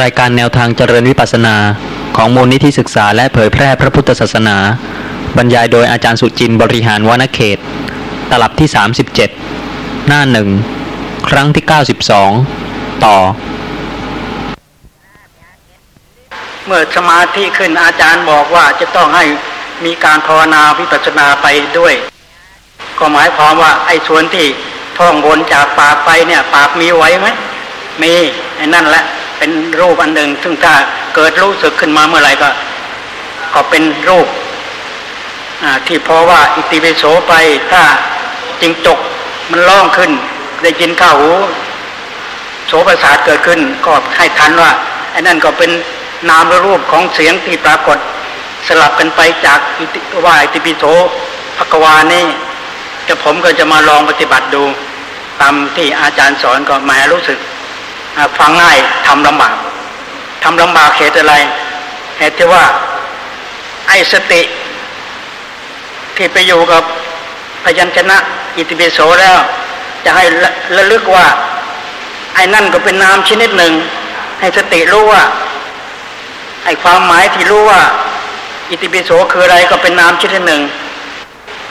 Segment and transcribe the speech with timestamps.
[0.00, 1.56] รายการแนวทางเจริญวิปัสนา
[2.16, 4.56] ของมูลนิธิศึกษาและเผยแพร่พระพุทธศาสนา
[5.36, 7.58] บรรยายโดยอาจารย์สุจินบริหารวนเขต
[8.30, 8.68] ตลับที่
[9.38, 10.48] 37 หน้าหนึ่ง
[11.28, 11.64] ครั้งที่
[12.34, 13.16] 92 ต่อ
[16.66, 19.24] เมื่อสมาธิขึ้นอาจารย์บอกว่าจะต้องให้
[19.84, 21.46] มีการภาวนาวิปัสสนาไป
[21.78, 21.94] ด้วย
[22.98, 24.46] ก็หมายความว่าไอ้ส่วนที่
[24.98, 27.28] ท่องบนจากปากไปเนี่ย ปากมีไว้ไหม
[28.02, 28.12] มี
[28.56, 29.04] ไอ้นั่นแหละ
[29.38, 29.50] เป็น
[29.80, 30.74] รูปอันหนึ่งซึ่งถ้า
[31.14, 32.48] เกิดรู้สึกขึ้นมาเมื่อไหร่ก็
[33.54, 34.28] ก็เป็นรูป
[35.86, 37.32] ที่เพราะว่าอิติปิโสไป
[37.72, 37.82] ถ้า
[38.60, 38.98] จริงจก
[39.50, 40.10] มันล่องขึ้น
[40.62, 41.30] ได้ยินข้าวหู
[42.66, 44.70] โสประสาทเกิดขึ้นก็ให้ทันว่า
[45.12, 45.70] ไอ้นั่นก็เป็น
[46.28, 47.98] นามรูปของเสียงที่ปรากฏ
[48.66, 49.60] สลับกันไปจาก
[50.24, 50.84] ว่าอิติปิโส
[51.56, 52.24] ภกวานี่
[53.08, 54.62] จะผมก็จะมาลองปฏิบัติดู
[55.40, 57.38] ตามที่อาจารย์สอนก็มารู้สึก
[58.38, 59.54] ฟังง่ายทำลำบาก
[60.42, 61.34] ทำลำบากเหตุอะไร
[62.18, 62.64] เหตุที่ว่า
[63.88, 64.42] ไอ้สติ
[66.16, 66.82] ที่ไปอยู่กับ
[67.64, 68.16] พยัญชนะ
[68.56, 69.36] อิติปิโสแล้ว
[70.04, 70.24] จะให้
[70.76, 71.26] ระลึกว่า
[72.34, 73.72] ไอ้นั่นก็เป็นนามชนิดหนึ่ง
[74.40, 75.22] ให้สติรู้ว่า
[76.64, 77.80] ไอ้ความหมายที่รู้ว่า
[78.70, 80.62] อิติปิโสคืออะไรก็เป็นนามชนิดหนึ่ง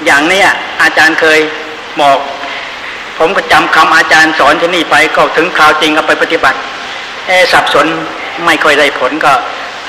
[0.05, 0.41] อย่างนี้
[0.81, 1.39] อาจารย์เคย
[1.99, 2.17] บอก
[3.17, 6.57] ผมก็จำคำอาจารย์สอนที่นี่ไปก็ถึงคราวจริงเอาไปปฏิบัติ
[7.27, 7.85] แอสับสน
[8.45, 9.33] ไม่ค่อยได้ผลก็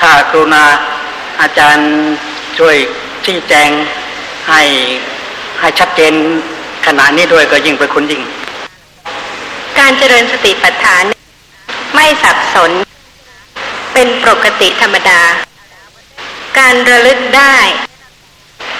[0.01, 0.63] ถ้ากรุณา
[1.41, 1.89] อาจารย์
[2.57, 2.75] ช่วย
[3.25, 3.69] ชี้แจง
[4.49, 4.61] ให้
[5.59, 6.13] ให้ชัดเจน
[6.87, 8.21] ขนาดนี้ด้วยก็ยิ่งเป็นคุณยิ่ง
[9.79, 11.03] การเจริญสติปัฏฐาน
[11.95, 12.71] ไม่สับสน
[13.93, 15.21] เป็นปกติธรรมดา
[16.59, 17.57] การระลึกได้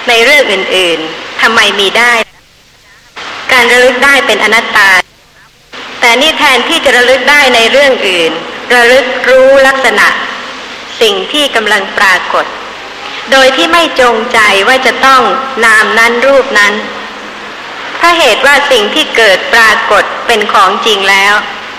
[0.08, 2.12] ในเรื่องอื่น ๆทำไมมีได้
[3.52, 4.90] การระลึกได้เป็นอนัตตา
[6.00, 8.32] แต่นี่แทนที่จะระลึกได้ในเรื่องอื่น
[8.74, 10.06] ระลึกรู้ลักษณะ
[11.00, 12.44] สิ่งที่กำลังปรากฏ
[13.32, 14.38] โดยที่ไม่จงใจ
[14.68, 15.22] ว่าจะต้อง
[15.64, 16.74] นามนั้นรูปนั้น
[18.00, 21.34] ถ้าเหตุว่าสิ่งที่เกิดปรากฏเป็นของจริงแล้ว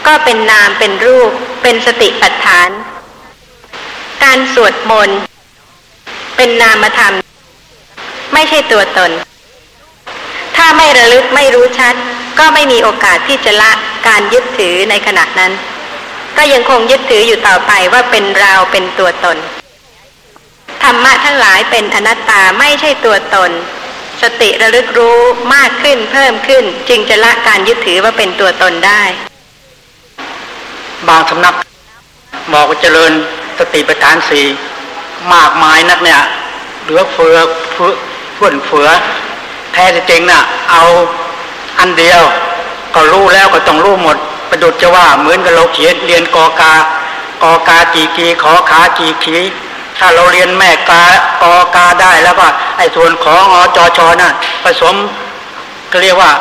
[0.07, 1.31] ก็เป็นนามเป็นรูป
[1.61, 2.69] เป็นสติปัฏฐาน
[4.23, 5.19] การสวดมนต์
[6.35, 7.13] เป็นนามธรรม
[8.33, 9.11] ไม่ใช่ตัวตน
[10.59, 11.95] ถ้าไม่ระลึกไม่รู้ชัด
[12.39, 13.71] ก็ไม่มีโอกาสที่จะละ
[14.07, 15.51] การยึดถือในขณะนั้น
[16.37, 19.37] ก็ยังคงยึดถืออยู่ต่อไปว่าเป็นเราเป็นตัวตน
[20.83, 23.51] ธรรมะทั้งหลายเป็นอนัตตาไม่ใช่ตัวตน
[24.21, 25.19] สติระลึกรู้
[25.55, 29.03] มากขึ้นเพิ่มขึ้น จึงจะละการยึดถือว่าเป็นตัวตนได้
[31.07, 31.53] บางสำนัก
[32.53, 33.11] บอกว่าเจริญ
[33.59, 34.45] สติปัฏฐานสี่
[35.33, 36.21] มากมายนักเนี่ย
[36.83, 37.37] เหลือเฟือ
[37.73, 38.89] เฟื่อเฟือ
[39.73, 40.41] แท้จริงนะ่ะ
[40.71, 40.83] เอา
[41.79, 42.23] อันเดียว
[42.95, 44.17] ก็รู้แล้วก็ต้องรู้หมด
[44.49, 46.73] ประดุจจะว่าเหมือนกับเราเขียนเรียนกอกา
[47.43, 49.37] กอกาจีกีขอขาจีขี
[49.97, 51.03] ถ้าเราเรียนแม่กา
[51.41, 52.45] กอกาได้แล้วก็
[52.77, 54.31] ไอ้ส่วนของอจอชอน่ะ
[54.63, 54.95] ผสม
[55.91, 56.31] ก็เรียกว่า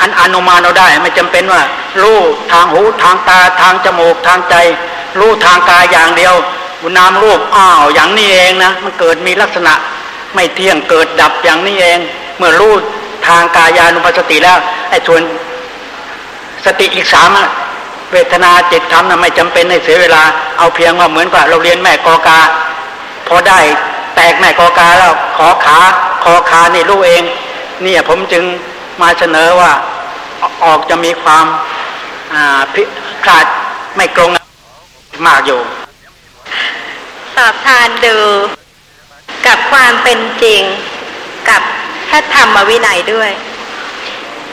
[0.00, 1.62] อันอนุมานเราได้ ไม่จำเป็นว่า
[2.02, 2.18] รู้
[2.52, 4.54] ทางหูทางตาทางจมูกทางใจ
[5.18, 6.34] รู้ทางกายอย่างเดียว
[6.98, 9.74] นามรูปอ้าวอย่างนี้เองนะ มันเกิดมีลักษณะ
[10.34, 11.98] ไม่เที่ยงเกิดดับอย่างนี้เอง
[12.38, 12.72] เมื่อรู้
[13.26, 14.58] ทางกายานุปัสสติแล้ว
[14.90, 15.22] ไอ้ส่วน
[16.64, 17.30] สติอีกสาม
[18.12, 20.22] เวทนาจิตธรรมนะไม่จำเป็นในเสียเวลา
[20.58, 22.38] เอาเพียงว่าเหมือนกับเราเรียนแม่กอกา
[23.28, 23.58] พอได้
[24.14, 25.78] แตกแม่กอกาแล้วขอขา
[26.24, 27.22] คอขานี่รู้เอง
[27.82, 28.44] เนี่ยผมจึง
[29.00, 29.72] มาเสนอว่า
[30.64, 31.46] ออกจะมีความ
[32.74, 32.82] พิ
[33.26, 33.46] ขาด
[33.96, 34.30] ไม่ตรง
[35.26, 35.60] มากอยู่
[37.34, 38.16] สอบทานดู
[39.46, 40.62] กับความเป็นจริง
[41.48, 41.62] กับ
[42.08, 43.30] พระธรรมวินัยด้วย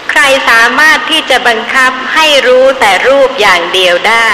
[0.10, 4.30] ใครสามารถที่จะบังคับให้รู้แต่รูปอย่างเดียวได้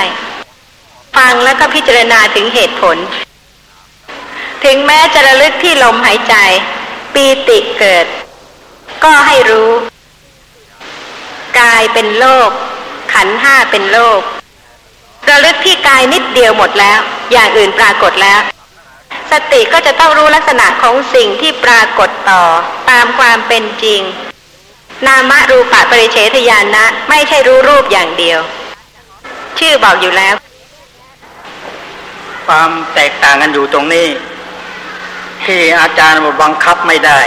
[1.18, 2.98] ฟังแล้วก็พิจารณาถึงเหตุผล
[4.64, 6.36] ถึงแม้จะระลึกที่ลมหายใจ
[7.14, 8.06] ปีติเกิด
[9.04, 9.72] ก็ให้รู้
[11.60, 12.50] กายเป็นโลก
[13.14, 14.20] ขันห้าเป็นโลก
[15.30, 17.00] ระลึกที่กายนิดเดียวหมดแล้ว
[17.32, 18.42] อย่างอื่นปรากฏแล้ว
[19.32, 22.44] สติก็จะต้องรู้ลักษณะของสิ่งที่ปรากฏต่อ
[22.90, 24.02] ตามความเป็นจริง
[25.08, 28.40] นามรูปะปริเฉทญาณนะไม่ใช่รู้รูปอย่างเดียว
[29.60, 30.36] ชื่อบอกอยู่แล้ว
[32.48, 34.08] ความแตกต่างกันอยู่ตรงนี้
[35.44, 37.20] ที่อาจารย์บังคับไม่ได้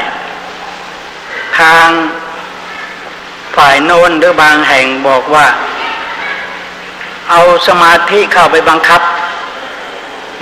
[1.58, 1.88] ทาง
[3.56, 5.46] ฝ่ายโน้นหรือบางแห่งบอกว่า
[7.30, 9.00] เอาสมาธิเข้าไปบังคับ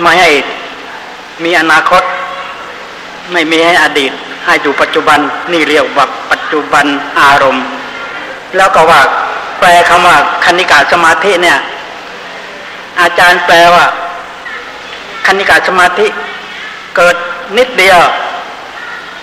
[0.01, 0.31] ไม่ให้
[1.43, 2.03] มีอนาคต
[3.31, 4.11] ไม่มีให้อดีต
[4.45, 5.19] ให้อยู่ปัจจุบัน
[5.51, 6.85] นี่เรียกว่าปัจจุบัน
[7.21, 7.65] อารมณ์
[8.57, 9.01] แล้วก็ว่า
[9.59, 11.57] แปลคำว่าคณิกาสมาธิเนี่ย
[13.01, 13.85] อาจารย์แปลว่า
[15.27, 16.07] คณิกาสมาธิ
[16.95, 17.15] เกิด
[17.57, 17.99] นิดเดียว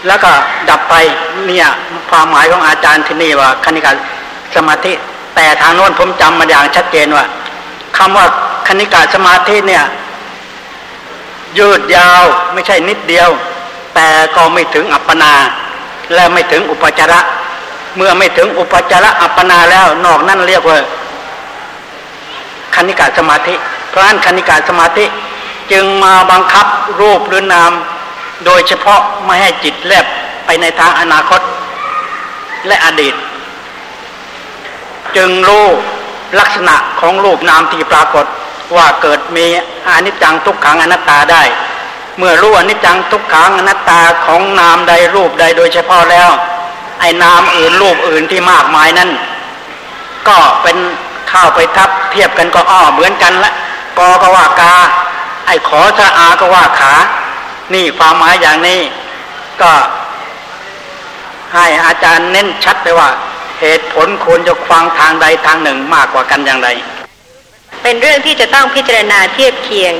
[0.07, 0.31] แล้วก็
[0.69, 0.95] ดับไป
[1.47, 1.69] เนี่ย
[2.11, 3.93] ความหมายของอาจารย์ที่นี่ว่าคณิกา
[4.57, 4.93] สมาธิ
[5.35, 7.25] แต่ทางโน้นผมจำมาอย่างชัดเจนว่า
[7.99, 8.27] คำว่า
[8.69, 9.85] คณิกาสมาธิเนี่ย
[11.59, 13.31] ยืดยาวไม่ใช่นิดเดียว
[13.95, 15.33] แต่ก็ไม่ถึงอัปปนา
[16.15, 17.21] และไม่ถึงอุปจาระ
[17.97, 20.79] เมื่อไม่ถึงอุปจาระอัปปนาแล้วนอกนั่นเรียกว่า
[22.75, 23.55] คณิกาสมาธิ
[23.89, 25.05] เพราะนั้นคณิกาสมาธิ
[25.73, 26.67] จึงมาบังคับ
[27.01, 27.73] รูปหรือนาม
[28.45, 30.07] โดยเฉพาะไม่ให้จิตแลบ
[30.45, 31.41] ไปในทางอนาคต
[32.67, 33.15] และอดีต
[35.17, 35.67] จึงรู้
[36.39, 38.27] ลักษณะของรูปนามที่ปรากฏ
[38.77, 39.47] ว่าเกิดมี
[39.89, 41.43] อนิจจังทุกขังอนัตตาได้
[42.19, 46.31] เมื่อรู้อนิจจังทุกขังอนัตตาของนามใดรูปใดโดยเฉพาะแล้ว
[47.01, 49.11] ไอ้นามอื่นรูปอื่นที่มากมายนั้น
[50.29, 50.77] ก็เป็น
[51.33, 53.53] ข้าวไปทับเทียบกันก็อ้อเหมือนกันละ
[53.99, 54.75] กอก็ว่ากา
[55.47, 56.95] ไอ้ขอสะอาก็ว่าขา
[57.75, 58.81] นี่ความหมายอย่างนี้
[59.63, 59.73] ก็
[61.55, 63.09] ให้อาจารย์เน้นชัดไปว่า
[63.61, 66.69] เหตุผลควรจะฟังทางใดทางหนึ่งมากกว่ากันอย่างไร
[67.83, 69.93] เป็นเรื่องที่จะต้องพิจารณาเทียบเคียง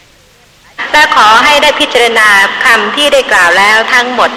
[0.93, 2.29] และขอให้ได้พิจารณา
[2.65, 4.31] คำที่ได้กล่าวแล้วทั้งหมด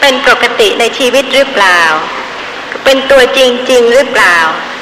[0.00, 1.80] เป็นปกติในชีวิตหรือเปล่า
[2.84, 4.36] เป็นตัวจริงๆหรือเปล่า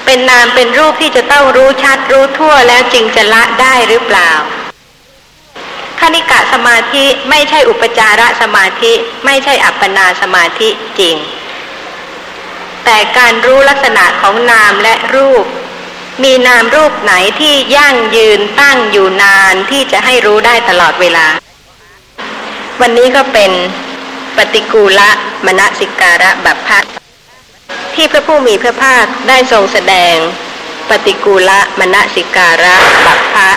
[0.07, 4.31] เป็นนามเป็นรูปที่จะต้องรู้ชัดรู้ทั่วแล้วจริงจะละได้หรือเปล่า
[6.01, 8.93] คณิกะสมาธิไม่ใช่อุปจาระสมาธิ
[9.25, 11.17] ไม่ใช่อัปปนาสมาธิจริง
[12.85, 15.45] แต่การรู้ลักษณะของนามและรูป
[16.21, 21.27] มีนามรูปไหนที่ยั่งยืนตั้งอยู่นานที่จะให้รู้ได้ตลอดเวลา
[22.81, 23.53] วันนี้ก็เป็น
[24.37, 25.11] ปฏิกูละ
[25.47, 26.79] มณสิการะบัพพะ
[27.95, 30.17] ที่พระผู้มีพระภาคได้ทรงแสดง
[30.91, 32.75] ปฏิกูละมณสิการะ
[33.07, 33.51] บัพพะ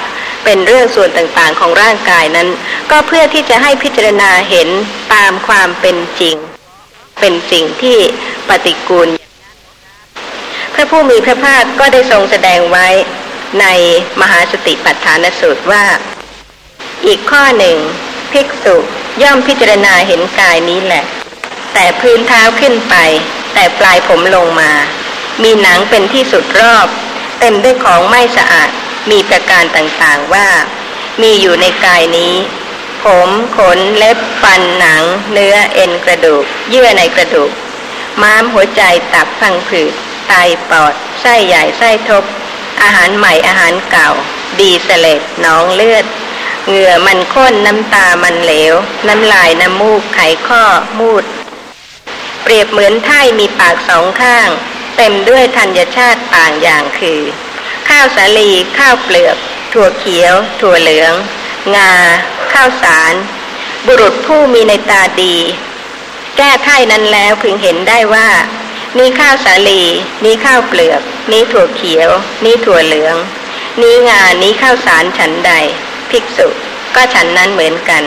[0.44, 2.48] เป็นเรื่องส่วนต่างๆของร่างกายนั้น
[2.92, 4.70] ก็เพื่อที่จะให้พิจารณาเห็น
[5.14, 6.36] ตามความเป็นจริง
[7.20, 7.98] เป็นสิ่งที่
[8.50, 9.10] ปฏิกูล
[10.76, 12.88] พระผู้มีพระภาคก็ได้ทรงแสดงไว้
[13.62, 13.66] ใน
[14.22, 15.86] มหาสติปัฏฐานสูตรว่า
[17.06, 17.78] อีกข้อหนึ่ง
[18.32, 18.76] ภิกษุ
[19.22, 21.04] ย่อมพิจารณาเห็นกายนี้แหละ
[21.74, 22.96] แต่พื้นเท้าขึ้นไป
[23.54, 24.72] แต่ปลายผมลงมา
[25.44, 26.88] มีหนังเป็นที่สุดรอบ
[27.40, 28.70] เต็มด้วยของไม่สะอาด
[29.12, 30.50] มีประการต่างๆว่า
[31.22, 32.36] มีอยู่ในกายนี้
[33.04, 37.52] ผมขนเล็บฟันหนัง เนื้อเอ็นกระดูก เยื่อในกระดูก
[38.22, 38.82] ม้ามหัวใจ
[39.14, 39.94] ตับพังผืด
[40.28, 40.34] ไต
[40.70, 42.24] ปอด ไส้ใหญ่ไส้ทบ
[42.82, 44.10] อาหารใหม่อาหารเก่า
[44.60, 46.06] ดีเสลดน้องเลือด
[46.68, 48.74] เหงื่อมันข้นน้ำตามันเหลว
[49.08, 50.64] น้ำลายน้ำมูกไขข้อ
[51.00, 51.24] มูด
[52.44, 54.50] เปรียบเหมือนไถ่มีปากสองข้าง
[54.98, 57.22] เต็มด้วยธัญชาติต่างอย่างคือ
[57.90, 59.38] ข้าวสาลีข้าวเปลือก
[59.74, 61.14] ถั่วเขียว ถั่วเหลือง
[61.76, 61.94] งา
[62.54, 63.14] ข้าวสาร
[63.86, 65.36] บุรุษผู้มีในตาดี
[66.38, 68.30] แก้ไถ่นั้นแล้วพึงเห็นได้ว่า
[69.00, 69.82] นี้ข้าวสาลี
[70.26, 71.02] นี้ข้าวเปลือก
[71.32, 72.10] นี้ถั่วเขียว
[72.46, 73.16] นี้ถั่วเหลือง
[73.82, 75.52] นี้งานนี้ข้าวสารฉันใด
[76.10, 76.48] ภิกษุ
[76.96, 78.04] ก็ฉันนั้นเหมือนกัน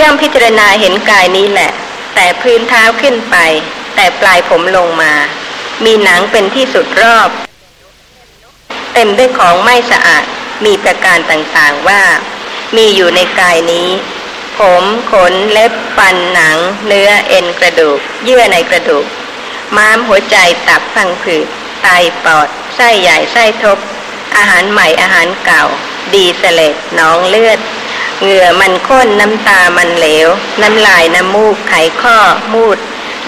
[0.00, 1.70] ย่อมพิจารณาเห็นกายนี้แหละ
[2.14, 3.36] แต่พื้นเท้าขึ้นไป
[3.94, 5.12] แต่ปลายผมลงมา
[5.84, 7.28] มีหนังเป็นที่สุดรอบ
[8.94, 10.24] เต็มด้วยของไม่สะอาด
[10.64, 12.02] มีประการต่างๆว่า
[12.76, 13.88] มีอยู่ในกายนี้
[14.58, 16.56] ผมขนเล็บฟันหนัง
[16.86, 19.06] เนื้อเอ็นกระดูก เยื่อในกระดูก
[19.76, 20.36] ม้ามหัวใจ
[20.68, 21.46] ตับพังผืด
[21.82, 21.88] ไต
[22.24, 23.78] ปอด ไส้ใหญ่ไส้ทบ
[24.36, 25.64] อาหารใหม่อาหารเก่า
[26.14, 27.58] ดีเสลดน้องเลือด
[28.22, 30.28] เหงื่อมันข้นน้ำตามันเหลว
[30.62, 32.18] น้ำลายน้ำมูกไขข้อ
[32.52, 32.78] มูด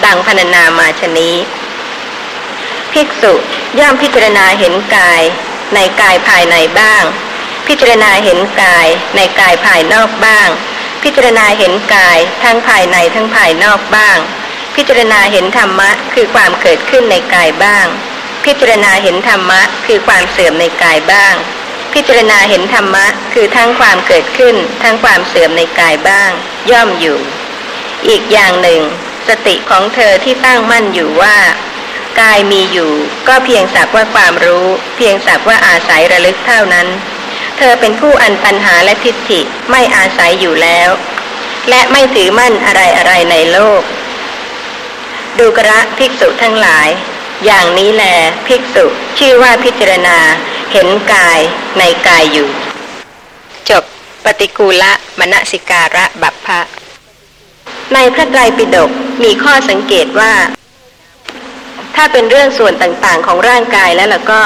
[0.05, 1.35] ดังพรรณนามาชนี้
[2.93, 3.33] ภิกษุ
[3.79, 5.21] ย่อมพิจารณาเห็นกาย
[5.73, 7.03] ในกายภายในบ้าง
[7.67, 10.49] พิจารณาเห็นกาย ในกายภายนอกบ้าง
[11.03, 14.17] พิจารณาเห็นกายทั้งภายในทั้งภายนอกบ้าง
[14.75, 17.87] พิจารณาเห็นธรรมะคือความเกิดขึ้นในกายบ้าง
[18.45, 21.35] พิจารณาเห็นธรรมะคือความเสื่อมในกายบ้าง
[21.93, 26.31] พิจารณาเห็นธรรมะคือทั้งความเกิดขึ้น ทั้งความเสื่อมในกายบ้าง
[26.71, 27.17] ย่อมอยู่
[28.07, 28.81] อีกอย่างหนึ่ง
[29.27, 31.37] สติของเธอที่ตั้งมั่นอยู่ว่า
[32.21, 32.91] กายมีอยู่
[33.27, 34.65] ก็เพียงสักว่าความรู้
[34.97, 36.87] เพียงสักว่าอาศัยระลึกเท่านั้น
[37.57, 39.39] เธอเป็นผู้อันปัญหาและทิฏฐิ
[39.71, 40.89] ไม่อาศัยอยู่แล้ว
[41.69, 43.81] และไม่ถือมั่นอะไรอะไรในโลก
[45.39, 46.89] ดูกระภิกษุทั้งหลาย
[47.45, 48.03] อย่างนี้แล
[48.47, 48.85] ภิกษุ
[49.17, 50.17] ชื่อว่าพิจารณา
[50.71, 51.39] เห็นกาย
[51.79, 52.49] ในกายอยู่
[53.69, 53.83] จบ
[54.25, 56.59] ปฏิกูละมณสิการะบัพพะ
[57.93, 58.91] ในพระไตรปิฎก
[59.23, 60.33] มีข้อสังเกตว่า
[61.95, 64.41] ถ้าเป็นเรื่องส่วนต่างๆของร่างกายแล้วล่ะก็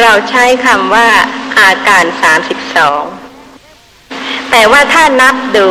[0.00, 1.08] เราใช้คำว่า
[1.60, 3.02] อาการสามสิบสอง
[4.50, 5.68] แต่ว่าถ้านับดู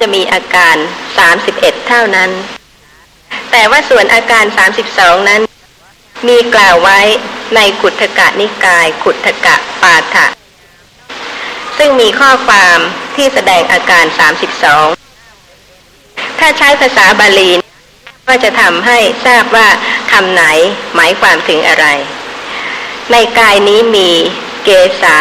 [0.00, 0.76] จะมีอาการ
[1.18, 2.30] สามสิบเอ็ดเท่านั้น
[3.52, 5.42] แต่ว่าส่วนอาการสามสิบสองนั้น
[6.28, 7.00] มีกล่าวไว้
[7.54, 10.26] ในขุทกะนิกาย ขุทกะปาฐะ
[11.78, 12.78] ซึ่งมีข้อความ
[13.16, 14.86] ที่แสดงอาการสามสิบสอง
[16.38, 17.50] ถ้าใช้ภาษาบาลี
[18.28, 19.68] ก็จะทำให้ทราบว่า
[20.12, 20.44] คำไหน
[20.94, 21.86] หมายความถึงอะไร
[23.12, 24.10] ในกายนี้มี
[24.64, 24.68] เก
[25.02, 25.18] ษา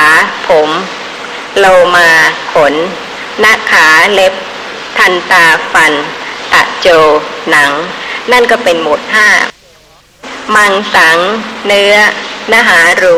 [0.47, 0.69] ผม
[1.57, 2.09] โลมา
[2.53, 2.73] ขน
[3.39, 4.33] หน้าขาเล็บ
[4.97, 5.93] ทันตาฟัน
[6.53, 6.87] ตะโจ
[7.49, 7.71] หนัง
[8.31, 9.27] นั่นก็เป็นหมวดห้า
[10.55, 11.17] มังสัง
[11.67, 11.93] เนื้อ
[12.53, 13.17] นหารู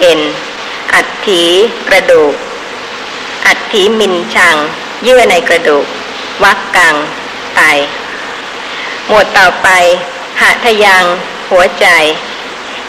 [0.00, 0.20] เอ็น
[0.94, 1.42] อัฐถี
[1.88, 2.34] กระดูก
[3.46, 4.56] อัฐถีมินชัง
[5.02, 5.84] เยื่อในกระดูก
[6.44, 6.94] วักกัง
[7.54, 7.60] ไต
[9.08, 9.68] หมวดต่อไป
[10.40, 11.04] หะทยัง
[11.50, 11.86] หัวใจ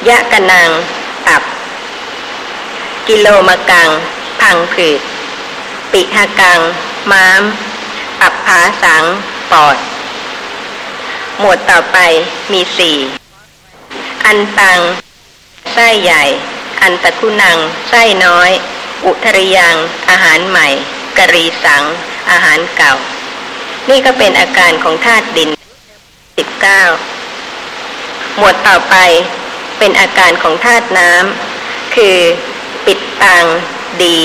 [0.08, 0.70] ยะกะนัง
[1.28, 1.44] ตับ
[3.08, 3.90] กิโลมกัง
[4.42, 5.00] พังผืด
[5.92, 6.60] ปิหกัง
[7.12, 7.42] ม้าม
[8.20, 9.04] ปับผาสัง
[9.52, 9.76] ปอด
[11.40, 11.98] หมวดต่อไป
[12.52, 12.98] มีสี่
[14.26, 14.80] อันตัง
[15.74, 16.24] ไส้ใหญ่
[16.82, 17.58] อันตะคุนัง
[17.90, 18.52] ไส้น้อย
[19.06, 19.76] อุทริยัง
[20.10, 20.68] อาหารใหม่
[21.18, 21.84] กรีสัง
[22.32, 22.94] อาหารเก่า
[23.90, 25.50] นี่ก็เป็นอาการของธาตุดิน
[26.38, 26.82] สิบเก้า
[28.38, 28.96] หมวดต่อไป
[29.80, 32.18] เป็นอาการของธาตุน้ำคือ
[32.86, 33.46] ปิดตัง
[34.04, 34.20] ดี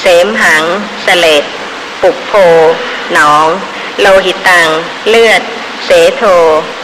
[0.00, 0.64] เสมหัง
[1.06, 1.44] สเลด
[2.02, 2.32] ปุกโพ
[3.14, 3.46] หนอง
[4.00, 4.68] โลหิตัง
[5.08, 5.42] เลือด
[5.84, 6.22] เสโท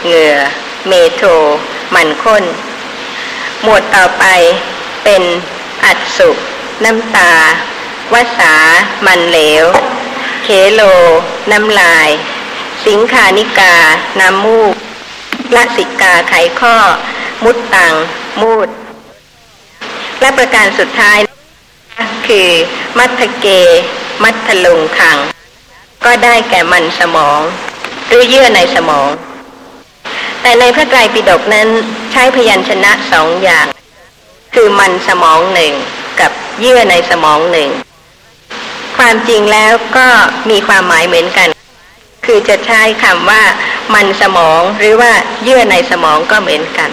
[0.05, 0.35] เหงื่อ
[0.87, 1.23] เมโท
[1.93, 2.43] มันข้น
[3.63, 4.25] หมวดต่อไป
[5.03, 5.23] เป็น
[5.85, 6.29] อัดสุ
[6.85, 7.33] น้ำตา
[8.13, 8.55] วสา
[9.05, 9.65] มันเหลว
[10.43, 10.81] เคโล
[11.51, 12.09] น้ำลาย
[12.87, 13.75] สิงคานิกา
[14.19, 14.73] น้ำมูก
[15.55, 16.75] ละสิกาไขข้อ
[17.43, 17.93] มุดตัง
[18.41, 18.67] มูด
[20.21, 21.17] และประการสุดท้าย
[22.29, 22.51] คือ
[22.99, 23.47] มัทเก
[24.23, 25.17] มัทลุงขัง
[26.05, 27.39] ก็ได้แก่มันสมอง
[28.07, 29.09] หรือเยื่อในสมอง
[30.41, 31.67] แต่ในพระไตรปิฎกนั้น
[32.11, 33.65] ใช้พยัญชนะสองอย่าง
[34.53, 35.73] คือมันสมองหนึ่ง
[36.19, 36.31] กับ
[36.61, 37.69] เยื่อในสมองหนึ่ง
[38.97, 40.07] ความจริงแล้วก็
[40.49, 41.47] มีความหมายเหมือนกัน
[42.25, 43.43] คือจะใช้คำว่า
[43.93, 45.11] มันสมองหรือว่า
[45.43, 46.89] เยื่อในสมองก็เหมือนกัน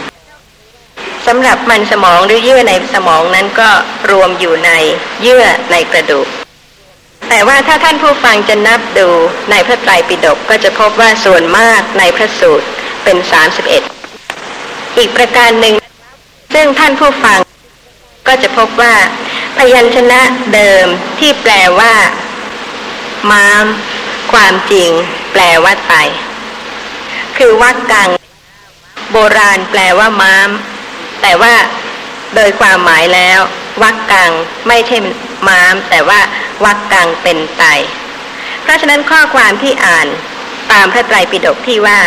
[1.27, 3.71] สำหรับมันสมองหรือเยื่อในสมองนั้นก็
[4.11, 4.71] รวมอยู่ใน
[5.23, 6.27] เยื่อในกระดูก
[7.29, 9.09] แต่ว่าถ้าท่านผู้ฟังจะนับดู
[9.51, 12.67] ในพระไตรปิฎกก็จะพบว่าส่วนมากในพระสูตร
[13.05, 13.83] เป็นสามสิบเอ็ด
[14.99, 15.75] อีกประการหนึ่ง
[16.55, 17.39] ซึ่งท่านผู้ฟัง
[18.27, 18.95] ก็จะพบว่า
[19.57, 20.21] พยัญชนะ
[20.55, 20.87] เดิม
[21.19, 21.95] ที่แปลว่า
[23.31, 23.65] ม้าม
[24.33, 24.91] ความจริง
[25.33, 25.95] แปลว่าไต
[27.37, 28.11] คือวักกัง
[29.13, 30.51] โบราณแปลว่าม้าม
[31.29, 31.57] แต่ว่า
[32.35, 33.41] โดยความหมายแล้ว
[33.83, 34.33] วักกัง
[34.69, 34.97] ไม่ใช่
[35.49, 36.21] ม้าม แต่ว่า
[36.65, 37.65] วักกังเป็นไต
[38.63, 40.07] เพราะฉะนั้นข้อความที่อ่าน
[40.73, 42.01] ตามพระไตรปิฎกที่ว่า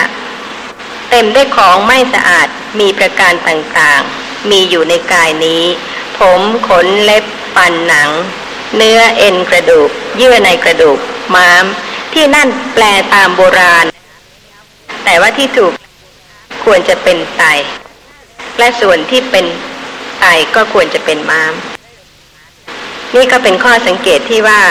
[1.09, 2.47] เต็มด้วยของไม่สะอาด
[2.79, 5.63] มีประการต่างๆ มีอยู่ในกายนี้
[6.19, 7.23] ผมขนเล็บ
[7.55, 8.09] ปันหนัง
[8.75, 10.99] เนื้อเอ็นกระดูก เยื่อในกระดูก
[11.35, 11.65] ม้าม
[12.13, 12.83] ที่นั่นแปล
[13.13, 13.85] ตามโบราณ
[15.03, 15.73] แต่ว่าที่ถูก
[16.63, 17.43] ควรจะเป็นไต
[18.59, 19.45] และส่วนที่เป็น
[20.19, 20.25] ไต
[20.55, 21.53] ก็ควรจะเป็นม้าม
[23.15, 24.61] นี่ก็เป็นข้อสังเกตที่ว่า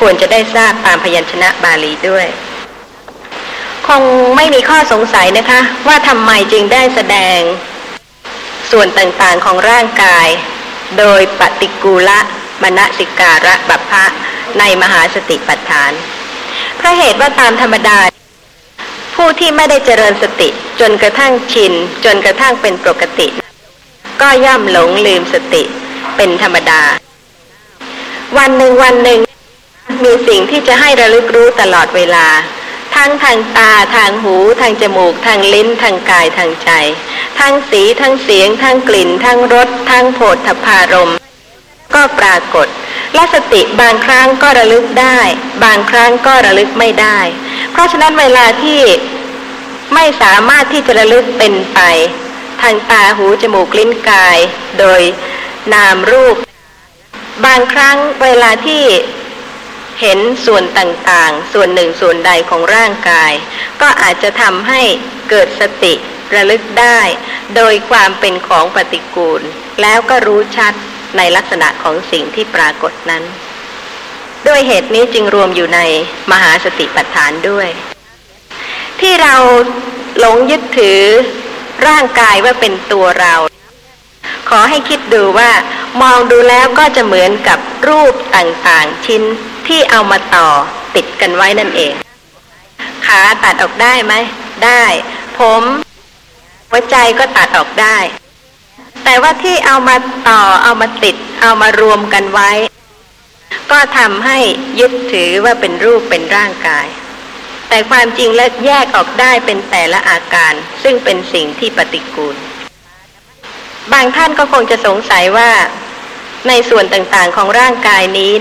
[0.00, 2.26] ควรจะได้ทราบตามพยัญชนะบาลีด้วย
[3.86, 4.02] คง
[4.36, 7.40] ไม่มีข้อสงสัยนะคะ ว่าทำไมจึงได้แสดง
[8.70, 10.28] ส่วนต่างๆของร่างกาย
[10.98, 12.20] โดยปฏิกูละ
[12.62, 14.04] มณสิการะบัพพะ
[14.58, 15.92] ในมหาสติปัฏฐาน
[16.76, 17.98] เพราะเหตุว่าตามธรรมดา
[19.22, 20.48] ผู้ที่ไม่ได้เจริญสติ
[20.80, 21.72] จนกระทั่งชิน
[22.04, 23.28] จนกระทั่งเป็นปกติ
[24.20, 25.62] ก็ย่อมหลงลืมสติ
[26.16, 26.82] เป็นธรรมดา
[28.38, 29.20] วันหนึ่งวันหนึ่ง
[30.04, 32.26] มีสิ่งที่จะให้ระลึกรู้ตลอดเวลา
[32.96, 36.70] ทั้งทางตาทางหู ทางจมูก ทางลิ้น ทางกายทางใจ
[37.40, 41.12] ทั้งสีทั้งเสียง ทั้งกลิ่น ทั้งรสทั้งโผฏฐพารม
[41.94, 42.68] ก็ปรากฏ
[43.14, 45.20] และสติบางครั้งก็ระลึกได้
[45.64, 47.18] บางครั้งก็ระลึกไม่ได้
[47.72, 48.82] เพราะฉะนั้นเวลาที่
[49.94, 51.80] ไม่สามารถที่จะระลึกเป็นไป
[52.62, 54.38] ทางตาหูจมูกลิ้นกาย
[54.78, 55.02] โดย
[55.74, 56.36] นามรูป
[57.44, 58.84] บางครั้งเวลาที่
[60.00, 63.32] เห็นส่วนต่างๆ ส่วนหนึ่งส่วนใดของร่างกาย
[63.80, 64.82] ก็อาจจะทำให้
[65.30, 65.94] เกิดสติ
[66.34, 67.00] ระลึกได้
[67.56, 69.42] โดยความเป็นของปฏิกูล
[69.82, 70.72] แล้วก็รู้ชัด
[71.16, 73.24] ในลักษณะของสิ่งที่ปรากฏนั้น
[74.48, 75.80] ด้วยเหตุนี้จึงรวมอยู่ใน
[76.32, 77.68] มหาสติปัฏฐานด้วย
[79.00, 79.36] ที่เรา
[80.18, 81.02] หลงยึดถือ
[81.86, 83.34] ร่างกายว่าเป็นตัวเรา
[84.48, 85.50] ขอให้คิดดูว่า
[86.02, 89.22] มองดูแล้วก็จะเหมือนกับรูปต่างๆ ชิ้น
[89.68, 90.48] ที่เอามาต่อ
[90.94, 91.94] ติดกันไว้นั่นเอง
[93.06, 94.14] ขาตัดออกได้ไหม
[94.64, 94.84] ได้
[95.38, 95.62] ผม
[96.70, 97.96] หัวใจก็ตัดออกได้
[99.04, 99.96] แต่ว่าที่เอามา
[100.28, 102.50] ต่อเอามาติด เอามารวมกันไว้
[103.70, 104.38] ก็ทำให้
[104.80, 106.86] ยึดถือว่าเป็นรูปเป็นร่างกาย
[107.68, 110.52] แต่ความจริงแล้วแยกออกได้เป็นแต่ละอาการ
[110.82, 112.36] ซึ่งเป็นสิ่งที่ปฏิกูล
[113.92, 115.50] บางท่านก็คงจะสงสัยว่า
[116.48, 118.32] ในส่วนต่างๆของร่างกายนี้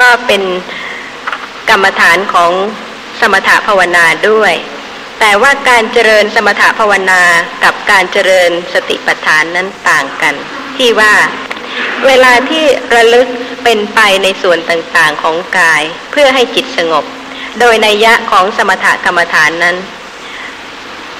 [0.00, 0.42] ก็เป็น
[1.70, 2.52] กรรมฐานของ
[3.20, 4.54] สมถภาวนาด้วย
[5.20, 7.22] แต่ว่าการเจริญสมถภาวนา
[7.64, 10.34] กับการเจริญสติปัฏฐานนั้นต่างกัน
[10.76, 11.14] ที่ว่า
[12.06, 12.64] เวลาที่
[12.94, 13.28] ระลึก
[13.64, 17.04] เป็นไปในส่วนต่างๆของกาย เพื่อให้จิตสงบ
[17.60, 19.76] โดยในยะของสมถกรรมฐานนั้น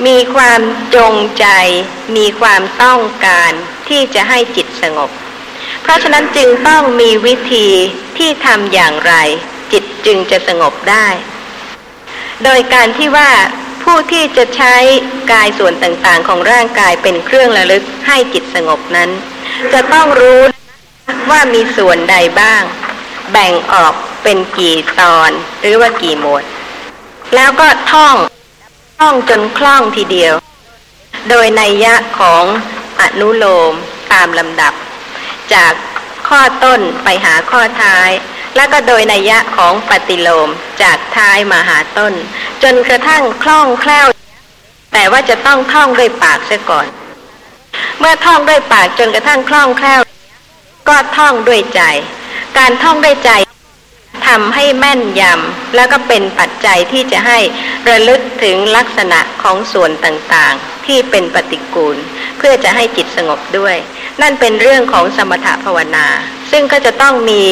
[0.06, 0.60] มีความ
[0.96, 1.46] จงใจ
[2.16, 3.52] มีความต้องการ
[3.88, 5.10] ที่จะให้จิตสงบ
[5.82, 7.68] เพราะฉะนั้นจึงต้องมีวิธี
[8.18, 9.14] ที่ทำอย่างไร
[9.72, 11.06] จิตจึงจะสงบได้
[12.44, 13.30] โดยการที่ว่า
[13.82, 14.74] ผู้ที่จะใช้
[15.32, 19.10] กายส่วนต่างๆ ของร่างกายเป็นเครื่องระลึกให้จิตสงบนั้น
[19.72, 20.40] จะต้องรู้
[21.30, 22.62] ว่ามีส่วนใดบ้าง
[23.32, 25.30] แบ่งออกเป็นกี่ตอน
[25.60, 26.44] หรือว่ากี่หมวด
[27.34, 28.16] แล้วก็ท่อง
[29.00, 30.34] ท่องจนคล่องทีเดียว
[31.28, 32.44] โดยในยะของ
[33.00, 33.72] อนุโลม
[34.12, 34.74] ตามลำดับ
[35.54, 35.72] จาก
[36.28, 38.10] ข้อต้นไปหาข้อท้าย
[38.56, 40.48] แล้วก็โดยนัยยะของปฏิโลม
[40.82, 42.12] จากท้ายมาหาต้น
[42.62, 44.06] จนกระทั่งคล่องแคล่ว
[44.92, 46.86] แต่ว่าจะต้องท่องด้วยปากเสียก่อน
[48.00, 50.00] เมื่อท่องด้วยปากจนกระทั่งคล่องแคล่ว
[50.88, 51.82] ก็ท่องด้วยใจ
[52.58, 53.30] การท่องด้วยใจ
[54.26, 57.38] ทำให้แม่นยำแล้วก็เป็นปัจจัยที่จะให้
[57.88, 61.96] ระลึกถึงลักษณะของส่วนต่างๆ ที่เป็นปฏิกูล
[62.38, 63.76] เพื่อจะให้จิตสงบด้วย
[64.20, 66.06] นั่นเป็นเรื่องของสมถภาวนา
[66.50, 67.44] ซึ่งก็จะต้องมี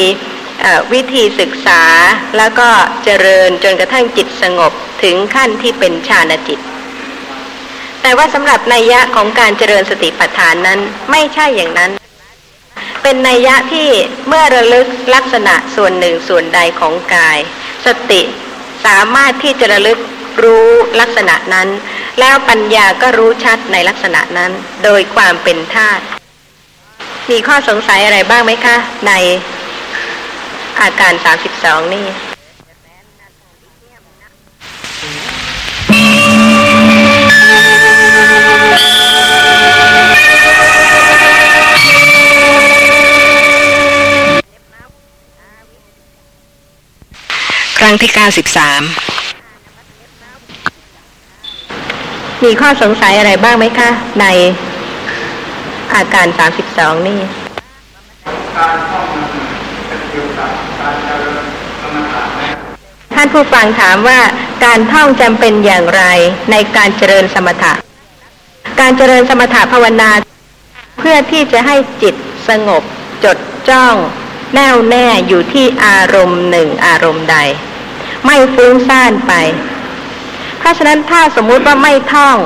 [0.93, 1.81] วิธีศึกษา
[2.37, 2.69] แล้วก็
[3.03, 4.71] เจริญจนกระทั่งจิตสงบ
[5.03, 6.59] ถึงขั้นที่เป็นฌานจิต
[8.01, 10.79] แต่ว่าสำหรับนัยยะของการเจริญสติปัฏฐานนั้น
[11.11, 11.91] ไม่ใช่อย่างนั้น
[13.03, 13.89] เป็นนัยยะที่
[14.27, 17.37] เมื่อระลึกลักษณะส่วนหนึ่งส่วนใดของกาย
[17.85, 18.21] สติ
[18.85, 19.99] สามารถที่จะระลึก
[20.43, 20.67] รู้
[20.99, 21.67] ลักษณะนั้น
[22.19, 24.51] แล้วปัญญาก็รู้ชัดในลักษณะนั้น
[24.83, 26.03] โดยความเป็นธาตุ
[27.31, 29.13] มีข้อสงสัยอะไรบ้างไหมคะ ใน
[30.81, 32.05] อาการสามสิบสองนี่
[47.79, 48.81] ครั้งที่เก้าสิบสาม
[52.43, 53.89] มีข้อสงสัยอะไรบ้างไหมคะ
[54.21, 54.25] ใน
[55.93, 57.19] อาการสามสิบสองนี่
[58.57, 59.31] การท่องมัน
[59.87, 61.43] เป็นเกี่ยวกับการเจริญ
[61.81, 62.41] กรรมฐานไหม
[63.10, 64.19] ท่านผู้ฟังถามว่า
[64.65, 66.03] การท่องจำเป็นอย่างไร
[66.51, 67.73] ในการเจริญสมถะ
[68.79, 70.09] การเจริญสมถะภาวนา
[70.99, 72.15] เพื่อที่จะให้จิต
[72.49, 72.83] สงบ
[73.23, 73.37] จด
[73.69, 73.95] จ้อง
[74.55, 77.37] แน่วแน่อยู่ที่อารมณ์หนึ่งอารมณ์ใด
[78.25, 79.33] ไม่ฟุ้งซ่านไป
[80.59, 82.37] เพราะฉะนั้นถ้าสมมุติว่าไม่ท่อง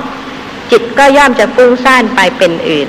[0.71, 2.87] จิตก็ย่อมจะฟุ้งซ่านไปเป็นอื่น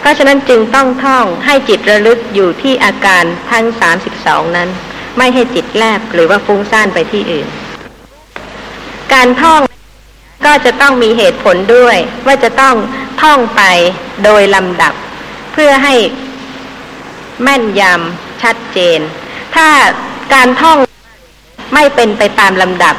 [0.00, 3.64] เพราะฉะนั้นจึงต้องท่องให้จิตระลึกอยู่ที่อาการทั้ง
[4.10, 4.70] 32นั้น
[5.18, 7.48] ไม่ให้จิตแลบหรือว่าฟุ้งซ่านไปที่อื่น
[9.12, 9.60] การท่อง
[10.46, 11.96] ก็จะต้องมีเหตุผลด้วย
[12.26, 12.74] ว่าจะต้อง
[13.22, 13.62] ท่องไป
[14.24, 14.94] โดยลำดับ
[15.52, 15.94] เพื่อให้
[17.42, 19.00] แม่นยำชัดเจน
[19.54, 19.68] ถ้า
[20.34, 20.78] การท่อง
[21.74, 22.94] ไม่เป็นไปตามลำดับ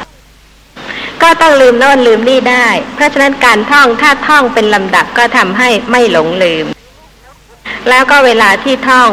[1.22, 6.66] ก็ต้องลืมโน่นลืมนี่ได้ เพราะฉะนั้นการท่องถ้าท่องเป็นลำดับก็ทำให้ไม่หลงลืม
[7.88, 9.10] แล้วก็เวลาที่ท่อง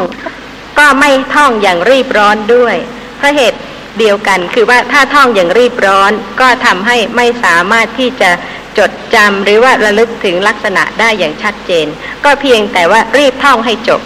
[0.78, 2.76] ก็ไม่ท่องอย่างรีบร้อนด้วย
[3.20, 3.60] พราะเหตุ
[3.98, 8.30] เดียวกัน คือว่าถ้าท่องอย่างรีบร้อน ก็ทำให้ไม่สามารถที่จะ
[8.78, 11.86] จดจำหรือว่าระลึกถึงลักษณะได้อย่างชัดเจน
[12.24, 14.00] ก็เพียงแต่ว่ารีบท่องให้จบ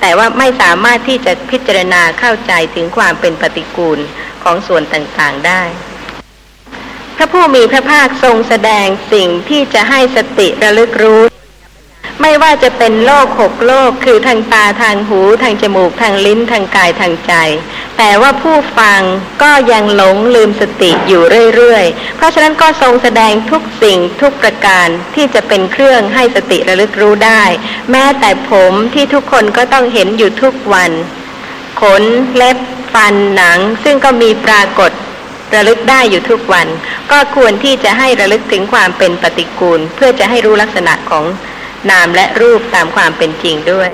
[0.00, 3.98] แต่ว่าไม่สามารถที่จะพิจารณาเข้าใจถึงความเป็นปฏิกูล
[4.42, 5.62] ของส่วนต่างๆได้
[7.16, 11.22] พระผู้มีพระภาคทรงแสดงสิ่งที่จะให้สติระลึกรู้
[12.26, 17.32] ไม่ว่าจะเป็นโลกหกโลก คือทางตาทางหู ทางจมูกทางลิ้นทางกายทางใจ
[17.98, 19.00] แต่ว่าผู้ฟัง
[19.42, 21.22] ก็ยังหลงลืมสติอยู่
[21.54, 27.44] เรื่อยๆ เพราะฉะนั้นก็ทรงแสดงทุกสิ่งทุกประการที่จะเป็นเครื่องให้สติระลึกรู้ได้
[27.90, 30.90] แม้แต่ผมที่ทุกคนก็ต้องเห็นอยู่ทุกวัน
[31.80, 32.02] ขน
[32.36, 32.58] เล็บ
[32.94, 34.90] ฟันหนัง ซึ่งก็มีปรากฏ
[35.54, 36.66] ระลึกได้อยู่ทุกวัน
[37.10, 41.26] ก็ควรที่จะให้ระลึกถึงความเป็นปฏิกูล เพื่อจะให้รู้ลักษณะของ
[41.90, 43.90] นามและรูปตามความเป็นจริงด้วย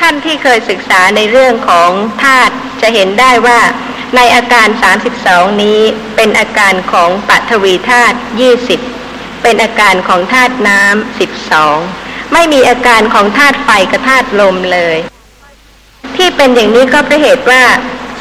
[0.00, 1.90] ท่านที่เคยศึกษาในเรื่องของ
[2.24, 3.60] ธาตุจะเห็นได้ว่า
[4.16, 4.68] ในอาการ
[5.14, 5.80] 32 นี้
[6.16, 8.16] เป็นอาการของปัทวีธาตุ
[8.78, 11.20] 20 เป็นอาการของธาตุน้ำ
[11.60, 14.98] 12 ไม่มีอาการของธาตุไฟกับธาตุลมเลย
[16.16, 17.64] ที่เป็นอย่างนี้ก็เพราะเหตุว่า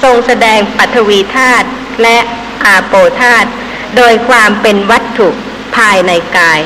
[0.04, 1.68] ทรงแสดงปัทวีธาตุ
[2.02, 2.18] และ
[2.66, 3.50] อาโปธาตุ
[3.98, 5.30] โดยความเป็นวัตถุ
[5.76, 6.60] ภายในกาย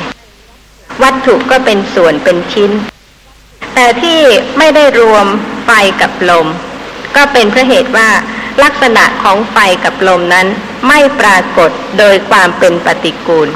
[1.04, 2.72] วัตถุก็เป็นส่วนเป็นชิ้น
[3.76, 4.22] แต่ที่
[4.58, 5.26] ไม่ได้รวม
[5.66, 6.48] ไฟกับลม
[7.16, 8.10] ก็เป็นเพราะเหตุว่า
[8.64, 10.48] ลักษณะของไฟกับลมนั้น
[10.88, 13.50] ไม่ปรากฏโดยความเป็นปฏิกูล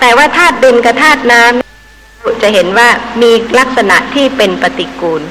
[0.00, 2.88] แต่ว่าธาตุดินกับธาตุน้ำจะเห็นว่า
[3.22, 5.22] มีลักษณะที่เป็นปฏิกูล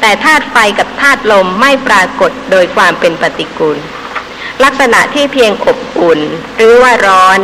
[0.00, 3.78] แต่ธาตุไฟกับธาตุลมไม่ปรากฏโดยความเป็นปฏิกูล
[4.64, 6.20] ลักษณะที่เพียงอบอุ่น
[6.56, 7.38] หรือว่าร้อน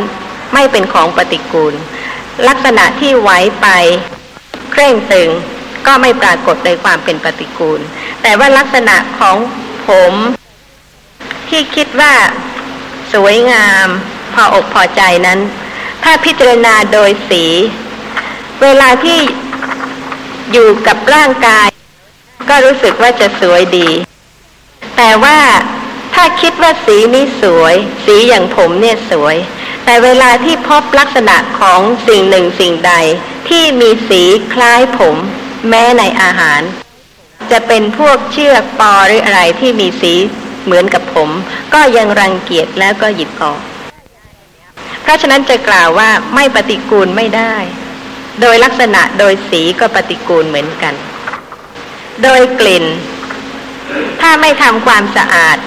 [0.53, 1.73] ไม่เป็นของปฏิกูล
[2.47, 3.67] ลักษณะที่ไหวไป
[4.71, 5.29] เคร่งตึง
[5.85, 7.79] ก็ไม่ปรากฏโดยความเป็นปฏิกูล
[8.21, 9.37] แต่ว่าลักษณะของ
[9.87, 10.13] ผม
[11.49, 12.13] ที่คิดว่า
[13.13, 13.87] สวยงาม
[14.33, 15.39] พออกพอใจนั้น
[16.03, 17.45] ถ้าพิจารณาโดยสี
[18.61, 19.19] เวลาที่
[20.51, 21.67] อยู่กับร่างกาย
[22.49, 23.89] ก็รู้สึกว่าจะสวยดี
[24.97, 25.39] แต่ว่า
[26.13, 27.75] ถ้าคิดว่าสีนี้สวย
[28.05, 29.35] สีอย่างผมเนี่ยสวย
[29.89, 32.93] แต่เวลาที่พบลักษณะของสิ่งหนึ่งสิ่งใด
[33.49, 34.23] ที่มีสี
[34.53, 35.15] คล้ายผม
[35.69, 36.61] แม้ในอาหาร
[37.51, 40.13] จะเป็นพวกเชือกปอหรืออะไรที่มีสี
[40.65, 41.29] เหมือนกับผม
[41.73, 43.59] ก็ยังรังเกียจแล้วก็หยิบออก
[45.01, 47.55] เพราะฉะนั้นจะกล่าวว่าไม่ปฏิกูลไม่ได้
[48.41, 50.93] โดยลักษณะโดยสีก็ปฏิกูลเหมือนกัน
[52.23, 52.85] โดยกลิ่น
[54.21, 55.57] ถ้าไม่ทำความสะอาด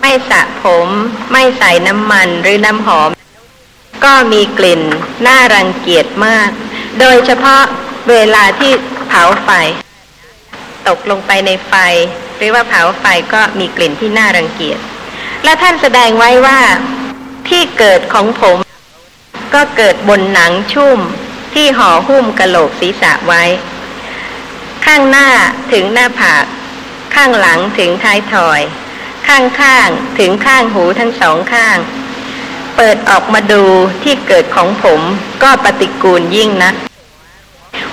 [0.00, 0.88] ไม่สระผม
[1.32, 3.10] ไม่ใส่น้ำมันหรือน้ำหอม
[4.04, 4.82] ก็มีกลิ่น
[5.26, 6.50] น่ารังเกียจมาก
[7.00, 7.62] โดยเฉพาะ
[8.10, 8.72] เวลาที่
[9.08, 9.50] เผาไฟ
[10.88, 11.72] ตกลงไปในไฟ
[12.36, 14.78] หรือว่าเผาไฟก็มีกลิ่นที่น่ารังเกียจ
[15.44, 16.60] และท่านแสดงไว้ว่า
[17.48, 18.56] ที่เกิดของผม
[19.54, 20.98] ก็เกิดบนหนังชุ่ม
[21.54, 23.44] ที่ห่อหุ้มกระโหลกศีรษะไว้
[24.86, 25.28] ข้างหน้า
[25.72, 26.44] ถึงหน้าผาก
[27.14, 28.60] ข้างหลังถึงท้ายถอย
[29.26, 29.88] ข้างข้าง
[30.18, 31.78] ถึงข้างหูทั้งสองข้าง
[32.76, 33.62] เปิดออกมาดู
[34.04, 35.00] ที่เกิดของผม
[35.42, 36.72] ก็ปฏิกูลยิ่งนะ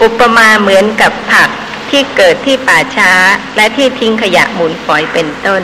[0.03, 1.49] อุปมาเหมือนกับผัก
[1.89, 3.11] ที่เกิดที่ป่าช้า
[3.55, 5.61] และที่ทิ้งขยะหมุนฝอยเป็นต้น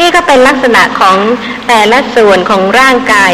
[0.00, 1.16] นี่ก็เป็นลักษณะของ
[1.68, 3.32] แต่ละส่วนของร่างกาย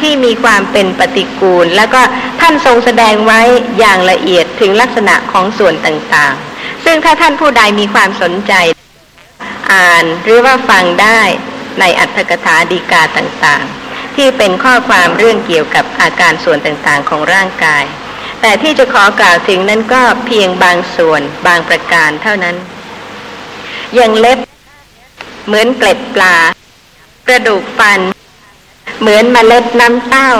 [0.00, 2.00] ที่มีความเป็นปฏิกูล แล้วก็
[2.40, 3.40] ท่านทรงแสดงไว้
[3.78, 8.52] อย่างละเอียดถึงลักษณะของส่วนต่างๆ ซึ่งถ้าท่านผู้ใดมีความสนใจ
[9.72, 11.20] อ่านหรือว่าฟังได้
[11.80, 13.87] ในอัตถกถาดีกาต่างๆ
[14.18, 17.84] ที่เป็นข้อความเรื่องเกี่ยวกับอาการส่วนต่างๆของร่างกาย
[18.40, 22.56] แต่ที่จะขอกล่าวถึงนั้นก็เพียงบางส่วนบางประการเท่านั้น
[23.94, 24.38] อย่างเล็บ
[25.46, 26.36] เหมือนเกล็ดปลา
[27.28, 28.00] กระดูกฟัน
[29.00, 30.32] เหมือนมเมล็ดน้ำเต้า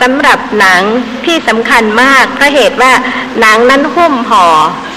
[0.00, 0.82] สำหรับหนัง
[1.26, 2.92] ที่สำคัญมากเพราะเหตุว่า
[3.40, 4.46] หนังนั้นหุ้มห่อ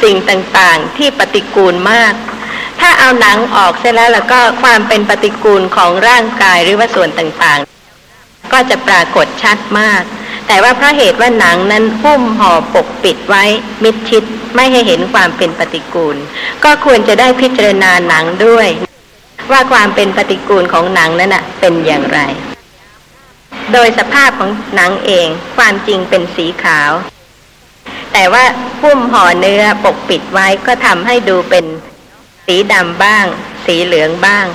[0.04, 2.14] สิ่งต่างๆ ที่ปฏิกูลมาก
[2.80, 10.04] ถ้าเอาหนังออกเสร็จแล้วแล้วก็ความเป็นปฏิกูลของร่างกายหรือว่าส่วนต่างๆ ก็จะปรากฏชัดมาก
[10.48, 13.44] แต่ว่าเพราะเหตุว่าหนังนั้นหุ้มห่อปกปิดไว้
[13.84, 14.24] มิดชิด
[14.56, 16.18] ไม่ให้เห็นความเป็นปฏิกูล
[16.64, 18.68] ก็ควรจะได้พิจารณาหนังด้วย
[19.52, 22.20] ว่าความเป็นปฏิกูลของหนังนั้นนะเป็นอย่างไร
[23.74, 26.92] โดยสภาพของหนังเองความจริงเป็นสีขาว
[28.14, 28.44] แต่ว่า
[28.82, 31.66] หุ้มห่อเนื้อปกปิดไว้ก็ทำให้ดูเป็น
[32.54, 33.26] สีดำบ้าง
[33.66, 34.46] สีเหลืองบ้าง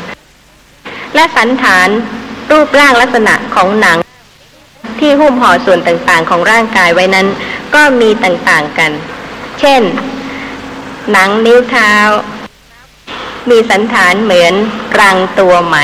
[1.15, 1.89] และสันฐาน
[2.51, 3.99] รูปร่างลักษณะของหนัง
[5.01, 7.27] ที่หุ้มห่อส่วนต่างๆ ของร่างกายไว้นั้น
[7.75, 8.93] ก็มีต่างๆกัน
[9.61, 9.83] เช่น
[11.13, 11.95] หนังนิ้วเท้า
[13.51, 14.55] มีสันฐานเหมือน
[15.01, 15.77] รังตัวไหม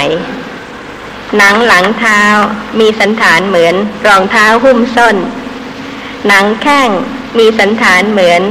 [1.39, 2.23] หนังหลังเท้า
[2.81, 3.75] มีสันฐานเหมือน
[4.07, 5.17] รองเท้าหุ้มส้น
[6.29, 6.89] หนังแข้ง
[7.39, 8.43] มีสันฐานเหมือน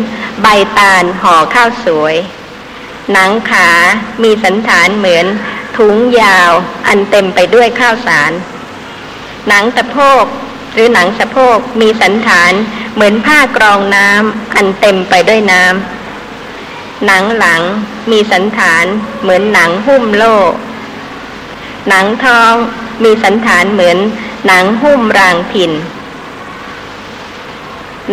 [0.41, 0.47] ใบ
[0.77, 2.17] ตาลห่อข้าวสวย
[3.13, 3.69] หนังขา
[4.23, 5.25] มีสันฐานเหมือน
[5.77, 6.51] ถุงยาว
[6.87, 8.31] อันเต็มไปด้วยข้าวสาร
[9.47, 10.25] หนังตะโพก
[10.73, 12.53] หรือหนังสะโพกมีสันฐาน
[12.93, 17.61] เหมือนผ้ากรองน้ำอันเต็มไปด้วยน้ำหนังหลัง
[18.11, 18.85] มีสันฐาน
[19.21, 20.35] เหมือนหนังหุ้มโล่
[21.89, 22.53] หนังท้อง
[23.03, 23.97] มีสันฐานเหมือน
[24.47, 25.71] หนังหุ้มรางพิน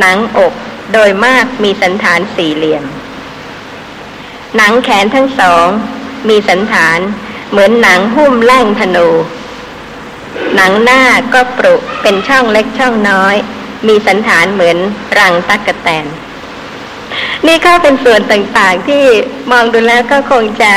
[0.00, 0.52] หนังอก
[0.92, 2.84] โดยมากมีสันฐานสี่เหลี่ยม
[4.56, 5.66] หนังแขนทั้งสอง
[6.28, 6.98] มีสันฐาน
[7.50, 9.08] เหมือนหนังหุ้มแล่งธนู
[10.56, 11.02] หนังหน้า
[11.34, 13.36] ก็ปรุเป็นช่องเล็กช่องน้อย
[13.86, 14.76] มีสันฐานเหมือน
[15.18, 16.06] รังตักกะแตน
[17.46, 19.04] นี่ก็เป็นส่วนต่างๆที่
[19.50, 20.72] มองดูแล้วก็คงจะ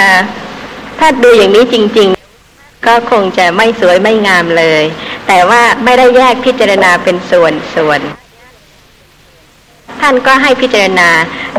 [0.99, 2.09] ถ้าดูอย่างนี้จริง
[2.47, 4.83] ๆ ก็คงจะไม่สวยไม่งามเลย
[5.27, 7.99] แต่ว่าไม่ได้แยกพิจารณาเป็นส่วนส่วน
[10.01, 11.09] ท่านก็ให้พิจารณา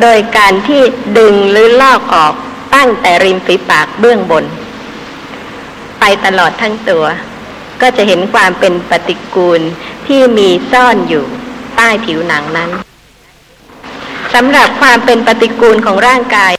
[0.03, 0.83] โดยการที่
[1.19, 2.35] ดึงหรือลอกออก
[2.75, 4.45] ตั้งแต่ริมฝีปากเบื้องบน
[6.01, 7.05] ไปตลอดทั้งตัว
[7.81, 9.61] ก็จะเห็นความเป็นปฏิกูล
[10.07, 11.25] ที่มีซ่อนอยู่
[11.77, 12.71] ใต้ผิวหนังนั้น
[14.35, 16.53] สำหรับความเป็นปฏิกูลของร่างกาย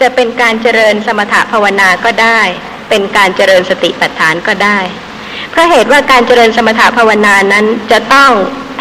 [0.00, 2.40] จะเป็นการเจริญสมถภาวนาก็ได้
[2.88, 4.78] เป็นการเจริญสติปัฏฐานก็ได้
[5.52, 8.32] เพราะเหตุว่าการเจริญสมถภาวนานั้นจะต้อง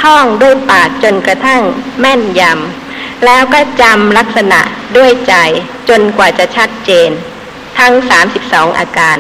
[0.04, 1.62] ท่องด้วยปากจนกระทั่ง
[2.00, 4.60] แม่นยำแล้วก็จำลักษณะ
[4.98, 5.34] ด้วยใจ
[5.90, 7.10] จนกว่าจะชัดเจน
[7.80, 7.94] ทั้ง
[8.38, 9.18] 32 อาการ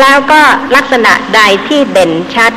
[0.00, 0.42] แล้วก็
[0.76, 2.52] ลักษณะใดที่เด่นชัด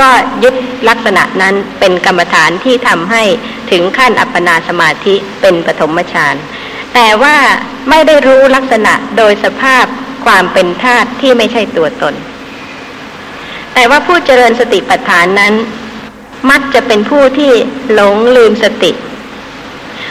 [0.00, 0.10] ก็
[0.42, 0.54] ยึด
[0.88, 3.22] ลักษณะนั้นเป็นกรรมฐานที่ทำให้
[3.70, 6.34] ถึงขั้นอัปปนาสมาธิเป็นปฐมฌาน
[6.94, 7.36] แต่ว่า
[7.88, 9.84] ไม่ได้รู้ลักษณะโดยสภาพ
[10.26, 12.14] ความเป็นธาตุที่ไม่ใช่ตัวตน
[13.74, 15.54] แต่ว่าผู้เจริญสติปัฏฐานนั้น
[16.50, 17.52] มักจะเป็นผู้ที่
[17.92, 18.92] หลงลืมสติ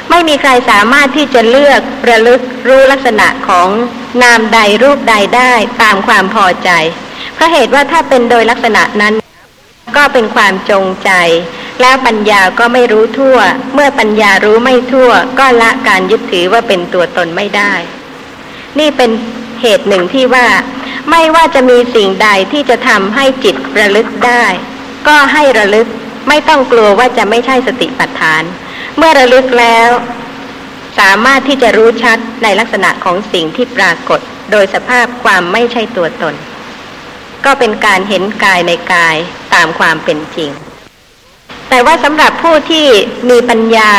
[0.10, 3.68] ไม่มีใครสามารถที่จะเลือกระลึกรู้ลักษณะของ
[4.24, 6.70] นามใดรูปใดได้ตามความพอใจ
[7.36, 9.14] เพราะเหตุว่าถ้าเป็นโดยลักษณะนั้น
[9.98, 11.12] ก็เป็นความจงใจ
[11.82, 13.38] แล้วปัญญาก็ไม่รู้ทั่ว
[13.74, 17.74] เมื่อปัญญารู้ไม่ทั่ว ก็ละการยึดถือว่าเป็นตัวตนไม่ได้
[18.80, 19.12] นี่เป็น
[19.62, 20.48] เหตุหนึ่งที่ว่า
[21.10, 24.46] ไม่ว่าจะมีสิ่งใดที่จะทำให้จิตระลึกได้
[25.08, 25.88] ก็ให้ระลึก
[26.28, 28.44] ไม่ต้องกลัวว่าจะไม่ใช่สติปัฏฐาน
[28.98, 29.90] เมื่อระลึกแล้ว
[31.00, 34.20] สามารถที่จะรู้ชัดในลักษณะของสิ่งที่ปรากฏ
[34.52, 36.36] โดยสภาพความไม่ใช่ตัวตน
[37.46, 39.16] ก็เป็นการเห็นกายในกาย
[39.54, 40.52] ตามความเป็นจริง
[41.70, 42.88] แต่ว่าสำหรับผู้ที่
[43.30, 43.90] มีปัญญา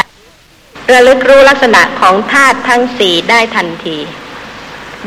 [0.92, 3.96] ระลึกรู้ลักษณะของธาตุทั้งสี่ได้ทันที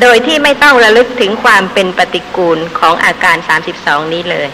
[0.02, 3.38] โดยที่ไม่ต้องระลึกถึงความเป็นปฏิกูลของอาการ
[3.76, 4.50] 32 นี้เลย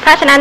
[0.00, 0.40] เพราะฉะนั้น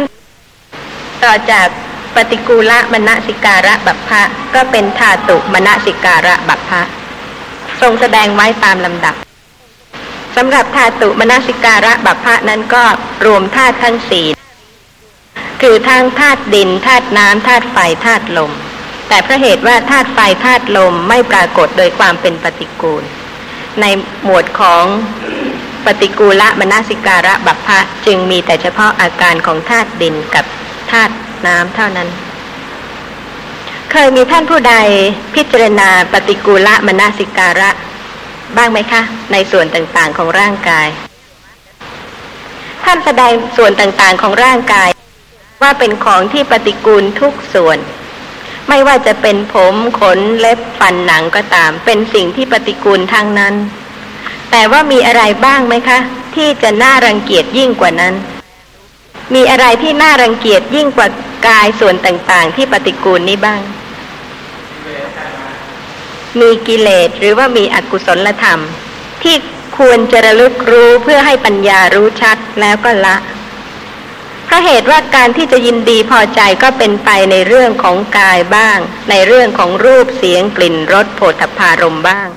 [1.24, 1.68] ต่อจาก
[2.16, 4.22] ปฏิกูละมณสิการะบัพพะ
[4.56, 6.82] ก็เป็นธาตุมณสิการะบัพพะ
[7.82, 9.16] ทรงแสดงไว้ตามลำดับ
[10.36, 12.84] สำหรับธาตุมณสิการะบัพพะนั้นก็
[13.26, 14.28] รวมธาตุทั้งสี่
[15.62, 18.52] คือทั้งธาตุดินธาตุน้ำธาตุไฟธาตุลม
[19.08, 23.04] แต่เพราะเหตุว่าธาตุไฟธาตุลมไม่ปรากฏโดยความเป็นปฏิกูล
[23.82, 23.86] ใน
[24.24, 24.86] หมวดของ
[25.86, 30.46] ปฏิกูละมณสิการะบัพพะจึงมีแต่เฉพาะอาการของธาตุดินกับ
[30.92, 31.14] ธาตุ
[31.48, 32.10] น้ำเท่านั้น
[33.92, 34.76] เคยมีท่านผู้ใด
[35.36, 37.70] พิจารณาปฏิกูละมนาสิการะ
[38.58, 40.88] บ้างไหมคะ ในส่วนต่างๆของร่างกาย
[42.86, 44.90] ท่านแสดงส่วนต่างๆของร่างกาย
[45.62, 47.78] ว่าเป็นของที่ปฏิกูลทุกส่วน
[48.74, 53.54] ไม่ว่าจะเป็นผมขนเล็บฟันหนังก็ตาม เป็นสิ่งที่ปฏิกูลทางนั้น
[54.52, 56.00] แต่ว่ามีอะไรบ้างไหมคะ
[56.36, 58.14] ที่จะน่ารังเกียจยิ่งกว่านั้น
[59.34, 61.08] มีอะไรที่น่ารังเกียจยิ่งกว่า
[61.48, 63.62] กายส่วนต่างๆ ที่ปฏิกูลนี้บ้าง
[66.40, 68.60] มีกิเลสหรือว่ามีอกุศลธรรม
[69.24, 69.36] ที่
[69.78, 73.16] ควรจะระลึกรู้เพื่อให้ปัญญารู้ชัดแล้วก็ละ
[74.52, 78.78] ราะเหตุว่าการที่จะยินดีพอใจก็เป็นไปในเรื่องของกายบ้าง
[79.10, 82.30] ในเรื่องของรูปเสียงกลิ่นรสโผฏฐารมบ้าง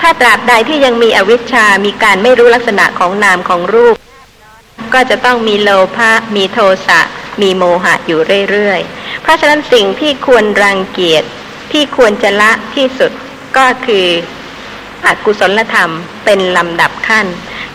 [0.00, 3.96] ถ้าตราบใดที่ยังมีอวิชชา มีการไม่รู้ลักษณะของนามของรูป
[4.94, 7.00] ก็จะต้องมีโลภะมีโทสะ
[7.42, 11.24] มีโมหะอยู่เรื่อยๆ เพราะฉะนั้นสิ่งที่ควรรังเกียจ
[11.72, 13.12] ที่ควรจะละที่สุด
[13.56, 14.06] ก็คือ
[15.06, 15.90] อกุศลธรรม
[16.24, 17.26] เป็นลำดับขั้น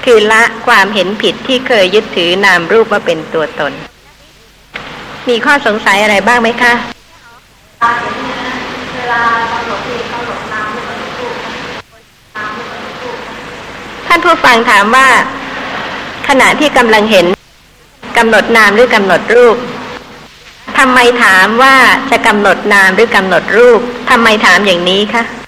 [0.03, 3.73] คือละความเห็นผิดที่เคยยึดถือนามรูปว่าเป็นตัวตน
[5.29, 6.73] มีข้อสงสัยอะไรบ้างไหมคะ
[14.07, 15.07] ท่านผู้ฟังถามว่า
[16.27, 17.25] ขณะที่กำลังเห็น
[18.17, 19.57] กำหนดนามหรือกำหนดรูป
[20.77, 21.75] ทำไมถามว่า
[22.12, 25.38] จะกำหนดนามหรือกำหนดรูปทำไมถามอย่างนี้คะ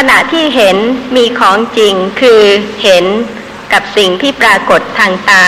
[0.00, 0.76] ขณะที่เห็น
[1.16, 2.42] มีของจริงคือ
[2.82, 3.04] เห็น
[3.72, 5.44] กับสิ่งที่ปรากฏทางตา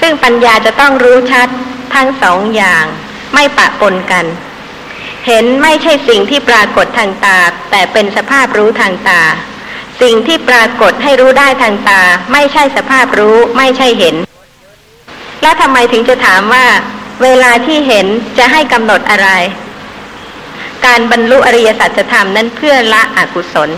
[0.00, 1.48] ซึ่งปัญญาจะต้องรู้ชัด
[1.94, 2.84] ทั้งสองอย่าง
[3.34, 4.26] ไม่ปะปนกัน
[5.26, 7.38] เห็นไม่ใช่สิ่งที่ปรากฏทางตา
[7.70, 9.22] แต่เป็นสภาพรู้ทางตา
[10.02, 14.16] สิ่งที่ปรากฏให้รู้ได้ทางตา ไม่ใช่สภาพรู้ไม่ใช่เห็น
[15.42, 16.66] แล้วทำไมถึงจะถามว่า
[17.22, 18.06] เวลาที่เห็น
[18.38, 19.28] จะให้กำหนดอะไร
[20.86, 23.70] การบรรลุอริยสัจธรรมนั้นเพื่อละอกุศล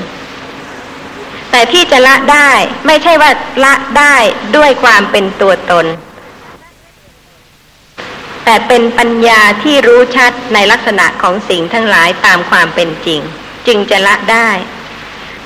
[1.50, 2.50] แต่ที่จะละได้
[2.86, 3.30] ไม่ใช่ว่า
[3.64, 4.16] ละได้
[4.56, 5.86] ด้วยความเป็นตัวตน
[8.44, 13.20] แต่เป็นปัญญาที่รู้ชัดในลักษณะของสิ่งทั้งหลายตามความเป็นจริง
[13.66, 14.50] จึงจะละได้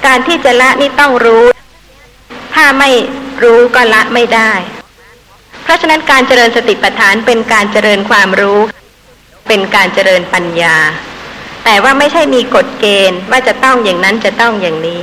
[0.07, 1.45] การที่จะละนี่ต้องรู้
[2.55, 2.91] ถ้าไม่
[3.43, 4.53] รู้ก็ละไม่ได้
[5.63, 8.61] เพราะฉะนั้นการเจริญสติปัฏฐานเป็นการเจริญความรู้
[9.49, 10.77] เป็นการเจริญปัญญา
[11.71, 15.01] แต่ว่าไม่ใช่มีกฎเกณฑ์ว่าจะต้องอย่างนั้นจะต้องอย่างนี้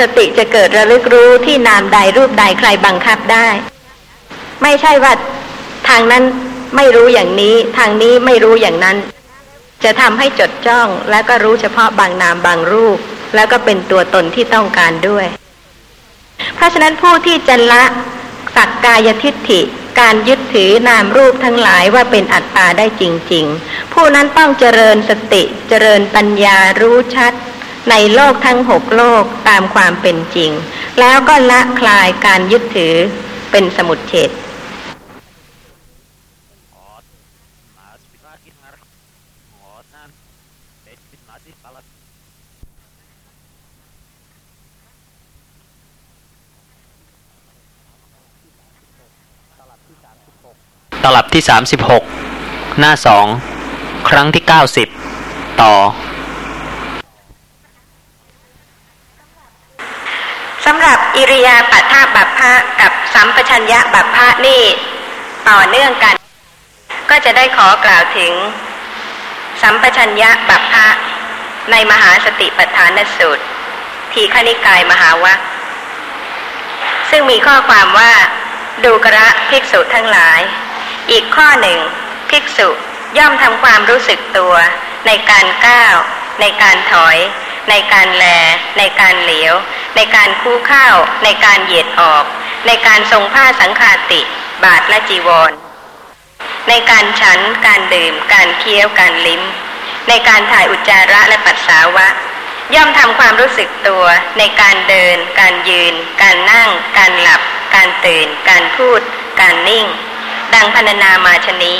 [0.00, 3.48] สติจะเกิดระลึกรู้ที่นามใดรูปใดใครบังคับได้
[4.62, 5.12] ไม่ใช่ว่า
[5.88, 6.24] ทางนั้น
[6.76, 8.96] ไม่รู้อย่างนี้ ทางนี้ไม่รู้อย่างนั้น
[9.84, 12.98] จะทำให้จดจ้องแล้วก็รู้เฉพาะบางนามบางรูป
[13.34, 15.26] แล้วก็เป็นตัวตนที่ต้องการด้วย
[16.54, 17.84] เพราะฉะนั้นผู้ที่จะละ
[18.56, 19.60] สักกายทิฏฐิ
[20.00, 27.32] การยึดถือนามรูปทั้งหลายว่าเป็นอัตตาได้จริง ๆ ผู้นั้นต้องเจริญสติเจริญปัญญารู้ชัด
[27.90, 30.50] ในโลกทั้งหกโลกตามความเป็นจริง
[31.00, 32.94] แล้วก็ละคลายการยึดถือ
[33.50, 34.30] เป็นสมุดเฉด
[51.04, 52.04] ตลับที่สามสิบหก
[52.78, 53.26] หน้าสอง
[54.08, 54.88] ครั้งที่เก้าสิบ
[55.62, 55.74] ต่อ
[60.64, 64.62] สำหรับอิริยาปัฏบัพพะกับสัมปชัญญะบัพพะนี่
[65.48, 66.14] ต่อเนื่องกัน
[67.10, 68.32] ก็จะได้ขอกล่าวถึง
[69.62, 70.86] สัมปชัญญะบัพพะ
[71.70, 73.44] ในมหาสติปัฏฐานสูตร
[74.12, 75.34] ทีขณิกายมหาวะ
[77.10, 78.12] ซึ่งมีข้อความว่า
[78.84, 80.40] ดูกระภิกษุทั้งหลาย
[81.10, 81.78] อีกข้อหนึ่ง
[82.30, 82.68] ภิกษุ
[83.18, 84.54] ย่อมทำความรู้สึกตัว
[85.06, 85.96] ในการก้าว
[86.40, 87.18] ในการถอย
[87.70, 88.24] ในการแล
[88.78, 89.54] ในการเหลียว
[89.96, 92.24] ในการคู่ข้าวในการเหยียดออก
[92.66, 94.20] ในการทรงผ้าสังขาติ
[94.64, 95.52] บาทและจีวร
[96.68, 99.42] ในการฉัน การดื่ม การเคี้ยว การลิ้ม
[100.08, 102.06] ในการถ่ายอุจจาระและปัสสาวะ
[102.74, 104.04] ย่อมทำความรู้สึกตัว
[104.38, 107.40] ในการเดิน การยืน การนั่ง การหลับ
[107.74, 109.00] การตื่น การพูด
[109.40, 109.86] การนิ่ง
[110.52, 111.78] ดังพรรณนามาชนี้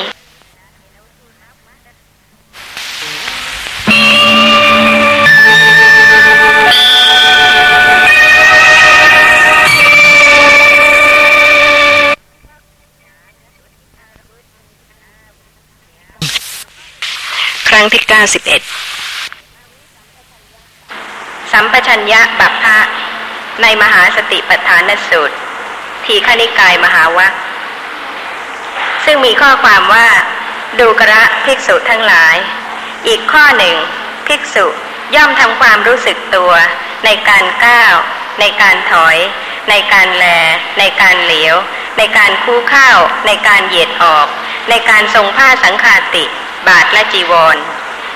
[17.69, 18.61] ครั้งที่เก้าสิบเอ็ด
[21.53, 22.79] สัมปชัญญะบัพพะ
[23.63, 25.37] ในมหาสติปัฏฐานสูตร
[26.05, 27.27] ทีขณิกายมหาวะ
[29.05, 30.09] ซึ่งมีข้อความว่า
[30.81, 32.37] ดูกระภิกษุทั้งหลาย
[33.07, 33.77] อีกข้อหนึ่ง
[34.27, 34.67] ภิกษุ
[35.15, 36.53] ย่อมทำความรู้สึกตัว
[37.05, 37.95] ในการก้าว
[38.41, 39.17] ในการถอย
[39.71, 40.25] ในการแล
[40.79, 41.57] ในการเหลียว
[41.99, 44.27] ในการคู่ข้าวในการเหยียดออก
[44.71, 46.25] ในการทรงผ้าสังขาติ
[46.69, 47.57] บาทและจีวร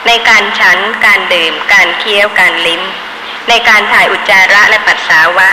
[0.07, 2.83] ในการฉัน การดื่ม การเคี้ยว การลิ้ม
[3.49, 5.49] ในการถ่ายอุจจาระและปัสสาวะ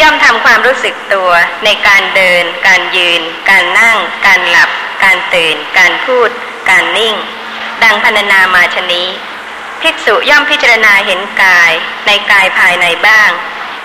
[0.00, 1.30] ย่อมทำความรู้สึกตัว
[1.64, 4.70] ในการเดิน การยืน การนั่ง การหลับ
[5.04, 6.28] การตื่น การพูด
[6.70, 7.14] การนิ่ง
[7.82, 9.08] ดังพรรณนามาชนี้
[9.82, 11.72] ภิกษุย่อมพิจารณาเห็นกาย
[12.06, 13.30] ในกายภายในบ้าง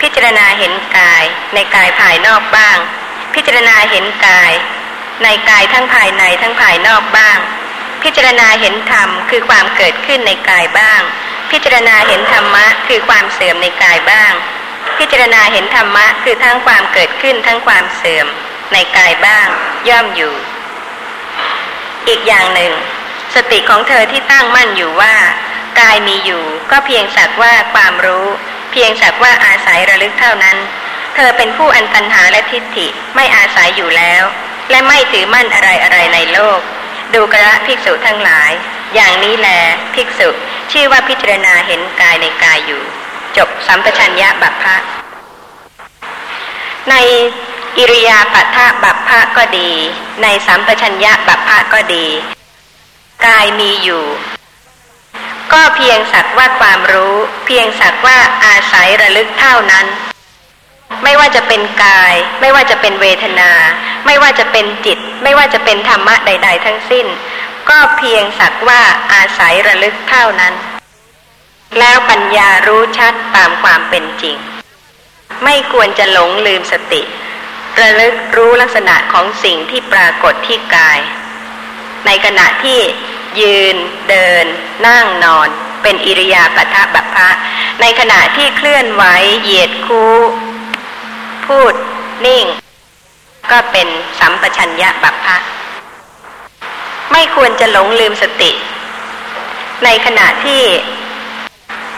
[0.02, 2.78] พิจารณาเห็นกาย ในกายภายนอกบ้าง
[3.34, 4.52] พิจารณาเห็นกาย
[5.24, 7.40] ในกายทั้งภายในทั้งภายนอกบ้าง
[8.04, 11.02] พิจารณาเห็นธรรมคือความเกิดขึ้นในกายบ้าง
[11.52, 14.34] พิจารณาเห็นธรรมะคือความเสื่อมในกายบ้าง
[14.98, 18.28] พิจารณาเห็นธรรมะคือทั้งความเกิดขึ้นทั้งความเสื่อม
[18.74, 19.48] ในกายบ้าง
[19.90, 20.34] ย่อมอยู่
[22.08, 22.72] อีกอย่างหนึ่ง
[23.36, 25.16] สติของเธอที่ตั้งมั่นอยู่ว่า
[25.80, 28.28] กายมีอยู่ ก็เพียงสักว่าความรู้
[28.72, 30.58] เพียงสักว่าอาศัยระลึกเท่านั้น
[31.16, 34.24] เธอเป็นผู้อันตัญหาและทิฏฐิไม่อาศัยอยู่แล้ว
[34.70, 36.60] และไม่ถือมั่นอะไรอะไรในโลก
[37.14, 38.52] ดูกระภิกษุทั้งหลาย
[38.96, 39.50] อย่างนี้แล
[39.96, 40.30] ภิกษุ
[40.72, 42.84] ชื่อว่าพิจารณาเห็นกายในกายอยู่
[43.38, 44.76] จบสัมปชัญญะบัพพะ
[46.90, 46.96] ใน
[47.78, 49.72] อิริยาปัฏฐบัพพะก็ดี
[50.22, 52.06] ในสัมปชัญญะบัพพะก็ดี
[53.26, 54.06] กายมีอยู่
[55.54, 59.86] ก็เพียงสักว่าความรู้ เพียงสักว่าอาศัยระลึกเท่านั้น
[61.04, 63.52] ไม่ว่าจะเป็นกาย ไม่ว่าจะเป็นเวทนา
[64.06, 67.06] ไม่ว่าจะเป็นจิต ไม่ว่าจะเป็นธรรมะใด ๆ ทั้งสิ้น
[67.70, 68.82] ก็เพียงสักว่า
[69.14, 70.54] อาศัยระลึกเท่านั้น
[71.80, 74.38] แล้วปัญญารู้ชัดตามความเป็นจริง
[75.44, 77.02] ไม่ควรจะหลงลืมสติ
[77.80, 81.00] ระลึกรู้ลักษณะของสิ่งที่ปรากฏที่กาย
[82.06, 82.80] ในขณะที่
[83.42, 83.76] ยืน
[84.10, 84.46] เดิน
[84.88, 85.48] นั่งนอน
[85.82, 87.30] เป็นอิริยาปถะบัพพะ
[87.82, 89.04] ในขณะที่เคลื่อนไหว
[89.42, 90.04] เหยียดคู
[91.46, 91.74] พูด
[92.26, 92.46] นิ่ง
[93.52, 93.88] ก็เป็น
[94.20, 95.38] สัมปชัญญะบัพพะ
[97.12, 98.52] ไม่ควรจะหลงลืมสติ
[99.84, 100.64] ในขณะที่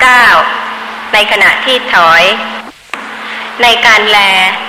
[0.05, 0.35] ก้าว
[1.13, 2.23] ในขณะที่ถอย
[3.63, 4.17] ในการแล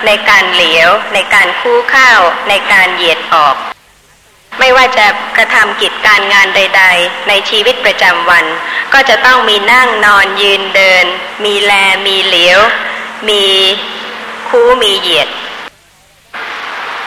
[0.07, 2.11] ในการเหลียว ในการคู่เข้า
[2.49, 3.55] ในการเหยียดออก
[4.59, 5.05] ไม่ว่าจะ
[5.37, 8.45] กระทำกิจการงานใด ๆ ในชีวิตประจำวัน
[8.93, 11.05] ก็จะต้องมีนั่งนอนยืนเดิน
[11.45, 11.71] มีแล
[12.07, 12.59] มีเหลียว
[13.29, 13.43] มี
[14.49, 15.29] คู่มีเหยียด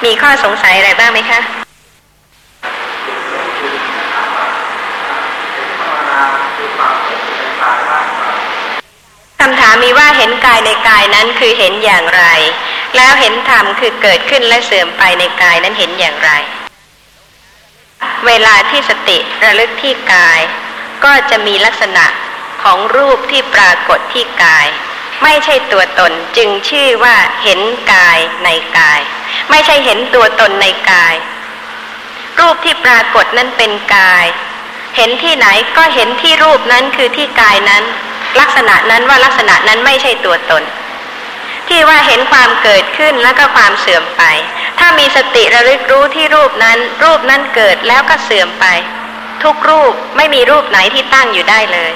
[0.04, 1.40] มีข้อสงสัยอะไรบ้างไหมคะ
[7.90, 7.93] ค
[9.40, 12.24] คำถามมีว่าเห็นกายในกายนั้นคือเห็นอย่างไร
[12.96, 16.30] แล้วเห็นธรรมคือเกิดขึ้นและเสื่อมไปในกายนั้นเห็นอย่างไร
[18.26, 20.40] เวลาที่สติระลึกที่กาย
[21.04, 22.06] ก็จะมีลักษณะ
[22.62, 24.66] ของรูปที่ปรากฏที่กาย
[25.22, 27.60] ไม่ใช่ตัวตนจึงชื่อว่าเห็น
[27.92, 29.00] กายในกาย
[29.50, 31.14] ไม่ใช่เห็นตัวตนในกาย
[32.38, 34.26] รูปที่ปรากฏนั้นเป็นกาย
[34.96, 37.84] เห็นที่ไหนก็เห็นที่รูปนั้นคือที่กายนั้น
[38.40, 40.62] ลักษณะนั้นว่าลักษณะนั้นไม่ใช่ตัวตน
[41.68, 44.22] ที่ว่าเห็นความเกิดขึ้นแล้วก็ความเสื่อมไป
[44.78, 48.66] ถ้ามีสติระลึกรู้ที่รูปนั้น รูปนั้นเกิดแล้วก็เสื่อมไป
[49.42, 51.92] ทุกรูปไม่มีรูปไหนที่ตั้งอยู่ได้เลย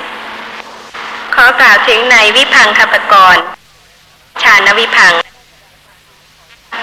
[1.35, 3.37] ขอกล่าวถึงในวิพังคปกร
[4.43, 5.15] ชาณวิพัง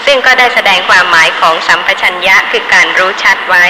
[0.05, 3.65] ซึ่งก็ได้แสดงความหมายของสัมปชัญญะคือการรู้ชัดไว้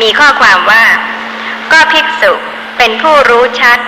[0.00, 0.84] มีข้อความว่า
[1.72, 2.32] ก็ภิกษุ
[2.78, 3.78] เป็นผู้รู้ชัด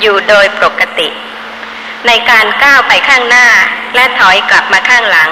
[0.00, 1.08] อยู่โดยปกติ
[2.06, 3.46] ในการก้าวไปข้างหน้า
[3.94, 5.30] และถอยกลับมาข้างหลัง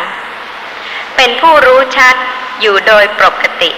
[1.17, 2.15] เป็นผู้รู้ชัด
[2.61, 3.71] อยู่โดยปกติ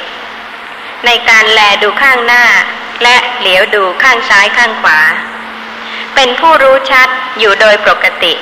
[1.07, 2.45] ในการแลดูข้างหน้า
[3.03, 4.99] และเหลียวดูข้างซ้ายข้างขวา
[6.15, 7.09] เป็นผู้รู้ชัด
[7.39, 8.33] อยู่โดยปกติ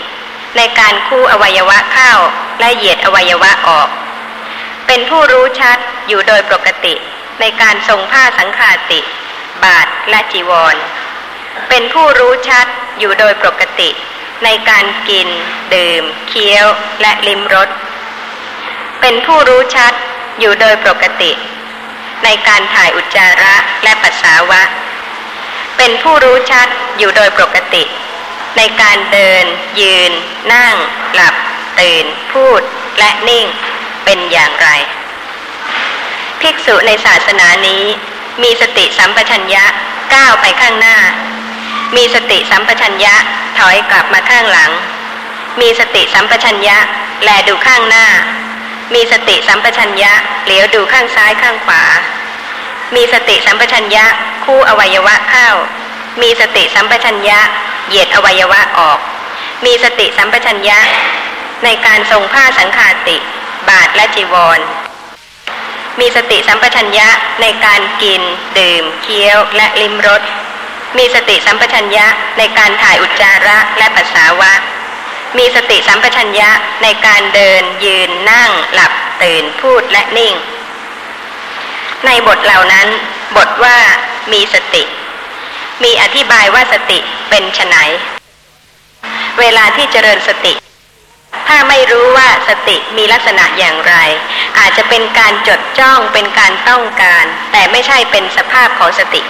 [0.56, 2.12] ในการคู่อวัยวะเข้า
[2.60, 3.88] และเหยียดอวัยวะออก
[4.86, 5.78] เป็นผู้รู้ชัด
[6.08, 6.94] อยู่โดยปกติ
[7.40, 9.00] ในการทรงผ้าสังขาติ
[9.64, 10.76] บาทและจีวร
[11.68, 12.66] เป็นผู้รู้ชัด
[12.98, 13.90] อยู่โดยปกติ
[14.44, 15.28] ในการกิน
[15.74, 16.66] ดื่ม เคี้ยว
[17.00, 17.68] และลิ้มรส
[19.00, 19.92] เป็นผู้รู้ชัด
[20.40, 21.32] อยู่โดยปกติ
[22.24, 24.62] ในการถ่ายอุจจาระและปัสสาวะ
[25.76, 27.82] เป็นผู้รู้ชัดอยู่โดยปกติ
[28.56, 29.44] ในการเดิน
[29.80, 30.12] ยืน
[30.52, 30.74] นั่ง
[31.14, 31.34] หลับ
[31.80, 32.60] ตื่น พูด
[32.98, 33.46] และนิ่ง
[34.04, 34.68] เป็นอย่างไร
[36.40, 37.84] ภิกษุในศาสนานี้
[38.42, 39.64] มีสติสัมปชัญญะ
[40.14, 40.96] ก้าวไปข้างหน้า
[41.96, 43.14] มีสติสัมปชัญญะ
[43.58, 44.70] ถอยกลับมาข้างหลัง
[45.60, 46.76] มีสติสัมปชัญญะ
[47.24, 48.06] แลดูข้างหน้า
[48.94, 50.12] มีสติสัมปชัญญะ
[50.44, 51.82] เหลียวดูข้างซ้ายข้างขวา
[52.94, 54.04] มีสติสัมปชัญญะ
[54.44, 55.48] คู่อวัยวะเข้า
[56.22, 57.38] มีสติสัมปชัญญะ
[57.88, 58.98] เหยียดอวัยวะออก
[59.64, 60.78] มีสติสัมปชัญญะ
[61.64, 63.16] ในการทรงผ้าสังขาติ
[63.68, 64.60] บาทและจีวร
[66.00, 67.08] มีสติสัมปชัญญะ
[67.42, 68.22] ในการกิน
[68.58, 70.22] ดื่ม เคี้ยว และลิ้มรส
[70.98, 72.06] มีสติสัมปชัญญะ
[72.38, 74.52] ในการถ่ายอุจจาระและปัสสาวะ
[75.38, 76.50] มีสติสัมปชัญญะ
[76.82, 78.92] ในการเดิน ยืน นั่ง หลับ
[79.22, 80.34] ตื่น พูด และนิ่ง
[82.06, 82.88] ในบทเหล่านั้น
[83.36, 83.76] บทว่า
[84.32, 84.82] มีสติ
[85.84, 86.98] มีอธิบายว่าสติ
[87.30, 87.76] เป็นไฉน
[89.40, 90.52] เวลาที่เจริญสติ
[91.48, 93.94] ถ้าไม่รู้ว่าสติมีลักษณะอย่างไร
[94.58, 99.20] อาจจะเป็นการจดจ้องเป็นการต้องการ แต่ไม่ใช่เป็นสภาพของสติ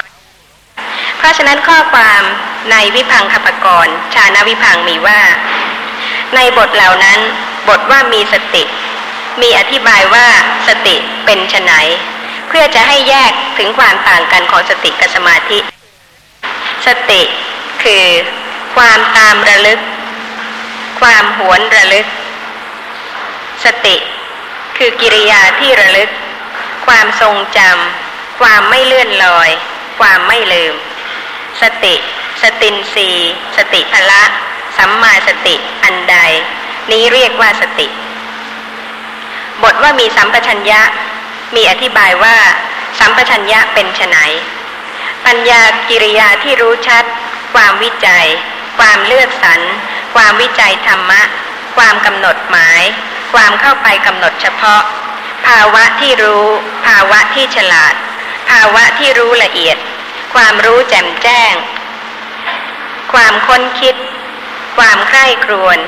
[1.18, 2.22] เพราะฉะนั้นข้อความ
[2.70, 5.20] ในวิพังคปกรณ์ชาณวิพังมีว่า
[6.34, 7.20] ในบทเหล่านั้น
[7.68, 8.64] บทว่ามีสติ
[9.42, 10.26] มีอธิบายว่า
[10.68, 11.72] สติเป็นไฉน
[12.48, 15.58] เพื่อจะให้แยกถึงความต่างกันของสติกับสมาธิ
[16.86, 17.22] สติ
[17.82, 18.04] คือ
[18.76, 19.80] ความตามระลึก
[21.00, 22.06] ความหวนระลึก
[23.64, 23.96] สติ
[24.76, 26.10] คือกิริยาที่ระลึก
[26.86, 29.50] ความทรงจำความไม่เลื่อนลอย
[30.00, 30.74] ความไม่ลืม
[31.62, 31.94] สติ
[32.42, 33.08] สตินสี
[33.56, 34.22] สติพละ
[34.76, 36.16] สัมมาสติอันใด
[36.90, 37.86] นี้เรียกว่าสติ
[39.62, 40.80] บทว่ามีสัมปชัญญะ
[41.54, 42.36] มีอธิบายว่า
[42.98, 44.16] สัมปชัญญะเป็นไฉน
[45.26, 47.04] ปัญญากิริยาที่รู้ชัด
[47.54, 48.26] ความวิจัย
[48.78, 49.60] ความเลือกสรร
[50.14, 51.22] ความวิจัยธรรมะ
[51.76, 52.82] ความกำหนดหมาย
[53.34, 54.82] ความเข้าไปกำหนดเฉพาะ
[55.46, 56.46] ภาวะที่รู้
[56.86, 57.94] ภาวะที่ฉลาด
[58.50, 59.76] ภาวะที่รู้ละเอียด
[60.34, 61.54] ความรู้แจ่มแจ้ง
[63.12, 63.94] ความค้นคิด
[64.78, 65.78] ความใคร่ครวญ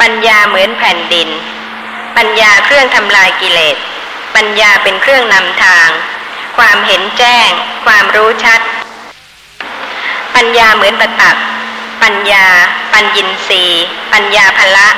[0.00, 1.28] ปัญญาเหมือนแผ่นดิน
[2.16, 3.76] ปัญญาเครื่องทำลายกิเลส
[4.36, 5.88] ปัญญาเป็นเครื่องนำทาง
[6.58, 7.48] ความเห็นแจ้ง
[7.86, 8.60] ความรู้ชัด
[10.34, 11.36] ปัญญาเหมือนประตัก
[12.02, 12.46] ปัญญา
[12.94, 13.64] ปัญญินรี
[14.12, 14.88] ปัญญาภละ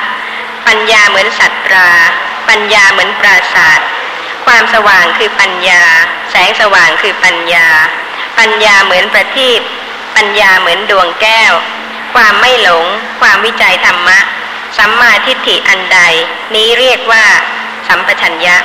[0.67, 1.89] ปัญญาเหมือนสัตรา
[2.49, 3.87] ปัญญาเหมือนปราศาสตร์
[4.45, 5.83] ความสว่างคือปัญญา
[6.31, 7.67] แสงสว่างคือปัญญา
[8.39, 9.61] ปัญญาเหมือนประทีป
[10.15, 11.53] ปัญญาเหมือนดวงแก้ว
[12.13, 12.85] ความไม่หลง
[13.21, 14.19] ความวิจัยธรรมะ
[14.77, 15.99] สัมมาทิฏฐิอันใด
[16.55, 17.25] นี้เรียกว่า
[17.87, 18.57] สัมปชัญญะ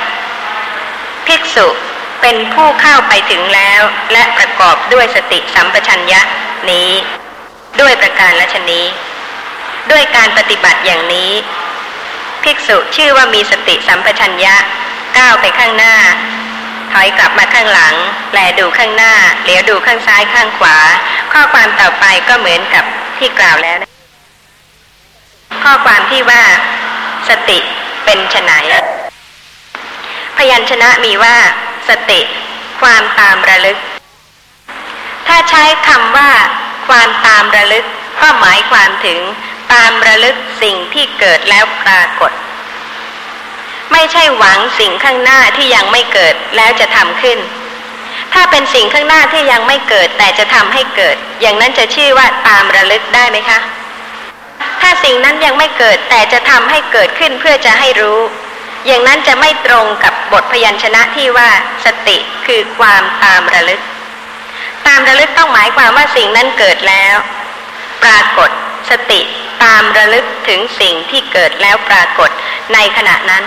[1.27, 1.67] ภิกษุ
[2.21, 3.81] เป็นผู้เข้าไปถึงแล้ว
[4.13, 6.21] และประกอบด้วยสติสัมปชัญญะ
[6.69, 6.91] นี้
[7.81, 8.85] ด้วยประการละชนี้
[9.91, 11.31] ด้วยการปฏิบัติอย่างนี้
[12.43, 14.55] ภิกษุชื่อว่ามีสติสัมปชัญญะ
[15.17, 15.95] ก้าวไปข้างหน้า
[16.93, 17.95] ถอยกลับมาข้างหลัง
[18.33, 19.13] แลดูข้างหน้า
[19.43, 20.77] เหลียวดูข้างซ้ายข้างขวา
[21.31, 22.85] ข้อความต่อไปก็เหมือนกับ
[23.17, 23.89] ที่กล่าวแล้วนะ
[25.63, 26.43] ข้อความที่ว่า
[27.29, 27.59] สติ
[28.05, 28.51] เป็นไฉน
[30.37, 31.35] พยัญชนะมีว่า
[31.89, 32.19] สติ
[32.81, 33.77] ความตามระลึก
[35.27, 36.31] ถ้าใช้คำว่า
[36.89, 37.85] ความตามระลึก
[38.21, 39.19] ก็หมายความถึง
[39.73, 42.31] ตามระลึกสิ่งที่เกิดแล้วปรากฏ
[43.91, 47.39] ไม่ใช่หวังสิ่งข้างหน้าที่ยังไม่เกิดแล้วจะทำขึ้น
[48.33, 53.59] ถ้าเป็นสิ่งข้างหน้าที่ยังไม่เกิดแต่จะทำให้เกิด อย่างนั้นจะชื่อว่าตามระลึกได้ไหมคะ
[54.81, 58.19] ถ้าสิ่งนั้นยังไม่เกิดแต่จะทำให้เกิดขึ้นเพื่อจะให้รู้
[58.85, 61.49] อย่างนั้นจะไม่ตรงกับบทพยัญชนะที่ว่า
[61.85, 67.15] สติคือความตามระลึกามระลึกต้องหมายความว่าสิ่งนั้นเกิดแล้ว
[68.03, 68.49] ปรากฏ
[68.89, 69.21] สติ
[69.63, 72.29] ตามระลึกถึงสิ่งที่เกิดแล้วปรากฏ
[72.73, 73.43] ในขณะนั้น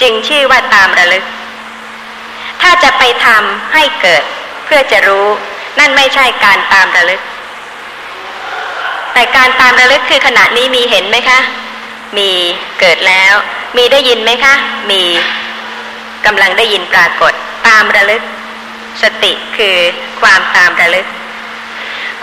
[0.00, 1.24] จึงชื่อว่าตามระลึก
[2.62, 4.22] ถ้าจะไปทำให้เกิด
[4.64, 5.26] เพื่อจะรู้
[5.78, 7.20] นั่นไม่ใช่การตามระลึก
[9.12, 11.40] แต่การตามระลึกคือขณะนี้มีเห็นไหมคะ
[12.18, 12.30] มี
[12.80, 13.34] เกิดแล้ว
[13.76, 14.54] มีได้ยินไหมคะ
[14.90, 15.02] มี
[16.26, 17.32] กำลังได้ยินปรากฏ
[17.66, 18.22] ตามระลึก
[19.02, 19.76] สติคือ
[20.20, 21.06] ความตามระลึก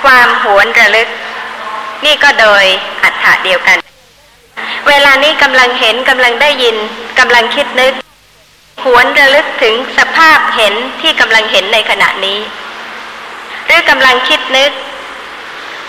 [0.04, 1.10] ความหวนระลึก
[2.06, 2.64] นี่ก็โดย
[3.04, 3.78] อัฏฐะเดียวกัน
[4.90, 6.78] เวลานี้กำลังเห็นกำลังได้ยิน
[7.20, 7.94] กำลังคิดนึก
[8.84, 12.40] หวนระลึกถึงสภาพเห็นที่กำลังเห็นในขณะนี้
[13.66, 14.72] หรือกำลังคิดนึก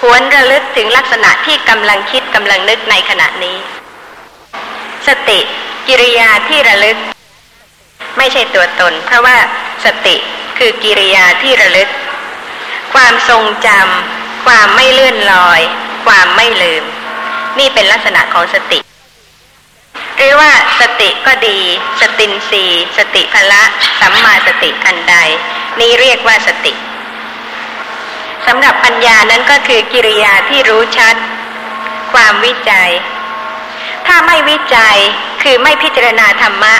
[0.02, 3.56] หวนระลึกถึงลักษณะที่กำลังคิดกำลังนึกในขณะนี้
[5.06, 5.40] สติ
[5.88, 6.96] กิริยาที่ระลึก
[8.18, 9.36] ไม่ใช่ตัวตน เพราะว่า
[9.84, 10.16] สติ
[10.58, 11.88] คือกิริยาที่ระลึก
[12.94, 15.60] ความทรงจำความไม่เลื่อนลอย
[16.06, 16.84] ความไม่ลืม
[17.58, 18.80] นี่เป็นลักษณะของสติ
[20.16, 20.50] หรือว่า
[20.80, 21.58] สติก็ดี
[22.00, 22.64] สตินสี
[22.98, 23.62] สติพละ
[24.00, 25.16] สัมมาสติอันใด
[25.80, 26.74] นี่เรียกว่าสติ
[28.46, 31.14] สำหรับปัญญานั้นก็คือกิริยาที่รู้ชัด
[32.12, 32.90] ความวิจัย
[34.06, 34.96] ถ้าไม่วิจัย
[35.42, 36.74] คือไม่พิจารณาธรรมะ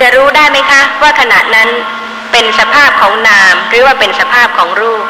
[0.00, 1.68] จะรู้ได้ไหมคะ ว่าขณะนั้น
[2.32, 5.04] เป็นสภาพของนาม หรือว่าเป็นสภาพของรูป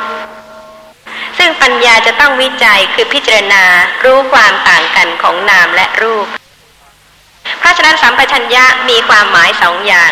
[1.39, 3.65] ซึ่งปัญญาจะต้องวิจัยคือพิจารณา
[4.05, 6.27] รู้ความต่างกันของนามและรูป
[7.59, 10.11] เพราะฉะนั้นสัมปชัญญะมีความหมายสองอย่าง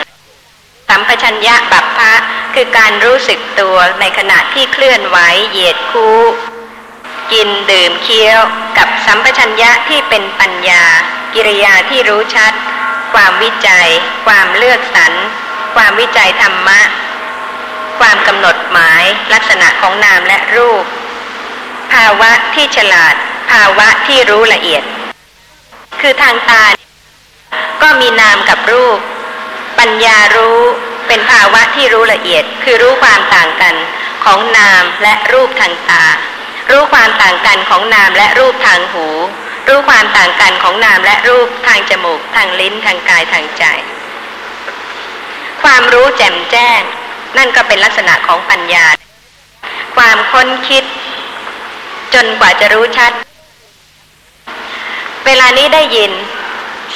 [0.89, 2.13] สัมปชัญญะบัพพะ
[2.55, 6.21] คือการรู้สึกตัวในขณะที่เคลื่อนไหวเหยียดคู่
[7.33, 8.41] กินดื่มเคี้ยว
[8.79, 10.85] กับสัมปชัญญะที่เป็นปัญญา
[11.37, 12.53] กิริยาที่รู้ชัด
[13.15, 13.89] ความวิจัย
[14.27, 15.13] ความเลือกสรร
[15.77, 16.81] ความวิจัยธรรมะ
[18.01, 20.85] ความกำหนดหมาย ลักษณะของนามและรูป
[21.93, 23.15] ภาวะที่ฉลาด
[23.51, 24.83] ภาวะที่รู้ละเอียด
[26.01, 26.65] คือทางตา
[27.83, 28.99] ก็มีนามกับรูป
[29.79, 30.61] ปัญญารู้
[31.09, 33.75] เป็นภาวะที่รู้ละเอียด คือรู้ความต่างกัน
[34.25, 36.05] ของนามและรูปทางตา
[36.71, 39.09] รู้ความต่างกันของนามและรูปทางหู
[39.69, 43.65] รู้ความต่างกันของนามและรูปทางจมูก ทางลิ้นทางกายทางใจ
[45.63, 46.81] ความรู้แจ่มแจ้ง
[47.37, 48.87] นั่นก็เป็นลักษณะของปัญญา
[49.97, 50.85] ความค้นคิด
[52.15, 53.13] จนกว่าจะรู้ชัด
[55.27, 56.13] เวลานี้ได้ยิน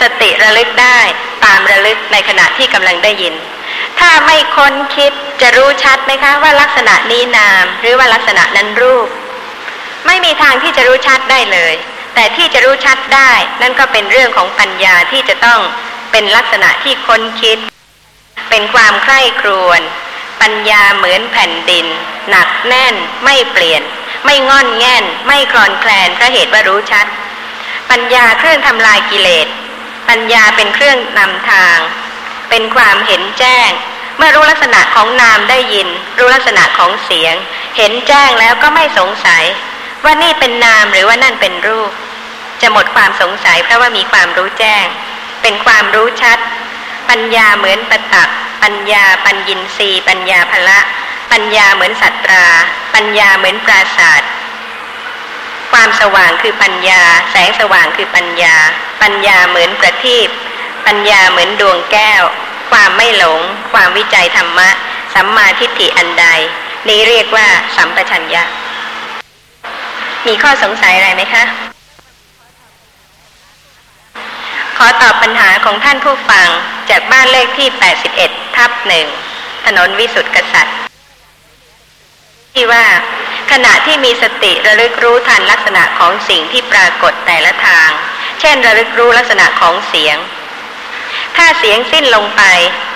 [0.01, 0.99] สติระลึกได้
[1.45, 3.35] ตามระลึกในขณะที่กำลังได้ยิน
[3.99, 5.13] ถ้าไม่ค้นคิด
[5.43, 9.09] จะรู้ชัดไหมคะว่าลักษณะนี้นาม หรือว่าลักษณะนั้นรูป
[10.07, 11.75] ไม่มีทางที่จะรู้ชัดได้เลย
[12.15, 15.61] แต่ที่จะรู้ชัดได้ นั่นก็เป็นเรื่องของปัญญาที่จะต้อง
[16.13, 17.59] เป็นลักษณะที่ค้นคิด
[18.51, 19.81] เป็นความใคร่ครวญ
[20.43, 21.87] ปัญญาเหมือนแผ่นดิน
[22.31, 22.95] หนักแน่น
[23.25, 23.83] ไม่เปลี่ยน
[24.25, 27.07] ไม่งอนแง่น ไม่คลอนแคลนเพราะเหตุว่ารู้ชัด
[27.91, 29.49] ปัญญาเครื่องทำลายกิเลส
[30.09, 31.79] ปัญญาเป็นเครื่องนำทาง
[32.51, 33.71] เป็นความเห็นแจ้ง
[34.17, 35.89] เมื่อรู้ลักษณะของนามได้ยิน
[36.19, 37.35] รู้ลักษณะของเสียง
[37.77, 39.45] เห็นแจ้งแล้วก็ไม่สงสัย
[40.05, 41.93] ว่านี่เป็นนามหรือว่านั่นเป็นรูป
[42.61, 44.85] จะหมดความสงสัยเพราะว่ามีความรู้แจ้ง
[45.43, 46.39] เป็นความรู้ชัด
[47.11, 48.29] ปัญญาเหมือนปะตัก
[48.63, 50.79] ปัญญาปัญญินรีปัญญาภละ
[51.33, 52.47] ปัญญาเหมือนสัตรา
[52.95, 54.31] ปัญญาเหมือนปราศาสตร์
[55.73, 58.57] ความสว่างคือปัญญา แสงสว่างคือปัญญา
[59.03, 60.29] ปัญญาเหมือนประทีป
[60.87, 62.23] ปัญญาเหมือนดวงแก้ว
[62.71, 63.41] ความไม่หลง
[63.73, 64.69] ความวิจัยธรรมะ
[65.15, 66.27] สัมมาทิฏฐิอันใด
[66.89, 68.43] นี้เรียกว่าสัมปชัญญะ
[70.27, 71.45] มีข้อสงสัยอะไรไหมคะ
[74.77, 76.49] ขอตอบปัญหาของท่านผู้ฟัง
[76.91, 77.69] จากบ้านเลขที่
[78.13, 79.07] 81 ทับหนึ่ง
[79.67, 80.77] ถนนวิสุทธิกษัตริย์
[82.55, 82.85] ที่ว่า
[83.53, 87.89] ขณะที่มีสติระลึกรู้ทันลักษณะของสิ่งที่ปรากฏแต่ละทาง
[88.41, 90.17] เช่นระลึกรู้ลักษณะของเสียง
[91.37, 92.43] ถ้าเสียงสิ้นลงไป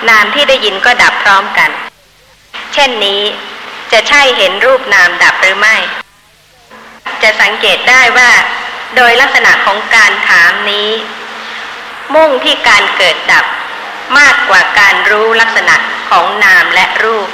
[0.08, 1.70] นามที่ได้ยินก็ดับพร้อมกัน
[2.74, 3.20] เช่นนี้
[3.92, 5.76] จะใช่เห็นรูปนามดับหรือไม่
[7.22, 8.30] จะสังเกตได้ว่า
[8.96, 10.90] โดยลักษณะของการถามนี้
[12.14, 13.44] มุ่งที่การเกิดดับ
[14.18, 15.76] มากกว่าการรู้ลักษณะ
[16.10, 17.28] ของนามและรูป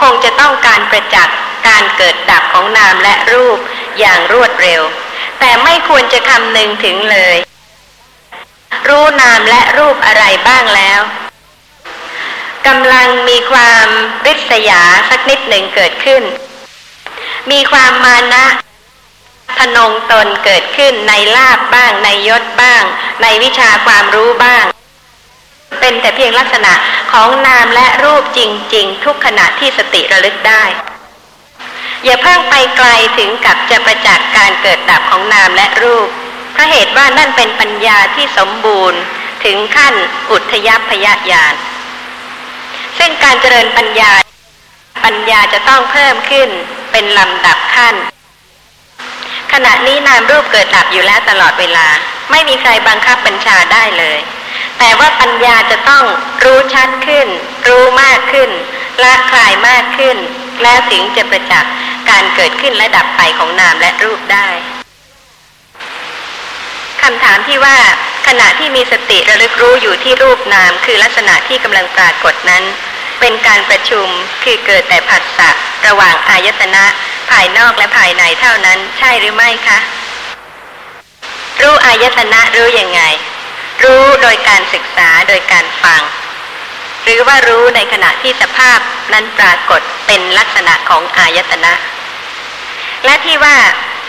[0.00, 1.36] คงจะต้องการประจักษ์
[1.68, 3.58] การเกิดดับของนามและรูป
[3.98, 4.82] อย่างรวดเร็ว
[5.40, 7.36] แต่ไม่ควรจะคำนึงถึงเลย
[8.88, 11.00] รู้นามและรูปอะไรบ้างแล้ว
[12.66, 13.86] กำลังมีความ
[14.26, 16.22] ริษยาสักนิดหนึ่งเกิดขึ้น
[17.50, 18.46] มีความมานะ
[19.58, 22.82] ทนงตนเกิดขึ้นในลาบบ้าง ในยศบ้าง
[23.22, 24.64] ในวิชาความรู้บ้าง
[25.80, 26.72] เป็นแต่เพียงลักษณะ
[27.12, 28.40] ของนามและรูปจ
[28.74, 30.64] ริง ๆ ทุกขณะที่สติระลึกได้
[32.04, 36.08] อย่าเพิ่งไปไกลถึงกับจะประจักษ์การเกิดดับของนามและรูป
[36.52, 39.00] เพราะเหตุว่านั่นเป็นปัญญาที่สมบูรณ์
[39.44, 39.94] ถึงขั้น
[40.30, 41.54] อุทยพยญาณ
[42.98, 44.12] ซึ่งการเจริญปัญญา
[45.04, 46.48] ปัญญาจะต้องเพิ่มขึ้น
[46.92, 47.94] เป็นลำดับขั้น
[49.52, 51.86] ขณะนี้นามรูปเกิดดับอยู่แล้วตลอดเวลา
[52.30, 54.18] ไม่มีใครบังคับบัญชาได้เลย
[54.78, 56.04] แต่ว่าปัญญาจะต้อง
[56.44, 57.28] รู้ชัดขึ้น
[57.68, 58.50] รู้มากขึ้น
[59.02, 60.16] ละคลายมากขึ้น
[60.62, 61.72] แล้วถึงจะประจักษ์
[62.10, 64.48] การเกิดขึ้นและดับไปของนามและรูปได้
[67.02, 67.78] คำถามที่ว่า
[68.26, 72.64] ขณะที่มีสติระลึกรู้อยู่ที่รูปนาม คือลักษณะที่กำลังปรากฏนั้น
[73.20, 74.08] เป็นการประชุม
[74.44, 75.50] คือเกิดแต่ผัสสะ
[75.86, 76.84] ระหว่างอายตนะ
[77.30, 79.78] ภายนอกและภายในเท่านั้นใช่หรือไม่คะ
[81.60, 83.02] รู้อายตนะรู้ยังไง
[83.82, 86.02] รู้โดยการศึกษาโดยการฟัง
[87.04, 88.78] หรือว่ารู้ในขณะที่สภาพ
[89.12, 91.72] นั้นปรากฏเป็นลักษณะของอายตนะ
[93.04, 93.56] และที่ว่า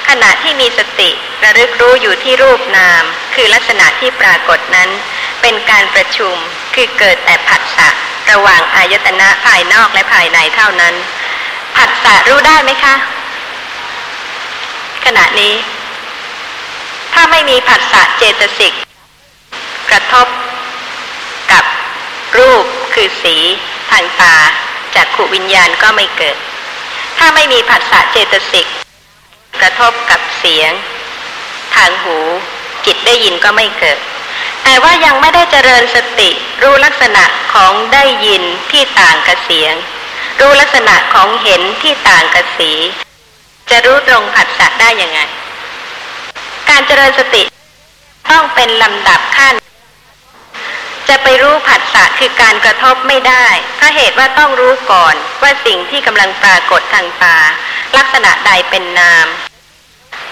[0.09, 1.09] ขณะที่มีสติ
[1.43, 3.03] ระลึกรู้อยู่ที่รูปนาม
[3.35, 4.89] คือลักษณะที่ปรากฏนั้น
[5.41, 6.35] เป็นการประชุม
[6.75, 7.89] คือเกิดแต่ผัสสะ
[8.31, 10.95] ระหว่างอายตนะภายนอกและภายในเท่านั้น
[11.77, 12.95] ผัสสะรู้ได้ไหมคะ
[15.05, 15.53] ขณะนี้
[17.13, 18.73] ถ้าไม่มีผัสสะเจตสิก
[19.91, 20.27] กระทบ
[21.51, 21.63] กับ
[22.37, 23.35] รูปคือสี
[23.91, 24.35] ทางตา
[24.95, 26.37] จากขุวิญญาณก็ไม่เกิด
[27.17, 28.67] ถ้าไม่มีผัสสะเจตสิก
[29.61, 30.71] กระทบกับเสียง
[31.75, 32.17] ทางหู
[32.85, 33.97] จิตได้ยินก็ไม่เกิด
[34.63, 36.29] แต่ว่ายังไม่ได้เจริญสติ
[36.61, 37.23] รู้ลักษณะ
[37.53, 39.73] ของได้ยินที่ต่างกับเสียง
[40.39, 42.71] รู้ลักษณะของเห็นที่ต่างกับสี
[43.69, 45.19] จะรู้ตรงผัสสะได้ยังไง
[46.69, 47.43] การเจริญสติ
[48.31, 49.55] ต้องเป็นลำดับขั้น
[51.11, 53.45] จะไปรู้ผัสสะคือการกระทบไม่ได้
[53.77, 57.37] เพราะเหตุว่าต้องรู้ก่อนว่าสิ่งที่กำลังปรากฏทางตา
[57.97, 59.27] ลักษณะใดเป็นนาม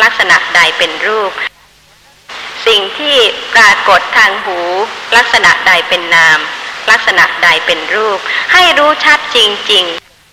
[0.04, 1.32] ลักษณะใดเป็นรูป
[2.68, 3.18] สิ่งที่
[3.56, 4.60] ปรากฏทางหู
[5.18, 6.40] ลักษณะใดเป็นนาม
[6.92, 8.20] ลักษณะใดเป็นรูป
[8.54, 9.38] ให้รู้ชัดจ
[9.72, 9.86] ริง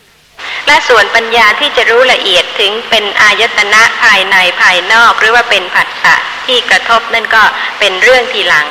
[0.08, 6.16] ๆและส่วนปัญญาที่จะรู้ละเอียดถึงเป็นอายตนะภายในภายนอก หรือว่าเป็นผัสสะ
[6.46, 7.42] ที่กระทบนั่นก็
[7.78, 8.68] เป็นเรื่องทีหลัง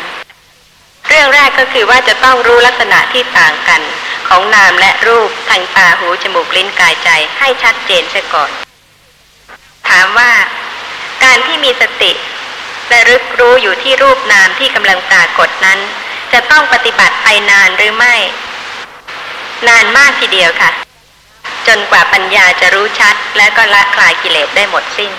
[1.08, 3.82] เรื่องแรกก็คือว่าจะต้องรู้ลักษณะที่ต่างกัน
[4.28, 8.52] ของนามและรูปทางตาหูจมูกลิ้นกายใจให้ชัดเจนเสียก่อน
[9.90, 10.32] ถามว่า
[11.24, 12.12] การที่มีสติ
[12.92, 15.80] ระลึกรู้อยู่ที่รูปนามที่กำลังปรากฏนั้น
[16.34, 18.16] จะต้องปฏิบัติไปนานหรือไม่
[19.68, 20.72] นานมากทีเดียวค่ะ
[21.68, 25.12] จนกว่าปัญญาจะรู้ชัด และก็ละคลายกิเลสได้หมดสิ้น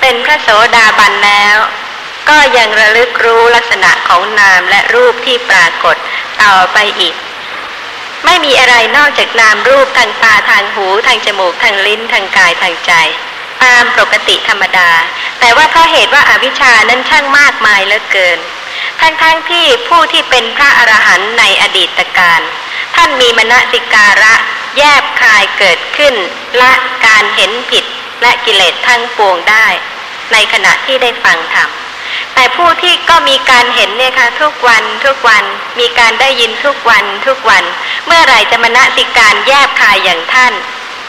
[0.00, 1.56] เป็นพระโสดาบันแล้ว
[2.28, 5.96] ก็ยังระลึกรู้ลักษณะของนามและรูปที่ปรากฏ
[6.42, 7.14] ต่อไปอีก
[8.24, 12.92] ไม่มีอะไรนอกจากนามรูปทางตาทางหูทางจมูกทางลิ้นทางกายทางใจ
[13.64, 14.90] ตามปกติธรรมดา
[15.40, 18.38] แต่ว่าเพราะเหตุว่าอาวิชานั้นช่างมากมายเหลือเกิน
[19.00, 22.40] ทั้งๆทที่ผู้ที่เป็นพระอรหันต์ในอดีตการ
[22.96, 24.34] ท่านมีมณสิการะ
[24.76, 26.14] แยบคายเกิดขึ้น
[26.62, 26.72] ละ
[27.06, 27.84] การเห็นผิด
[28.22, 29.66] และกิเลสทั้งปวงได้
[30.32, 31.70] ในขณะที่ได้ฟังธรรม
[32.34, 35.44] แต่ผู้ที่ก็มีการเห็นเนี่ยค่ะทุกวันทุกวัน
[35.80, 37.64] มีการได้ยินทุกวันทุกวัน
[38.06, 40.52] เมื่อไหร่จะมณสิการแยบคายอย่างท่าน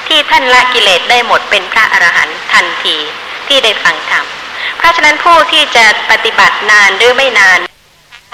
[0.07, 2.97] ที่ท่านละกิเลสได้หมดเป็นพระอรหันต์ทันที
[3.47, 4.25] ที่ได้ฟังธรรม
[4.77, 7.59] เพราะฉะนั้นผู้ที่จะปฏิบัตินานหรือไม่นาน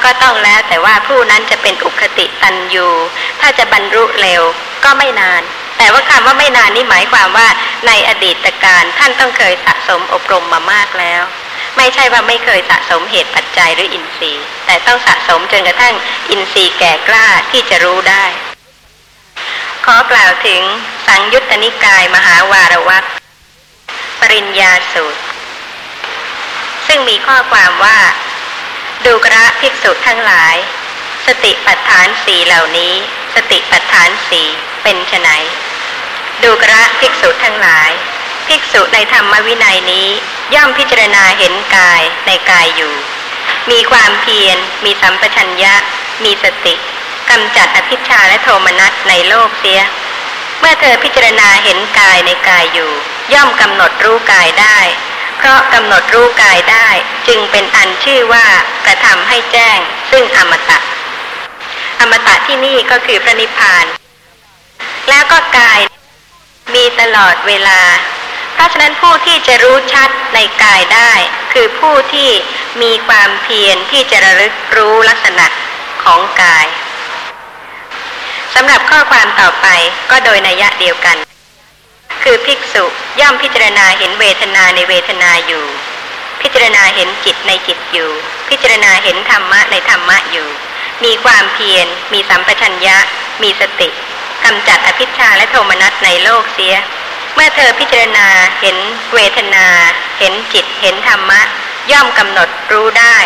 [0.03, 2.87] ก็ต้องแล้วแต่ว่าผู้นั้นจะเป็นอุคติตันยู
[3.39, 4.41] ถ้าจะบรรลุเร็ว
[4.83, 5.41] ก็ไม่นาน
[5.77, 7.47] แต่ว่าคำว่าไม่นานนี่หมายความว่า
[7.87, 11.23] ในอดีตการท่านต้องเคยสะสมอบรมมามากแล้ว
[11.77, 15.95] ไม่ใช่ว่าไม่เคยสะสมเหตุปัจจัยหรืออินทรีย์ แต่ต้องสะสมจนกระทั่ง
[16.29, 18.25] อินทรีย์แก่กล้าที่จะรู้ได้
[19.85, 20.61] ขอกล่าวถึง
[21.07, 23.03] สังยุตตนิกายมหาวารวัต
[24.19, 25.21] ปริญญาสูตร
[26.87, 27.99] ซึ่งมีข้อความว่า
[29.05, 30.55] ดูกระภิกษุทั้งหลาย
[31.27, 32.93] สติปัฏฐานสีเหล่านี้
[33.35, 34.41] สติปัฏฐานสี
[34.83, 35.31] เป็นไน
[36.43, 37.91] ดูกระภิกษุทั้งหลาย
[38.51, 40.07] ภิกษุในธรรมวินัยนี้
[40.55, 42.93] ย่อมพิจารณาเห็นกายในกายอยู่
[43.71, 45.75] มีความเพียร มีสัมปชัญญะ
[46.23, 46.75] มีสติ
[47.29, 49.81] กำจัดอภิชาและโทมนัสในโลกเสีย
[50.59, 52.91] เมื่อเธอพิจารณาเห็นกายในกายอยู่
[53.33, 54.79] ย่อมกำหนดรู้กายได้
[55.37, 56.87] เพราะกำหนดรู้กายได้
[57.27, 58.47] จึงเป็นอันชื่อว่า
[58.85, 59.79] กระทำให้แจ้ง
[60.11, 60.79] ซึ่งอมตะ
[61.99, 63.85] อมตะที่นี่ก็คือพระนิพพาน
[65.09, 65.79] แล้วก็กาย
[66.73, 67.81] มีตลอดเวลา
[68.53, 71.13] เพราะฉะนั้นผู้ที่จะรู้ชัดในกายได้
[71.53, 72.29] คือผู้ที่
[72.81, 75.47] มีความเพียรที่จะระลึกรู้ลักษณะ
[76.03, 76.65] ของกาย
[78.55, 79.67] สำหรับข้อความต่อไป
[80.11, 81.17] ก็โดยนัยะเดียวกัน
[82.23, 82.85] คือภิกษุ
[83.19, 85.65] ย่อมพิจารณาเห็นเวทนาในเวทนาอยู่
[86.41, 88.09] พิจารณาเห็นจิตในจิตอยู่
[88.49, 90.47] พิจารณาเห็นธรรมะในธรรมะอยู่
[91.03, 92.97] มีความเพียร มีสัมปชัญญะ
[93.41, 93.89] มีสติ
[94.43, 96.75] กำจัดอภิชาและโทมนัสในโลกเสีย
[97.35, 98.27] เมื่อเธอพิจารณา
[98.61, 98.77] เห็น
[99.13, 99.67] เวทนา
[100.19, 101.41] เห็นจิตเห็นธรรมะ
[101.91, 103.17] ย่อมกำหนดรู้ได้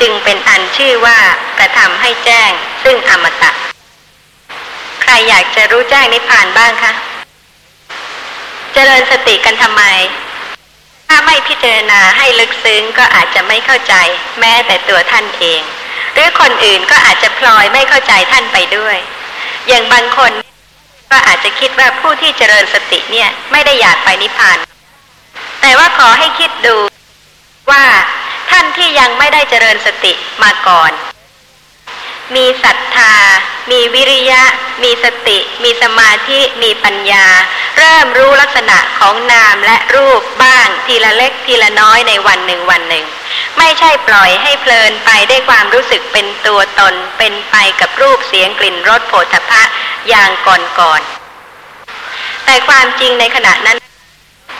[0.00, 1.18] จึงเป็นอันชื่อว่า
[1.58, 2.50] กระทำให้แจ้ง
[2.82, 3.50] ซึ่งอมตะ
[5.02, 6.92] ใครอยากจะรู้แจ้งนิพพานบ้างคะ
[8.72, 9.82] เจริญสติกันทำไม
[11.08, 13.94] ถ้าไม่พิจารณาให้ลึกซึ้งก็อาจจะไม่เข้าใจ
[14.40, 15.60] แม้แต่ตัวท่านเอง
[16.14, 18.96] หรือคนอื่นก็อาจจะพลอยไม่เข้าใจท่านไปด้วย
[19.68, 20.32] อย่างบางคน
[21.10, 24.58] ก็อาจจะคิดว่าผู้ที่เจริญสติเนี่ยไม่ได้อยากไปนิพพาน
[25.60, 26.76] แต่ว่าขอให้คิดดู
[27.70, 27.84] ว่า
[28.50, 30.90] ท่านที่ยังไม่ได้เจริญสติมาก่อน
[32.36, 33.14] มีศรัทธา
[33.70, 34.42] มีวิริยะ
[34.82, 37.26] มีสติ มีสมาธิ มีปัญญา
[37.78, 43.04] เริ่มรู้ลักษณะของนามและรูปบ้างทีละเล็กทีละน้อยในวันหนึ่งวันหนึ่ง
[43.58, 49.62] ไม่ใช่ปล่อยให้เพลินไปได้ความรู้สึกเป็นตัวตน เป็นไปกับรูปเสียงกลิ่นรสโผฏฐะ
[50.08, 53.78] อย่างก่อนๆแต่ความจริงในขณะนั้น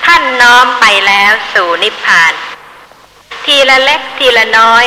[0.07, 2.33] ท่านน้อมไปแล้วสู่นิพพาน
[3.45, 4.85] ทีละเล็กทีละน้อย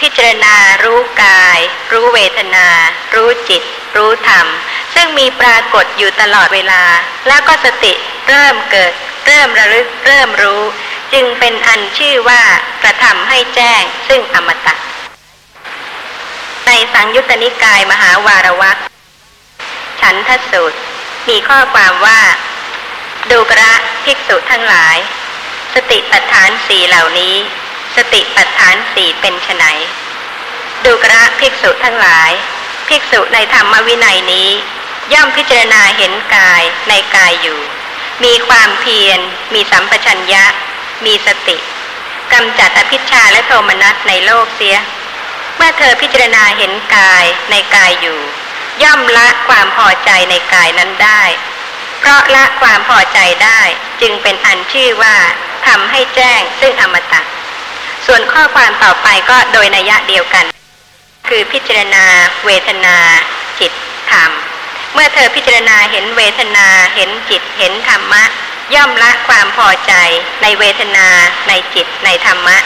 [0.00, 1.58] พิจารณารู้กาย
[1.92, 2.68] รู้เวทนา
[3.14, 3.62] รู้จิต
[3.96, 4.46] รู้ธรรม
[4.94, 6.82] ซึ่งมีปรากฏอยู่ตลอดเวลา
[7.28, 7.92] แล้วก็สติ
[8.28, 8.92] เริ่มเกิด
[9.26, 10.62] เริ่มระลึก เริ่มรู้
[11.12, 12.42] จึงเป็นอันชื่อว่า
[12.82, 14.74] กระทำให้แจ้ง ซึ่งอมตะ
[16.66, 18.78] ในสังยุตตนิกายมหาวารวัก
[20.00, 20.78] ฉันทสูตร
[21.28, 22.20] มีข้อความว่า
[23.30, 23.72] ดูกระ
[24.04, 24.96] ภิกษุทั้งหลาย
[25.74, 27.34] สติปัฏฐานสี่เหล่านี้
[27.96, 29.64] สติปัฏฐานสี่เป็นไน
[30.84, 32.30] ดูกระภิกษุทั้งหลาย
[32.88, 34.50] ภิกษุในธรรมวินัยนี้
[35.12, 37.60] ย่อมพิจารณาเห็นกายในกายอยู่
[38.24, 39.18] มีความเพียร
[39.54, 40.44] มีสัมปชัญญะ
[41.04, 41.56] มีสติ
[42.32, 44.76] กำจัดอภิชาและโทมนัสในโลกเสีย
[45.56, 48.20] เมื่อเธอพิจารณาเห็นกายในกายอยู่
[48.82, 51.22] ย่อมละความพอใจในกายนั้นได้
[51.98, 53.60] เพราะละความพอใจได้
[54.00, 55.16] จึงเป็นอันชื่อว่า
[55.66, 57.20] ทำให้แจ้งซึ่งอมตะ
[58.06, 60.44] ส่วนข้อความต่อไปก็โดยนัยะเดียวกัน
[61.28, 62.04] คือพิจารณา
[62.46, 62.96] เวทนา
[63.60, 63.72] จิต
[64.10, 64.30] ธรรม
[64.94, 68.24] เมื่อเธอพิจารณาเห็นเวทนา เห็นจิต เห็นธรรมะ
[68.74, 69.92] ย่อมละความพอใจ
[70.42, 71.06] ในเวทนา
[71.48, 72.58] ในจิต ในธรรมะ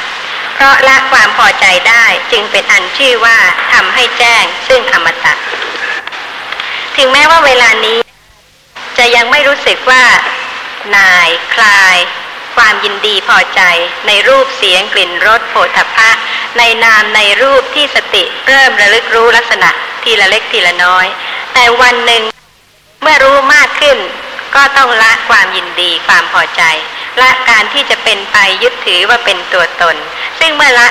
[0.55, 3.39] เพราะละความพอใจได้จึงเป็นอันชื่อว่า
[3.73, 5.35] ทำให้แจ้ง ซึ่งอมตะ
[6.97, 7.99] ถึงแม้ว่าเวลานี้
[8.99, 10.03] จะยังไม่รู้สึกว่า
[10.97, 11.97] นาย คลาย
[12.57, 13.61] ความยินดีพอใจ
[14.07, 16.11] ในรูปเสียงกลิ่นรสโผฏฐะ
[16.59, 19.71] ในนามในรูปที่สติเริ่มระลึกรู้ลักษณะ
[20.03, 21.07] ทีละเล็กทีละน้อย
[21.55, 22.23] แต่วันหนึ่ง
[23.03, 23.99] เมื่อรู้มากขึ้น
[24.55, 26.63] ก็ต้องละความยินดีความพอใจ
[27.21, 29.97] ละการที่จะเป็นไปยึดถือว่าเป็นตัวตน
[30.39, 30.89] ซึ่งเมื่อละ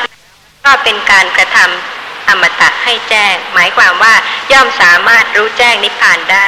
[0.66, 4.14] ก็เป็นการกระทำอมตะให้แจ้ง หมายความว่า
[4.52, 6.48] ย่อมสามารถรู้แจ้งนิพพานได้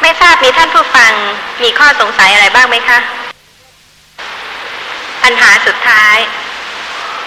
[0.00, 1.12] ไม่ทราบมีท่านผู้ฟัง
[1.62, 2.98] มีข้อสงสัยอะไรบ้างไหมคะ
[5.24, 6.16] ปัญหาสุดท้าย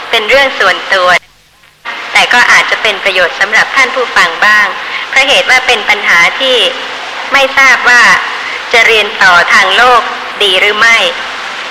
[0.10, 1.10] เป็นเรื่องส่วนตัว
[2.14, 4.68] แต่ก็อาจจะเป็นประโยชน์สำหรับท่านผู้ฟังบ้าง
[5.10, 6.58] เพราะเหตุว่าเป็นปัญหาที่
[7.34, 8.04] ไม่ทราบว่า
[8.74, 10.02] จะเรียนต่อทางโลก
[10.44, 10.98] ดีหรือไม่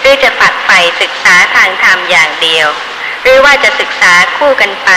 [0.01, 2.68] หรือจะปักใฝ่ศึกษาทางธรรมอย่างเดียว
[3.22, 4.91] หรือว่าจะศึกษาคู่กันไป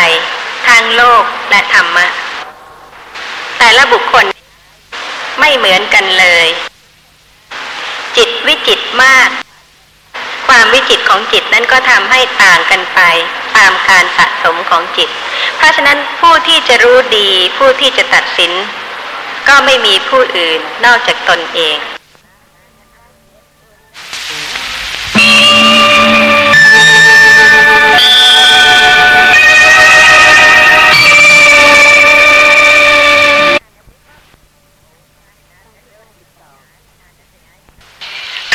[0.68, 2.08] ทางโลกและธรรมะ
[3.58, 4.26] แต่ละบุคคล
[5.40, 6.48] ไม่เหมือนกันเลย
[8.18, 9.30] จิตวิจิตมาก
[10.50, 13.00] ความวิจิตของจิตนั้นก็ทำให้ต่างกันไป
[13.58, 15.10] ตามการสะสมของจิต
[15.58, 18.52] เพราะฉะนั้นผู้ที่จะรู้ดี ผู้ที่จะตัดสิน
[19.48, 21.78] ก็ไม่มีผู้อื่นนอกจากตนเอง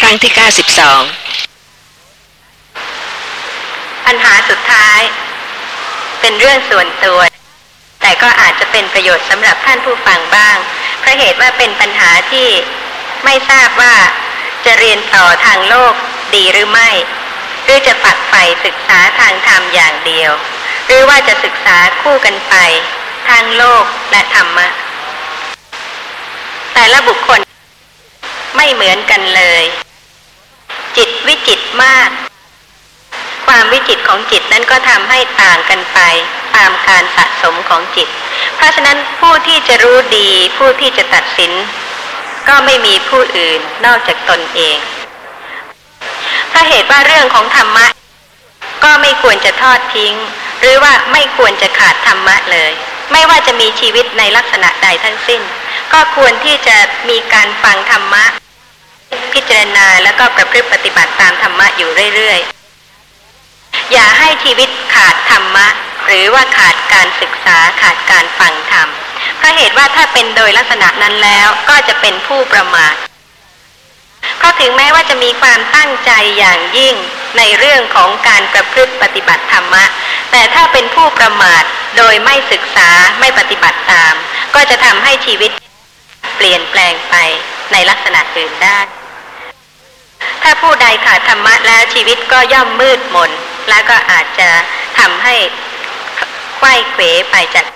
[0.04, 1.23] รั้งที่ 92
[4.06, 5.00] ปัญหาสุดท้าย
[6.20, 7.20] เป็นเรื่องส่วนตัว
[8.00, 10.56] แต่ก็อาจจะเป็นประโยชน์สำหรับท่านผู้ฟังบ้าง
[11.00, 12.48] เพราะเหตุว่าเป็นปัญหาที่
[13.24, 13.96] ไม่ทราบว่า
[14.66, 15.94] จะเรียนต่อทางโลก
[16.34, 16.90] ดีหรือไม่
[17.64, 20.32] หรือจะปักใฝ่ศึกษาทางธรรมอย่างเดียว
[20.86, 22.54] หรือว่าจะศึกษาคู่กันไป
[23.28, 24.68] ทางโลกและธรรมะ
[26.74, 27.40] แต่ละบุคคล
[28.56, 29.62] ไม่เหมือนกันเลย
[30.96, 32.10] จิตวิจิตมาก
[33.46, 35.98] ความวิจิตของจิตนั้นก็ทำให้ต่างกันไป
[36.56, 38.08] ตามการสะสมของจิต
[38.56, 40.28] เพราะฉะนั้นผู้ที่จะรู้ดี
[40.58, 41.52] ผู้ที่จะตัดสิน
[42.48, 44.76] ก็ไม่มีผู้อื่นนอกจากตนเอง
[46.52, 47.86] ถ้าเหตุว่าเรื่องของธรรมะ
[48.84, 50.14] ก็ไม่ควรจะทอดทิ้ง
[50.60, 52.70] หรือว่าไม่ควรจะขาดธรรมะเลย
[53.12, 55.42] ไม่ว่าจะมีชีวิตในลักษณะใดทั้งสิ้น
[55.92, 56.76] ก็ควรที่จะ
[57.08, 58.24] มีการฟังธรรมะ
[59.32, 62.63] พิจารณาแล้วก็ประพฤติปฏิบัติตามธรรมะอยู่เรื่อยๆ
[63.92, 65.66] อย่าให้ชีวิตขาดธรรมะ
[66.06, 68.88] หรือว่าขาดการศึกษาขาดการฟังธรรม
[69.38, 72.94] เพราะเหตุว่าถ้าเป็นโดยลักษณะนั้นแล้วก็จะเป็นผู้ประมาท
[74.38, 76.94] เพราะถึงแม้ว่าจะมีความตั้งใจอย่างยิ่ง
[77.38, 79.84] ในเรื่องของการประพฤติปฏิบัติธรรมะ
[80.30, 81.62] แต่ถ้าเป็นผู้ประมาท
[81.96, 84.14] โดยไม่ศึกษาไม่ปฏิบัติตาม
[84.54, 85.50] ก็จะทำให้ชีวิต
[86.36, 87.14] เปลี่ยนแปลงไป
[87.72, 88.78] ในลักษณะอื่นได้
[90.42, 93.30] ถ้าผู้ใดขาดธรรมะแล้วชีวิตก็ย่อมมืดมน
[93.68, 94.48] และก็อาจจะ
[94.98, 95.36] ทำให้
[96.58, 97.66] ไข้เขวไปจาก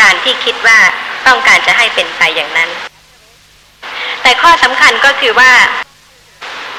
[0.00, 0.78] การที่คิดว่า
[1.26, 2.70] ต้องการจะให้เป็นไปอย่างนั้น
[4.22, 5.52] แต่ข้อสำคัญก็คือว่า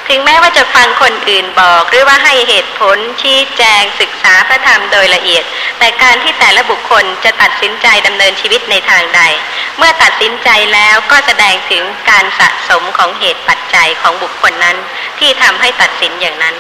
[0.09, 5.43] ถึงแม้ว่าจะฟังคนอื่นบอกหรือว่าให้เหตุผลชี้แจงศึกษาพระธรรมโดยละเอียด
[5.79, 9.21] แต่การที่แต่ละบุคคลจะตัดสินใจดำเนินชีวิตในทางใด
[9.77, 14.77] เมื่อตัดสินใจแล้วก็แสดงถึงการสะสมของเหตุปัจจัยของบุคคลนั้น
[15.19, 16.55] ที่ทำให้ตัดสินอย่างนั้น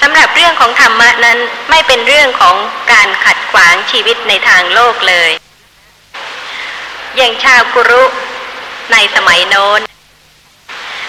[0.00, 1.38] สำหรับเรื่องของธรรมะนั้น
[1.70, 2.56] ไม่เป็นเรื่องของ
[2.92, 5.30] การขัดขวางชีวิตในทางโลกเลย
[7.16, 8.04] อย่างชาวกุรุ
[8.92, 9.80] ในสมัยโน้น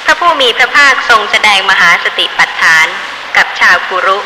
[0.06, 2.88] พระผู้มีพระภาคทรงแสดงมหาสติปัฏฐาน
[3.38, 4.20] กับชาวกุรุ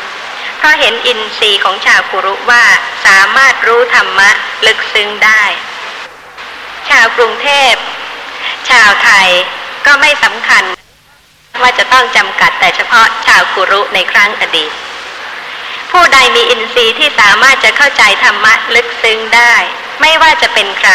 [0.58, 2.64] เพราะเห็นอินทรีย์ของชาวกุรุว่า
[3.06, 4.30] สามารถรู้ธรรมะ
[4.66, 5.42] ลึกซึ้งได้
[6.88, 7.74] ชาวกรุงเทพ
[8.70, 9.28] ชาวไทย
[9.86, 10.64] ก็ไม่สำคัญ
[11.62, 14.72] ว่าจะต้องจำกัดแต่เฉพาะชาวกุรุในครั้งอดีต
[15.90, 19.54] ผู้ใดมีอินทรีย์ที่สามารถจะเข้าใจธรรมะลึกซึ้งได้
[20.00, 20.92] ไม่ว่าจะเป็นใคร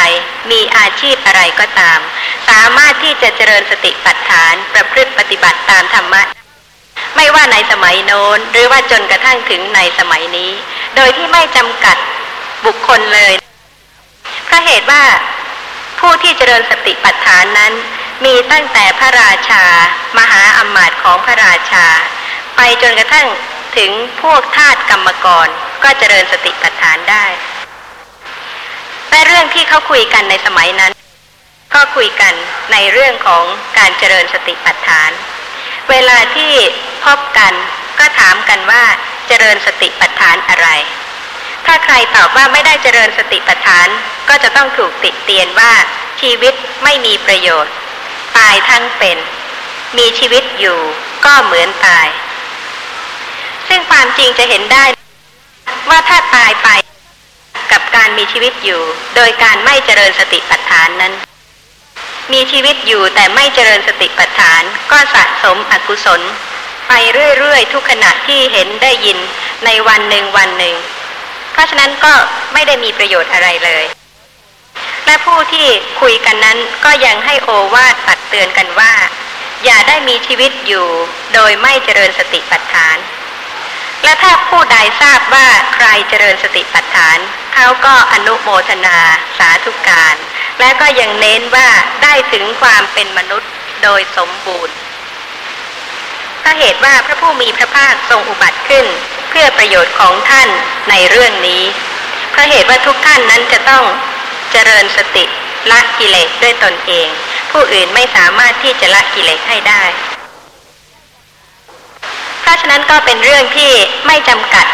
[0.51, 1.99] มีอาชีพอะไรก็ตาม
[2.49, 6.21] สามารถที่จะเจริญสติปัฏฐานประพฤติปฏิบัติตามธรรมะ
[7.15, 10.51] ไม่ว่าในสมัยโน้นหรือว่าจนกระทั่งถึงในสมัยนี้
[10.95, 11.97] โดยที่ไม่จำกัด
[12.65, 13.33] บุคคลเลย
[14.45, 15.03] เพราะเหตุว่า
[15.99, 17.73] ผู้ที่เจริญสติปัฏฐานนั้น
[18.25, 19.63] มีตั้งแต่พระราชา
[20.17, 21.85] มหาอมาตย์ของพระราชา
[22.55, 23.27] ไปจนกระทั่ง
[23.77, 23.91] ถึง
[24.21, 25.47] พวกทาสกรรมกร
[25.83, 27.25] ก็เจริญสติปัฏฐานได้
[29.09, 30.91] แต่เรื่องที่เขาคุยกันในสมัยนั้น
[31.73, 32.33] ก็คุยกัน
[32.71, 33.43] ในเรื่องของ
[33.77, 35.11] การเจริญสติปัฏฐาน
[35.89, 36.53] เวลาที่
[37.05, 37.53] พบกัน
[37.99, 38.83] ก็ถามกันว่า
[39.27, 40.67] เจริญสติปัฏฐานอะไร
[41.65, 43.87] ถ้าใครตอบว่าไม่ได้เจริญสติปัฏฐาน
[44.29, 45.73] ก็จะต้องถูกติเตียนว่า
[46.21, 46.53] ชีวิต
[46.83, 47.73] ไม่มีประโยชน์
[48.37, 49.17] ตายทั้งเป็น
[49.97, 50.79] มีชีวิตอยู่
[51.25, 52.07] ก็เหมือนตาย
[53.67, 54.85] ซึ่งความจริงจะเห็นได้
[55.89, 56.69] ว่าถ้าตายไป
[57.71, 58.81] กับการมีชีวิตอยู่
[59.15, 61.13] โดยการไม่เจริญสติปัฏฐานนั้น
[62.33, 66.21] มีชีวิตอยู่แต่ไม่เจริญสติปัฏฐานก็สะสมอกุศล
[66.87, 66.93] ไป
[67.39, 69.17] เรื่อยๆ ทุกขณะที่เห็นได้ยิน
[69.65, 70.75] ในวันหนึ่งวันหนึ่ง
[71.53, 72.13] เพราะฉะนั้นก็
[72.53, 73.83] ไม่ได้มีประโยชน์อะไรเลย
[75.07, 75.67] และผู้ที่
[76.01, 78.93] คุยกันนั้นก็ยังให้โอวาทตัดเตือนกันว่า
[79.65, 80.87] อย่าได้มีชีวิตอยู่
[81.33, 82.97] โดยไม่เจริญสติปัฏฐาน
[84.03, 87.17] และถ้าผู้ใดทราบว่าใครเจริญสติปัฏฐาน
[87.55, 88.97] เขาก็อนุโมทนา
[89.37, 90.15] สาธุการ
[90.59, 91.69] และก็ยังเน้นว่า
[92.03, 93.51] ได้ถึงความเป็นมนุษย์
[93.83, 94.75] โดยสมบูรณ์
[96.43, 98.85] ถ้าเหตุว่าพระผู้มีพระภาคทรงอุบัติขึ้น
[99.29, 100.49] เพื่อประโยชน์ของท่าน
[100.89, 101.63] ในเรื่องนี้
[102.31, 103.83] เพราะเหตุว่าทุกท่านนั้นจะต้อง
[104.51, 105.25] เจริญสติ
[105.71, 107.07] ละกิเลสด้วยตนเอง
[107.51, 109.83] ผู้อื่นไม่สามารถที่จะละกิเลสให้ได้
[112.41, 113.73] เพราะฉะนั้นก็เป็นเรื่องที่
[114.07, 114.65] ไม่จำกัด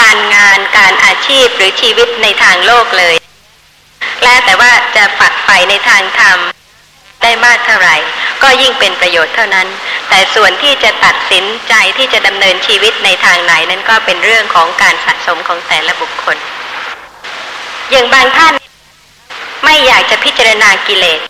[0.00, 3.14] การงานการอาชีพหรือชีวิตในทางโลกเลย
[4.22, 6.38] และแต่ว่าจะฝักใฝ่ในทางธรรม
[7.22, 7.96] ได้มากเท่าไหร่
[8.42, 9.68] ก็ยิ่งเป็นประโยชน์เท่านั้น
[10.08, 16.36] แต่ส่วนที่จะตัดสินใจที่จะดำเนินชีวิตในทางไหนนั้นก็เป็นเรื่องของการสะสมของแต่ละบุคคล
[17.90, 18.54] อย่างบางท่าน
[19.64, 21.20] ไม่อยากจะพิจารณากิเลส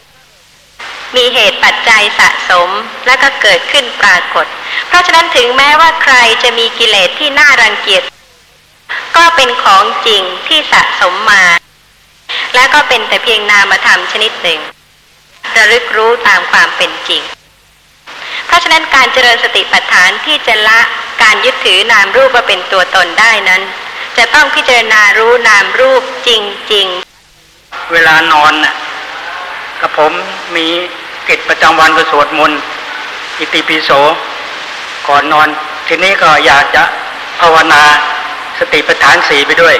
[1.17, 2.69] มีเหตุปัจจัยสะสม
[3.07, 4.47] แล้วก็เกิดขึ้นปรากฏ
[4.89, 8.03] เพราะฉะนั้นถึงแม้ว่าใครจะมีกิเลสที่น่ารังเกียจ
[9.17, 11.45] ก็เป็นของจริงที่สะสมมา
[12.55, 14.61] และก็เป็นแต่เพียงนามธรรมชนิดหนึ่ง
[15.57, 17.23] ระลึกรู้ตามความเป็นจริง
[18.47, 20.81] เพราะฉะนั้นการเจริญสติปัฏฐานที่จะละ
[21.23, 23.63] การยึดถือนามรูปว่าเป็นตัวตนได้นั้น
[24.19, 26.31] จะต้องพิจารณารู้นามรูปจ
[26.73, 27.12] ริงๆ
[27.91, 28.75] เวลานอนน่ะ
[29.81, 30.13] กับผม
[30.57, 30.67] มี
[31.29, 32.59] กิจประจำวันก็สวดมนต์
[33.39, 33.91] อิติปิโส
[35.09, 35.49] ก่อนนอน
[35.87, 36.83] ทีนี้ก็อยากจะ
[37.41, 37.83] ภาวนา
[38.59, 39.77] สติปัฏฐานสี่ไปด้วย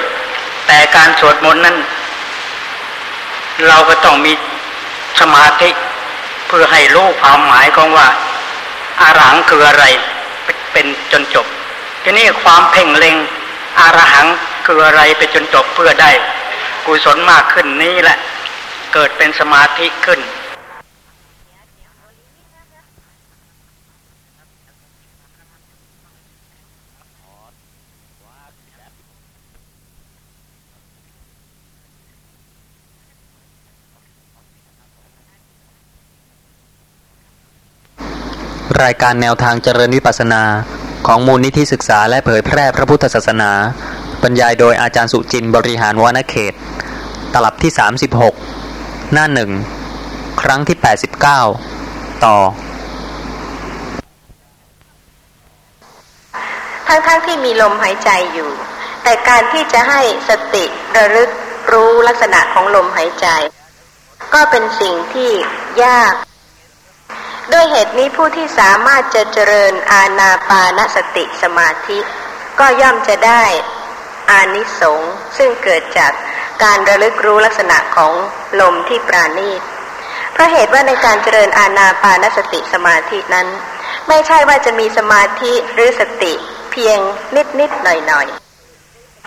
[0.67, 1.77] แต่การสวดมนต์นั้น
[3.67, 4.33] เราก็ต้องมี
[5.19, 5.69] สมาธิ
[6.47, 8.07] เพื่อให้รู้ความหมายของว่า
[9.01, 9.85] อารังคืออะไร
[10.71, 11.45] เป็นจนจบ
[12.03, 13.15] ทีนี้ความเพ่งเล็ง
[13.79, 14.27] อารหัง
[14.65, 16.11] คืออะไรไปจนจบเพื่อได้
[16.85, 18.17] กุศลมากขึ้นนี้แหละ
[18.93, 20.21] เกิดเป็นสมาธิขึ้น
[38.83, 40.43] รายการแนวทางเจริญวิปัสสนา
[41.07, 43.51] ของมูลนิธิศึกษาและเผยแพร่พระพุทธศาสนา
[44.23, 46.53] บรรยายโดยอาจารย์สุจินบริหารวานเขต
[47.33, 47.71] ตลับที่
[48.41, 49.51] 36 หน้าหนึ่ง
[50.41, 50.77] ครั้งที่
[51.49, 52.37] 89 ต่อ
[56.87, 58.49] ทั้งๆทที่มีลมหายใจอยู่
[59.03, 60.65] แต่การที่จะให้สติ
[60.95, 61.29] ระลึก
[61.71, 63.27] รู้ลักษณะของลมหายใจ
[64.33, 65.31] ก็เป็นสิ่งที่
[65.83, 66.13] ยาก
[67.53, 71.97] ด้วยเหตุนี้ผู้ที่สามารถจะเจริญอาณาปานสติสมาธิ
[72.59, 73.43] ก็ย่อมจะได้
[74.29, 76.11] อานิสงส์ซึ่งเกิดจาก
[76.63, 78.13] การระลึกรู้ลักษณะของ
[78.61, 79.61] ลมที่ปราณีต
[80.33, 83.47] เพราะเหตุว่าในการเจริญอาณาปานสติสมาธินั้น
[84.09, 86.33] ไม่ใช่ว่าจะมีสมาธิหรือสติ
[86.71, 86.97] เพียง
[87.35, 88.27] นิดนิดหน่อยหน่อย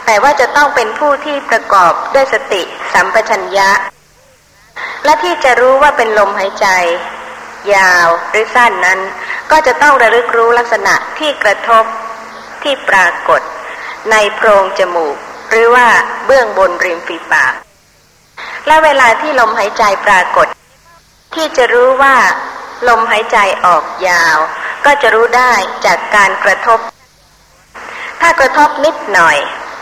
[0.06, 3.70] แต่ว่าจะต้องเป็นผู้ที่ประกอบด้วยสติสัมปชัญญะ
[5.04, 6.66] และที่จะรู้ว่าเป็นลมหายใจ
[7.74, 8.98] ยาวหรือสั้นนั้น
[9.50, 11.84] ก็จะต้องระลึกรู้ลักษณะที่กระทบ
[12.62, 13.40] ที่ปรากฏ
[14.10, 15.16] ในโพรงจมูก
[15.50, 15.88] หรือว่า
[16.26, 17.52] เบื้องบนริมฝีปาก
[18.66, 20.46] และเวลาที่ลมหายใจปรากฏ
[21.34, 22.16] ที่จะรู้ว่า
[22.88, 24.36] ลมหายใจออกยาว
[24.84, 25.52] ก็จะรู้ได้
[25.86, 26.78] จากการกระทบ
[28.20, 29.36] ถ้ากระทบนิดหน่อย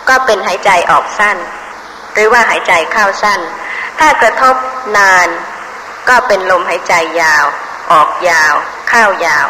[0.09, 1.37] ก็เป็นหายใจออกสั้น
[2.13, 3.41] หรือว่าหายใจเข้าสั้น
[3.99, 4.55] ถ้ากระทบ
[4.97, 5.29] นาน
[6.09, 7.45] ก็เป็นลมหายใจยาว
[7.93, 8.55] ออกยาว
[8.89, 9.47] เข้ายาว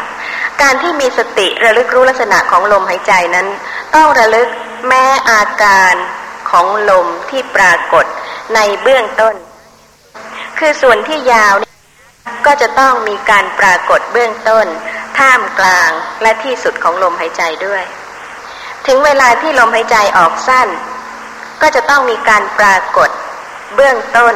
[0.61, 3.47] การที่มีสติระลึกรู้ลักษณะของลมหายใจนั้น
[3.95, 4.49] ต้องระลึก
[4.87, 5.93] แม้อาการ
[6.49, 8.05] ของลมที่ปรากฏ
[8.55, 9.35] ในเบื้องต้น
[10.59, 11.53] คือส่วนที่ยาว
[12.45, 14.65] ก็จะต้องมีการปรากฏเบื้องต้น
[15.19, 15.91] ท่ามกลาง
[16.21, 17.83] และที่สุดของลมหายใจด้วย
[18.87, 20.67] ถึงเวลาที่ลมหายใจออกสั้น
[21.61, 23.09] ก็จะต้องมีการปรากฏ
[23.75, 24.35] เบื้องต้น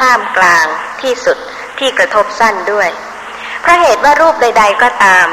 [0.00, 0.64] ท่ามกลาง
[1.02, 1.38] ที่สุด
[1.78, 2.88] ที่กระทบสั้นด้วย
[3.60, 5.26] เพราะเหตุว่ารูปใด ๆ ก็ตาม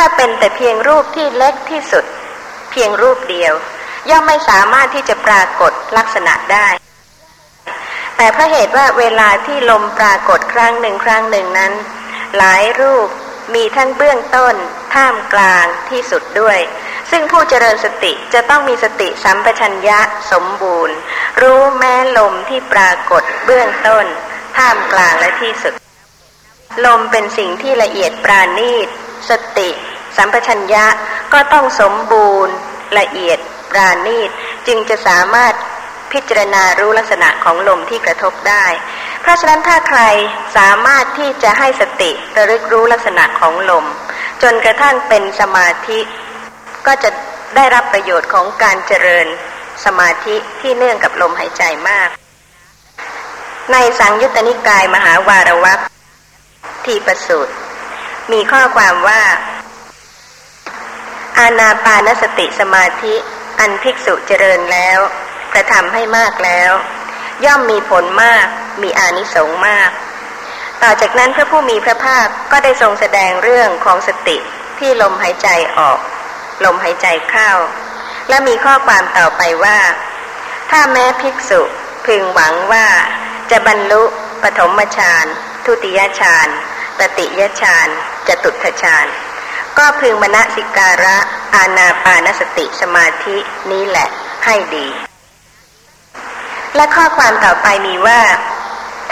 [0.00, 2.04] ถ้าเป็นแต่เพียงรูปที่เล็กที่สุด
[2.70, 3.54] เพียงรูปเดียว
[4.10, 6.68] ย่อมไม่สามารถที่จะปรากฏลักษณะได้
[8.16, 11.72] แต่เพราะเหตุว่าเวลาที่ลมปรากฏครั้งหนึ่งครั้งหนึ่งนั้น
[12.36, 13.08] หลายรูป
[13.54, 14.54] มีทั้งเบื้องต้น
[14.94, 16.58] ท่ามกลางที่สุดด้วย
[17.10, 20.00] ซึ่งผู้เจริญสติจะต้องมีสติสัมปชัญญะ
[20.32, 20.96] สมบูรณ์
[21.42, 24.06] รู้แม้ลมที่ปรากฏเบื้องต้น
[24.56, 25.74] ท่ามกลางและที่สุด
[26.86, 28.88] ลมเป็นสิ่งที่ละเอียดปราณีต
[29.30, 29.70] สติ
[30.16, 30.86] สัมปชัญญะ
[31.32, 32.54] ก็ต้องสมบูรณ์
[32.98, 33.38] ละเอียด
[33.70, 34.30] ปราณีต
[34.66, 35.54] จึงจะสามารถ
[36.12, 38.66] พิจารณารู้ลักษณะของลมที่กระทบได้
[39.20, 40.00] เพราะฉะนั้นถ้าใคร
[40.56, 43.84] สามารถที่จะให้สติระลึกรู้ลักษณะของลม
[44.42, 46.00] จนกระทั่งเป็นสมาธิ
[46.86, 47.10] ก็จะ
[47.56, 49.26] ได้รับประโยชน์ของการเจริญ
[49.84, 52.08] สมาธิที่เนื่องกับลมหายใจมาก
[53.72, 55.78] ในสังยุตตนิกายมหาวารวัค
[56.84, 57.52] ทีประสูตร
[58.32, 59.22] มีข้อความว่า
[61.38, 63.14] อาณาปานสติสมาธิ
[63.60, 64.98] อันภิกษุเจริญแล้ว
[65.52, 66.70] กระทำให้มากแล้ว
[67.44, 68.46] ย่อมมีผลมาก
[68.82, 69.90] มีอานิสงส์มาก
[70.82, 74.36] ต่อจากนั้นพระผู้มีพระภาคก็ได้ทรงแสดงเรื่องของสติ
[74.78, 75.48] ที่ลมหายใจ
[75.78, 75.98] ออก
[76.64, 77.50] ลมหายใจเข้า
[78.28, 79.78] และมีข้อความต่อไปว่า
[80.70, 81.60] ถ้าแม้ภิกษุ
[82.06, 82.86] พึงหวังว่า
[83.50, 84.02] จะบรรลุ
[84.42, 85.26] ปฐมฌาน
[85.64, 86.48] ทุติยฌาน
[87.00, 87.88] ตติยฌาน
[88.28, 89.06] จตุทฌาน
[89.78, 91.16] ก็พึงมณสิการะ
[91.54, 93.36] อาณาปานสติสมาธิ
[93.70, 94.08] นี้แหละ
[94.44, 94.86] ให้ดี
[96.76, 98.20] และข้อความต่อไปมีว่า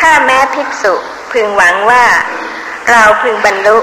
[0.01, 0.95] ถ้าแม้ภิกษุ
[1.32, 2.05] พึงหวังว่า
[2.91, 3.78] เราพึงบรรลุ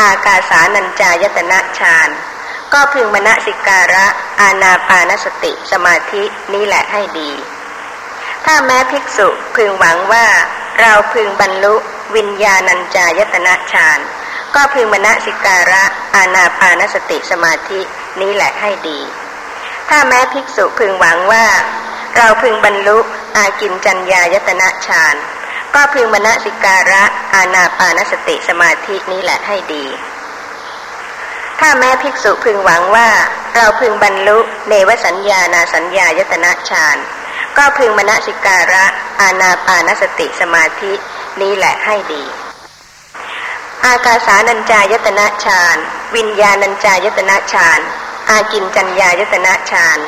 [0.00, 2.08] อากาสานัญจายตนะฌาน
[2.72, 4.06] ก็พึงมณสิการะ
[4.40, 7.30] อาณาปานสติสมาธินี้แหละให้ดี
[8.50, 10.26] ถ้าแม้ภิกษุพึงหวังว่า
[10.80, 11.74] เราพึงบรรลุ
[12.16, 13.98] วิญญาณัญจายตนะฌาน
[14.54, 15.84] ก็พึงมณสิการะ
[16.14, 17.80] อาณาปานสติสมาธิ
[18.20, 18.98] นี้แหละให้ดี
[19.88, 21.46] ถ้าแม้ภิกษุพึงหวังว่า
[22.16, 22.98] เราพึงบรรลุ
[23.36, 25.14] อากินจัญญายตนะฌาน
[25.74, 29.84] ก็พึงมณสิการะอาณาปานสติสมาธินี้แหละให้ดี
[31.60, 33.08] ถ้าแม้ภิกษุพึงหวังว่า
[33.54, 34.38] เราพึงบรรลุ
[34.68, 36.98] เนวสัญญานาสัญญายตนะฌาน
[37.58, 38.84] ก็พึงมณสิการะ
[39.20, 40.92] อาณาปานสติสมาธิ
[41.40, 42.22] นี้แหละให้ดี
[43.86, 45.76] อากาสานัญจายตนะฌาน
[46.16, 47.80] วิญญาณัญจายตนะฌาน
[48.30, 49.98] อากินจัญญายตนะฌาน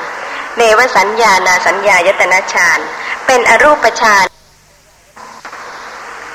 [0.57, 2.79] เนวสัญญานาสัญญายตนะฌาน
[3.27, 4.27] เป็นอรูปฌาน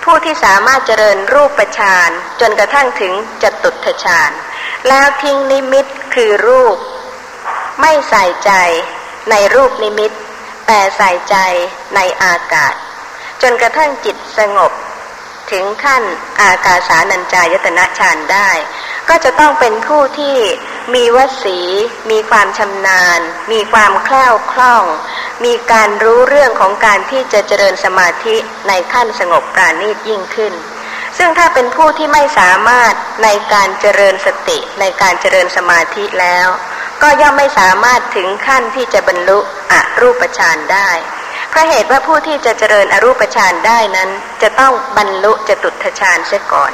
[0.04, 2.10] ผู้ที่สามารถเจริญรูปฌาน
[2.42, 3.14] จนกระทั่งถึง
[3.44, 4.32] จตุตฌาน
[4.88, 6.78] แล้วทิ้งนิมิตคือรูป
[7.82, 8.52] ไม่ใส่ใจ
[9.30, 10.12] ในรูปนิมิต
[10.68, 11.36] แต่ใส่ใจ
[11.96, 12.74] ในอากาศ
[13.42, 14.72] จนกระทั่งจิตสงบ
[15.52, 16.04] ถึงขั้น
[16.42, 18.50] อากาสานัญจายตนะฌานได้
[19.10, 20.38] ก็จะต้องเป็นผู้ที่
[20.94, 21.60] มีวสี
[22.12, 23.20] มีความชำนาญ
[23.52, 24.84] มีความแคล่วคล่อง
[25.46, 28.36] มีการรู้เรื่องของการที่จะเจริญสมาธิ
[28.68, 30.54] ในขั้นสงบปราณีตยิ่งขึ้น
[31.18, 32.94] ซึ่งถ้าเป็นผู้ที่ไม่สามารถ
[33.24, 36.48] ในการเจริญสติในการเจริญสมาธิแล้ว
[37.02, 39.40] ก็ย่อมไม่สามารถถึงขั้นที่จะบรรลุ
[39.72, 40.90] อรูปฌานได้
[41.50, 44.10] เพราะเหตุว่าผู้ที่จะเจริญอรูปฌานได้นั้น
[44.42, 46.74] จะต้องบรรลุจตุทฌานเสียก่อน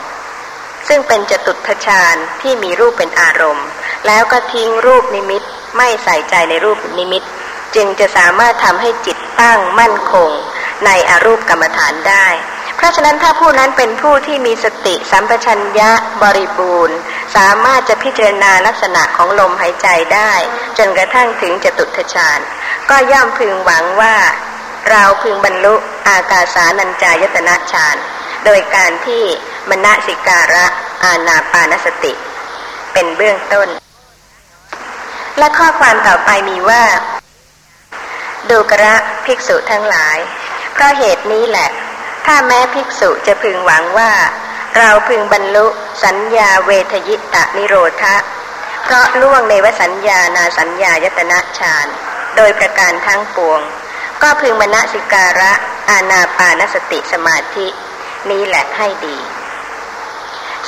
[0.88, 3.68] ซึ่งเป็นจตุทฌานที่มีรูปเป็นอารมณ์
[4.08, 5.44] แล้วก็ทิ้งรูปนิมิต
[5.78, 7.24] ไม่ใส่ใจในรูปนิมิต
[7.76, 10.30] จึงจะสามารถทำให้จิตตั้งมั่นคง
[10.86, 12.28] ในอรูปกรรมฐานได้
[12.82, 15.92] เพราะฉะนั้นถ้าผู้นั้นเป็นผู้ที่มีสติสัมปชัญญะ
[16.24, 16.98] บริบูรณ์
[17.36, 20.34] สามารถจะพิจารณาลักษณะของลมหายใจได้
[20.78, 22.40] จนกระทั่งถึงจตุทฌาน
[22.90, 24.16] ก็ย่อมพึงหวังว่า
[24.90, 25.76] เราพึงบรรลุ
[26.08, 27.98] อากาสานัญจายตนะฌาน
[28.46, 29.24] โดยการที่
[29.70, 30.66] มณสิการะ
[31.04, 32.14] อาณาปานสติ
[32.94, 33.68] เป็นเบื้องต้น
[35.38, 36.84] และข้อความต่อไปมีว่า
[38.50, 40.18] ดูกระภิกษุทั้งหลาย
[40.74, 41.70] เพราะเหตุนี้แหละ
[42.26, 44.12] ถ้าแม้ภิกษุจะพึงหวังว่า
[44.78, 45.68] เราพึงบรรลุ
[46.04, 48.16] สัญญาเวทยิตะนิโรธะ
[48.84, 51.88] เพราะล่วงในวสัญญานาสัญญายตนะฌาน
[52.36, 53.62] โดยประการทั้งปวง
[54.22, 55.52] ก็พึงมณสิการะ
[55.90, 57.68] อาณาปานสติสมาธิ
[58.30, 59.18] นี้แหละให้ดี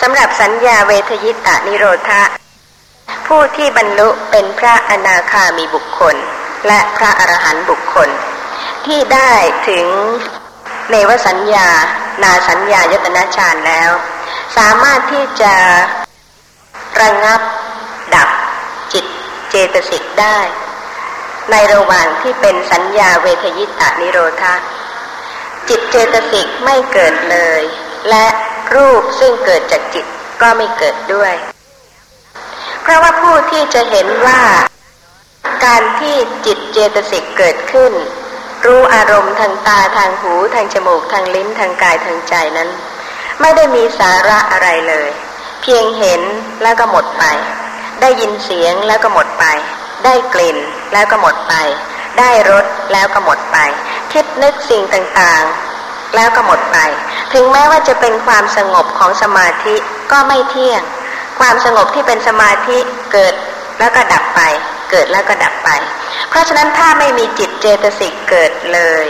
[0.01, 2.21] สำหรับสัญญาเวทยิตานิโรธะ
[3.27, 6.15] ผู้ที่บรรลุเป็นพระอนาคามีบุคคล
[6.67, 8.09] และพระอรหันต์บุคคล
[8.85, 9.33] ที่ได้
[9.69, 9.85] ถึง
[10.89, 11.69] เนวสัญญา
[12.23, 13.91] นาสัญญายตนะฌานแล้ว
[14.57, 15.53] สามารถที่จะ
[17.01, 17.41] ระงับ
[18.15, 18.29] ดับ
[18.93, 19.05] จิต
[19.49, 20.37] เจตสิกได้
[21.51, 24.55] ในระหว่างที่เป็นสัญญาเวทยิตานิโรธา
[25.69, 27.61] จิตเจตสิกไม่เกิดเลย
[28.09, 28.25] และ
[28.75, 30.05] รูปซึ่งเกิดจากจิต
[30.41, 31.33] ก็ไม่เกิดด้วย
[32.81, 34.41] เพราะว่าผู้ที่จะเห็นว่า
[35.65, 36.15] การที่
[36.45, 37.93] จิตเจตสิกเกิดขึ้น
[38.65, 42.69] รู้อารมณ์ทางตาทางหูทางจมูกทางลิ้นทางกายทางใจนั้น
[43.41, 45.09] ไม่ได้มีสาระอะไรเลย
[45.61, 46.21] เพียงเห็น
[46.63, 47.23] แล้วก็หมดไป
[48.01, 49.45] ได้ยินเสียงแล้วก็หมดไป
[50.05, 50.57] ได้กลิ่น
[50.93, 51.53] แล้วก็หมดไป
[52.19, 53.57] ได้รสแล้วก็หมดไป
[54.13, 56.77] คิดนึกสิ่งต่างๆ แล้วก็หมดไป
[57.33, 59.75] ถึงแม้ว่าจะเป็นความสงบของสมาธิ
[60.11, 60.81] ก็ไม่เที่ยง
[61.39, 62.77] ความสงบที่เป็นสมาธิ
[63.11, 63.33] เกิด
[63.79, 64.41] แล้วก็ดับไป
[64.93, 65.69] เกิดแล้วก็ดับไป
[66.29, 69.05] เพราะฉะนั้นถ้าไม่มีจิตเจตสิกเกิดเลย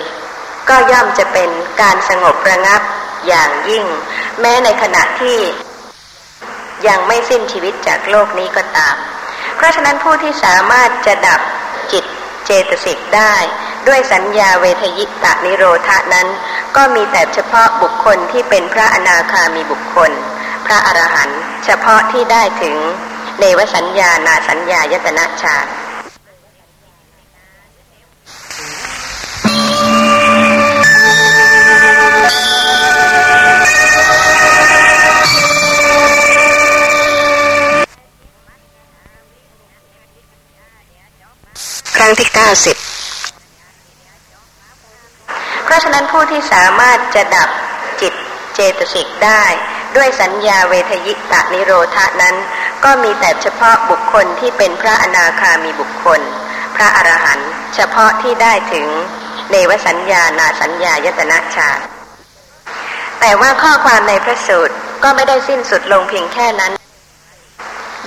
[0.70, 1.50] ก็ย่อมจะเป็น
[1.82, 2.82] การสงบระงับ
[3.28, 3.86] อย่างยิ่ง
[4.40, 5.38] แม้ในขณะที่
[6.88, 8.96] ยังไม่สิ้นชีวิตจากโลกนี้ก็ตาม
[9.56, 11.42] เพราะฉะนั้นผู้ที่สามารถจะดับ
[11.92, 12.06] จิต
[12.46, 13.36] เจตสิกได้
[13.88, 16.28] ด้วยสัญญาเวทยิตานิโรธานั้น
[16.76, 20.12] ก็มีแต่เฉพาะบุคคลที่เป็นพระอนาคามีบุคคล
[20.66, 22.76] พระอรหันต์เฉพาะที่ได้ถึง
[23.40, 25.58] เนวสัญญานาสัญญายตนะชา
[41.98, 42.78] ครั้งที่เก้าสิบ
[45.64, 47.50] เพราะฉะนั้นผู้ที่สามารถจะดับ
[48.02, 48.14] จิต
[48.56, 49.44] เจตสิกได้
[49.96, 52.36] ด้วยสัญญาเวทยิตานิโรธานั้น
[52.84, 56.22] ก็มีแต่เฉพาะบุคคลที่เป็นพระอนาคามีบุคคล
[56.76, 58.88] พระอรหันต์เฉพาะที่ได้ถึง
[59.52, 61.70] เนวสัญญานาสัญญายตนะชา
[63.20, 66.72] แต่ว่าข้อความในพระสูตรก็ไม่ได้สิ้นสุดลงเพียงแค่นั้น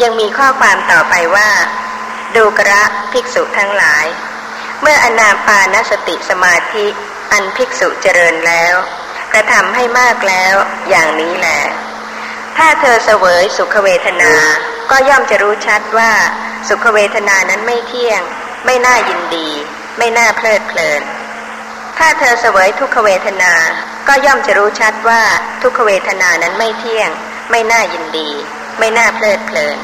[0.02, 1.48] ยังมีข้อความต่อไปว่า
[2.36, 4.06] ดูกระภิกษุทั้งหลาย
[4.82, 6.86] เมื่ออนาปานสติสมาธิ
[7.32, 8.74] อันภิกษุเจริญแล้ว
[9.34, 10.54] กระทำให้มากแล้ว
[10.88, 11.60] อย่างนี้แหละ
[12.56, 14.32] ถ้าเธอเสวยสุขเวทนา
[14.90, 16.12] ก็ย่อมจะรู้ชัดว่า
[16.68, 18.20] สุขเวทนานั้นไม่เที่ยง
[18.66, 19.48] ไม่น่ายินดี
[19.98, 21.02] ไม่น่าเพลิดเพลิน
[21.98, 23.52] ถ้าเธอเสวยทุกขเวทนา
[24.08, 25.22] ก็ย่อมจะรู้ชัดว่า
[25.62, 27.10] ทุกขเวทนานั้นไม่เที่ยง
[27.50, 28.30] ไม่น่ายินดี
[28.78, 29.78] ไม่น่าเพลิดเพลิน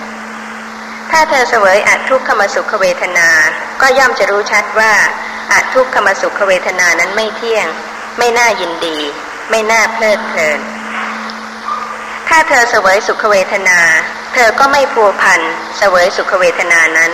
[1.10, 3.28] ถ้าเธอเสวยอัทุกขมสุขเวทนา
[3.81, 4.93] ก็ย่อมจะรู้ชัดว่า
[5.51, 7.66] อทุกขมสุขเวทนานั้นไม่เที่ยง
[8.19, 8.98] ไม่น่ายินดี
[9.54, 10.60] ไม่น่าเพลิดเพลิน
[12.28, 13.78] ถ้าเธอเสวยสุขเวทนา
[14.34, 15.40] เธอก็ไม่พัวพัน
[15.78, 17.12] เสวยสุขเวทนานั้น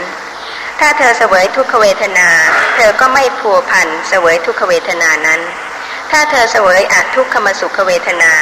[0.81, 2.29] ถ้าเธอเสวยทุกขเวทนา
[2.77, 5.41] เธอก็ไม่พัวพันเสวยทุกขเวทนานั้น
[6.11, 8.33] ถ้าเธอเสวยอทุกขมสุขเวทนา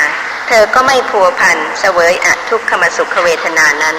[0.49, 3.97] เธอก็ไม่พัวพันเสวยอทุกขมสุขเวทนานั้น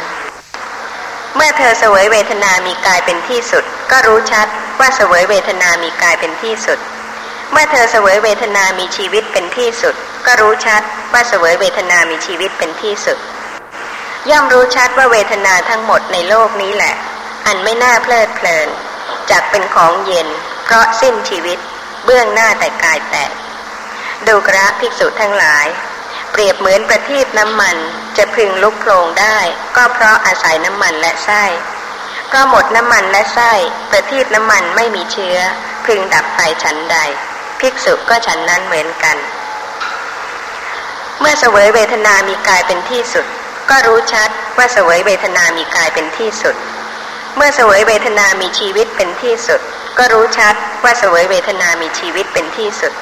[1.35, 4.47] เมื่อเธอเสวยเวทนามีกายเป็นที่สุด ก็รู้ชัด
[4.79, 6.79] ว่าเสวยเวทนามีกายเป็นที่สุด
[7.51, 9.95] เมื่อเธอเสวยเวทนามีชีวิตเป็นที่สุด
[10.25, 10.81] ก็รู้ชัด
[11.13, 13.17] ว่าเสวยเวทนามีชีวิตเป็นที่สุด
[14.29, 16.95] ย่อมรู้ชัดว่าเวทนาทั้งหมดในโลกนี้แหละ
[17.45, 18.67] อันไม่น่าเพลิดเพลิน
[19.31, 20.27] จักเป็นของเย็น
[20.63, 21.57] เพราะสิ้นชีวิต
[22.05, 23.31] เบื้องหน้าแต่กายแตก
[24.27, 25.67] ดูกระภิกษุทั้งหลาย
[26.31, 27.77] เปรียบเหมือนประทีปน้ำมัน
[28.17, 29.37] จะพึงลุกโผลงได้
[29.75, 31.43] ก็เพราะอาศัยน้ำมันและไส้
[32.33, 33.51] ก็หมดน้ำมันและไส้
[33.89, 35.37] ประทีปน้ำมันไม่มีเชื้อ
[35.85, 36.97] พึงดับไปฉันใด
[37.59, 39.17] ภิกษุก็ฉันนั้นเหมือนกัน
[41.19, 43.25] เมื่อเสวยเวทนามีกายเป็นที่สุด
[43.69, 46.55] ก็รู้ชัดว่าเสวยเวทนามีกายเป็นที่สุด
[47.35, 49.61] เมื่อเสวยเวทนามีชีวิตเป็นที่สุด
[49.97, 52.93] ก็รู้ชัดว่าเสวยเวทนามีชีวิตเป็นที่สุด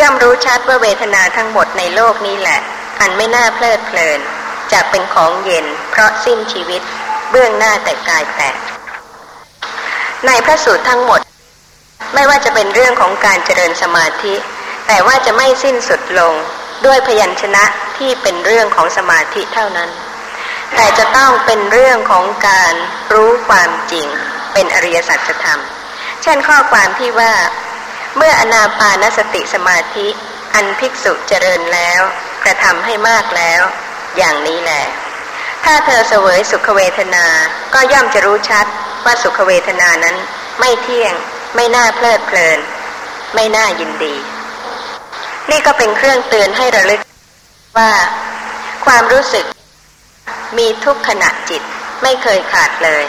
[0.00, 2.60] ย่อมรู้ชัดว่าเวทนาทั้งหมดในโลกนี้แหละ
[3.00, 4.20] อันไม่น่าเพลิดเพลิน
[4.72, 6.82] จะเป็นของเย็น เพราะสิ้นชีวิต
[7.30, 8.56] เบื้องหน้าแต่กายแตก
[10.26, 11.20] ในพระสูตรทั้งหมด
[12.14, 14.34] ไม่ว่าจะเป็นเรื่องของการเจริญสมาธิ
[14.86, 16.34] แต่ว่าจะไม่สิ้นสุดลง
[16.86, 17.64] ด้วยพยัญชนะ
[17.98, 19.90] ที่เป็นเรื่องของสมาธิเท่านั้น
[20.74, 22.74] แต่จะต้องเป็นเรื่องของการ
[23.12, 24.06] รู้ความจริง
[24.52, 25.60] เป็นอริยสัจธรรม
[26.22, 27.32] เช่นข้อความที่ว่า
[28.16, 30.08] เมื่ออนาปานสติสมาธิ
[30.54, 32.00] อันภิกษุเจริญแล้ว
[32.44, 33.62] กระทำให้มากแล้ว
[34.16, 34.84] อย่างนี้แหละ
[35.64, 37.26] ถ้าเธอเสวยสุขเวทนา
[37.74, 38.66] ก็ย่อมจะรู้ชัด
[39.04, 40.16] ว่าสุขเวทนานั้น
[40.60, 41.14] ไม่เที่ยง
[41.54, 42.58] ไม่น่าเพลิดเพลิน
[43.34, 44.14] ไม่น่ายินดี
[45.50, 47.00] นี่ก็เป็นเครื่องเตือนให้ระลึก
[47.78, 47.92] ว่า
[48.86, 49.44] ความรู้สึก
[50.58, 51.62] มีทุกขณะจิต
[52.02, 53.04] ไม่เคยขาดเลย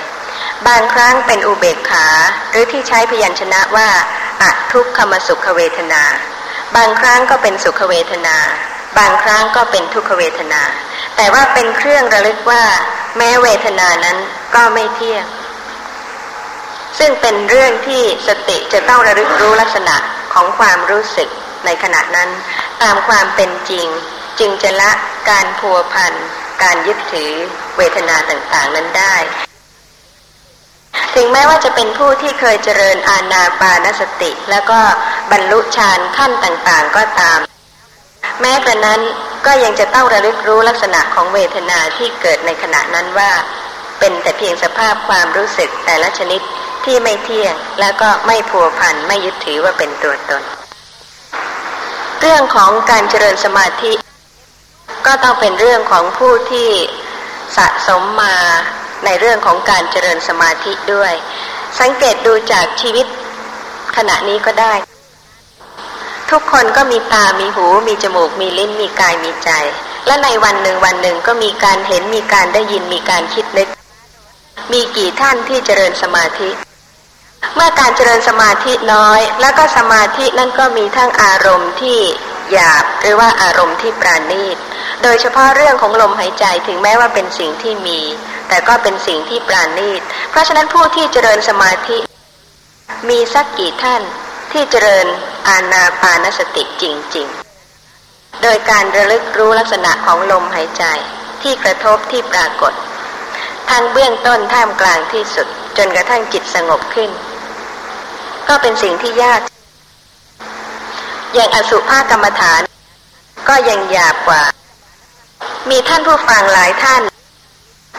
[0.68, 2.08] บางครั้งเป็นอุเบกขา
[2.52, 3.90] หรือที่ใช้พยัญชนะว่า
[4.42, 6.04] อทุกขมสุขเวทนา
[6.76, 8.38] บางครั้งก็เป็นสุขเวทนา
[8.98, 10.62] บางครั้งก็เป็นทุกขเวทนา
[11.16, 12.64] แต่ว่าเป็นเครื่องระลึกว่า
[13.18, 14.18] แม้เวทนานั้น
[14.56, 15.26] ก็ไม่เที่ยง
[17.00, 19.96] ซึ่งเป็นเรื่องที่สติจะต้องระลึกรู้ลักษณะ
[20.34, 21.30] ของความรู้สึก
[21.66, 22.30] ในขณะนั้น
[22.82, 23.88] ตามความเป็นจริง
[24.40, 24.92] จึงจะละ
[25.30, 26.14] การพัวพัน
[26.64, 27.32] การยึดถือ
[27.78, 29.16] เวทนาต่างๆนั้นได้
[31.16, 34.80] ถึงแม้ว่าจะเป็นผู้ที่เคยเจริญอาณาปานสติ แล้วก็
[35.32, 37.40] บรรลุฌานขั้นต่างๆก็ตาม
[38.42, 39.02] แม้กระนั้น
[39.46, 43.32] ก็ยังจะต้องระลึกรู้ลักษณะของเวทนาที่เกิดในขณะนั้นว่า
[44.00, 46.42] เป็นแต่เพียงสภาพความรู้สึกแต่ละชนิด
[46.86, 50.44] ที่ไม่เที่ยงแล้วก็ไม่ผัวพันไม่ยึดถือว่าเป็นตัวตน
[52.22, 53.94] เรื่องของการเจริญสมาธิ
[55.06, 56.70] ก็ต้องเป็นเรื่องของผู้ที่
[57.58, 58.36] สะสมมา
[59.06, 61.14] ในเรื่องของการเจริญสมาธิด้วย
[61.80, 63.06] สังเกตดูจากชีวิต
[63.96, 64.74] ขณะนี้ก็ได้
[66.32, 69.50] ทุกคนก็มีตา มีหู มีจมูก มีลิ้น มีกาย มีใจ
[70.08, 73.70] และในวันหนึ่งวันหนึ่งก็มีการเห็น มีการได้ยิน มีการคิดนึก
[74.72, 76.50] มีกี่ท่านที่เจริญสมาธิ
[77.56, 82.00] เมื่อการเจริญสมาธิน้อย แล้วก็สมาธินั่นก็มีทั้งอารมณ์ที่
[82.52, 84.58] หยาบหรือว่าอารมณ์ที่ปราณีต
[85.04, 88.00] โดยเฉพาะเรื่องของลมหายใจถึงแม้ว่าเป็นสิ่งที่มี
[88.50, 90.02] แต่ก็เป็นสิ่งที่ปราณีต
[90.32, 91.98] เพราะฉะนั้นผู้ที่เจริญสมาธิ
[93.10, 94.02] มีสักกี่ท่าน
[94.52, 95.08] ที่เจริญ
[95.48, 96.84] อาณาปานสติจ
[97.16, 97.28] ริง
[97.82, 100.84] ๆ โดยการระลึกรู้ลักษณะของลมหายใจ
[101.42, 102.74] ที่กระทบที่ปรากฏ
[103.70, 105.48] ทางเบื้องต้นท่ามกลางที่สุด
[105.78, 107.10] จนกระทั่งจิตสงบขึ้น
[108.50, 109.42] ก็เป็นสิ่งที่ยาก
[111.34, 112.62] อย่างอสุภากรรมฐาน
[113.50, 114.44] ก็ยังหยาบกว่า
[115.70, 117.02] มีท่านผู้ฟังหลายท่าน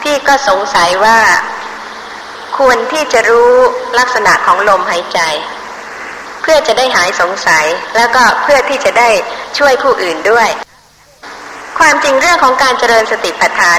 [0.03, 1.19] ที่ก็สงสัยว่า
[2.57, 3.53] ควรที่จะรู้
[3.99, 5.19] ลักษณะของลมหายใจ
[6.41, 7.65] เพื่อจะได้หายสงสัย
[7.95, 9.09] แล้วก็เพื่อที่จะได้
[9.57, 10.49] ช่วยผู้อื่นด้วย
[11.79, 13.77] ความจริงเรื่องของการเจริญสติปัฏฐาน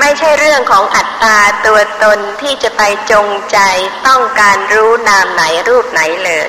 [0.00, 3.58] ไม่ใช่เรื่องของอัตตาตัวตนที่จะไปจงใจ
[4.06, 6.48] ต้องการรู้นามไหนรูปไหนเลย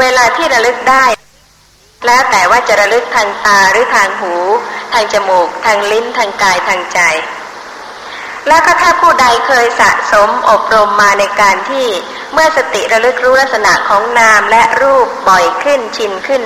[0.00, 1.04] เวลาที่ระลึกได้
[2.06, 4.34] แล้วแต่ว่าจะระลึกทางตาหรือทางหู
[4.92, 7.00] ทางจมูก ทางลิ้นทางกายทางใจ
[8.48, 11.86] แล้วก็ถ้าผู้ใดเคยสะสมอบรมมาในการที่
[12.32, 16.42] เมื่อสติระลึกรู้ลักษณะของนามและรูปบ่อยขึ้นชินขึ้น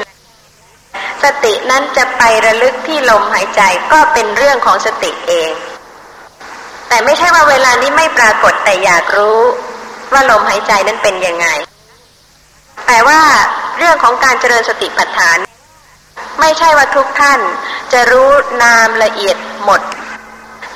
[1.24, 3.62] สตินั้นจะไประลึกที่ลมหายใจ
[3.93, 5.52] ก็เป็นเรื่องของสติเอง
[6.89, 9.40] แต่ไม่ใช่ว่าเวลานี้ไม่ปรากฏแต่อยากรู้
[10.12, 11.47] ว่าลมหายใจนั้นเป็นยังไง
[12.86, 13.20] แต่ว่า
[13.78, 15.39] เรื่องของการเจริญสติปัฏฐาน
[16.40, 17.40] ไม่ใช่ว่าทุกท่าน
[17.93, 18.31] จะรู้
[18.62, 19.81] นามละเอียดหมด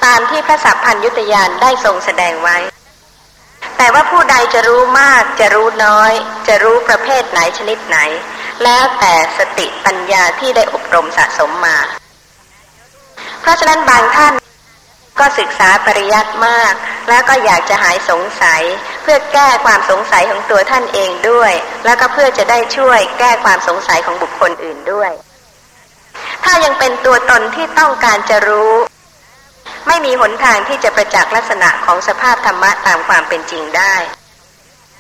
[0.05, 2.59] ตามที่พระสัพพัญยุตยานได้ทรงแสดงไว้
[3.77, 6.13] แต่ว่าผู้ใดจะรู้มากจะรู้น้อย
[6.49, 7.99] จะรู้ประเภทไหนชนิดไหน
[8.63, 11.79] แล้วแต่สติปัญญาที่ได้อบรมสะสมมา
[13.41, 14.35] เพราะฉะนั้นบางท่าน
[15.21, 16.73] ก็ศึกษาปริยัติมาก
[17.09, 18.63] แล้วก็อยากจะหายสงสัย
[19.03, 21.53] เพื่อแก้ความสงสัยของตัวท่านเองด้วย
[21.85, 25.13] แล้วก็เพื่อจะได้ช่วยแก้ความสงสัยของบุคคลอื่นด้วย
[26.45, 28.75] ถ้ายังเป็นตัวตนที่ต้องการจะรู้
[29.89, 33.95] ไม่มีหนทางที่จะประจักษ์ลักษณะของสภาพธรรมะตามความเป็นจริงได้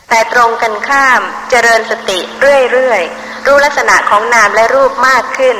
[0.09, 1.21] แต่ตรงกันข้าม
[1.51, 2.19] เจริญสติ
[2.73, 5.57] เรื่อยๆ รู้ลักษณะของนามและรูปมากขึ้น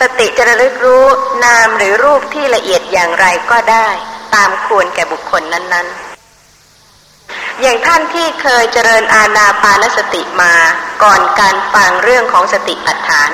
[0.00, 1.04] สติจะระลึกรู้
[1.44, 3.88] นามหรือรูปที่ละเอียดอย่างไรก็ได้
[4.34, 10.54] ตามควรแก่บุคคลนั้น ๆ อย่างท่านที่เคยเจริญอาณาปานสติมา
[11.02, 13.30] ก่อนการฟังเรื่องของสติปัฏฐาน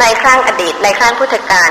[0.00, 1.70] ในครั้งอดีตในครั้งพุทธกาล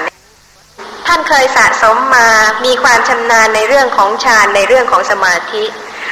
[1.07, 2.27] ท่านเคยสะสมมา
[2.65, 5.63] มีความชำนาญในเรื่องของฌานในเรื่องของสมาธิ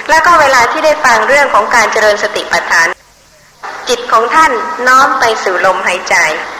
[0.09, 2.87] แล้วก็เวลาที่ได้ฟังเรื่องของการเจริญสติปัฏฐาน
[3.89, 4.51] จิตของท่าน
[4.87, 6.15] น้อมไปสู่ลมหายใจ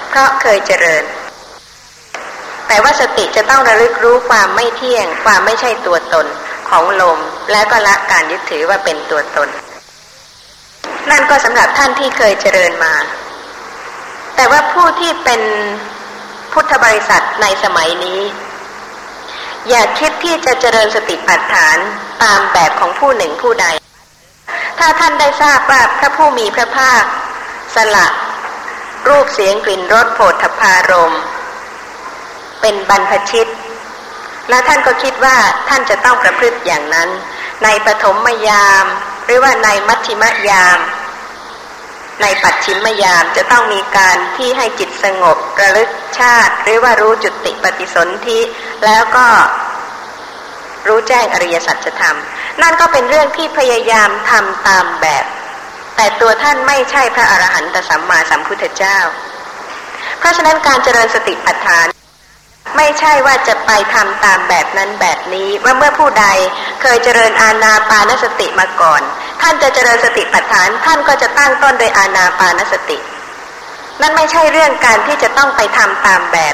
[0.09, 1.03] เพราะเคยเจริญ
[2.67, 6.25] แต่ว่าสติจะต้องระลึกรู้ความไม่เที่ยง ความไม่ใช่ตัวตน
[6.69, 7.19] ของลม
[7.51, 9.49] แล้วก็ละการยึดถือว่าเป็นตัวตน
[11.09, 12.93] นั่นก็สำหรับท่านที่เคยเจริญมา
[14.35, 15.41] แต่ว่าผู้ที่เป็น
[16.53, 18.21] พุทธบริษัทในสมัยนี้
[19.69, 21.77] อย่าคิดที่จะเจริญสติปัฏฐาน
[22.23, 23.67] ตามแบบของผู้หนึ่งผู้ใด
[24.79, 27.03] ถ้าท่านได้ทราบว่าพระผู้มีพระภาค
[27.75, 28.07] สละ
[29.07, 31.15] รูปเสียงกลิ่นรสโผฏฐพารม
[32.61, 33.47] เป็นบรรพชิต
[34.49, 35.37] และท่านก็คิดว่า
[35.69, 37.09] ท่านจะต้องประพฤติอย่างนั้น
[37.63, 38.85] ในปฐมยาม
[39.25, 40.79] หรือว่าในมัชชิมยาม
[42.21, 45.89] ในปัจฉิมยามจะต้องมีการที่ให้จิตสงบระลึก
[46.19, 48.39] ชาติ หรือว่ารู้จุติปฏิสนธิ
[48.85, 49.27] แล้วก็
[50.87, 52.17] รู้แจ้งอริยสัจธรรม
[52.61, 55.25] นั่นก็เป็นเรื่องที่พยายามทำตามแบบ
[55.95, 58.97] แต่ตัวท่านไม่ใช่พระอรหันตสัมมาสัมพุทธเจ้า
[60.19, 61.87] เพราะฉะนั้นการเจริญสติปัฏฐาน
[62.77, 66.25] ไม่ใช่ว่าจะไปทำตามแบบนั้นแบบนี้ ว่าเมื่อผู้ใด
[66.81, 69.01] เคยเจริญอาณาปานสติมาก่อน
[69.41, 72.97] ท่านจะเจริญสติปัฏฐาน ท่านก็จะตั้งต้นโดยอาณาปานสติ
[74.01, 76.53] นั่นไม่ใช่เรื่องการที่จะต้องไปทำตามแบบ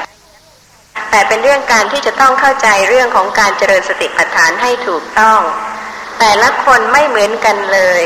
[1.11, 5.39] แต่เป็นเรื่องการที่จะต้องเข้าใจเรื่องของการเจริญสติปัฏฐานให้ถูกต้อง
[6.19, 8.01] แต่ละคนไม่เหมือนกันเลย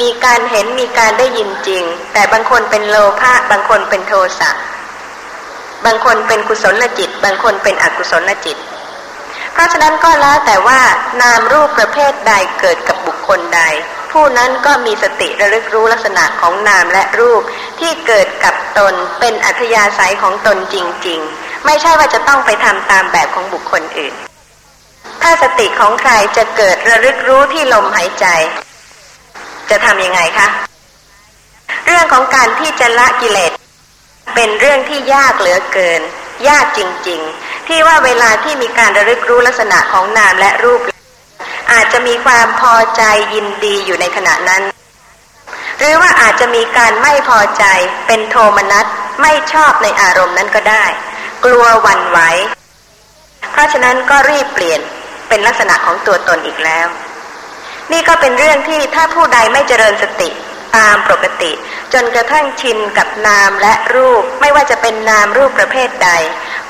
[0.00, 4.50] มีการเห็นมีการได้ยินจริง แต่บางคนเป็นโลภะบางคนเป็นโทสะ
[5.84, 8.56] บางคนเป็นกุศลจิต บางคนเป็นอกุศลจิต
[9.52, 10.80] เพราะฉะนั้นก็แล้วแต่ว่า
[11.22, 13.62] นามรูปประเภทใดเกิดกับบุคคลใด
[14.12, 17.42] ผู้นั้นก็มีสติระลึกรู้ลักษณะของนามและรูป
[17.80, 20.76] ที่เกิดกับตนเป็นอัธยาศัยของตนจ
[21.06, 24.14] ริง ๆ ไม่ใช่ว่าจะต้องไปทำตามแบบของบุคคลอื่น
[25.22, 28.26] ถ้าสติของใครจะเกิดระลึกรู้ที่ลมหายใจ
[29.70, 30.48] จะทำยังไงคะ
[31.86, 33.52] เรื่องของการที่จะละกิเลส
[34.34, 36.02] เป็นเรื่องที่ยากเหลือเกิน
[36.48, 40.80] ยากจริง ๆ ที่ว่าเวลาที่มีการระลึกรู้ลักษณะของนามและรูป
[41.72, 43.02] อาจจะมีความพอใจ
[43.34, 44.62] ยินดีอยู่ในขณะนั้น
[45.78, 47.64] หรือว่าอาจจะมีการไม่พอใจ
[48.06, 48.86] เป็นโทมนัส
[49.22, 50.84] ไม่ชอบในอารมณ์นั้นก็ได้
[51.44, 52.18] กลัววันไหว
[53.52, 54.80] เพราะฉะนั้นก็รีบเปลี่ยน
[55.28, 56.86] เป็นลักษณะของตัวตนอีกแล้ว
[57.92, 60.28] นี่ก็เป็นเรื่องที่ถ้าผู้ใดไม่เจริญสติ
[60.76, 61.52] ตามปกติ
[61.92, 66.10] จนกระทั่งชินกับนามและรูป ไม่ว่าจะเป็นนามรูปประเภทใด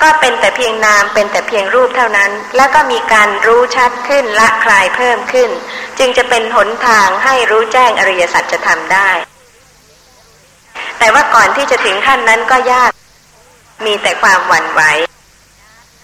[0.02, 5.50] ก็เป็นแต่เพียงนามเป็นแต่เพียงรูปเท่านั้น แล้วก็มีการรู้ชัดขึ้นละคลายเพิ่มขึ้น
[5.98, 9.10] จึงจะเป็นหนทางให้รู้แจ้งอริยสัจจะทำได้
[10.98, 12.90] แต่ว่าก่อนที่จะถึงขั้นนั้นก็ยาก
[13.86, 14.82] มีแต่ความหวั่นไหว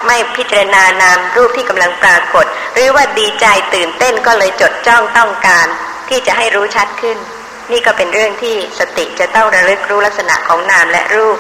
[0.07, 5.67] ไม่พิจารณานามรูปที่กำลังปรากฏ หรือว่าดีใจตื่นเต้นก็เลยจดจ้องต้องการ
[6.09, 7.19] ที่จะให้รู้ชัดขึ้น
[7.73, 11.39] นี่ก็เป็นเรื่องที่สติจะต้องระลึกรู้ลักษณะของนามและรูป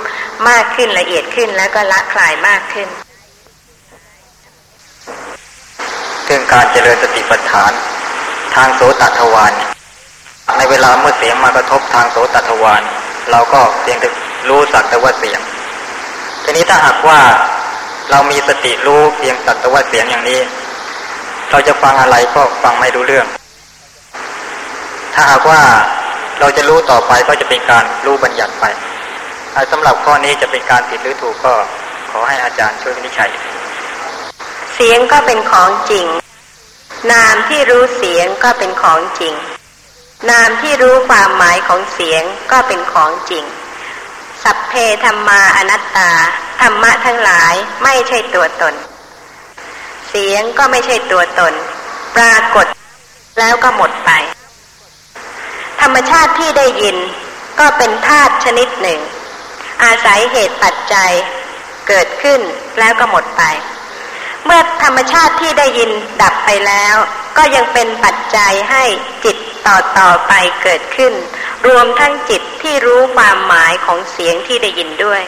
[0.48, 2.88] มากขึ้นละเอียดขึ้นแล้วก็ละคลายมากขึ้น
[6.24, 7.72] เรื่องการเจริญสติปัฏฐาน
[8.54, 9.52] ทางโสตทวาร
[10.58, 12.82] ในเวลาเมื่อเสียงมากระทบทางโสตทวาร
[13.30, 14.08] เราก็เพียงแต่
[14.48, 15.40] รู้สักแต่ว่าเสียง
[16.44, 17.20] ทีนี้ถ้าหากว่า
[18.10, 20.40] เรามีสติรู้เพียงสักแต่ว่าเสียงอย่างนี้
[21.50, 23.26] เราจะฟังอะไรก็ฟังไม่รู้เรื่อง
[25.14, 25.62] ถ้าหากว่า
[26.40, 28.64] เราจะรู้ต่อไปก็จะเป็นการรู้บัญญัติไป
[29.72, 31.54] สำหรับข้อนี้จะเป็นการผิดหรือถูกก็
[32.10, 33.30] ขอให้อาจารย์ช่วยวินิจฉัย
[34.74, 36.06] เสียงก็เป็นของจริง
[37.12, 39.34] นามที่รู้เสียงก็เป็นของจริง
[40.30, 43.44] นามที่รู้ความหมายของเสียงก็เป็นของจริง
[44.50, 46.10] สัพเพธรรมาอนัตตา
[46.60, 48.74] ธรรมะทั้งหลายไม่ใช่ตัวตน
[50.08, 51.54] เสียงก็ไม่ใช่ตัวตน
[52.16, 52.66] ปรากฏ
[53.38, 54.10] แล้วก็หมดไป
[55.80, 56.96] ธรรมชาติที่ได้ยิน
[57.60, 59.00] ก็เป็นธาตุชนิดหนึ่ง
[59.84, 61.12] อาศัยเหตุปัจจัย
[61.88, 62.40] เกิดขึ้น
[62.78, 63.42] แล้วก็หมดไป
[64.44, 65.90] เมื่อธรรมชาติที่ได้ยิน
[66.22, 66.96] ดับไปแล้ว
[67.36, 68.84] ก็ยังเป็นปัจจัยให้
[69.24, 71.14] จิตต่อต่อไปเกิดขึ้น
[71.66, 75.22] รวมทั้งจิตที่รู้ความหมายของเสียงที่ได้ยินด้วย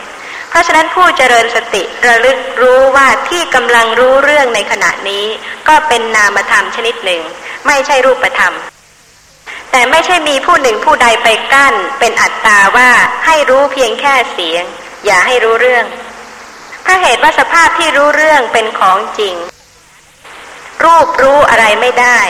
[0.51, 5.24] เพราะฉะนั้นผู้เจริญสติระลึกรู้ว่าที่กำลังรู้เรื่องในขณะนี้
[5.69, 7.23] ก็เป็นนามธรรมชนิดหนึ่ง
[7.66, 8.55] ไม่ใช่รูปธรรม
[9.70, 12.90] แต่ไม่ใช่มีผู้หนึ่งผู้ใดไปกั้น เป็นอัตตาว่า
[13.27, 14.65] ให้รู้เพียงแค่เสียง
[15.07, 15.86] อย่าให้รู้เรื่อง
[16.82, 19.35] เพราะเหตุว่าสภาพที่รู้เรื่องเป็นของจริง
[20.85, 22.20] รูปรู้อะไรไม่ได้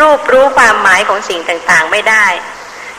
[0.00, 2.26] รูปรู้ความหมายของสิ่งต่างๆไม่ได้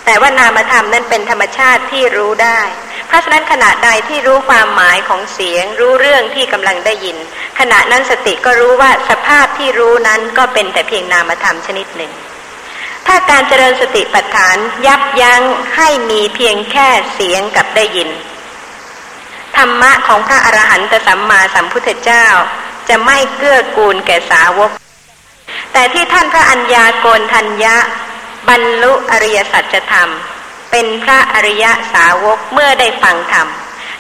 [0.10, 2.62] แต่ว่านามธรรมนั้นเป็นธรรมชาติที่รู้ได้
[3.08, 7.18] เพราะฉะนั้นขณะใดที่รู้ความหมายของเสียง รู้เรื่องที่กำลังได้ยิน
[7.60, 12.12] ขณะนั้นสติก็รู้ว่าสภาพที่รู้นั้นก็เป็นแต่เพียงนามธรรมชนิดหนึ่ง
[13.08, 15.42] ถ้าการเจริญสติปัฏฐานยับยั้ง
[15.76, 18.10] ให้มีเพียงแค่เสียงกับได้ยิน
[19.58, 22.26] ธรรมะของพระอรหันตสัมมาสัมพุทธเจ้า
[22.90, 24.72] จะไม่เกื้อกูลแก่สาวก
[25.74, 27.78] แต่ที่ท่านพระอัญญาโกนทัญญะ
[28.48, 30.10] บรรลุอริยสัจธรรม
[30.72, 33.48] เป็นพระอริยสาวกเมื่อได้ฟังธรรม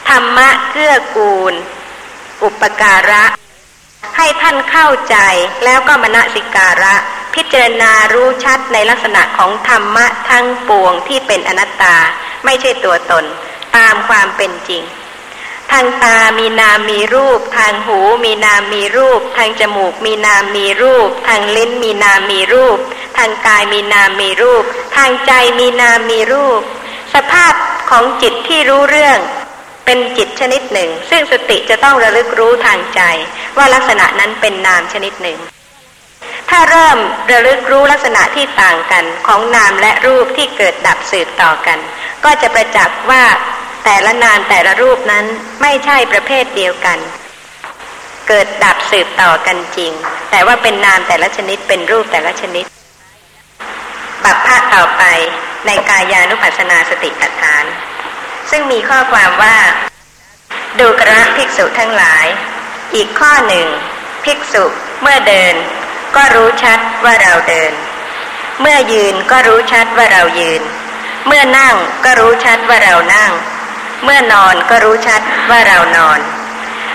[0.09, 1.53] ธรรมะเกื้อกูล
[2.43, 3.23] อุปการะ
[4.17, 5.17] ให้ท่านเข้าใจ
[5.65, 6.95] แล้วก็มณสิการะ
[7.35, 11.95] พิจารณารู้ชัดในลักษณะของธรรมะทั้งปวงที่เป็นอนัตตา
[12.45, 13.25] ไม่ใช่ตัวตน
[13.77, 14.83] ตามความเป็นจริง
[15.71, 22.77] ทางตามีนามมีรูป ทางหูมีนามมีรูป ทางจมูกมีนามมีรูป ทางลิ้นมีนามมีรูป
[23.17, 24.63] ทางกายมีนามมีรูป
[24.95, 26.61] ทางใจมีนามมีรูป
[27.13, 27.53] สภาพ
[27.89, 29.17] ของจิตที่รู้เรื่อง
[29.85, 33.01] เป็นจิตชนิดหนึ่ง ซึ่งสติจะต้องระลึกรู้ทางใจ
[33.57, 35.39] ว่าลักษณะนั้นเป็นนามชนิดหนึ่ง
[36.49, 36.97] ถ้าเริ่ม
[37.31, 41.79] ระลึกรู้ลักษณะที่ต่างกันของนามและรูปที่เกิดดับสืบต่อกัน
[42.23, 43.23] ก็จะประจักษ์ว่า
[43.83, 45.25] แต่ละนามแต่ละรูปนั้น
[45.61, 46.99] ไม่ใช่ประเภทเดียวกัน
[48.27, 49.91] เกิดดับสืบต่อกันจริง
[50.31, 52.65] แต่ว่าเป็นนามแต่ละชนิดเป็นรูปแต่ละชนิด
[54.23, 55.03] บัพพะต่อไป
[55.65, 57.65] ในกายานุปัสสนาสติปัฏฐาน
[58.49, 59.57] ซึ่งมีข้อความว่า
[60.79, 62.25] ดูกระภิกษุทั้งหลาย
[62.95, 63.67] อีกข้อหนึ่ง
[64.25, 64.65] ภิกษุ
[65.01, 65.55] เมื่อเดิน
[66.15, 67.71] ก็รู้ชัดว่าเราเดิน
[68.61, 70.61] เมื่อยืนก็รู้ชัดว่าเรายืน
[71.27, 71.75] เมื่อนั่ง
[72.05, 73.31] ก็รู้ชัดว่าเรานั่ง
[74.03, 76.19] เมื่อนอนก็รู้ชัดว่าเรานอน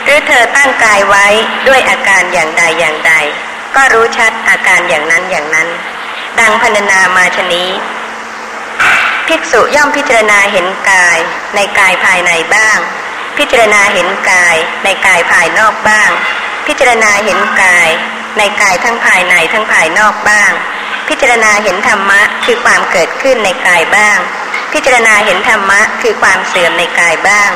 [0.05, 1.27] หรือเธอตั้งกายไว้
[1.69, 3.13] ด้วยอาการอย่างใดอย่างใด
[3.77, 5.69] ก็รู้ชัดอาการอย่างนั้นอย่างนั้น
[6.41, 7.71] ดังพรรณนามาชนี้
[9.29, 11.19] ภิกษุย่อมพิจารณาเห็นกาย
[11.55, 12.79] ในกายภายในบ้าง
[13.39, 16.11] พิจารณาเห็นกายในกายภายนอกบ้าง
[16.67, 17.89] พิจารณาเห็นกาย
[18.39, 20.53] ในกายทั้งภายในทั้งภายนอกบ้าง
[21.09, 24.19] พิจารณาเห็นธรรมะคือความเกิดขึ้นในกายบ้าง
[24.75, 27.51] พิจารณาเห็นธรรมะคือความเสื่อมในกายบ้าง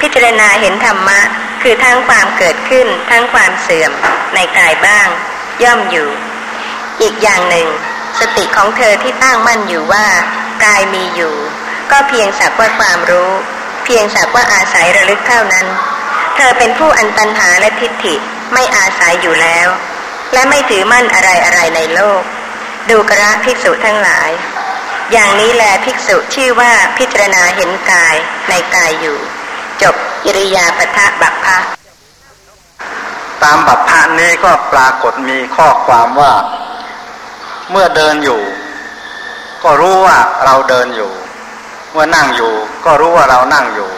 [0.00, 1.20] พิจารณาเห็นธรรมะ
[1.62, 3.92] คือทั้งความเกิดขึ้น ทั้งความเสื่อม
[4.34, 5.08] ในกายบ้าง
[5.62, 6.08] ย่อมอยู่
[7.00, 7.68] อีกอย่างหนึ่ง
[8.20, 10.06] สติของเธอที่ตั้งมั่นอยู่ว่า
[10.64, 11.34] กายมีอยู่
[11.90, 13.30] ก็เพียงสักว่าความรู้
[13.84, 15.66] เพียงสักว่าอาศัยระลึกเท่านั้น
[16.36, 18.14] เธอเป็นผู้อันตันหาและทิฏฐิ
[18.52, 19.68] ไม่อาศัยอยู่แล้ว
[20.32, 22.22] และไม่ถือมั่นอะไรอะไรในโลก
[22.90, 24.30] ดูกระภิกษุทั้งหลาย
[25.12, 28.14] อย่างนี้แลภิกษุชื่อว่าพิจารณาเห็นกาย
[28.48, 29.18] ในกายอยู่
[29.82, 29.94] จบ
[30.24, 31.56] อิริยาปทะบัพพะ
[33.42, 36.32] ตามบัพพะนี้ก็ปรากฏมีข้อความว่า
[37.70, 38.40] เมื่อเดินอยู่
[39.64, 41.12] ก็รู้ว่าเราเดินอยู่
[41.92, 42.52] เมื่อนั่งอยู่
[42.84, 43.90] ก็รู้ว่าเรานั่งอยู่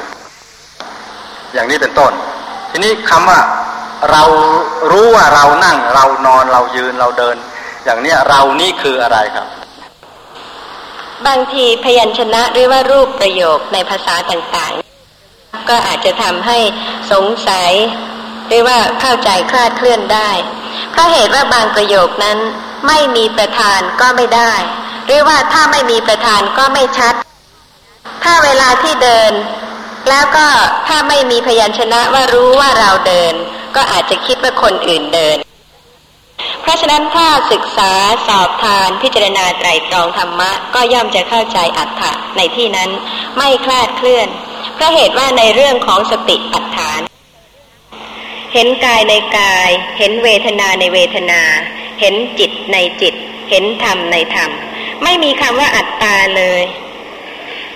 [1.52, 2.12] อย่างนี้เป็นต้น
[2.70, 3.40] ทีนี้คำว่า
[4.10, 4.24] เรา
[4.90, 7.36] รู้ว่าเรานั่ง เรานอนเรายืนเราเดิน
[7.84, 9.48] อย่างเนี้ยเรานี่คืออะไรครับ
[11.26, 16.58] บางทีพยัญชนะหรือว่ารูปประโยคในภาษาต่างๆ ก็อาจจะทำให้
[17.12, 17.72] สงสัย
[18.48, 20.30] หรือว่าเข้าใจคลาดเคลื่อนได้
[20.90, 22.38] เพราะเหตุว่าบางประโยคนั้น
[22.86, 24.52] ไม่มีประธานก็ไม่ได้
[25.06, 27.14] หรือว่าถ้าไม่มีประธานก็ไม่ชัด
[28.24, 29.32] ถ้าเวลาที่เดิน
[30.08, 30.46] แล้วก็
[30.86, 33.34] ถ้าไม่มีพยัญชนะว่ารู้ว่าเราเดิน
[33.76, 35.36] ก็อาจจะคิดว่าคนอื่นเดิน
[36.64, 37.92] เพราะฉะนั้นถ้าศึกษา
[38.28, 42.90] สอบทานพิจารณาไตรตรองธรรมะ ก็ย่อมจะเข้าใจอัตถะในที่นั้น
[43.36, 44.28] ไม่คลาดเคลื่อน
[44.74, 47.00] เพราะเหตุว่าในเรื่องของสติปัฏฐาน
[48.54, 51.42] เห็นกายในกาย เห็นเวทนาในเวทนา
[52.00, 53.14] เห็นจิตในจิต
[53.50, 54.50] เห็นธรรมในธรรม
[55.04, 56.62] ไม่มีคำว่าอัตตาเลย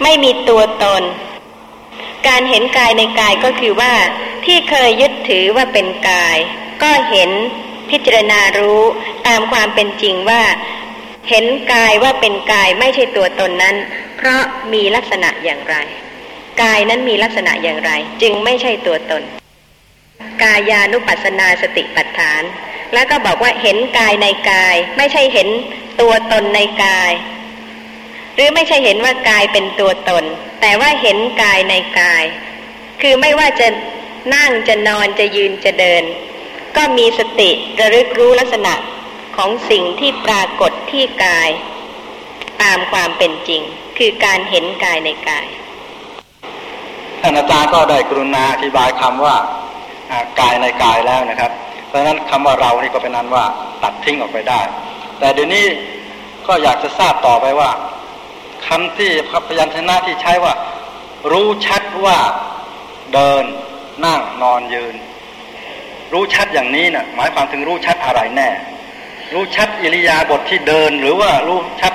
[0.02, 1.02] ไม่มีตัวตน
[2.28, 3.92] การเห็นกายในกายก็คือว่า
[4.44, 6.36] ที่เคยยึดถือว่าเป็นกาย
[6.82, 7.30] ก็เห็น
[7.90, 8.82] พิจารณารู้
[9.26, 10.42] ตามความเป็นจริงว่า
[11.28, 13.76] เห็นกายว่าเป็นกายไม่ใช่ตัวตนนั้น
[14.16, 14.42] เพราะ
[14.72, 15.76] มีลักษณะอย่างไร
[16.62, 17.90] กายนั้นมีลักษณะอย่างไร
[18.22, 19.22] จึงไม่ใช่ตัวตน
[20.42, 22.42] กายานุปัสสนาสติปัฏฐาน
[22.94, 25.48] แล้วก็บอกว่าเห็นกายในกาย ไม่ใช่เห็น
[26.00, 27.12] ตัวตนในกาย
[28.34, 30.24] หรือไม่ใช่เห็นว่ากายเป็นตัวตน
[30.60, 32.24] แต่ว่าเห็นกายในกาย
[33.02, 33.68] คือไม่ว่าจะ
[34.34, 36.02] นั่งจะนอนจะยืนจะเดิน
[36.78, 37.50] ก็มีสติ
[37.80, 38.74] ระลึกรู้ลักษณะ
[39.36, 41.50] ของสิ่งที่ปรากฏที่กาย
[42.62, 43.62] ตามความเป็นจริง
[43.98, 45.46] คือการเห็นกายในกาย
[47.20, 49.36] ท่านอาจารย์ก็ได้กรุณาอธิบายคำว่า
[50.40, 51.52] กายในกายแล้วนะครับ
[51.88, 53.44] เพราะฉะนั้นคำว่าเรานี่ก็เป็นนั้นว่า
[53.82, 54.60] ตัดทิ้งออกไปได้
[55.18, 55.64] แต่เดี๋ยวนี้
[56.46, 57.70] ก็อยากจะทราบต่อไปว่า
[58.66, 59.10] คำที่
[59.48, 60.54] พยัญชนะที่ใช้ว่า
[61.32, 62.18] รู้ชัดว่า
[63.12, 63.44] เดิน
[64.04, 64.94] นั่งนอนยืน
[66.12, 68.48] รู้ชัดอย่างนี้นะ่ะหมายความถึงรู้ชัดอะไรแน่
[69.32, 71.94] รู้ชัดอิริยาบถทที่เดินหรือว่ารู้ชัด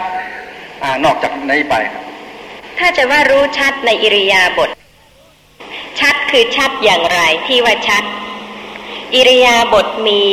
[0.84, 1.76] อนอกจากนี้ไป
[2.80, 4.70] ถ้าจะว่ารู้ชัดในอิริยาบถ
[6.00, 8.04] ชัดคือชัดอย่างไรที่ว่าชัด
[9.14, 10.24] อิริยาบถมี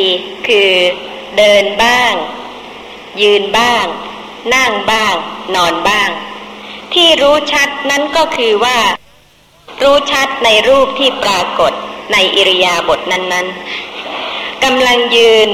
[0.47, 0.70] คือ
[1.36, 2.12] เดินบ้าง
[3.23, 3.85] ยืนบ้าง
[4.55, 5.15] นั่งบ้าง
[5.55, 6.11] นอนบ้าง
[6.94, 8.78] ที่รู้ชัดนั้นก็คือว่า
[9.82, 11.73] รู้ชัดในรูปที่ปรากฏ
[12.12, 15.49] ในอิริยาบถนั้นๆกำลังยืน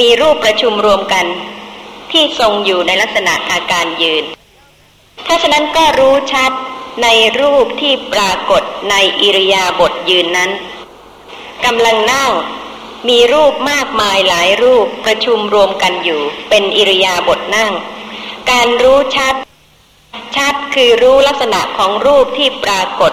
[0.00, 1.26] มีรูปประชุมรวมกัน
[2.12, 4.24] ที่ทรงอยู่ในลักษณะอาการยืน
[5.24, 6.52] เพราะฉะนั้นก็รู้ชัด
[7.02, 7.08] ใน
[7.40, 10.50] รูปที่ปรากฏในอิริยาบถยืนนั้น
[11.64, 12.30] กำลังนั่ง
[13.08, 17.72] มีรูปมากมายหลายรูปประชุมรวมกันอยู่ เป็นอิริยาบถนั่ง
[18.50, 19.34] การรู้ชัด
[20.36, 23.12] ชัดคือรู้ลักษณะของรูปที่ปรากฏ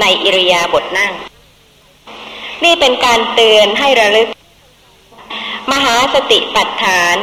[0.00, 1.12] ในอิริยาบถนั่ง
[2.64, 4.28] นี่เป็นการเตือนให้ระลึก
[5.72, 7.16] มหาสติปัฏฐาน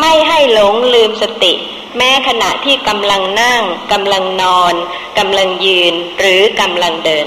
[0.00, 1.52] ไม่ให้หลงลืมสติ
[1.96, 3.62] แม้ขณะที่กำลังนั่ง
[3.92, 4.74] กำลังนอน
[5.18, 7.26] กำลังยืนหรือกำลังเดิน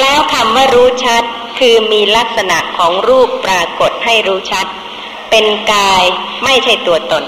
[0.00, 1.22] แล้วคำว่ารู้ชัด
[1.58, 4.66] คือมีลักษณะของรูปปรากฏให้รู้ชัด
[5.30, 6.04] เป็นกาย
[6.44, 7.24] ไม่ใช่ตัวตน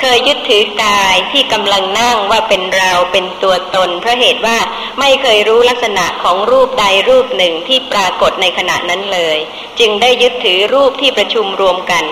[0.00, 4.58] เคยยึดถือกายที่กำลังนั่งว่าเป็นเราเป็นตัวตน เพราะเหตุว่า
[5.00, 9.38] ไม่เคยรู้ลักษณะของรูปใดรูปหนึ่งที่ปรากฏในขณะนั้นเลย
[9.78, 12.04] จึงได้ยึดถือรูปที่ประชุมรวมกัน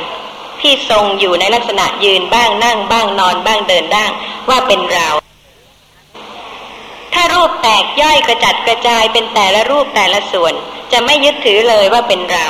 [0.60, 4.10] ที่ทรงอยู่ในลักษณะยืนบ้างนั่งบ้างนอนบ้างเดินบ้าง
[4.48, 5.08] ว่าเป็นเรา
[7.14, 10.54] ถ้ารูปแตกย่อยกระจัดกระจายเป็นแต่ละรูปแต่ละส่วน
[10.92, 12.46] จะไม่ยึดถือเลยว่าเป็นเรา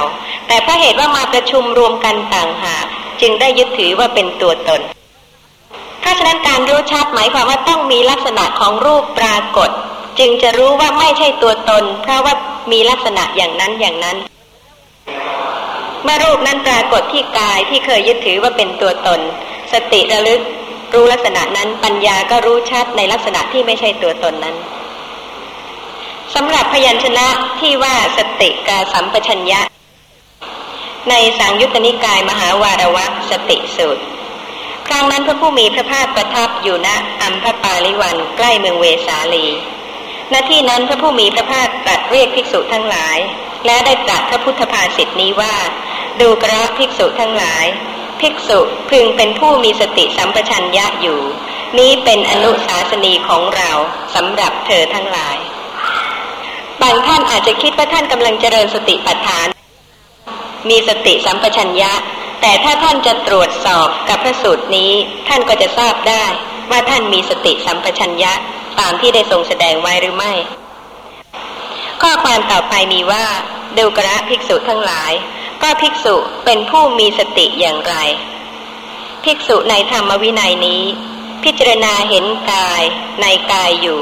[0.46, 2.86] แต่เพราะเหตุว่ามาประชุมรวมกันต่างหาก
[3.20, 4.80] จึงได้ยึดถือว่าเป็นตัวตน
[6.02, 9.70] เพราฉะนั้นการรู้ชัดหมายความว่าต้องมีลักษณะของรูปปรากฏ
[10.18, 12.34] จึงจะรู้ว่าไม่ใช่ตัวตน เพราะว่า
[12.72, 14.16] มีลักษณะอย่างนั้นอย่างนั้น
[16.02, 19.20] เมื่อรูปนั้นปรากฏที่กายที่เคยยึดถือว่าเป็นตัวตน
[19.72, 20.40] สติระลึก
[20.94, 24.56] รู้ลักษณะนั้นปัญญาก็รู้ชัดในลักษณะที่ไม่ใช่ตัวตนนั้น
[26.34, 27.26] สำหรับพยัญชนะ
[27.60, 29.60] ที่ว่าสติกาสัมปชัญญะ
[31.10, 34.02] ในสังยุตตนิกายมหาวารวะสติสูตร
[34.88, 36.88] ครั้งนั้นพระผู้มีพระภาคประทับอยู่ณ
[37.22, 39.46] อัมพปาลิวันใกล้เมืองเวสาลี
[40.32, 43.18] ณที่นั้นพระผู้มีพระภาคตรัสเรียกภิกษุทั้งหลาย
[43.66, 45.54] และได้ตรัสพระพุทธภาษิตนี้ว่า
[46.20, 47.64] ดูกระภิกษุทั้งหลาย
[48.20, 48.60] ภิกษุ
[48.90, 51.20] พึงเป็นผู้มีสติสัมปชัญญะอยู่
[51.78, 53.70] นี้เป็นอนุสาสนีของเรา
[54.14, 55.38] สำหรับเธอทั้งหลาย
[56.82, 59.46] บางท่านอาจจะคิดว่าท่านกำลังเจริญสติปัฏฐาน
[60.68, 61.92] มีสติสัมปชัญญะ
[62.42, 64.92] แต่ถ้าท่านจะตรวจสอบกับพระสูตรนี้
[65.28, 66.24] ท่านก็จะทราบได้
[66.70, 68.32] ว่าท่านมีสติสัมปชัญญะ
[68.80, 70.32] ตามที่ได้ทรงแสดงไว้หรือไม่
[72.02, 73.26] ข้อความต่อไปมีว่า
[73.78, 75.12] ดูกระภิกษุทั้งหลาย
[75.62, 77.94] ก็ภิกษุเป็นผู้มีสติอย่างไร
[79.24, 80.82] ภิกษุในธรรมวินัยนี้
[81.44, 82.82] พิจารณาเห็นกาย
[83.20, 84.00] ในกายอยู่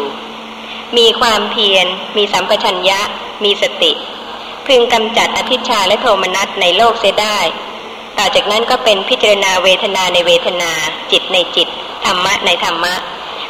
[0.96, 1.86] มีความเพียร
[2.16, 3.00] มีสัมปชัญญะ
[3.44, 3.92] มีสติ
[4.66, 7.38] พึงกำจัดอภิชาและโทมนัสในโลกเสียได้
[8.18, 10.72] ต่อจากนั้นก็เป็นพิจารณาเวทนาในเวทนา
[11.12, 11.68] จิตในจิต
[12.04, 12.94] ธรรมะในธรรมะ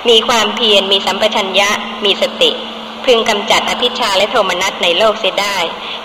[0.09, 1.71] มีความเพียรมีสัมปชัญญะ
[2.05, 2.51] มีสติ
[3.05, 5.57] พึงกำจัดอภิชาและโทมนัสในโลกเสียได้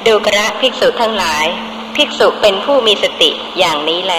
[0.06, 1.46] ดูกระภิกษุทั้งหลาย
[1.96, 4.16] ภิกษุเป็นผู้มีสติอย่างนี้แล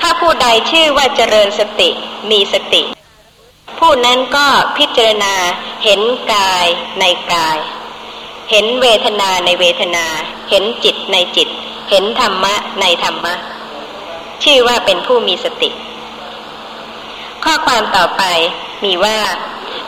[0.00, 1.90] ถ้าผู้ใดชื่อว่าเจริญสติ
[2.30, 2.82] มีสติ
[3.78, 4.46] ผู้นั้นก็
[4.78, 5.34] พิจารณา
[5.84, 6.00] เห็น
[6.32, 6.66] กาย
[6.98, 7.58] ในกาย
[8.50, 10.06] เห็นเวทนาในเวทนา
[10.50, 11.48] เห็นจิตในจิต
[11.88, 13.34] เห็นธรรมะในธรรมะ
[14.44, 15.70] ชื่อว่าเป็นผู้มีสติ
[17.44, 18.22] ข้อความต่อไป
[18.84, 19.18] มีว่า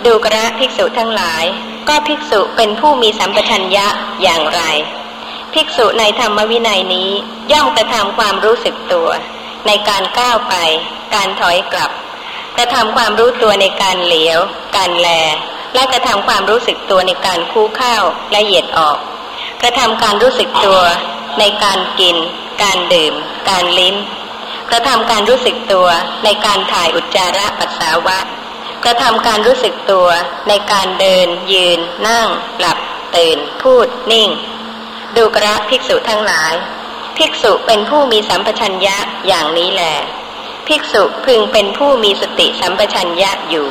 [0.05, 1.45] ดูกระภิกษุทั้งหลาย
[1.89, 3.87] ก็ภิกษุเป็นผู้มีสัมปชัญญะ
[4.23, 4.63] อย่างไร
[5.55, 7.11] ภิกษุในธรรมวินัยนี้
[7.53, 9.09] ย่อมกระทำความรู้สึกตัว
[9.67, 10.55] ในการก้าวไป
[11.15, 11.91] การถอยกลับ
[12.57, 14.41] กระทำความรู้ตัวในการเหลียว
[14.77, 15.09] การแล
[15.75, 17.97] และกระทำความรู้สึกตัวในการคู่เข้า
[18.33, 18.97] และเหยียดออก
[19.63, 20.81] กระทำการรู้สึกตัว
[21.39, 22.17] ในการกิน
[22.63, 23.15] การดื่ม
[23.51, 23.97] การลิ้ม
[24.71, 25.89] กระทำการรู้สึกตัว
[26.25, 28.19] ในการถ่ายอุจจาระปัสสาวะ
[28.85, 30.09] กระทำการรู้สึกตัว
[30.49, 31.79] ในการเดิน ยืน
[32.09, 32.29] นั่ง
[32.59, 32.79] หลับ
[33.17, 34.31] ตื่น พูด นิ่ง
[35.17, 36.53] ดูกระภิกษุทั้งหลาย
[37.17, 38.97] ภิกษุเป็นผู้มีสัมปชัญญะ
[39.27, 39.83] อย่างนี้แหล
[40.67, 43.69] ภิกษุพึงเป็นผู้มีสติสัมปชัญญะอยู่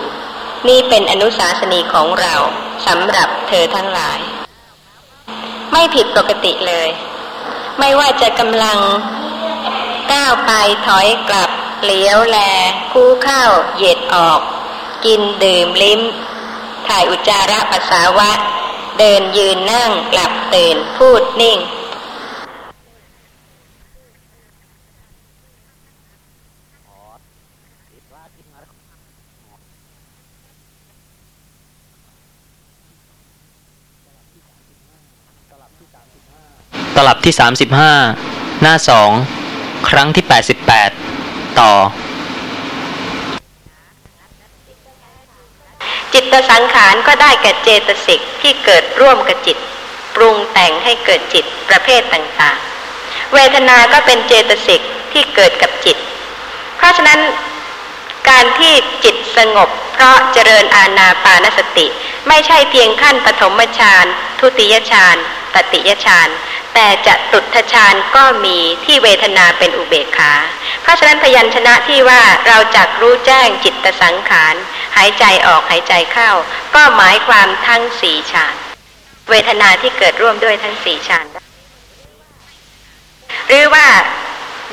[0.68, 2.36] นี่เป็นอนุสาสนีของเรา
[2.88, 4.20] สำหรับเธอทั้งหลาย
[5.72, 6.90] ไม่ผิดปกติเลย
[7.80, 8.80] ไม่ว่าจะกำลัง
[10.12, 10.52] ก้าวไป
[10.88, 11.50] ถอยกลับ
[11.84, 12.38] เหลียวแล
[12.92, 13.44] คู่เข้า
[13.76, 14.40] เหยียดออก
[15.06, 16.02] กินดื่มลิ้ม
[16.88, 18.32] ถ่ายอุจจาระปัสสาวะ
[19.00, 21.58] เดินยืนนั่งหลับตื่นพูดนิ่ง
[36.96, 37.94] ตลับที่สามสิบห้า
[38.62, 39.10] หน้าสอง
[39.90, 40.90] ครั้งที่แปดสิบแปด
[41.60, 41.72] ต่อ
[46.14, 49.58] จิตสังขารก็ได้แก่เจตสิกที่เกิดร่วมกับจิต
[50.16, 54.82] ปรุงแต่งให้เกิดจิตประเภทต่างๆ เวทนาก็เป็นเจตสิก
[55.14, 55.98] ที่เกิดกับจิต
[56.78, 57.20] เพราะฉะนั้น
[58.28, 58.74] การที่
[59.04, 61.88] จิตสงบ เพราะเจริญอาณาปานสติ
[62.28, 64.06] ไม่ใช่เพียงขั้นปฐมฌาน
[64.40, 65.18] ทุติยฌาน
[65.54, 66.30] ตติยฌาน
[66.74, 70.34] แต่จะตุทฌานก็มีที่เวทนาเป็นอุเบกขา
[70.82, 74.56] เพราะฉะนั้นพยัญชนะที่ว่าเราจักรู้แจ้งจิตสังขาร
[74.98, 76.32] หายใจออกหายใจเข้า
[76.76, 78.56] ก็หมายความทั้งสี่ฌาน
[79.30, 81.26] เวทนาที่เกิดร่วมด้วยทั้งสี่ฌาน
[83.48, 83.88] หรือว่า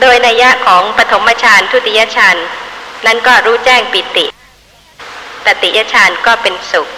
[0.01, 2.36] โดยนัยยะของปฐมฌานทุติยฌาน
[3.07, 4.27] นั้นก็รู้แจ้งปิติ
[5.45, 6.89] ตติยฌานก็เป็นสุข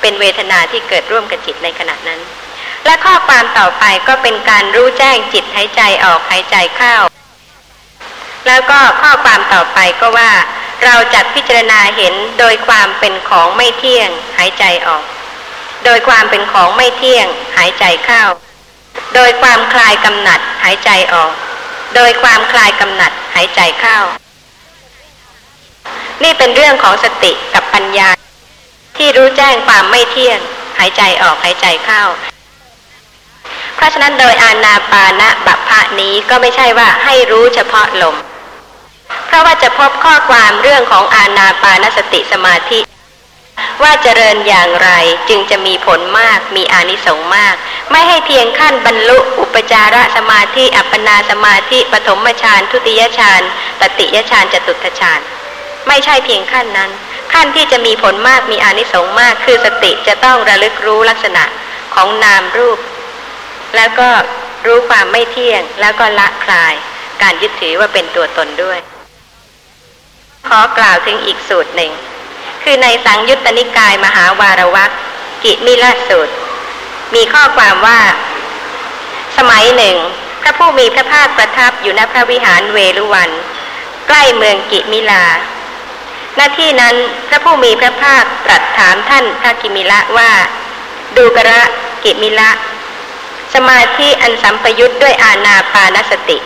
[0.00, 2.20] เป็นเวทนาที่เกิดร่วมกับจิตในขณะนั้น
[2.84, 6.96] และข้อความต่อไปก็เป็นการรู้แจ้งจิตหายใจออกหายใจเข้า
[8.46, 10.30] แล้วก็ข้อความต่อไปก็ว่า
[10.84, 15.04] เราจัดพิจารณาเห็นโดยความเป็นของไม่เที่ยงหายใจออก
[15.84, 17.26] โดยความเป็นของไม่เที่ยง
[17.56, 18.24] หายใจเข้า
[19.14, 21.32] โดยความคลายกำหนัดหายใจออก
[21.94, 23.98] โดยความคลายกำหนัดหายใจเข้า
[26.22, 28.08] นี่เป็นเรื่องของสติกับปัญญา
[28.96, 30.38] ที่รู้แจ้งความไม่เที่ยง
[30.78, 32.02] หายใจออกหายใจเข้า
[33.76, 38.16] เพราะฉะนั้นโดยอานาปานะบัพพะนี้ก็ไม่ใช่ว่าให้รู้เฉพาะลม
[39.26, 42.80] เพราะว่าจะพบข้อความเรื่องของอาณาปานสติสมาธิ
[43.82, 44.90] ว่าเจริญอย่างไร
[45.28, 47.54] จึงจะมีผลมากมีอานิสงส์มาก
[47.90, 53.42] ไม่ให้เพียงขั้นบรรลุอุปจารสมาธิอัปปนาสมาธิปฐมฌานทุติยฌาน
[53.80, 55.20] ตติยฌานจตุตฌาน
[55.88, 56.90] ไม่ใช่เพียงขั้นนั้น
[57.32, 61.44] ขั้นที่จะมีผลมากมีอานิสงส์มาก คือสติจะต้องระลึกรู้ลักษณะ
[61.94, 62.78] ของนามรูป
[63.76, 64.08] แล้วก็
[64.66, 66.74] รู้ความไม่เที่ยง แล้วก็ละคลาย
[67.22, 68.78] การยึดถือว่าเป็นตัวตนด้วย
[70.48, 71.92] ขอกล่าวถึงอีกสูตรหนึ่ง
[72.62, 74.90] คือในสังยุตตนิกายมหาวารวัก
[75.44, 76.34] กิมิลสูตร
[77.14, 78.00] มีข้อความว่า
[79.38, 79.96] สมัยหนึ่ง
[80.42, 83.30] พระผู้มีพระภาคประทับอยู่ณพระวิหารเวรุวัน
[84.08, 85.24] ใกล้เมืองกิมิลา
[86.36, 86.96] หน้าที่นั้น
[87.28, 90.30] พระผู้มีพระภาคตรัสถามท่านพระกิมิละว่า
[91.16, 91.62] ดูกระ
[92.04, 92.50] กิมิละ
[93.54, 96.38] สมาธิอันสัมปยุทธ์ด้วยอาณาปานสติ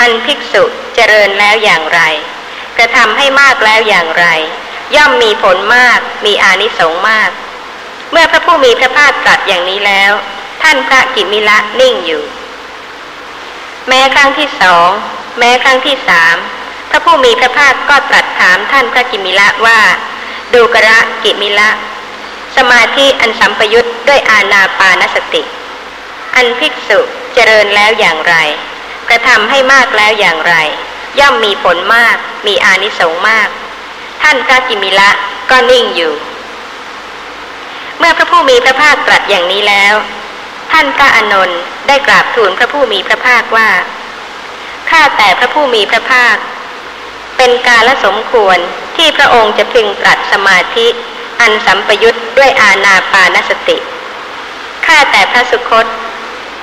[0.00, 0.62] อันภิกษุ
[0.94, 2.00] เจริญแล้วอย่างไร
[2.76, 4.26] กระทำให้มากแล้วอย่างไร
[4.96, 7.30] ย่อมมีผลมากมีอานิสงส์มาก
[8.10, 10.12] เมื่อพระผู้มีพระภาคตรัสอย่างนี้แล้ว
[10.62, 12.22] ท่านพระกิมิละนิ่งอยู่
[13.88, 14.88] แม้ครั้งที่สอง
[15.38, 16.36] แม้ครั้งที่สาม
[16.94, 19.80] ระผู้มีพระภาคก็ตรัสถามท่านพระกิมิละว่า
[20.54, 21.70] ดูกระกิมิละ
[22.56, 25.42] สมาธิอันสัมปยุทธด้วยอาณาปานสติ
[26.36, 27.00] อันภิกษุ
[27.34, 28.34] เจริญแล้วอย่างไร
[29.08, 30.54] กระทำให้มากแล้วอย่างไร
[31.20, 32.16] ย่อมมีผลมาก
[32.46, 33.48] มีอานิสงส์มาก
[34.22, 35.10] ท่านพระกิมิละ
[35.50, 36.12] ก็นิ่งอยู่
[37.98, 39.94] เมื่อพระผู้มีพระภาคตรัสอย่างนี้แล้ว
[40.72, 43.70] ท่านพระอานนท์ได้กราบทูลพระผู้มีพระภาคว่า
[44.90, 46.36] ข้าแต่พระผู้มีพระภาค
[47.36, 48.58] เป็นกาลสมควร
[48.96, 50.86] ที่พระองค์จะพึงตรัสสมาธิ
[51.40, 53.76] อันสัมปยุทธ์ด้วยอาณาปานสติ
[54.86, 55.86] ข้าแต่พระสุคต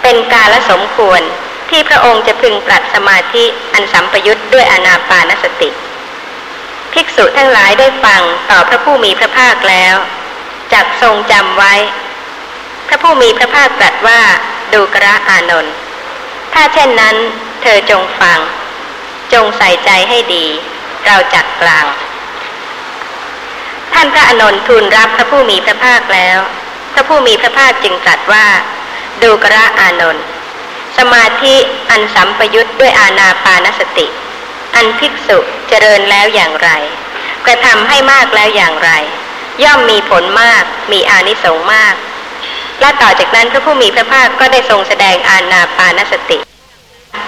[0.02, 1.22] เป็นกาลสมควร
[1.69, 5.69] ที่พระองค์จะพึงตรัสสมาธิอันสัมปยุทธ์ด้วยอาณาปานสติ
[6.93, 9.95] ภิกษุทั้งหลายได้ฟังต่อพระผู้มีพระภาคแล้ว
[10.73, 11.73] จักทรงจำไว้
[12.88, 14.22] พระผู้มีพระภาคตรัสว่า
[14.73, 15.73] ดูกระอานนท์
[16.53, 17.15] ถ้าเช่นนั้น
[17.61, 18.39] เธอจงฟัง
[19.34, 20.45] จงใส่ใจให้ดี
[21.06, 21.88] เราจักกล่าว
[23.94, 26.40] ท่านพระอนนท์ทูลรับพระผู้มีพระภาคแล้ว
[26.94, 28.48] พระผู้มีพระภาคจึงตรัสว่า
[29.22, 30.26] ดูกระอานนท์
[30.98, 31.56] สมาธิ
[31.90, 34.08] อันสัมปยุทธ์ด้วยอาณาปานสติ
[34.76, 35.38] อันภิกษุ
[35.68, 36.70] เจริญแล้วอย่างไร
[37.45, 38.91] กระทำให้มากแล้วอย่างไร
[39.64, 41.95] ย่อมมีผลมากมีอานิสงส์มาก
[42.80, 46.38] และต่อจากนั้นพระผู้มีพระภาคก็ได้ทรงแสดงอาณาปานสติ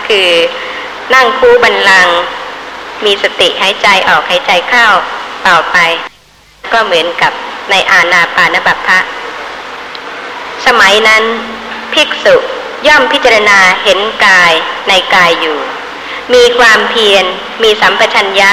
[0.07, 0.29] คือ
[1.13, 2.09] นั่งคู่บันลัง
[3.05, 4.87] มีสติหายใจออกหายใจเข้า
[5.47, 5.77] ต่อไป
[6.73, 7.31] ก็เหมือนกับ
[7.69, 8.99] ในอาณาปานบัพพะ
[10.65, 11.23] สมัยนั้น
[11.93, 12.35] ภิกษุ
[12.87, 14.53] ย่อมพิจารณาเห็นกาย
[14.87, 15.59] ในกายอยู่
[16.33, 17.25] มีความเพียร
[17.63, 18.51] มีสัมปชัญญะ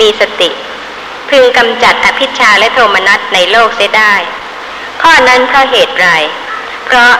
[0.00, 0.50] มีสติ
[1.28, 4.14] พึงกำจัดอภิชาและโทมนัสในโลกเสียได้
[5.02, 6.08] ข้อนั้นเพราะเหตุไร
[6.84, 7.12] เพราะ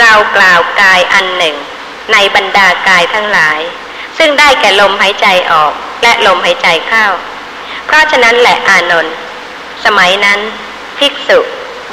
[0.00, 1.56] เรากล่าวกายอันหนึ่ง
[2.12, 3.60] ในบรรดากายทั้งหลาย
[4.18, 5.72] ซึ่งได้แก่ลมหายใจออก
[6.02, 7.06] และลมหายใจเข้า
[7.86, 9.14] เพราะฉะนั้นแหละอานนท์
[9.84, 10.40] สมัยนั้น
[10.98, 11.38] ภิกษุ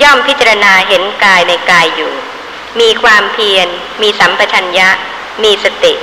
[0.01, 2.11] ย่อมพิจารณาเห็นกายในกายอยู่
[2.79, 3.67] มีความเพียร
[4.01, 4.89] มีสัมปชัญญะ
[5.43, 5.93] มีสติ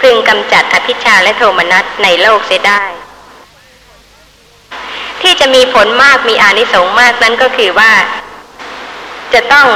[0.00, 2.82] พึงกำจัดอภิชาและโทมนัสในโลกเสียได้
[5.22, 7.92] ที่จะมีผลมากมีอานิสงส์มากนั้นก็คือว่า
[9.34, 9.68] จะต้อง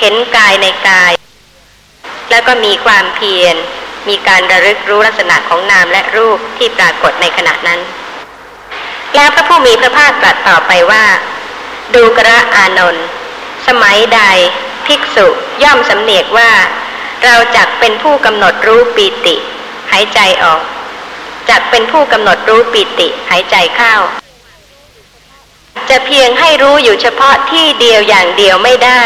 [0.00, 1.12] เห็นกายในกาย
[2.30, 3.56] แล้วก็มีความเพียร
[4.08, 7.80] มีการระลึกรู้ลักษณะของนามและรูปที่ปรากฏในขณะนั้น
[9.14, 11.04] แล้วพระผู้มีพระภาคตรัสต่อไปว่า
[11.94, 13.06] ดูกระอานนท์
[13.66, 14.20] สมัยใด
[14.86, 15.26] ภิกษุ
[15.62, 16.50] ย่อมสำเนียกว่า
[17.24, 19.36] เราจักเป็นผู้กำหนดรู้ปีติ
[19.92, 20.62] หายใจออก
[21.50, 23.94] จักเป็นผู้กำหนดรู้ปีติ หายใจเข้า
[25.90, 29.04] จะเพียงให้รู้อยู่เฉพาะที่เดียวอย่างเดียวไม่ได้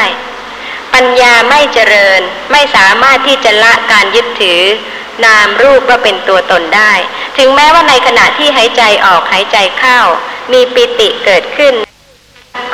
[0.95, 2.21] ปัญญาไม่เจริญ
[2.53, 4.63] ไม่สามารถที่จะละการยึดถือ
[5.25, 6.93] นามรูปว่าเป็นตัวตนได้
[7.39, 9.99] ถึงแม้ว่าในขณะที่หายใจออกหายใจเข้า
[10.53, 11.75] มีปิติเกิดขึ้น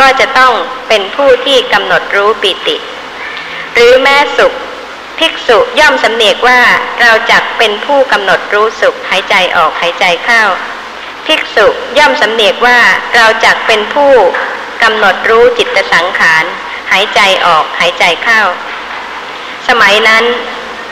[0.01, 0.53] ก็จะต้อง
[0.89, 2.77] เป็นผู้ที่กำหนดรู้ปิติ
[3.74, 4.53] หรือแม้สุข
[5.19, 6.61] ภิกษุย่อมสำเนียกว่า
[7.01, 10.43] เราจักเป็นผู้กำหนดรู้สุขหายใจออกหายใจเข้า
[11.27, 11.66] ภิกษุ
[11.99, 12.78] ย่อมสำเนียกว่า
[13.15, 14.12] เราจักเป็นผู้
[14.82, 16.45] กำหนดรู้จิตสังขาร
[16.90, 18.43] หายใจออกหายใจเข้า
[19.69, 20.24] สมัยนั้น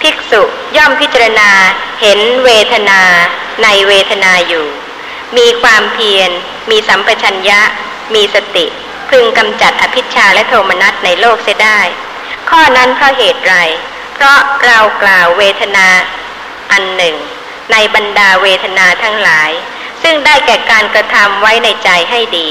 [0.01, 0.43] ภิกษุ
[0.77, 1.51] ย่อมพิจารณา
[2.01, 3.01] เห็นเวทนา
[3.63, 4.67] ในเวทนาอยู่
[5.37, 6.31] มีความเพียร
[6.71, 7.61] มีสัมปชัญญะ
[8.15, 8.67] มีสติ
[9.11, 11.81] พึงกำจัดอภิชาและโทมนัสในโลกเสียได้
[12.51, 13.55] ข้อนั้นเพราะเหตุไร
[14.15, 15.89] เพราะเรากล่าวเวทนา
[16.73, 17.17] อันหนึ่ง
[17.73, 19.51] ในบรรดาเวทนาทั้งหลาย
[20.03, 22.49] ซึ่งได้แก่การกระทำไว้ในใจให้ดี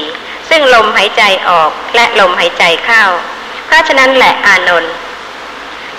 [0.50, 3.04] ซึ่งลมหายใจออกและลมหายใจเข้า
[3.66, 4.94] เพราะฉะนั้นแหละอานนท์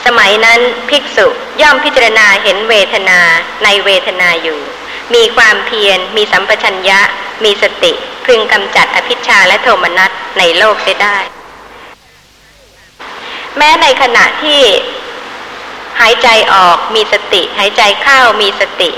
[0.06, 1.27] สมัยนั้นภิกษุ
[1.60, 3.20] ย่อมพิจารณาเห็นเวทนา
[3.64, 4.60] ในเวทนาอยู่
[5.14, 7.01] มีความเพียร มีสัมปชัญญะ
[7.44, 7.93] มีสติ
[8.27, 11.16] พึงกำจัดอภิชาและโทมนัสในโลกเสียได้
[13.56, 14.62] แม้ในขณะที่
[16.01, 18.90] หายใจออกมีสติ หายใจเข้ามีสติ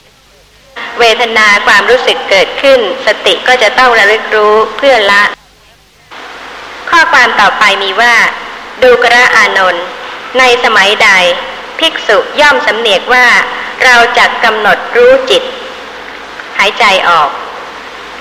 [0.98, 5.22] เวทนาความรู้สึกเกิดขึ้น สติก็จะต้องระลึกรู้เพื่อละ
[6.90, 8.14] ข้อความต่อไปมีว่า
[8.82, 9.84] ดูกระอานนท์
[10.38, 11.08] ในสมัยใด
[11.78, 13.26] ภิกษุย่อมสำเนียกว่า
[13.84, 15.42] เราจะกำหนดรู้จิต
[16.58, 17.30] หายใจออก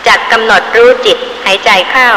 [0.07, 2.10] จักกำหนดรู้จิตหายใจเข้า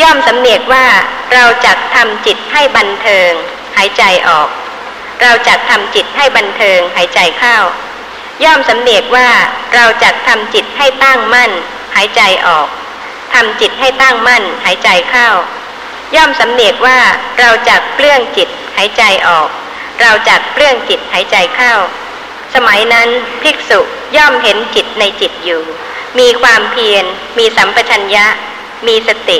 [0.00, 0.86] ย่อมสำเนียกว่า
[1.32, 3.30] เราจักทำจิตให้บันเทิง
[3.76, 4.48] หายใจออก
[5.22, 7.58] เราจักทำจิตให้บันเทิงหายใจเข้า
[8.44, 9.30] ย่อมสำเนียกว่า
[9.74, 11.50] เราจักทำจิตให้ตั้งมั่น
[11.94, 12.68] หายใจออก
[13.34, 15.28] ทำจิตให้ตั้งมั่นหายใจเข้า
[16.16, 17.00] ย่อมสำเนียกว่า
[17.38, 19.48] เราจักเปลื้องจิตหายใจออก
[20.00, 21.74] เราจักเปลื้องจิตหายใจเข้า
[22.54, 23.08] สมัยนั้น
[23.42, 23.80] ภิกษุ
[24.16, 25.62] ย่อมเห็นจิตในจิตอยู่
[26.18, 27.04] มีความเพียร
[27.38, 28.26] มีสัมปชัญญะ
[28.86, 29.38] มีสติ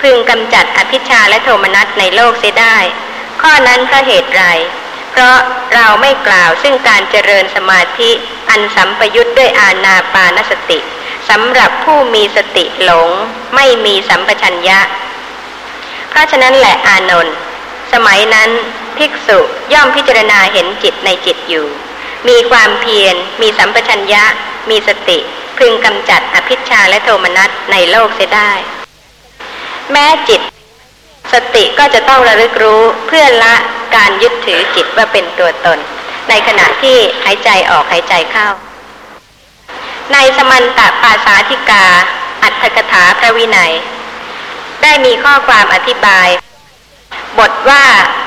[0.00, 2.76] พึงกำจัดอภิชาและโทมนัสในโลกเสียได้
[3.42, 4.44] ข้อนั้นเพราะเหตุไร
[5.12, 5.38] เพราะ
[5.74, 8.10] เราไม่กล่าวซึ่งการเจริญสมาธิ
[8.50, 10.78] อันสัมปยุทธ์ด้วยอาณาปานสติ
[11.28, 13.08] สำหรับผู้มีสติหลง
[13.54, 14.80] ไม่มีสัมปชัญญะ
[16.10, 17.36] เพราะฉะนั้นแหละอานนท์
[17.92, 18.50] สมัยนั้น
[18.96, 19.38] ภิกษุ
[19.72, 21.66] ย่อมพิจารณาเห็นจิตในจิตอยู่
[22.28, 24.24] มีความเพียร มีสัมปชัญญะ
[24.70, 25.18] มีสติ
[25.58, 28.50] พึงกำจัดอภิชาและโทมนัสในโลกเสียได้
[29.92, 30.40] แม้จิต
[31.32, 33.54] สติก็จะต้องระลึกรู้เพื่อละ
[33.96, 35.78] การยึดถือจิตว่าเป็นตัวตน
[36.28, 38.48] ในขณะที่หายใจออกหายใจเข้า
[40.12, 41.84] ในสมันตปาสาธิกา
[42.42, 43.72] อัตถกถาพระวินัย
[44.82, 46.28] ได้มีข้อความอธิบาย
[47.38, 47.84] บทว่า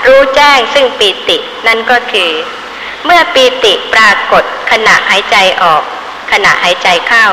[0.08, 1.38] รู้แจ้งซึ่งปีติ
[1.68, 2.32] นั่นก็คือ
[3.06, 5.84] เมื่อปีติปรากฏขณะหายใจออก
[6.32, 7.28] ขณะหายใจเข้า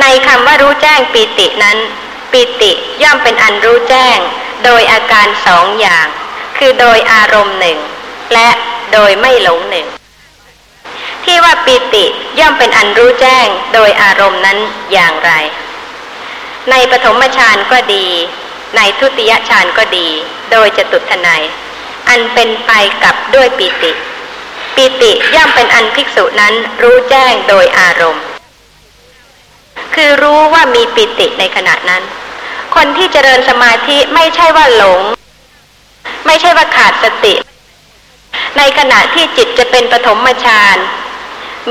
[0.00, 1.78] ในคำว่ารู้แจ้งปีตินั้น
[2.32, 2.72] ปีติ
[3.02, 4.18] ย่อมเป็นอันรู้แจ้ง
[4.64, 6.06] โดยอาการสองอย่าง
[6.58, 7.78] คือโดยอารมณ์หนึ่ง
[8.34, 8.48] และ
[8.92, 9.86] โดยไม่หลงหนึ่ง
[11.24, 12.04] ที่ว่าปีติ
[12.38, 14.58] ย่อมเป็นอันรู้แจ้งโดยอารมณ์นั้น
[14.92, 15.32] อย่างไร
[16.70, 18.06] ในปฐมฌานก็ดี
[18.76, 20.08] ในทุติยฌานก็ดี
[20.50, 21.42] โดยจะตุทนาย
[22.08, 22.72] อันเป็นไป
[23.04, 23.92] กับด้วยปีติ
[24.74, 28.24] ปีติย่อมเป็นอันภิกษุนั้นรู้แจ้งโดยอารมณ์
[29.94, 32.02] คือรู้ว่ามีปีติในขณะนั้น
[32.74, 35.02] คนที่เจริญสมาธิไม่ใช่ว่าหลง
[36.26, 37.34] ไม่ใช่ว่าขาดสติ
[38.58, 40.76] ในขณะที่จิตจะเป็นปฐมฌาน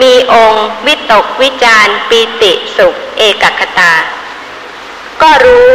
[0.01, 3.93] มีองค์วิตกวิจารปีติสุข เอกคตา
[5.21, 5.69] ก็รู้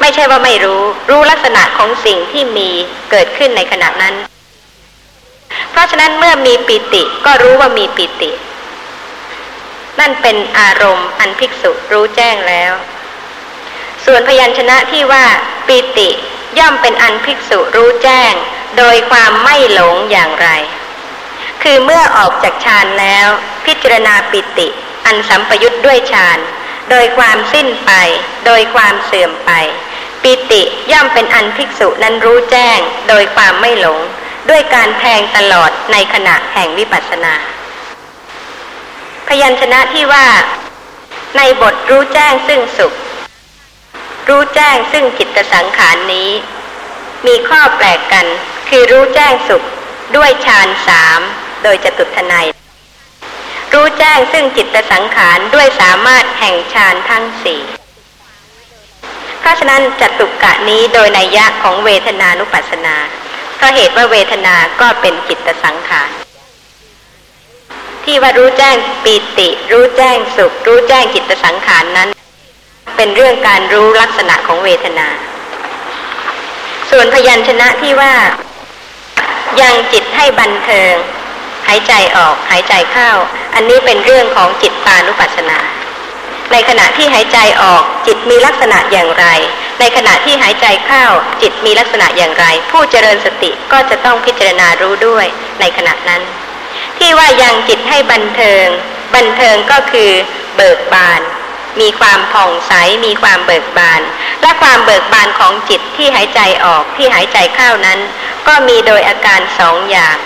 [0.00, 2.70] ไม่ใช่ว่าไม่รู้ รู้ลักษณะของสิ่งที่มี
[3.10, 4.14] เกิดขึ้นในขณะนั้น
[5.70, 8.30] เพราะฉะนั้นเมื่อมีปีติก็รู้ว่ามีปีติ
[10.00, 12.72] นั่นเป็นอารมณ์อันภิกษุรู้แจ้งแล้ว
[14.04, 15.24] ส่วนพยัญชนะที่ว่า
[15.66, 16.08] ปีติ
[16.58, 18.32] ย่อมเป็นอันภิกษุรู้แจ้ง
[18.78, 20.48] โดยความไม่หลงอย่างไร
[21.62, 23.28] คือเมื่อออกจากฌานแล้ว
[23.66, 24.68] พิจารณาปิติ
[25.06, 26.38] อันสัมปยุทธ์ด้วยฌาน
[26.90, 27.92] โดยความสิ้นไป
[28.46, 29.50] โดยความเสื่อมไป
[30.22, 30.62] ปิติ
[30.92, 32.78] ย่อมเป็นอันภิกษุนั้นรู้แจ้ง
[33.08, 33.98] โดยความไม่หลง
[34.50, 37.34] ด้วยการแทงตลอดในขณะแห่งวิปัสสนา
[39.28, 40.26] พยัญชนะที่ว่า
[41.36, 42.92] ในบทรู้แจ้งซึ่งสุข
[44.28, 46.30] รู้แจ้งซึ่งจิตสังขารนนี้
[47.26, 48.26] มีข้อแปลกกัน
[48.68, 49.62] คือรู้แจ้งสุข
[50.16, 51.20] ด้วยฌานสาม
[51.62, 52.46] โดยจตุทนาย
[53.72, 57.60] รู้แจ้งซึ่งจิตสังขารด้วยสามารถแห่งฌานทั้งสี่
[59.40, 62.96] เพราะฉะนั้นจตุกะนี้โดยนัยยะของเวทนานุปัสสนา
[63.56, 66.10] เพราะเหตุว่าเวทนาก็เป็นจิตสังขาร
[68.04, 72.08] ที่ว่ารู้แจ้งปีติ รู้แจ้งสุข รู้แจ้งจิตสังขารนั้น
[72.96, 75.08] เป็นเรื่องการรู้ลักษณะของเวทนา
[76.90, 78.14] ส่วนพยัญชนะที่ว่า
[79.60, 80.94] ยังจิตให้บันเทิง
[81.68, 83.10] หายใจออกหายใจเข้า
[83.54, 85.58] อันนี้เป็นเรื่องของจิตตานุปัสสนา
[86.52, 89.26] ในขณะที่หายใจออกจิตมีลักษณะอย่างไร
[89.80, 91.04] ในขณะที่หายใจเข้า
[91.42, 95.26] จิตมีลักษณะอย่างไร ผู้เจริญสติก็จะต้องพิจารณารู้ด้วย
[95.60, 96.22] ในขณะนั้น
[96.98, 98.66] ที่ว่ายังจิตให้บันเทิง
[99.14, 100.10] บันเทิงก็คือ
[100.56, 101.20] เบิกบาน
[101.80, 102.72] มีความผ่องใส
[103.06, 104.00] มีความเบิกบาน
[104.42, 107.98] และความเบิกบานของจิตที่หายใจออกที่หายใจเข้านั้น
[108.48, 110.16] ก็มีโดยอาการสองอย่าง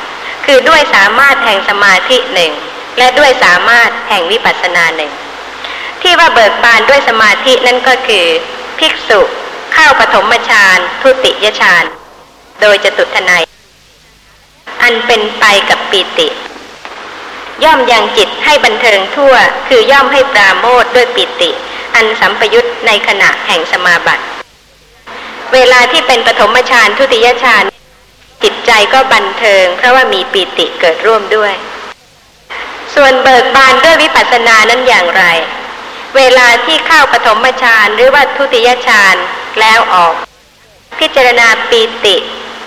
[0.44, 2.52] คือด้วยสามารถแห่งสมาธิหนึ่ง
[2.98, 5.12] และด้วยสามารถแห่งวิปัสสนาหนึ่ง
[6.02, 8.26] ที่ว่าเบิกบานด้วยสมาธินั่นก็คือ
[8.78, 9.20] ภิกษุ
[9.74, 11.84] เข้าปฐมฌานทุติยฌาน
[12.60, 13.42] โดยจะตุทนาย
[14.82, 16.28] อันเป็นไปกับปีติ
[17.64, 19.34] ย่อมยังจิตให้บันเทิงทั่ว
[19.68, 21.50] คือย่อมให้ปราโมทด้วยปิติ
[21.94, 24.24] อันสัมปยุตในขณะแห่งสมาบัติ
[25.54, 27.64] เวลาที่เป็นปฐมฌานทุติยฌาน
[28.42, 31.52] จิตใจก็บันเทิง เพราะว่ามีปีติเกิดร่วมด้วย
[32.94, 35.24] ส่วนเบิกบานด้วยวิปัสสนานั้นอย่างไร
[36.16, 39.16] เวลาที่เข้าปฐมฌานหรือว่าทุติยฌาน
[39.60, 40.14] แล้วออก
[41.00, 42.16] พิจารณาปีติ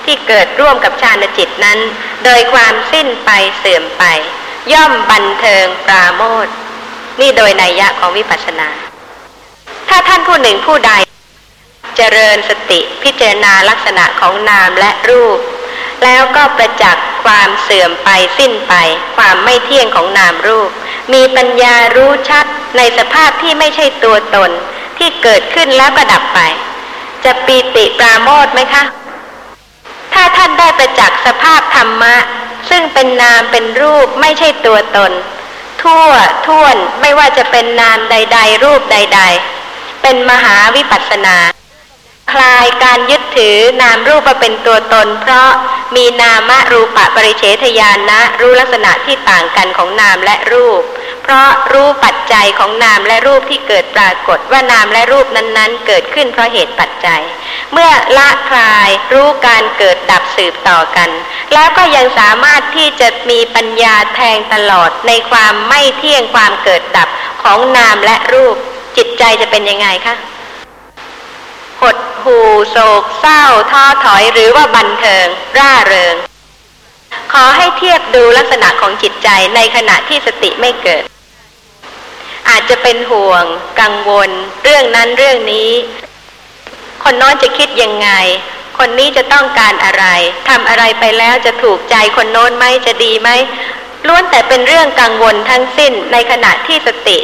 [0.05, 1.79] ที่เกิดร่วมกับฌานจิตนั้น
[2.25, 4.03] โดยความสิ้นไปเสื่อมไป
[4.73, 6.47] ย่อมบันเทิงปราโมท
[7.19, 8.69] นี่โดยนัยยะของวิปัสสนา
[9.89, 10.91] ถ้าท่านผู้หนึ่งผู้ใด
[11.97, 15.39] เจริญสติพิจารณาลักษณะของนามและรูป
[16.03, 18.73] แล้วก็ประจักษ์ความเสื่อมไปสิ้นไป
[19.17, 20.69] ความไม่เที่ยงของนามรูป
[21.13, 22.45] มีปัญญารู้ชัด
[22.77, 24.51] ในสภาพที่ไม่ใช่ตัวตน
[24.97, 26.39] ที่เกิดขึ้นแล้วก็ดับไป
[27.23, 28.83] จะปีติปราโมทไหมคะ
[30.13, 32.15] ถ้าท่านได้ประจักษ์สภาพธรรมะ
[32.69, 35.11] ซึ่งเป็นนามเป็นรูปไม่ใช่ตัวตน
[35.81, 36.09] ทั่ว
[36.47, 39.21] ท่วนไม่ว่าจะเป็นนามใด ๆ รูปใด
[39.61, 41.37] ๆ เป็นมหาวิปัสสนา
[42.31, 45.51] คลายการยึดถือนามรูปมาเป็นตัวตน เพราะ
[45.95, 50.83] มีนามรูปะปริเฉทญาณนะรู้ลักษณะที่ต่างกันของนามและรูป
[51.23, 57.21] เพราะรู้ปัจจัยของนามและรูปที่เกิดปรากฏว่านามและรูปนั้นๆ เกิดขึ้นเพราะเหตุปัจจัย
[57.73, 61.09] เมื่อละคลายรู้การเกิดดับสืบต่อกัน
[61.53, 67.09] แล้วก็ยังสามารถที่จะมีปัญญาแทงตลอดในความไม่เที่ยงความเกิดดับ
[67.43, 68.55] ของนามและรูป
[68.97, 70.15] จิตใจจะเป็นยังไงคะ
[71.81, 71.95] หด
[72.25, 72.39] หู
[72.71, 75.25] โศกเศร้าท้อถอยหรือว่าบันเทิง
[75.57, 76.15] ร่าเริง
[77.33, 81.03] ขอให้เทียบดูลักษณะของจิตใจในขณะที่สติไม่เกิด
[82.49, 83.43] อาจจะเป็นห่วง
[83.81, 84.29] กังวล
[84.63, 85.71] เรื่องนั้นเรื่องนี้
[87.03, 88.09] คนน้อยจะคิดยังไง
[88.77, 90.05] คนนี้จะต้องการอะไร
[90.49, 93.29] ทำอะไรไปแล้วจะถูกใจคนโน้นไหมจะดีไหม
[94.07, 97.17] ล้วนแต่เป็นเรื่องกังวลทั้งสิ้นในขณะที่สติ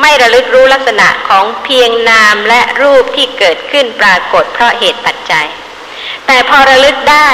[0.00, 5.46] ไม่ระลึกรู้ลักษณะของเพียงนามและรูปที่เกิดขึ้นปรากฏเพราะเหตุปัจจัย
[6.26, 7.30] แต่พอระลึกได้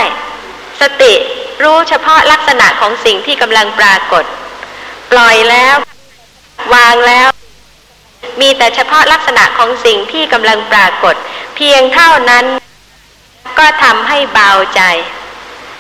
[0.81, 1.15] สติ
[1.63, 4.25] รู้เฉพาะลักษณะของสิ่งที่กำลังปรากฏ
[5.11, 5.75] ปล่อยแล้ว
[6.75, 7.29] วางแล้ว
[8.41, 11.15] มีแต่เฉพาะลักษณะของสิ่งที่กำลังปรากฏ
[11.57, 12.45] เพียงเท่านั้น
[13.59, 14.83] ก็ทำให้เบาใจ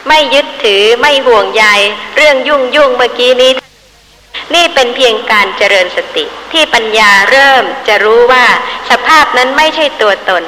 [0.09, 1.64] ไม่ยึดถือไม่ห่วงใย
[2.16, 3.50] เรื่องยุ่งยุ่งเมื่อกี้นี้
[4.55, 8.47] นี่เป็นเพียงการเจริญสติที่ปัญญาเริ่มจะรู้ว่า
[8.90, 10.43] สภาพนั้นไม่ใช่ตัวตน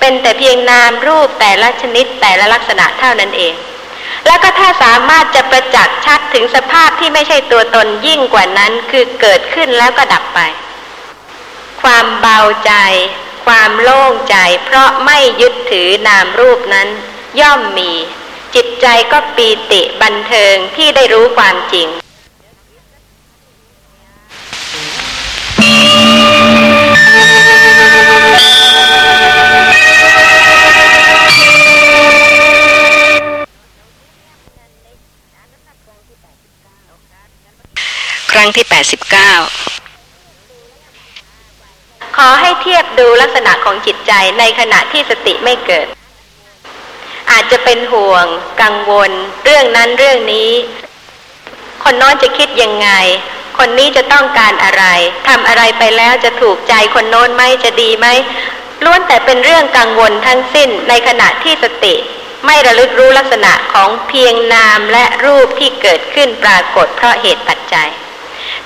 [0.00, 3.54] เป็นแต่เพียงนามรูปแต่ละชนิดแต่ละลักษณะเท่านั้นเอง
[4.26, 10.40] แล้วก็ถ้าสามารถจะประจักษ์ชัดถึงสภาพที่ไม่ใช่ตัวตนยิ่งกว่านั้นคือเกิดขึ้นแล้วก็ดับไป
[11.82, 12.72] ความเบาใจ
[13.46, 16.88] ความโล่งใจ เพราะไม่ยึดถือนามรูปนั้น
[17.40, 17.92] ย่อมมี
[18.54, 21.88] จิตใจก็ปีติบันเทิงที่ได้รู้ความจริง
[38.32, 38.72] ครั้งที่ 89
[42.16, 45.86] ขอให้เทียบดูลักษณะของจิตใจในขณะที่สติไม่เกิด
[47.30, 48.26] อาจจะเป็นห่วง
[48.62, 49.10] กังวล
[49.44, 50.50] เรื่องนั้นเรื่องนี้
[51.84, 52.90] คนน้อยจะคิดยังไง
[53.58, 54.84] คนนี้จะต้องการอะไร
[55.28, 58.06] ทำอะไรไปแล้วจะถูกใจคนโน้นไหมจะดีไหม
[58.84, 61.94] ล้วนแต่เป็นเรื่องกังวลทั้งสิ้นในขณะที่สติ
[62.46, 67.88] ไม่ระลึกรู้ลักษณะของเพียงนามและรูปที่เกิดขึ้นปรากฏเพราะเหตุปัจจัย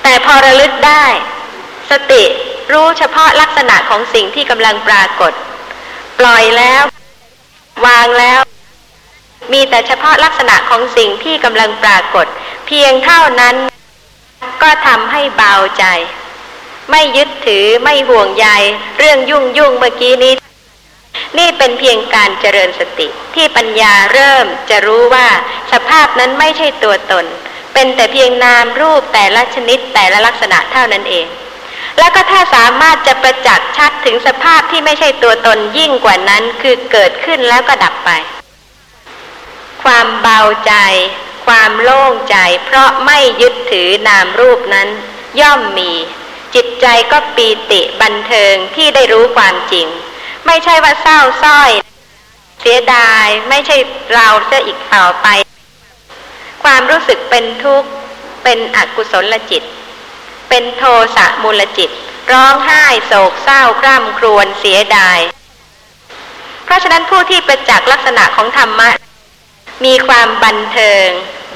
[0.03, 1.05] แต่พอระลึกได้
[1.91, 2.23] สติ
[2.73, 5.33] รู้เฉพาะลักษณะของสิ่งที่กำลังปรากฏ
[6.19, 6.83] ปล่อยแล้ว
[7.87, 8.41] วางแล้ว
[9.53, 12.27] มีแต่เฉพาะลักษณะของสิ่งที่กำลังปรากฏ
[12.67, 13.57] เพียงเท่านั้น
[14.63, 15.85] ก็ทำให้เบาใจ
[16.91, 18.47] ไม่ยึดถือไม่ห่วงใย
[18.99, 20.35] เรื่องยุ่งยุ่งเมื่อกี้นี้
[21.39, 25.29] นี่เป็นเพียงการเจริญสติ ที่ปัญญาเริ่มจะรู้ว่า
[25.73, 27.25] สภาพนั้นไม่ใช่ตัวตน
[27.75, 31.27] เป็นแต่เพียงนามรูปแต่ละชนิดแต่ละลักษณะเท่านั้นเอง
[31.99, 38.11] แล้วก็ถ้าสามารถจะประจักษ์ชัดถึงสภาพที่ไม่ใช่ตัวตนยิ่งกว่านั้นคือเกิดขึ้นแล้วก็ดับไป
[39.85, 40.75] ความเบาใจ
[41.47, 44.89] ความโล่งใจ เพราะไม่ยึดถือนามรูปนั้น
[45.41, 45.93] ย่อมมี
[46.55, 49.87] จิตใจก็ปีติบันเทิงที่ได้รู้ความจริง
[50.47, 51.71] ไม่ใช่ว่าเศร้าส้อย
[52.61, 53.77] เสียดายไม่ใช่
[54.15, 55.27] เราจะอีกต่อไป
[56.65, 57.89] ความรู้สึกเป็นทุกข์
[58.45, 59.63] เป็นอกุศลจิต
[60.49, 60.83] เป็นโท
[61.17, 61.91] สะมูลจิต
[62.33, 65.19] ร้องไห้โศกเศร้าคร่ำครวญเสียดาย
[66.65, 68.89] เพราะฉะนั้นผู้ที่ประจักษ์ลักษณะของธรรมะ
[69.85, 71.07] มีความบันเทิง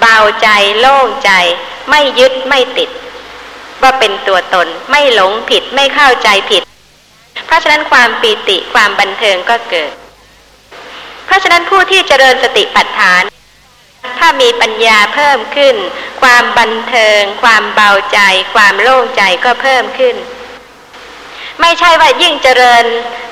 [0.01, 0.49] เบาใจ
[0.81, 1.31] โล่งใจ
[1.91, 2.91] ไม่ยึดไม่ติด
[3.83, 6.63] ว่าเป็นตัวตนไม่หลงผิดไม่เข้าใจผิด
[7.47, 9.93] เพราะฉะนั้นความปีติความบันเทิงก็เกิด
[11.27, 13.23] เพราะฉะนั้นผู้ที่เจริญสติปัฏฐาน
[14.19, 15.77] ถ้ามีปัญญาเพิ่มขึ้น
[16.23, 18.19] ความบันเทิง ความเบาใจ
[18.55, 20.17] ความโล่งใจก็เพิ่มขึ้น
[21.61, 22.85] ไม่ใช่ว่ายิ่งเจริญ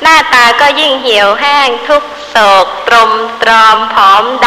[0.03, 3.12] หน้าตาก็ยิ่งเหี่ยวแห้งทุกโศกตรม
[3.43, 4.47] ตรอมผอมด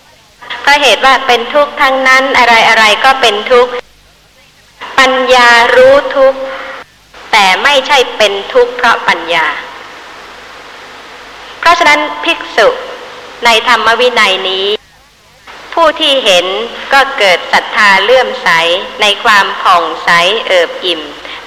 [0.00, 3.72] ำเพราะเหตุว่าเป็นทุกข์ทั้งนั้นอะไรอะไรก็เป็นทุกข์
[4.98, 6.40] ปัญญารู้ทุกข์
[7.32, 9.46] แต่ไม่ใช่เป็นทุกข์เพราะปัญญา
[11.60, 12.68] เพราะฉะนั้นภิกษุ
[13.44, 14.66] ในธรรมวินัยนี้
[15.74, 16.46] ผู้ที่เห็น
[16.92, 18.48] ก็เกิดศรัทธาเลื่อมใส
[19.00, 20.10] ในความผ่องใส
[20.46, 21.00] เอิบอิ่ม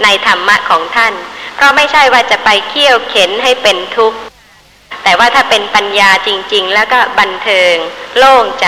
[0.03, 1.13] ในธรรมะของท่าน
[1.61, 4.17] เพราะไม่ใช่ว่าจะไปเคี่ยวเข็นให้เป็นทุกข์
[5.03, 7.73] แต่ว่าถ้าเป็นปัญญาจริง ๆ แล้วก็บันเทิง
[8.17, 8.67] โล่งใจ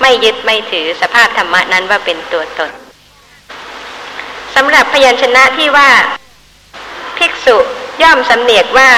[0.00, 2.70] ไม่ยึดไม่ถือสภาพธรรมะนั้นว่าเป็นตัวตน
[4.54, 5.90] สำหรับพยัญชนะที่ว่า
[7.18, 7.56] ภิกษุ
[8.02, 8.90] ย่อมสำเนียกว่า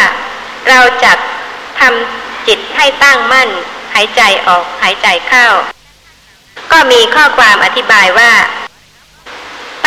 [0.69, 1.13] เราจะ
[1.81, 3.49] ทำจิตให้ตั้งมั่น
[3.95, 5.47] หายใจออกหายใจเข้า
[6.73, 8.33] ก็มีข้อความอธิบายว่า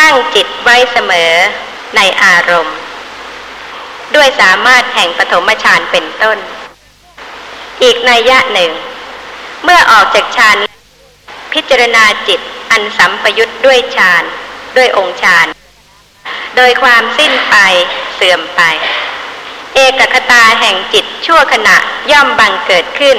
[0.00, 1.32] ตั้งจิตไว้เสมอ
[1.96, 2.78] ในอารมณ์
[4.16, 6.38] ด้วยสามารถแห่งปฐมฌานเป็นต้น
[7.82, 8.70] อีกนัยยะหนึ่ง
[9.64, 10.56] เมื่อออกจากฌาน
[11.52, 14.22] พิจารณาจิตอันสัมปยุทธ์ด้วยฌาน
[14.76, 15.46] ด้วยองค์ฌาน
[16.56, 17.56] โดยความสิ้นไป
[18.14, 18.60] เสื่อมไป
[19.74, 21.76] เอกคตาแห่งจิตชั่วขณะ
[22.12, 23.18] ย่อมบังเกิดขึ้น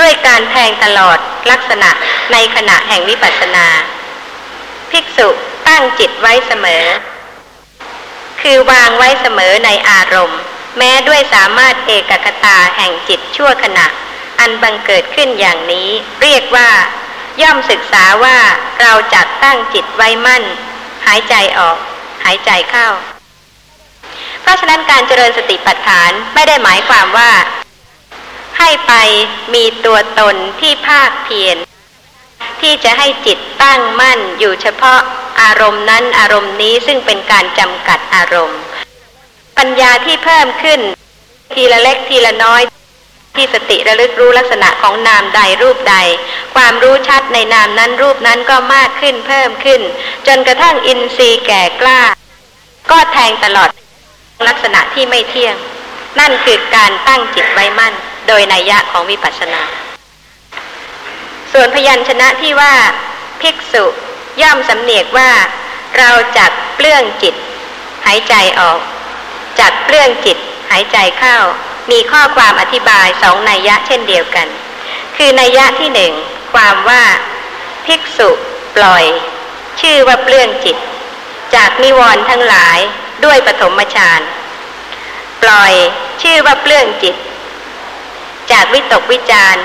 [0.00, 1.18] ด้วยการแทงตลอด
[1.50, 1.90] ลักษณะ
[2.32, 3.66] ในขณะแห่งวิปัสสนา
[4.90, 5.28] ภิกษุ
[5.68, 6.84] ตั้งจิตไว้เสมอ
[8.42, 10.40] คือวางไว้เสมอในอารมณ์
[10.78, 13.86] แม้ด้วยสามารถเอกคตาแห่งจิตชั่วขณะ
[14.40, 15.88] อันบังเกิดขึ้นอย่างนี้
[16.22, 16.70] เรียกว่า
[17.42, 18.38] ย่อมศึกษาว่า
[18.80, 20.42] เราจัดตั้งจิตไว้มั่น
[21.06, 21.78] หายใจออก
[22.24, 22.88] หายใจเข้า
[24.42, 27.30] เพราะฉะนั้นการเจริญสติปัฏฐานไม่ได้หมายความว่า
[28.58, 28.92] ให้ไป
[29.54, 31.56] มีตัวตนที่ภาคเพียร
[32.60, 35.00] ที่จะให้จิตตั้งมั่นอยู่เฉพาะ
[35.42, 38.60] อารมณ์นั้นอารมณ์นี้ซึ่งเป็นการจำกัดอารมณ์
[39.58, 40.80] ปัญญาที่เพิ่มขึ้น
[41.54, 42.62] ทีละเล็กทีละน้อย
[43.36, 45.96] ที่สติระลึกรู้ลักษณะของนามใดรูปใด
[46.54, 49.80] ความรู้ชัดในนามนั้นรูปนั้นก็มากขึ้นเพิ่มขึ้น
[50.26, 52.00] จนกระทั่งอินทรีย์แก่กล้า
[52.90, 53.68] ก็แทงตลอด
[54.48, 55.56] ลักษณะที่ไม่เที่ยง
[56.20, 57.94] นั่นคือการตั้งจิตไว้มั่น
[58.28, 59.62] โดยนัยยะของวิปัสสนา
[61.56, 62.74] ส่วนพยัญชนะที่ว่า
[63.40, 63.84] ภิกษุ
[64.42, 65.30] ย่อมสำเนียกว่า
[65.98, 67.34] เราจักเปลื้องจิต
[68.06, 68.80] หายใจออก
[69.60, 70.38] จักเปลื้องจิต
[70.70, 71.36] หายใจเข้า
[71.90, 74.48] มีข้อความอธิบายสองนัยยะเช่นเดียวกัน
[75.16, 76.12] คือนัยยะที่หนึ่ง
[76.52, 77.04] ความว่า
[77.86, 78.30] ภิกษุ
[78.76, 79.04] ปล่อย
[79.80, 80.76] ชื่อว่าเปลื้องจิต
[81.54, 82.78] จากนิวรณ์ทั้งหลาย
[83.24, 84.20] ด้วยปฐมฌาน
[85.42, 85.72] ปล่อย
[86.22, 87.14] ชื่อว่าเปลื้องจิต
[88.50, 89.56] จากวิตกวิจาร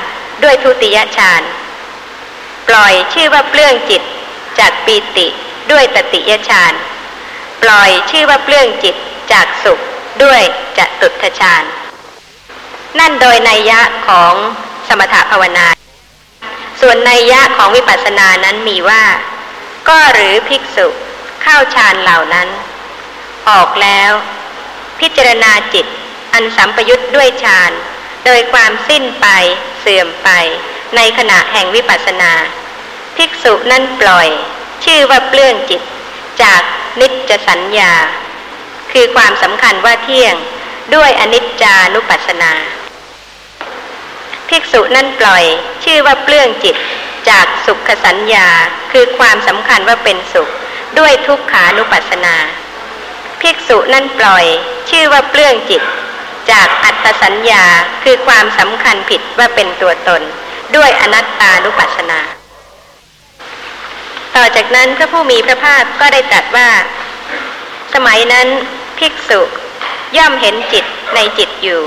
[0.44, 1.42] ด้วยทุติยฌาน
[2.70, 4.02] ปล่อยชื่อว่าเปลื้องจิต
[4.60, 5.28] จากปีติ
[5.72, 6.74] ด้วยตติยฌาน
[7.64, 8.96] ปล่อยชื่อว่าเปลื้องจิต
[9.32, 9.80] จากสุข
[10.24, 10.42] ด้วย
[10.78, 11.64] จตุตฌาน
[13.00, 14.34] นั่นโดยนัยยะของ
[14.88, 15.68] สมถภาวนา
[16.82, 19.04] ส่วนนัยยะของวิปัสสนานั้นมีว่า
[19.90, 20.88] ก็หรือภิกษุ
[21.42, 22.48] เข้าฌานเหล่านั้น
[23.50, 24.12] ออกแล้ว
[25.00, 25.86] พิจารณาจิต
[26.34, 27.72] อันสัมปยุทธ์ด้วยฌาน
[28.26, 29.28] โดยความสิ้นไป
[29.80, 30.30] เสื่อมไป
[30.96, 32.32] ในขณะแห่งวิปัสสนา
[33.18, 34.28] ภิกษุนั่นปล่อย
[34.86, 35.82] ชื่อว่าเปลื้องจิต
[36.44, 36.62] จาก
[37.00, 37.94] นิจสัญญา
[38.92, 40.36] คือความสำคัญว่าเที่ยง
[40.96, 42.54] ด้วยอนิจจานุปัสสนา
[44.50, 45.44] ภิกษุนั่นปล่อย
[45.84, 46.76] ชื่อว่าเปลื้องจิต
[47.30, 48.48] จากสุขสัญญา
[48.92, 50.50] คือความสำคัญว่าเป็นสุข
[51.00, 52.36] ด้วยทุกขานุปัสสนา
[53.42, 54.46] ภิกษุนั่นปล่อย
[54.90, 55.82] ชื่อว่าเปลื้องจิต
[56.52, 57.64] จากอัตสัญญา
[58.04, 60.22] คือความสำคัญผิดว่าเป็นตัวตน
[60.76, 62.20] ด้วยอนัตตานุปัสสนา
[64.36, 66.70] ต่อจากนั้นพระผู้มีพระภาคก็ได้ตรัสว่า
[67.94, 68.48] สมัยนั้น
[68.98, 69.42] ภิกษุ
[70.18, 70.86] ย่อมเห็นจิต
[71.16, 71.82] ในจิตอยู่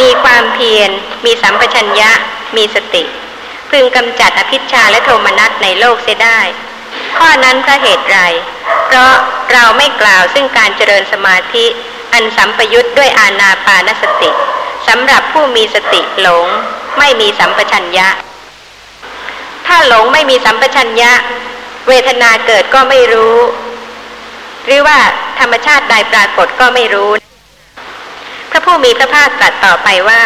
[0.00, 0.90] มีความเพียร
[1.24, 2.10] มีสัมปชัญญะ
[2.56, 3.04] มีสติ
[3.70, 6.40] พึงกำจัดอภิชาและโทมนัสในโลกเสียได้
[7.18, 8.18] ข้อนั้นเพราะเหตุไร
[8.86, 9.14] เพราะ
[9.52, 11.66] เราไม่กล่าวซึ่งการเจริญสมาธิ
[12.12, 14.30] อันสัมปยุทธ์ด้วยอาณาปานสติ
[14.88, 16.46] สำหรับผู้มีสติหลง
[16.98, 18.08] ไม่มีสัมปชัญญะ
[19.66, 21.12] ถ้าหลงไม่มีสัมปชัญญะ
[21.88, 23.36] เวทนาเกิดก็ไม่รู้
[24.66, 24.98] หรือว่า
[25.40, 27.10] ธรรมชาติใดปรากฏก็ไม่รู้
[28.50, 30.22] พระผู้มีพระภาคตรัสต่อไปว่า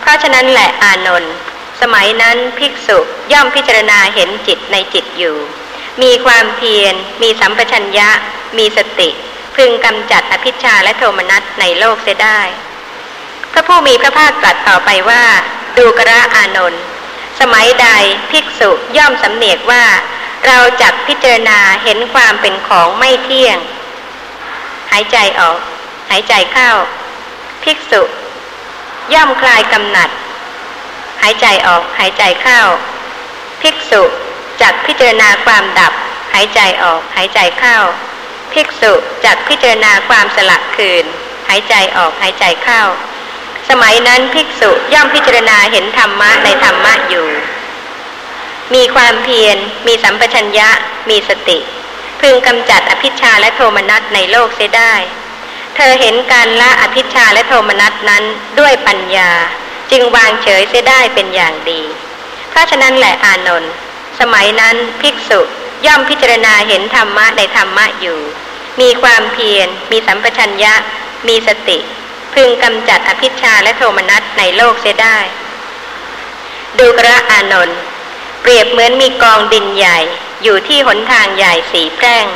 [0.00, 1.34] เพราะฉะนั้นแหละอานนท์
[1.80, 2.98] สมัยนั้นภิกษุ
[3.32, 5.36] ย่อมพิจารณาเห็นจิตในจิตอยู่
[6.02, 8.08] มีความเพียร มีสัมปชัญญะ
[8.58, 9.08] มีสติ
[9.56, 12.40] พึงกำจัดอภิชาและโทมนัสในโลกเสียได้
[13.52, 15.24] พระผู้มีพระภาคตรัสต่อไปว่า
[15.78, 16.82] ดูกระอานนท์
[17.40, 17.88] สมัยใด
[18.30, 19.84] ภิกษุย่อมสำเนียกว่า
[20.46, 23.58] เราจักพิจารณาเห็นความเป็นของไม่เที่ยง
[24.92, 25.58] หายใจออก
[26.10, 26.70] หายใจเข้า
[27.64, 28.02] ภิกษุ
[29.14, 30.10] ย่อมคลายกำหนัด
[31.22, 32.60] หายใจออก หายใจเข้า
[33.62, 34.02] ภิกษุ
[34.62, 35.92] จักพิจารณาความดับ
[36.34, 37.76] หายใจออก หายใจเข้า
[38.52, 38.92] ภิกษุ
[39.24, 41.04] จักพิจารณาความสลักคืน
[41.48, 42.82] หายใจออก หายใจเข้า
[43.68, 47.28] สมัยนั้นภิกษุย่อมพิจารณาเห็นธรรมะในธรรมะอยู่
[48.74, 49.56] มีความเพียร
[49.86, 50.68] มีสัมปชัญญะ
[51.10, 51.58] มีสติ
[52.20, 54.94] พึงกำจัดอภิชาและโทมนัสในโลกเสียได้
[55.76, 58.24] เธอเห็นการละอภิชาและโทมนัสนั้น
[58.58, 59.30] ด้วยปัญญา
[59.90, 61.82] จึงวางเฉยเสียได้เป็นอย่างดี
[62.50, 63.72] เพราะฉะนั้นแหละอานนท์
[64.20, 65.40] สมัยนั้นภิกษุ
[65.86, 68.18] ย่อมพิจารณาเห็นธรรมะในธรรมะอยู่
[68.80, 70.74] มีความเพียร มีสัมปชัญญะ
[71.28, 71.78] มีสติ
[72.36, 75.18] พึงกำจัดอภิชาและโทมนัสในโลกเสียได้
[76.78, 77.78] ดูกระอานนท์
[78.42, 79.98] เปรียบเหมือนมีกองดินใหญ่
[80.42, 82.26] อยู่ที่หนทางใหญ่สีแพร่ง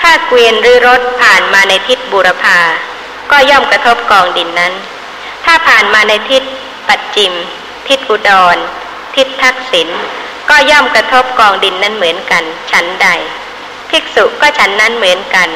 [0.00, 2.58] ถ้าเกวียนหรือรถผ่านมาในทิศบูรพา
[3.30, 4.72] ก็ย่อมกระทบกองดินนั้น
[5.44, 6.42] ถ้าผ่านมาในทิศ
[6.88, 7.32] ปัจจิม
[7.88, 8.56] ทิศอุดร
[9.16, 9.88] ทิศทักษิณ
[10.50, 13.08] ก็ย่อมกระทบกองดินนั้นเหมือนกันฉันใด
[13.90, 15.48] ภิกษุก็ฉันนั้นเหมือนกัน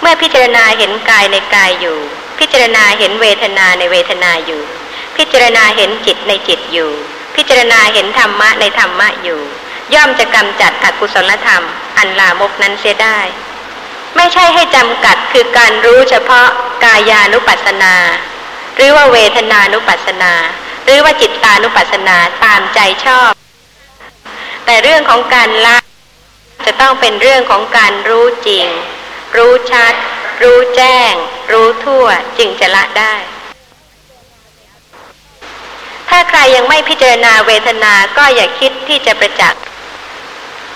[0.00, 1.98] เมื่อพิจารณาเห็นกายในกายอยู่
[2.38, 4.62] พิจารณาเห็นเวทนาในเวทนาอยู่
[5.16, 6.90] พิจารณาเห็นจิตในจิตอยู่
[7.36, 9.40] พิจารณาเห็นธรรมะในธรรมะอยู่
[9.94, 11.64] ย่อมจะกำจัดอกุศลธรรม
[11.98, 13.18] อันลามกนั้นเสียได้
[14.16, 16.48] ไม่ใช่ให้จำกัดคือการรู้เฉพาะ
[16.84, 17.94] กายานุปัสสนา
[18.76, 20.32] หรือว่าเวทนานุปัสสนา
[20.84, 23.32] หรือว่าจิตตานุปัสสนาตามใจชอบ
[24.64, 25.76] แต่เรื่องของการละ
[26.66, 28.66] จะต้องเป็นเรื่องของการรู้จริง
[29.36, 29.94] รู้ชัด
[30.42, 31.12] รู้แจ้ง
[31.52, 32.06] รู้ทั่ว
[32.38, 33.14] จึงจะละได้
[36.08, 39.62] ถ้าใครยังไม่พิจารณาเวทนาก็อย่าคิดที่จะประจักษ์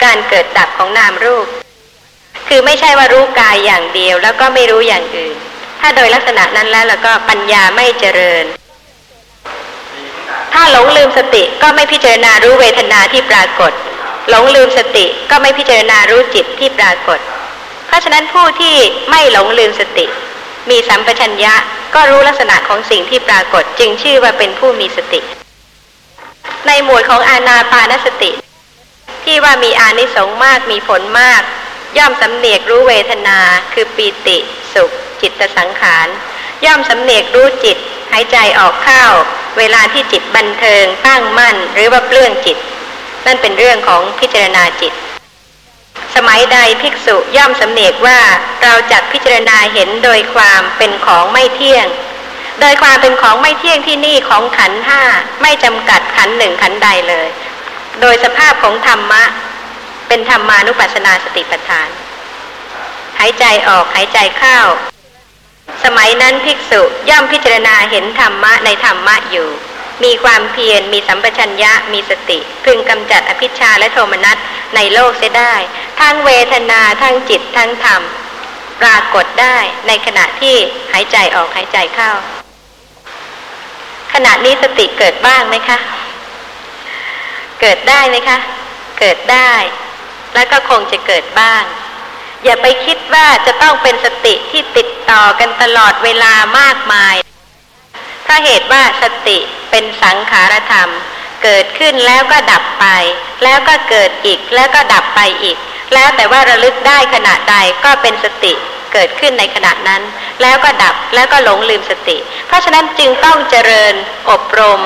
[0.02, 1.47] การเกิดดับของนามรูป
[2.48, 5.36] คือไม่ใช่ว่ารู้กายอย่างเดียวแล้วก็ไม่รู้อย่างอื่น
[5.80, 8.44] ถ้าโดยลักษณะนั้นแล้วแล้วก็ปัญญาไม่เจริญ
[10.52, 13.72] ถ้าหลงลืมสติก็ไม่พิจารณารู้เวทนาที่ปรากฏ
[14.30, 17.18] หลงลืมสติก็ไม่พิจารณารู้จิตที่ปรากฏ
[17.93, 18.77] ราะฉะนั้นผู้ที่
[19.10, 20.06] ไม่หลงลืมสติ
[20.70, 21.55] มีสัมปชัญญะ
[21.94, 25.20] ก็รู้ลักษณะของสิ่งที่ปรากฏจึงชื่อว่าเป็นผู้มีสติ
[26.66, 28.31] ในหมวดของอาณาปานสติ
[29.24, 31.43] ที่ว่ามีอานิสงส์มากมีผลมาก
[31.98, 33.39] ย่อมสำเนียกรู้เวทนา
[33.73, 34.39] คือปีติ
[34.74, 34.90] สุข
[35.20, 36.06] จิตสังขาร
[36.64, 37.77] ย่อมสำเนียกรู้จิต
[38.12, 39.05] หายใจออกเข้า
[39.59, 42.59] เวลาที่จิตบันเทิงตั้งมั่น หรือว่าเปลื้องจิต
[43.27, 44.93] นั่นเป็นเรื่องของพิจารณาจิต
[46.14, 48.20] สมัยใดภิกษุย่อมสำเนกว่า
[48.62, 51.86] เราจักพิจารณาเห็นโดยความเป็นของไม่เที่ยง
[52.60, 55.02] โดยความเป็นของไม่เที่ยงที่นี่ของขันห้า
[55.43, 57.28] ไม่จำกัดขันหนึ่งขันใดเลย
[58.01, 59.24] โดยสภาพของธรรมะ
[60.09, 61.89] เป็นธรรมานุปัสสนาสติปัฏฐาน
[63.18, 64.59] หายใจออกหายใจเข้า
[65.84, 69.48] สมัยนั้นภิกษุย่อมพิจารณาเห็นธรรมะในธรรมะอยู่
[70.05, 74.36] มีความเพียร มีสัมปชัญญะ มีสติ พึงกำจัดอภิชาและโทมนัส
[74.77, 75.55] ในโลกเสียได้
[76.01, 78.02] ทั้งเวทนา ทั้งจิต ทั้งธรรม
[78.81, 79.56] ปรากฏได้
[79.86, 80.56] ในขณะที่
[80.93, 82.10] หายใจออกหายใจเข้า
[84.12, 85.78] ขณะนี้สติเกิดบ้างไหมคะ
[87.60, 88.39] เกิดได้ไหมคะ
[88.98, 89.52] เกิดได้
[90.35, 91.62] แล้วก็คงจะเกิดบ้าง
[92.44, 97.14] อย่าไปคิดว่าจะต้องเป็นสติที่ติดต่อกันตลอดเวลามากมาย
[98.34, 99.38] ถ้าเหตุว่าสติ
[99.70, 100.90] เป็นสังขารธรรม
[101.42, 102.86] เกิดขึ้นแล้วก็ดับไป
[103.44, 105.56] แล้วก็เกิดอีกแล้วก็ดับไปอีก
[105.94, 108.52] แล้วแต่ว่าระลึกได้ขณะใดก็เป็นสติ
[108.92, 110.02] เกิดขึ้นในขณะนั้น
[110.42, 113.94] แล้วก็ดับแล้วก็หลงลืมสติ เพราะฉะนั้นจึงต้องเจริญ
[114.30, 114.80] อบรม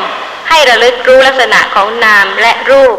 [0.48, 2.96] ให้ระลึกรู้ลักษณะของนามและรูป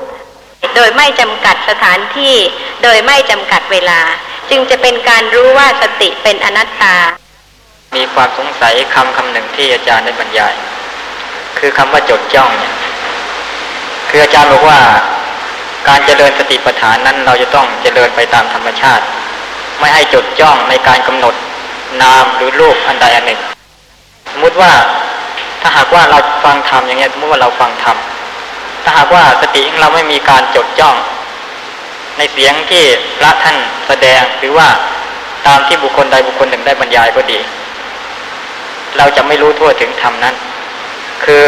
[0.75, 2.35] โดยไม่จำกัดสถานที่
[2.83, 4.01] โดยไม่จำกัดเวลา
[4.49, 6.97] จึงจะเป็นการรู้ว่าสติเป็นอนัตตา
[7.95, 10.53] มีความสงสัยคำคำหนึ่งที่อาจารย์ได้บรรยาย
[11.59, 12.73] คือคำว่าจดจ้องเนี่ย
[14.09, 14.79] คืออาจารย์บอกว่า
[15.87, 19.03] การเจริญสติปัฏฐานนั้น เราจะต้องเจริญไปตามธรรมชาติ
[19.79, 21.35] ไม่ให้จดจ้องในการกำหนด
[22.01, 23.39] นามหรือรูปอันใดอันหนึ่ง
[24.31, 24.71] สมมติว่า
[25.61, 27.97] ถ้าหากว่าเราฟังธรรมอย่างเงี้ยสมมติว่าเราฟังธรรม
[28.83, 30.95] ถ้าหากว่าสติของเราไม่มีการจดจ้อง
[32.17, 32.83] ในเสียงที่
[33.17, 33.57] พระท่าน
[33.87, 34.67] แสดงหรือว่า
[35.47, 37.39] ตามที่บุคคลใดบุคคลหนึ่งได้บรรยายก็ดี
[38.97, 40.35] เราจะไม่รู้ทั่วถึงธรรมนั้น
[41.25, 41.43] คือ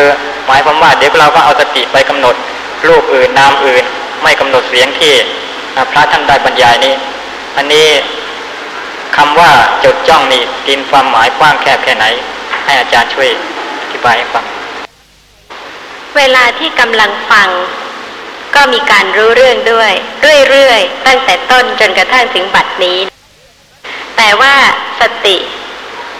[0.47, 2.35] หมายความว่าเดี๋ยวเราก็เอาสติไปกำหนด
[2.87, 3.83] รูปอื่นนามอื่น
[4.23, 5.13] ไม่กำหนดเสียงที่
[5.91, 6.93] พระท่านได้บรรยายนี้
[7.57, 7.87] อันนี้
[9.17, 9.51] คำว่า
[9.83, 12.05] จดจ้องนี่ตีนความหมายกว้างแคบแค่ไหน
[12.65, 13.29] ให้อาจารย์ช่วย
[13.81, 14.45] อธิบายให้ฟัง
[16.17, 17.49] เวลาที่กำลังฟัง
[18.55, 19.91] ก็มีการรู้เรื่องด้วย
[20.49, 22.99] เรื่อยๆตั้งแต่ต้นจนกระทั่งถึงบัดนี้
[24.17, 24.55] แต่ว่า
[25.01, 25.37] สติ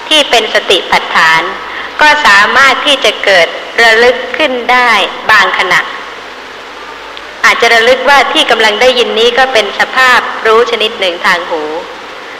[0.10, 1.41] ที่เป็นสติปัฏฐาน
[2.02, 3.48] ก็สามารถที่จะเกิด
[3.81, 4.91] ระลึกขึ้นได้
[5.31, 5.80] บางขณะ
[7.45, 11.64] อาจจะระลึกว่าที่กำลังได้ยินนี้ก็เป็นสภาพรู้ชนิดหนึ่งทางหู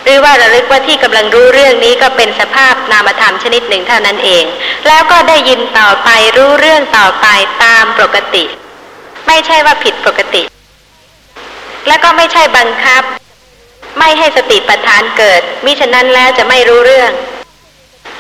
[0.04, 4.44] หรือว่าระลึกว่าที่กำลังรู้เรื่องนี้ก็เป็นสภาพนามธรรมชนิดหนึ่งเท่านั้นเอง
[4.88, 7.28] แล้วก็ได้ยินต่อไปรู้เรื่องต่อไป
[7.64, 8.44] ตามปกติ
[9.28, 10.44] ไม่ใช่ว่าผิดปกติ
[11.88, 13.04] และก็ไม่ใช่บังคับ
[14.00, 17.12] ไม่ให้สติปัฏฐานเกิดมิฉะนั้นแล้วจะไม่รู้เรื่อง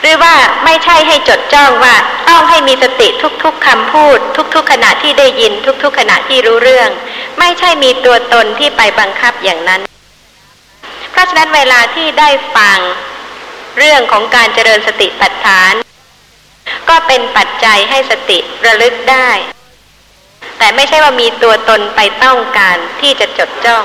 [0.01, 0.35] หรือว่า
[0.65, 1.95] ไม่ใช่ให้จดจ้องว่า
[2.29, 3.07] ต้องให้มีสติ
[3.43, 4.17] ทุกๆคำพูด
[4.55, 5.53] ทุกๆขณะที่ได้ยิน
[5.83, 6.89] ทุกๆขณะที่รู้เรื่อง
[7.39, 9.81] ไม่ใช่มีตัวตนที่ไปบังคับอย่างนั้น
[11.11, 12.79] เพราะฉะนั้นเวลาที่ได้ฟัง
[13.77, 15.73] เรื่องของการเจริญสติปัฏฐาน
[16.89, 19.29] ก็เป็นปัจจัยให้สติระลึกได้
[20.57, 23.83] แต่ไม่ใช่ว่ามีตัวตนไปต้องการที่จะจดจ้อง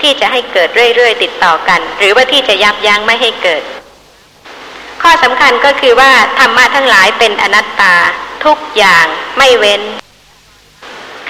[0.00, 3.62] ที่จะให้เกิดเรื่อยๆติดต่อกัน หรือว่าที่จะยับยั้งไม่ให้เกิด
[5.02, 7.94] ข้อสำคัญก็คือว่าธรรมะทั้งหลายเป็นอนัตตา
[8.44, 9.06] ทุกอย่าง
[9.38, 9.82] ไม่เว้น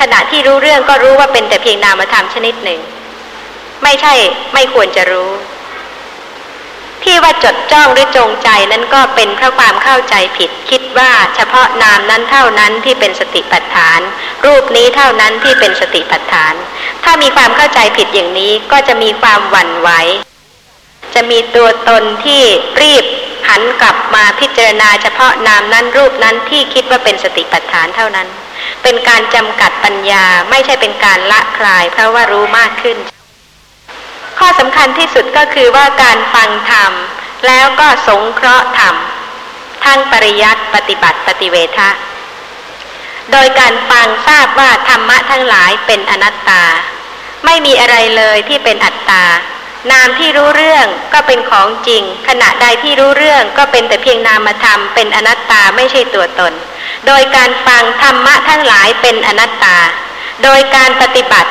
[0.00, 2.80] ขณะที่รู้เรื่องก็รู้ว่าเป็นแต่เพียงนามธรรมชนิดหนึ่ง
[3.82, 4.14] ไม่ใช่
[4.54, 5.30] ไม่ควรจะรู้
[7.04, 14.00] ที่ว่าจดจ้องหรือจงใจนั้นก็เป็นเพราะความเข้าใจผิด คิดว่าเฉพาะนามนั้นเท่านั้นที่เป็นสติปัฏฐาน
[14.44, 16.54] รูปนี้เท่านั้นที่เป็นสติปัฏฐาน
[17.04, 19.90] ถ้ามีความเข้าใจผิดอย่างนี้ก็จะมีความหวั่นไหว
[21.14, 22.42] จะมีตัวตนที่
[22.82, 23.04] รีบ
[23.48, 28.28] หันกลับมาพิจารณาเฉพาะนามนั้นรูปนั้นที่คิดว่าเป็นสติปัฏฐานเท่านั้น
[28.82, 32.98] เป็นการจำกัดปัญญาไม่ใช่เป็นการละคลาย เพราะว่ารู้มากขึ้น
[34.38, 36.92] ข้อสำคัญที่สุดก็คือว่าการฟังธรรม
[37.46, 38.94] แล้วก็สงเคราะห์ธรรม
[39.84, 41.90] ทั้งปริยัติปฏิบัติปฏิเวทะ
[43.32, 46.64] โดยการฟังทราบว่าธรรมะทั้งหลายเป็นอนัตตา
[47.44, 49.24] ไม่มีอะไรเลยที่เป็นอัตตา
[49.90, 56.52] นามที่รู้เรื่องก็เป็นของจริง ขณะใดที่รู้เรื่องก็เป็นแต่เพียงนามธรรมเป็นอนัตตาไม่ใช่ตัวตน
[57.06, 59.76] โดยการฟังธรรมะทั้งหลายเป็นอนัตตา
[60.42, 61.50] โดยการปฏิบัติ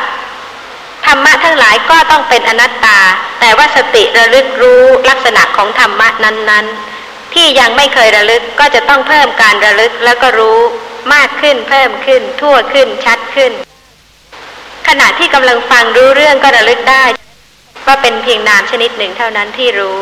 [1.06, 3.00] ธรรมะทั้งหลายก็ต้องเป็นอนัตตา
[3.40, 6.66] แต่ว่าสติระลึกรู้ลักษณะของธรรมะนั้น
[7.00, 10.60] ๆ ที่ยังไม่เคยระลึกก็จะต้องเพิ่มการระลึกแล้วก็รู้
[11.14, 13.52] มากขึ้นเพิ่มขึ้น ทั่วขึ้นชัดขึ้น
[14.88, 17.04] ขณะที่กำลังฟังรู้เรื่องก็ระลึกได้
[17.86, 19.98] ว่าเป็นเพียงนามชนิดหนึ่งเท่านั้นที่รู้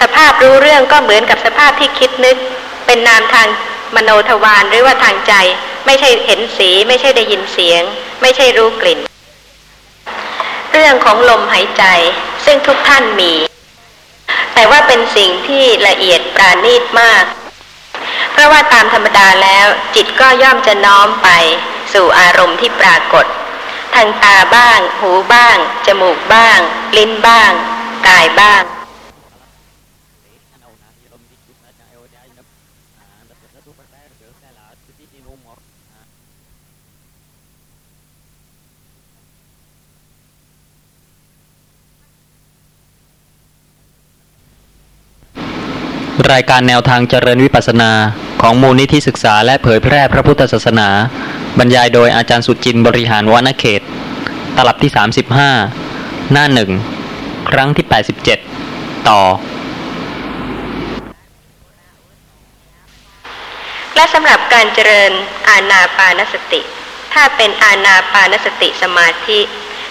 [0.00, 2.36] สภาพรู้เรื่องก็เหมือนกับสภาพที่คิดนึก
[2.86, 3.48] เป็นนามทาง
[3.96, 5.34] มโนทวารหรือว่าทางใจ
[5.86, 7.82] ไม่ใช่เห็นสี ไม่ใช่ได้ยินเสียง
[8.22, 9.00] ไม่ใช่รู้กลิ่น
[10.72, 11.84] เรื่องของลมหายใจ
[12.44, 13.32] ซึ่งทุกท่านมี
[14.54, 17.24] แต่ว่าเป็นสิ่งที่ละเอียดปราณีตมาก
[18.32, 21.28] เพราะว่าตามธรรมดาแล้วจิตก็ย่อมจะน้อมไป
[21.92, 23.26] สู่อารมณ์ที่ปรากฏ
[23.94, 25.56] ทางตาบ้าง หูบ้าง
[25.86, 26.58] จมูกบ้าง
[26.96, 27.52] ลิ้นบ้าง
[28.06, 28.64] กายบ้าง
[46.32, 47.92] รายการแนวทางเจริญวิปัสนา
[48.42, 50.88] ของมูลนิธิศึกษาและเผยแพร่พระพุทธศาสนา
[51.58, 53.82] บรรยายโดยอาจารย์สุจินบริหารวนเขต
[54.56, 54.92] ตลับที่
[55.60, 56.70] 35 หน้าหนึ่ง
[57.50, 57.86] ครั้งที่
[58.46, 59.22] 87 ต่อ
[63.94, 65.12] และสำหรับการเจริญ
[65.48, 66.60] อาณาปานสติ
[67.14, 69.40] ถ้าเป็นอาณาปานสติสมาธิ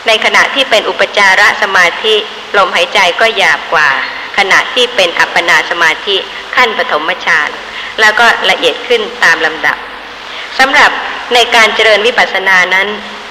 [0.07, 2.15] ในขณะที่เป็นอุปจารสมาธิ
[2.57, 3.89] ลมหายใจก็หยาบกว่า
[4.37, 6.17] ขณะที่เป็นอัปปนาสมาธิ
[6.55, 7.49] ขั้นปฐมฌาน
[7.99, 9.77] แล้วก็ละเอียดขึ้นตามลำดับ
[10.59, 10.91] สำหรับ
[11.33, 12.87] ในการเจริญวิปัสสนานั้น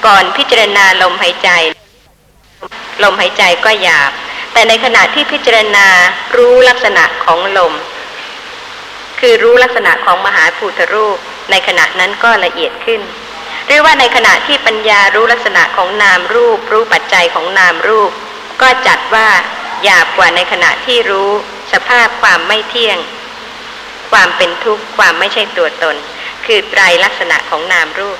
[0.06, 1.48] ก่อนพิจารณาลมหายใจ
[3.02, 4.10] ลมหายใจก็หยาบ
[4.52, 5.86] แต่ในขณะที่พิจารณา
[6.36, 7.72] รู้ลักษณะของลม
[9.20, 11.18] คือรู้ลักษณะของมหาภูตรูป
[11.50, 13.00] ในขณะนั้นก็ละเอียดขึ้น
[13.66, 18.10] หรือว่าในขณะที่ปัญญารู้ลักษณะของนามรูป รู้ปัจจัยของนามรูป
[18.62, 19.28] ก็จัดว่า
[19.84, 21.30] หยาบกว่าในขณะที่รู้
[21.72, 22.98] สภาพความไม่เที่ยง
[24.12, 25.96] ความเป็นทุกข์ความไม่ใช่ตัวตน
[26.46, 28.18] คือไตรลักษณะของนามรูป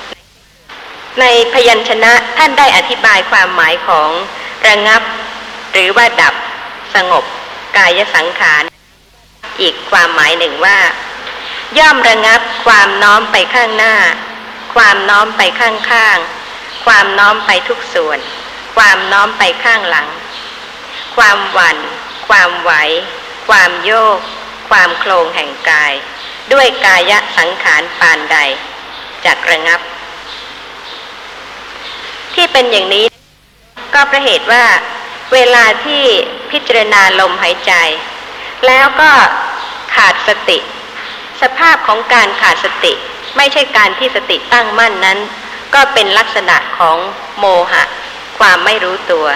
[1.19, 4.09] ในพยัญชนะท่านได้อธิบายความหมายของ
[4.67, 5.01] ระงับ
[5.71, 6.33] หรือว่าดับ
[6.95, 7.23] สงบ
[7.77, 8.63] กายสังขาร
[9.61, 10.79] อีกความหมายหนึ่งว่า
[11.77, 13.95] ย่อมระงับความน้อมไปข้างหน้า
[14.75, 16.17] ความน้อมไปข้างข้าง
[16.85, 18.19] ความน้อมไปทุกส่วน
[18.77, 20.07] ความน้อมไปข้างหลัง
[21.15, 21.77] ความหวัน่น
[22.27, 22.71] ความไหว
[23.47, 24.19] ความโยก
[24.69, 25.93] ความโครงแห่งกาย
[26.53, 28.37] ด้วยกายะสังขารปานใด
[29.25, 29.79] จากระงับ
[32.33, 33.05] ที่เป็นอย่างนี้
[33.93, 34.65] ก็ประเหตุว่า
[35.33, 36.03] เวลาที่
[36.51, 37.73] พิจารณาลมหายใจ
[38.67, 39.11] แล้วก็
[39.95, 40.57] ขาดสติ
[41.41, 42.93] สภาพของการขาดสติ
[43.37, 45.19] ไม่ใช่การที่สติตั้งมั่นนั้น
[45.73, 46.97] ก็เป็นลักษณะของ
[47.39, 47.83] โมหะ
[48.39, 49.27] ความไม่รู้ตัว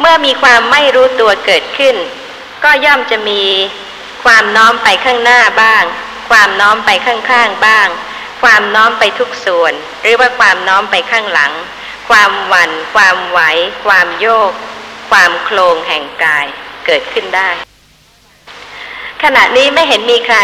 [0.00, 1.96] เมื่อมีความไม่รู้ตัวเกิดขึ้น
[2.64, 3.42] ก็ย่อมจะมี
[4.24, 5.84] ความน้อมไปข้างหน้าบ้าง
[6.30, 7.88] ความน้อมไปข้างๆบ้าง
[8.42, 9.72] ความน้อมไปทุกส่วน
[10.02, 11.52] หรือว่าความน้อมไปข้างหลัง
[12.08, 13.40] ความหวัน่น ความไหว
[13.84, 14.52] ความโยก
[15.10, 16.46] ความโคลงแห่งกาย
[16.86, 17.50] เกิดขึ้นได้
[19.22, 20.38] ขณะนี้ไม่เห็นมีใคร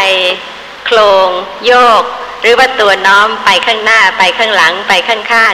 [0.86, 1.28] โคลง
[1.66, 2.02] โยก
[2.40, 5.52] หรือว่าตัวน้อมไปข้างหน้าไปข้างหลังไปข้าง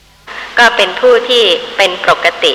[0.00, 1.44] ๆก็เป็นผู้ที่
[1.76, 2.52] เป็นปกติ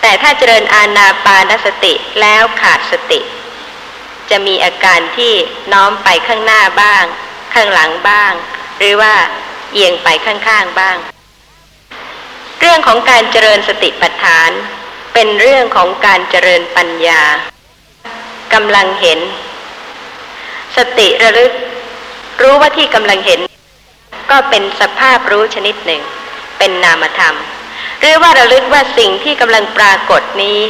[0.00, 3.20] แต่ถ้าเจริญอาณาปานสติแล้วขาดสติ
[4.30, 5.32] จะมีอาการที่
[5.72, 7.04] น้อมไปข้างหน้าบ้าง
[7.54, 8.32] ข้างหลังบ้าง
[8.78, 9.14] หรือว่า
[9.72, 10.96] เอียงไปข้างๆบ้าง
[12.60, 14.50] เรื่องของการเจริญสติปัฏฐาน
[15.14, 17.22] เป็นเรื่องของการเจริญปัญญา
[18.54, 19.18] กำลังเห็น
[20.76, 21.52] สติระลึก
[22.40, 23.40] รู้ว่าที่กำลังเห็น
[24.30, 26.02] ก็เป็นสภาพรู้ชนิดหนึ่ง
[26.58, 27.36] เป็นนามธรรม
[28.00, 30.60] หรือว่าระลึกว่าสิ่งที่กำลังปรากฏนี้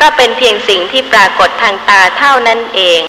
[0.00, 3.00] ก็เป็นเพียงสิ่งที่ปรากฏทางตาเท่านั้นเอง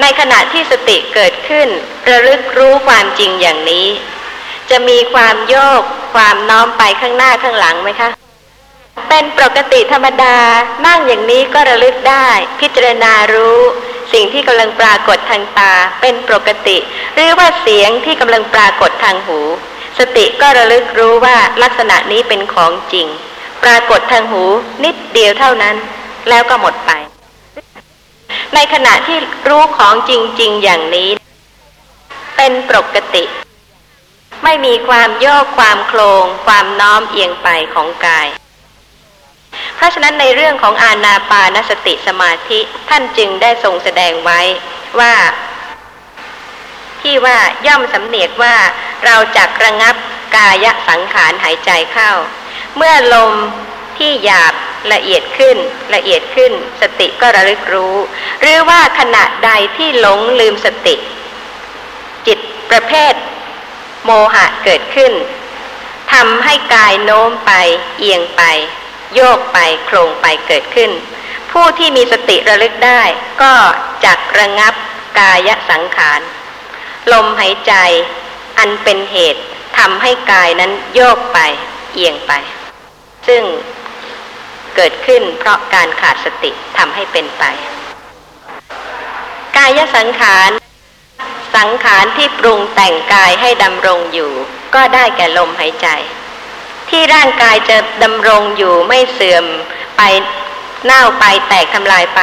[0.00, 1.68] ในขณะที่สติเกิดขึ้น
[2.08, 3.86] ระลึกรู้ความจริงอย่างนี้
[4.70, 5.82] จะมีความโยก
[6.14, 8.10] ความน้อมไปข้างหน้าข้างหลังไหมคะ
[9.08, 10.36] เป็นปกติธรรมดา
[10.86, 12.28] นั่งอย่างนี้ก็ระลึกได้
[12.60, 13.60] พิจารณารู้
[14.12, 16.76] สิ่งที่กำลังปรากฏทางตาเป็นปกติ
[17.14, 19.40] หรือว่าเสียงที่กำลังปรากฏทางหู
[19.98, 23.06] สติก็ระลึกรู้ว่าลักษณะนี้เป็นของจริง
[23.64, 24.44] ปรากฏทางหู
[24.84, 25.76] นิดเดียวเท่านั้น
[26.28, 26.90] แล้วก็หมดไป
[28.54, 29.18] ในขณะที่
[29.48, 31.10] รู้ของจริง ๆ อย่างนี้
[32.36, 33.24] เป็นปกติ
[34.44, 38.26] ไม่มีความโยกความโคลง ความน้อมเอียงไปของกาย
[39.76, 44.40] เพราะฉะนั้นในเรื่องของอาณาปานสติสมาธิท่านจึงได้ทรงแสดงไว้
[45.00, 45.14] ว่า
[47.02, 48.56] ที่ว่าย่อมสำเนียกว่า
[49.04, 49.96] เราจักระงับ
[50.36, 52.10] กายสังขารหายใจเข้า
[52.76, 53.32] เมื่อลม
[53.98, 54.54] ที่หยาบ
[54.92, 55.56] ละเอียดขึ้น
[55.94, 57.96] ละเอียดขึ้น สติก็ระลึกรู้
[58.40, 60.94] หรือว่าขณะใดที่หลงลืมสติ
[62.26, 62.38] จิต
[62.70, 63.14] ประเภท
[64.04, 65.12] โมหะเกิดขึ้น
[66.12, 67.52] ทำให้กายโน้มไป
[67.98, 68.42] เอียงไป
[69.14, 70.90] โยกไปโครงไปเกิดขึ้น
[71.52, 73.02] ผู้ที่มีสติระลึกได้
[73.42, 73.54] ก็
[74.04, 74.74] จักระงับ
[75.18, 76.20] กายสังขาร
[77.12, 77.74] ลมหายใจ
[78.58, 79.42] อันเป็นเหตุ
[79.78, 81.38] ทำให้กายนั้นโยกไป
[81.94, 82.32] เอียงไป
[83.26, 83.42] ซึ่ง
[84.76, 87.44] เกิดขึ้นเพราะการขาดสติทำให้เป็นไป
[89.56, 90.50] กายสังขาร
[91.56, 94.32] สังขารที่ปรุงแต่งกายให้ดำรงอยู่
[94.74, 95.88] ก็ได้แก่ลมหายใจ
[96.90, 99.44] ที่ร่างกายจะดำรงอยู่ไม่เสื่อม
[99.96, 100.02] ไป
[100.84, 102.20] เน่าไปแตกทำลายไป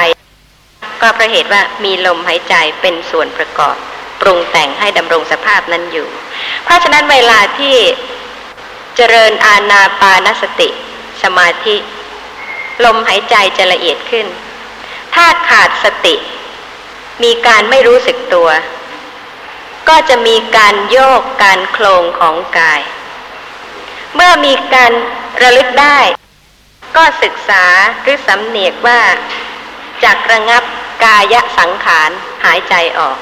[1.01, 3.75] ก็เพราะเหตุว่ามีลมหายใจเป็นส่วนประกอบ
[4.21, 6.07] ปรุงแต่งให้ดำรงสภาพนั้นอยู่
[6.63, 7.75] เพราะฉะนั้นเวลาที่
[8.95, 10.69] เจริญอาณาปานสติ
[11.23, 11.75] สมาธิ
[12.85, 14.27] ลมหายใจจะละเอียดขึ้น
[15.15, 16.15] ถ้าขาดสติ
[17.23, 18.49] มีการไม่รู้สึกตัว
[19.89, 22.81] ก็จะมีการโยกการโคลงของกาย
[24.15, 24.91] เมื่อมีการ
[25.41, 25.99] ระลึกได้
[26.95, 27.65] ก็ศึกษา
[28.01, 29.01] หรือสำเนียกว่า
[30.03, 30.63] จากระงับ
[31.03, 32.09] กายสังขาร
[32.45, 33.17] หายใจออก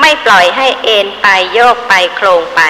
[0.00, 2.60] ไม่ปล่อยให้เอ็นไปโยกไปโครงไป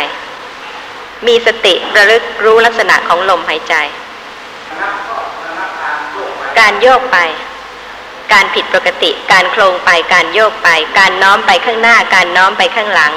[1.27, 3.75] มีสติระลึกรู้ลักษณะของลมหายใจ
[6.59, 7.19] การโยกไป
[8.33, 10.69] การผิดปกติ การโครงไป การโยกไป
[10.99, 13.15] การน้อมไปข้างหน้า การน้อมไปข้างหลัง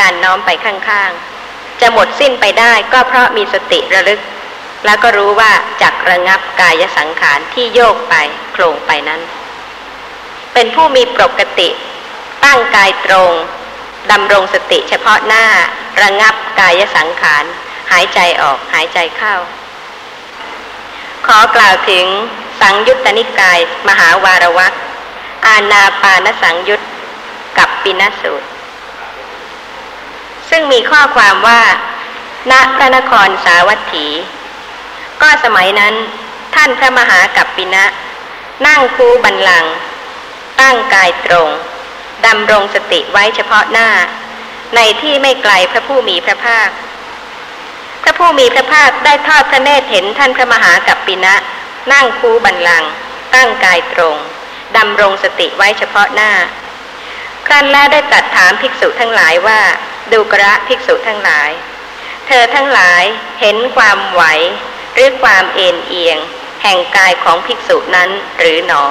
[0.00, 4.20] การน้อมไปข้างๆ จะหมดสิ้นไปได้ก็เพราะมีสติระลึก
[4.86, 5.52] แล้วก็รู้ว่า
[5.82, 8.14] จักระงับกายสังขารที่โยกไป
[8.52, 9.20] โครงไปนั้น
[10.54, 11.68] เป็นผู้มีปกติ
[12.44, 13.32] ตั้งกายตรง
[14.10, 15.44] ดำรงสติเฉพาะหน้า
[16.02, 17.44] ระงับกายสังขาร
[17.92, 19.34] หายใจออกหายใจเข้า
[21.26, 22.06] ขอกล่าวถึง
[22.60, 23.58] สังยุตตนิกาย
[23.88, 24.72] มหาวารวัก
[25.46, 26.80] อาณาปานสังยุต
[27.58, 28.46] กับปินสูตร
[30.50, 31.62] ซึ่งมีข้อความว่า
[32.50, 34.06] ณพระนครสาวัตถี
[35.22, 35.94] ก็สมัยนั้น
[36.54, 37.84] ท่านพระมหากัปปินะ
[38.66, 39.64] นั่งคูบันลัง
[40.60, 41.48] ตั้งกายตรง
[42.26, 43.88] ดำรงสติไว้เฉพาะหน้า
[44.76, 46.68] ในที่ไม่ไกลพระผู้มีพระภาค
[48.02, 51.34] พระผู้มีพระภาคได้ทอดพระเนตรเห็นท่านพระมหากัปปินะ
[51.92, 52.84] นั่งคูบันลัง
[53.34, 54.16] ตั้งกายตรง
[54.76, 56.32] ดำรงสติไว้เฉพาะหน้า
[57.46, 59.60] ครั้นแล้วได้ตรัสถามภิกษุทั้งหลายว่า
[60.12, 61.50] ดูกระภิกษุทั้งหลาย
[62.26, 63.04] เธอทั้งหลาย
[63.40, 64.22] เห็นความไหว
[64.94, 66.18] หรือความเอ็นเอียง
[66.62, 68.84] แห่งกายของภิกษุนั้นหรือหนอ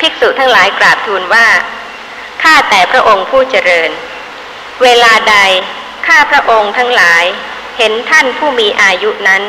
[0.00, 1.48] ภิกษุทั้งหลายกราบทูลว่า
[2.42, 3.90] ข้าแต่พระองค์ผู้เจริญ
[4.82, 5.36] เวลาใด
[6.06, 7.24] ข้าพระองค์ทั้งหลาย
[7.78, 9.42] เห็นท่านผู้มีอายุนั้น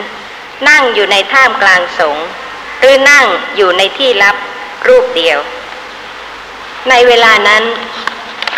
[0.69, 2.17] นั่งอยู่ในท่ามกลางสง
[2.80, 4.35] หรือนั่งอยู่ในที่ลับ
[4.88, 5.39] รูปเดียว
[6.89, 7.63] ในเวลานั้น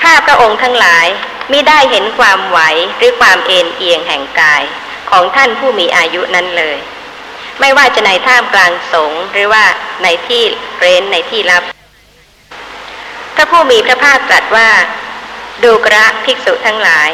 [0.03, 1.07] ข้าพระองค์ทั้งหลาย
[1.51, 2.59] มิได้เห็นความไหว
[2.97, 4.63] หรือความเอ็นเอียงแห่งกาย
[5.09, 6.77] ของท่านผู้มีอายุนั้นเลย
[7.59, 9.63] ไม่ว่าจะในท่ามกลางสงหรือว่า
[10.03, 10.43] ในที่
[10.79, 11.63] เร้นในที่ลับ
[13.35, 14.69] พระผู้มีพระภาคตรัสว่า
[15.63, 17.09] ดูกระภิกษุทั้งหลาย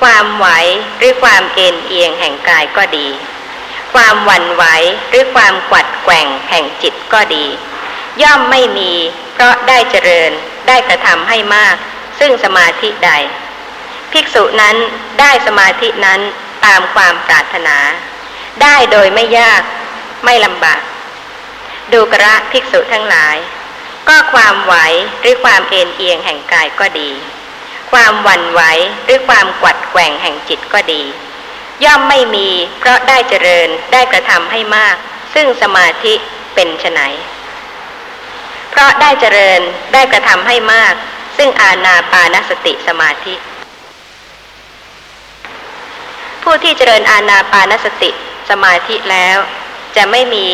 [0.00, 0.46] ความไหว
[0.98, 3.08] หรือความเอ็นเอียงแห่งกายก็ดี
[3.94, 4.64] ความหวั่นไหว
[5.08, 7.46] หรือความกวัดแกว่งแห่งจิตก็ดี
[8.22, 8.92] ย่อมไม่มี
[9.32, 10.30] เพราะได้เจริญ
[10.68, 11.76] ได้กระทำให้มาก
[12.18, 13.10] ซึ่งสมาธิใด
[14.12, 14.76] ภิกษุนั้น
[15.20, 16.20] ได้สมาธินั้น
[16.66, 17.76] ตามความปรารถนา
[18.62, 19.62] ได้โดยไม่ยาก
[20.24, 20.80] ไม่ลำบาก
[21.92, 23.36] ดูกระภิกษุทั้งหลาย
[24.10, 24.74] ก็ความไหว
[25.20, 27.10] หรือความเอ็นเอียงแห่งกายก็ดี
[27.92, 28.62] ความหวั่นไหว
[29.04, 31.02] หรือความกวัดแกว่งแห่งจิตก็ดี
[31.84, 34.96] ย่อมไม่มีเพราะได้เจริญได้กระทำให้มาก
[35.34, 36.14] ซึ่งสมาธิ
[36.54, 37.00] เป็นไฉน
[38.70, 39.60] เพราะได้เจริญ
[39.92, 40.94] ได้กระทำให้มาก
[41.36, 43.34] ซึ่งอาณาปานสติสมาธิ
[46.42, 48.10] ผู้ที่เจริญอาณาปานสติ
[48.50, 49.36] สมาธิแล้ว
[49.96, 50.48] จะไม่มี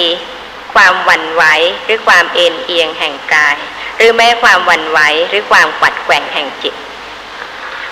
[0.76, 1.44] ความหวั่นไหว
[1.84, 3.56] หรือความเอ็นเอียงแห่งกาย
[3.96, 6.74] หรือแม้ความหวั่นไหวหรือความกัดแกว่งแห่งจิต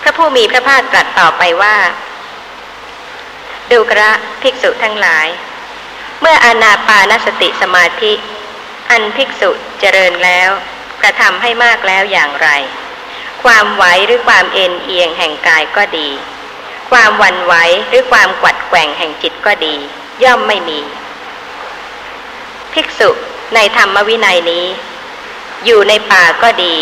[0.03, 1.77] พระผู้มีพระภาคตรัสต่อไปว่า
[3.71, 4.11] ดูกระ
[4.43, 5.27] ภิกษุทั้งหลาย
[6.21, 8.13] เมื่ออาณาปานสติสมาธิ
[8.91, 9.51] อันภิกษุ
[9.81, 10.51] เจริญแล้ว
[11.03, 12.49] กระทำให้มากแล้วอย่างไร
[13.45, 16.09] ความไหวหรือความเอ็นเอียงแห่งกายก็ดี
[16.91, 17.55] ความหวั่นไหว
[17.89, 19.77] หรือความกวัดแกว่งแห่งจิตก็ดี
[20.25, 20.81] ย่อมไม่มี
[22.75, 23.11] ภิกษุ
[23.55, 24.67] ในธรรมวินัยนี้
[25.65, 26.77] อยู่ในป่าก็ดี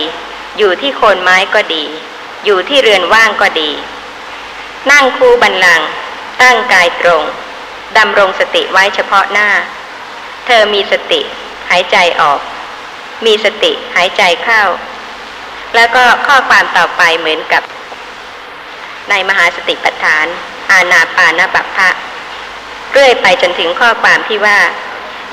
[0.58, 1.84] อยู่ที่โคนไม้ก็ดี
[2.44, 3.70] อยู่ที่เรือนว่างก็ดี
[4.90, 5.80] นั่งคูบันลัง
[6.42, 7.22] ตั้งกายตรง
[7.98, 9.48] ดำรงสติไว้เฉพาะหน้า
[10.46, 11.20] เธอมีสติ
[11.70, 12.40] หายใจออก
[13.26, 14.62] มีสติหายใจเข้า
[15.74, 17.62] แล้วก็ข้อความต่อไปเหมือนกับ
[19.10, 20.26] ในมหาสติปัฏฐาน
[20.70, 21.88] อาณาปานบัพพะ
[22.92, 24.58] เรื่อยไปจนถึงข้อความที่ว่า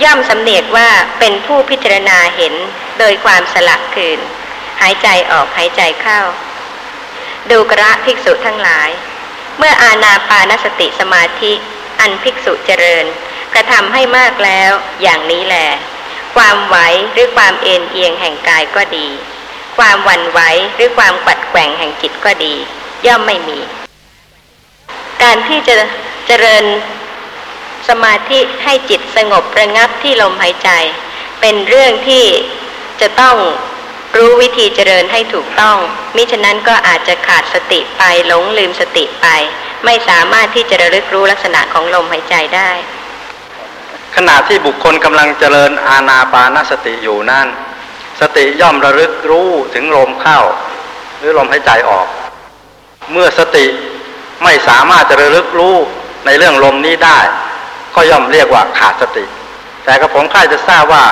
[0.03, 0.89] ย่อมสำเนียกว่า
[1.19, 2.53] เป็นผู้พิจารณาเห็น
[2.99, 4.19] โดยความสลักคืน
[4.81, 6.19] หายใจออกหายใจเข้า
[7.49, 8.89] ดูกระภิกษุทั้งหลาย
[9.57, 11.53] เมื่ออาณาปานสติสมาธิ
[11.99, 13.05] อันภิกษุเจริญ
[13.53, 14.71] กระทำให้มากแล้ว
[15.01, 15.57] อย่างนี้แหล
[16.35, 16.77] ความไหว
[17.11, 19.07] หรือความเอ็นเอียงแห่งกายก็ดี
[19.77, 20.39] ความวันไหว
[20.75, 22.53] หรือความปัดแกว่งแห่งจิตก็ดี
[23.05, 23.59] ย่อมไม่มี
[25.23, 25.75] การที่จะ
[26.27, 26.63] เจริญ
[27.89, 30.69] สมาธิให้จิตสงบระงับที่ลมหายใจ
[31.41, 32.25] เป็นเรื่องที่
[33.01, 33.35] จะต้อง
[34.17, 35.77] รู้วิธีเจริญให้ถูกต้อง
[36.15, 39.27] มิฉะนั้นก็อาจจะขาดสติไปหลงลืมสติไป
[39.85, 42.71] ไม่สามารถที่จะระลึกรู้ลักษณะของลมหายใจได้
[44.15, 47.47] ขณะที่บุคคลกำลังเจริญอาณาปานสติอยู่นั่น
[48.21, 50.39] สติย่อมระลึกรู้ถึงลมเข้า
[51.17, 52.07] หรือลมหายใจออก
[53.11, 53.65] เมื่อสติ
[54.43, 55.75] ไม่สามารถจะระลึกรู้
[56.25, 57.19] ในเรื่องลมนี้ได้
[57.95, 59.25] ก็ย่อมเรียกว่าขาดสติ
[59.85, 61.03] แต่กระผมค่ายจะทราบว่า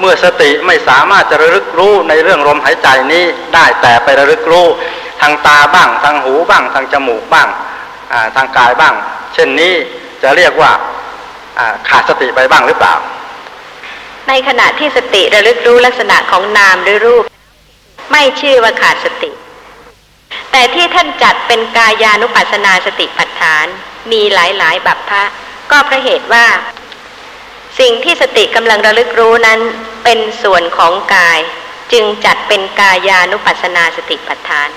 [0.00, 4.66] เมื่อสติไม่สามารถจะระลึกรู้ในเรื่องลมหายใจนี้ได้แต่ไประลึกรู้
[5.20, 7.48] ทางตาบ้าง ทางหูบ้าง ทางจมูกบ้าง
[8.36, 8.94] ทางกายบ้าง
[9.34, 9.72] เช่นนี้
[10.22, 10.70] จะเรียกว่า
[11.88, 12.94] ขาดสติไปบ้างหรือเปล่า
[14.28, 17.24] ในขณะที่สติระลึกรู้ลักษณะของนามหรือรูป
[18.12, 19.30] ไม่ชื่อว่าขาดสติ
[20.52, 23.66] แต่ที่ท่านจัดเป็นกายานุปัสนาสติปัฏฐาน
[24.12, 25.22] มีหลายๆบัพพะ
[25.70, 26.46] ก็เพราะเหตุว่า
[27.80, 29.60] สิ่งที่สติกำลังระลึกรู้นั้น
[30.04, 31.40] เป็นส่วนของกาย
[31.92, 34.68] จึงจัดเป็นกายานุปัสนาสติปัฏฐาน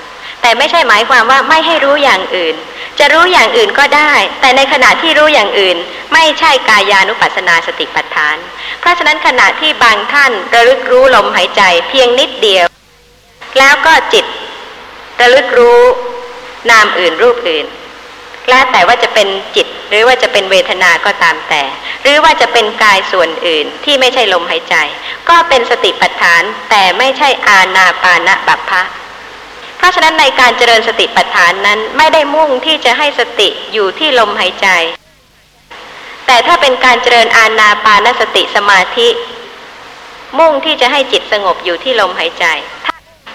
[0.42, 2.56] แต่ไม่ใช่หมายความว่าไม่ให้รู้อย่างอื่น
[3.00, 5.78] จะรู้อย่างอื่นก็ได้ แต่ในขณะที่รู้อย่างอื่น
[6.14, 8.38] ไม่ใช่กายานุปัสนาสติปัฏฐาน
[8.80, 12.66] เพราะฉะนั้นขณะที่บางท่านระลึกรู้ลมหายใจเพียงนิดเดียว
[13.58, 14.26] แล้วก็จิต
[15.22, 15.82] ระลึกรู้
[16.70, 17.66] นามอื่นรูปอื่น
[18.50, 21.64] แล้วแต่ว่าจะเป็นจิตหรือว่าจะเป็นเวทนาก็ตามแต่
[22.04, 24.76] หรือว่าจะเป็นกายส่วนอื่นที่ไม่ใช่ลมหายใจ
[25.30, 28.82] ก็เป็นสติปัฏฐานแต่ไม่ใช่อาณาปานะบัพพะ
[29.78, 34.68] เพราะฉะนั้นในการเจริญสติปัฏฐานนั้นไม่ได้มุ่งที่จะให้สติอยู่ที่ลมหายใจ
[36.28, 39.08] แต่ถ้าเป็นการเจริญอาณาปานสติสมาธิ
[40.40, 42.46] มุ่งที่จะให้จิตสงบอยู่ที่ลมหายใจ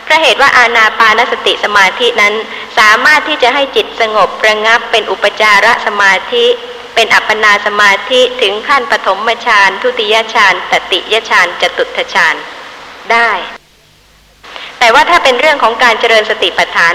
[0.07, 2.35] พระเหตุว่าอาณาปานสติสมาธินั้น
[2.79, 6.47] สามารถที่จะให้จิตสงบระงับเป็นอุปจารสมาธิ
[6.95, 12.35] เป็นอัปปนาสมาธิถึงขั้นปฐมฌานทุติยฌานตติยฌานจตุตฌาน
[13.13, 13.31] ได้
[14.79, 16.95] แต่ว่าถ้าเป็นเรื่องของการเจริญสติปัฏฐาน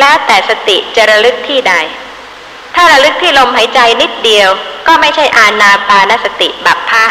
[0.00, 1.74] แล้วแต่สติจะระลึกที่ใด
[2.74, 4.48] ถ้าระลึกที่ลมหายใจนิดเดียว
[4.86, 7.04] ก็ไม่ใช่อาณาปานสติบัพพะ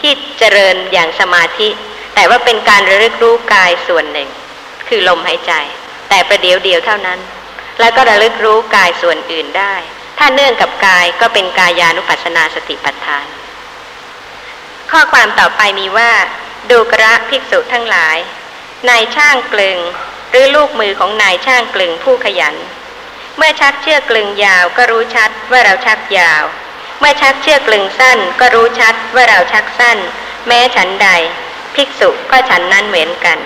[0.00, 1.68] ที่เจริญอย่างสมาธิ
[2.18, 4.28] แต่ว่าเป็นการระลึกรู้กายส่วนหนึ่ง
[4.88, 5.52] คือลมหายใจ
[6.08, 7.20] แต่ประเดี๋ยวเดียวเท่านั้น
[7.80, 9.74] แล้วก็ระลึกรู้กายส่วนอื่นได้
[10.18, 13.26] ถ้าเนื่องกับกายก็เป็นกายานุปัสสนาสติปัฏฐาน
[14.90, 16.12] ข้อความต่อไปมีว่า
[16.70, 18.16] ดูกระภิกษุทั้งหลาย
[18.88, 19.78] นายช่างกลึง
[20.30, 22.56] หรือลูกมือของนายช่างกลึงผู้ขยัน
[23.36, 26.42] เมื่อชักเชือกกลึงยาวก็รู้ชัดว่าเราชักยาว
[27.00, 29.98] เมื่อชักเชือกกลึงสั้น ก็รู้ชัดว่าเราชักสั้น
[30.46, 31.10] แม้ฉันใด
[31.74, 33.38] ภิกษุก็ฉันนั้นเหมือนกัน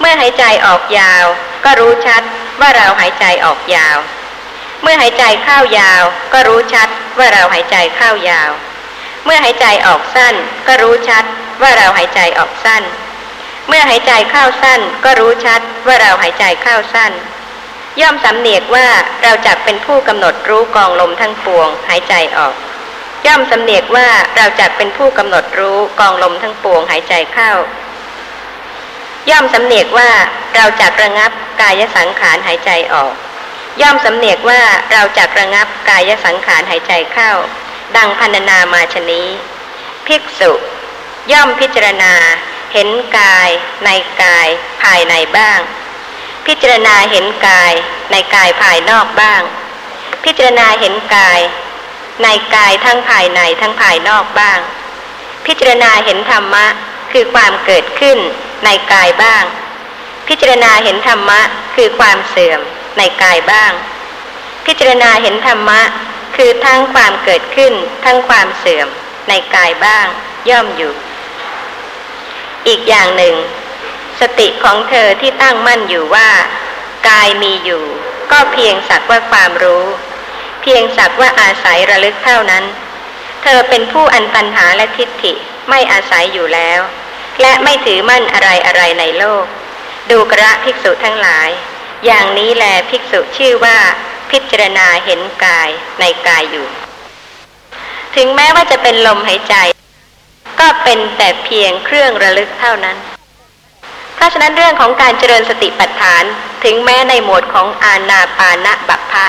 [0.00, 1.24] เมื่อหายใจออกยาว
[1.64, 2.22] ก็รู้ชัด
[2.60, 3.96] ว่าเราหายใจออกยาว
[4.82, 6.02] เมื่อหายใจเข้ายาว
[6.32, 6.88] ก็รู้ชัด
[7.18, 8.50] ว่าเราหายใจเข้ายาว
[9.24, 10.34] เมื่อหายใจออกสั้น
[10.68, 11.24] ก็รู้ชัด
[11.62, 12.82] ว่าเราหายใจออกสั้น
[13.68, 17.12] เมื่อหายใจเข้าสั้น ก็รู้ชัดว่าเราหายใจเข้าสั้น
[18.00, 18.86] ย่อมสำเนียกว่า
[19.22, 22.54] เราจักเป็นผู้กำหนดรู้กองลมทั้งปวง หายใจออก
[23.26, 27.52] ย่อมสำเนียกว่าเราจักเป็นผู้กำหนดรู้กองลมทั้งปวงหายใจเข้า
[29.30, 30.10] ย่อมสำเนียกว่า
[30.56, 31.30] เราจักระงับ
[31.60, 33.14] กายสังขารหายใจออก
[33.82, 37.32] ย่อมสำเนียกว่าเราจักระงับกายสังขารหายใจเข้า
[37.96, 39.28] ดังพันนามาชนี้
[40.06, 40.52] ภิกษุ
[41.32, 42.14] ย่อมพิจารณา
[42.72, 42.88] เห็น
[43.18, 43.48] กาย
[43.84, 43.90] ใน
[44.22, 44.48] กาย
[44.82, 45.60] ภายในบ้าง
[46.46, 47.72] พิจารณาเห็นกาย
[48.10, 49.42] ในกายภายนอกบ้าง
[50.24, 51.40] พิจารณาเห็นกาย
[52.22, 54.58] ในกายทั้งภายในทั้งภายนอกบ้าง
[55.46, 56.66] พิจารณาเห็นธรรมะ
[57.12, 58.18] คือความเกิดขึ้น
[58.64, 59.44] ในกายบ้าง
[60.28, 61.40] พิจารณาเห็นธรรมะ
[61.74, 62.60] คือความเสื่อม
[62.98, 63.72] ในกายบ้าง
[64.66, 65.80] พิจารณาเห็นธรรมะ
[66.36, 67.72] คือทั้งความเกิดขึ้น
[68.04, 68.88] ทั้งความเสื่อม
[69.28, 70.06] ในกายบ้าง
[70.48, 70.92] ย่อมอยู่
[72.66, 73.34] อีกอย่างหนึ่ง
[74.20, 76.30] สติของเธอที่ตั้งมั่นอยู่ว่า
[77.08, 77.84] กายมีอยู่
[78.30, 79.84] ก็เพียงสักว่าความรู้
[80.66, 82.64] เพียงสักว่าอาศัยระลึกเท่านั้น
[83.42, 85.32] เธอเป็นผู้อันตัญหาและทิฏฐิ
[85.70, 86.80] ไม่อาศัยอยู่แล้ว
[87.40, 89.44] และไม่ถือมั่นอะไรอะไรในโลก
[90.10, 91.48] ดูกระภิกษุทั้งหลาย
[92.06, 93.78] อย่างนี้แลภิกษุชื่อว่า
[94.30, 95.68] พิจารณาเห็นกาย
[96.00, 96.66] ในกายอยู่
[98.16, 99.54] ถึงแม้ว่าจะเป็นลมหายใจ
[100.60, 102.96] ก็เป็นแต่เพียงเครื่องระลึกเท่านั้น
[104.14, 106.24] เพราะฉะนั้นเรื่องของการเจริญสติปัฏฐาน
[106.64, 109.26] ถึงแม้ในหมวดของอาณาปานะบัพพะ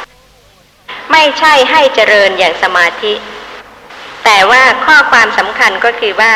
[1.12, 3.14] ไม่ใช่ให้เจริญอย่างสมาธิ
[4.26, 6.36] แต่ว่าข้อความสำคัญก็คือว่า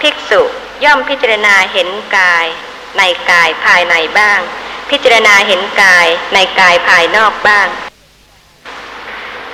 [0.00, 0.42] ภิกษุ
[0.84, 2.46] ย่อมพิจารณาเห็นกาย
[2.98, 4.40] ในกายภายในบ้าง
[4.90, 7.68] พิจารณาเห็นกายในกายภายนอกบ้าง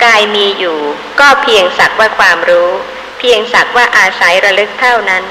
[0.05, 0.79] กายมีอยู่
[1.21, 2.71] ก็เพียงสักว่าความรู้
[3.19, 5.25] เพียงสักว่าอาศัยระลึกเท่านั้น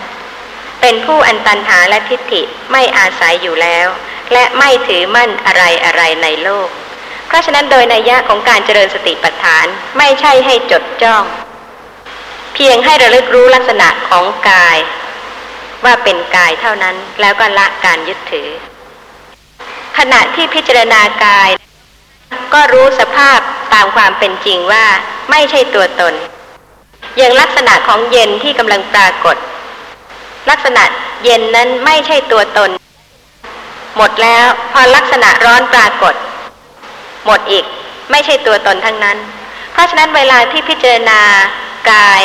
[0.82, 3.88] เป็นผู้อันตันหาและทิฏฐิไม่อาศัยอยู่แล้ว
[4.34, 6.70] และไม่ถือมั่นอะไรอะไรในโลก
[7.30, 9.66] เพราะฉะนั้นโดยนัยยะของการเจริญสติปัฏฐาน
[9.98, 11.24] ไม่ใช่ให้จดจ้อง
[12.54, 14.78] เพียงให้ระลึกรู้ลักษณะของกาย
[15.86, 18.50] ว่าเป็นกายเท่านั้นแล้วก็ละการยึดถือ
[19.98, 21.50] ขณะที่พิจารณากาย
[22.54, 23.40] ก็รู้สภาพ
[23.74, 24.86] ตามความเป็นจริงว่า
[25.32, 26.14] ไม่ใช่ตัวตน
[27.18, 29.38] อย่างลักษณะของเย็นที่กำลังปรากฏ
[30.50, 30.84] ลักษณะ
[31.24, 32.70] เย็นนั้นไม่ใช่ตัวตน
[33.98, 36.14] หมดแล้วพอลักษณะร้อนปรากฏ
[37.30, 37.66] หมดอีก
[38.12, 39.18] ไม่ใช่ตัวตนทั้งนั้น
[39.74, 41.20] เพราะฉะนั้นเวลาที่พิจารณา
[41.92, 42.22] กาย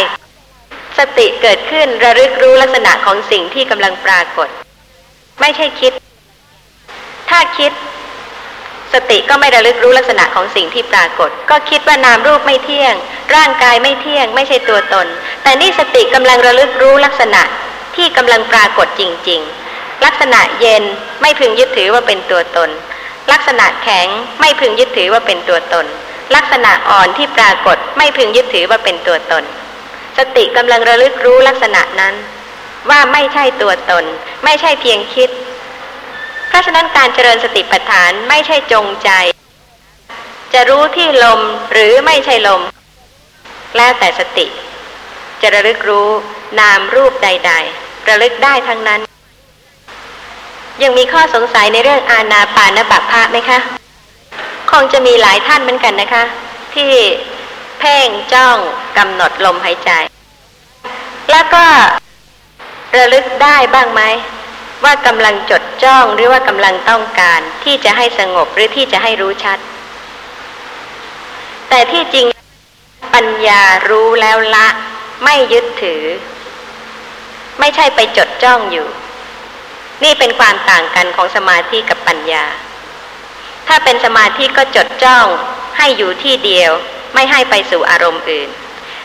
[0.99, 4.49] สติเกิดขึ้นระลึกรู้ลักษณะของสิ่งที่กำลังปรากฏ
[5.41, 5.93] ไม่ใช่คิด
[7.31, 7.73] ถ้าคิด
[8.95, 12.95] สติก็ไม่ระลึกรู้ลักษณะของสิ่งที่ปรากฏ ก็คิดว่านามรูปไม่เที่ยง
[13.35, 15.07] ร่างกายไม่เที่ยง ไม่ใช่ตัวตน
[15.43, 17.43] แต่นี่สติกำลังระลึกรู้ลักษณะ
[17.97, 19.41] ที่กำลังปรากฏจริง
[19.73, 20.83] ๆ ลักษณะเย็น
[21.21, 22.71] ไม่พึงยึดถือว่าเป็นตัวตน
[23.33, 24.09] ลักษณะแข็ง
[24.41, 25.87] ไม่พึงยึดถือว่าเป็นตัวตน
[26.35, 29.45] ลักษณะอ่อนที่ปรากฏไม่พึงยึดถือว่าเป็นตัวตน
[30.19, 32.15] สติกำลังระลึกรู้ลักษณะนั้น
[32.91, 34.05] ว่าไม่ใช่ตัวตน
[34.45, 35.31] ไม่ใช่เพียงคิด
[36.49, 39.11] เพราะฉะนั้นการเจริญสติปัฏฐานไม่ใช่จงใจ
[40.53, 41.41] จะรู้ที่ลม
[41.73, 42.63] หรือไม่ใช่ลม
[43.77, 44.47] แล้วแต่สติ
[45.43, 46.09] จะระลึกรู้
[46.61, 49.01] นามรูปใด ๆ ระลึกได้ทั้งนั้น
[50.83, 53.59] ยังมีข้อสงสัยในเรื่องอาณาปานบัพพะไหมคะ
[54.71, 56.25] คงจะมีหลายท่านเหมือนกันนะคะ
[56.75, 56.93] ที่
[57.79, 58.59] เพ่งจ้อง
[58.99, 59.91] กำหนดลมหายใจ
[61.31, 61.65] แล้วก็
[62.97, 64.03] ระลึกได้บ้างไหม
[64.85, 69.59] ว่ากำลังจดจ้องหรือว่ากำลังต้องการที่จะให้สงบหรือที่จะให้รู้ชัด
[71.69, 72.27] แต่ที่จริง
[73.15, 74.69] ปัญญารู้แล้วละ
[75.25, 76.03] ไม่ยึดถือ
[77.61, 78.89] ไม่ใช่ไปจดจ้องอยู่
[80.03, 82.45] นี่เป็นความต่างกันของสมาธิกับปัญญา
[83.69, 85.27] ถ้าเป็นสมาธิก็จดจ้อง
[85.79, 86.73] ให้อยู่ที่เดียว
[87.15, 88.49] ไม่ให้ไปสู่อารมณ์อื่น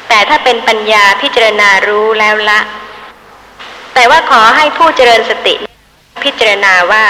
[0.10, 2.60] แต่ถ้าเป็นปัญญาพิจารณารู้แล้วละ
[3.94, 5.56] แต่ว่าขอให้ผู้เจริญสติ
[6.24, 7.06] พิจารณาว่า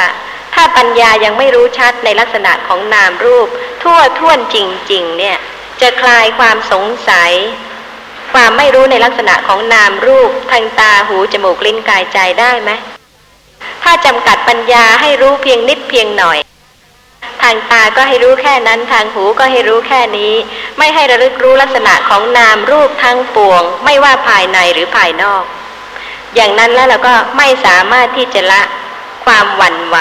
[0.53, 3.47] ถ้าปัญญายังไม่รู้ชัดในลักษณะของนามรูป
[3.83, 4.57] ทั่วท่วนจ
[4.91, 5.37] ริง ๆ เนี่ย
[5.81, 7.31] จะคลายความสงสัย
[8.33, 12.71] ความไม่รู้ในลักษณะของนามรูปทางตาหูจมูกลิ้นกายใจได้ไหม
[13.83, 16.37] ถ้าจำกัดปัญญาให้รู้เพียงนิดเพียงหน่อย
[17.41, 20.33] ทางตาก็ให้รู้แค่นั้น ทางหูก็ให้รู้แค่นี้
[20.77, 25.43] ไม่ให้ระลึกรู้ลักษณะของนามรูปทั้งปวง ไม่ว่าภายในหรือภายนอก
[26.35, 28.61] อย่างนั้นแล้วเราก็ไม่สามารถที่จะละ
[29.25, 29.97] ความหวั่นไหว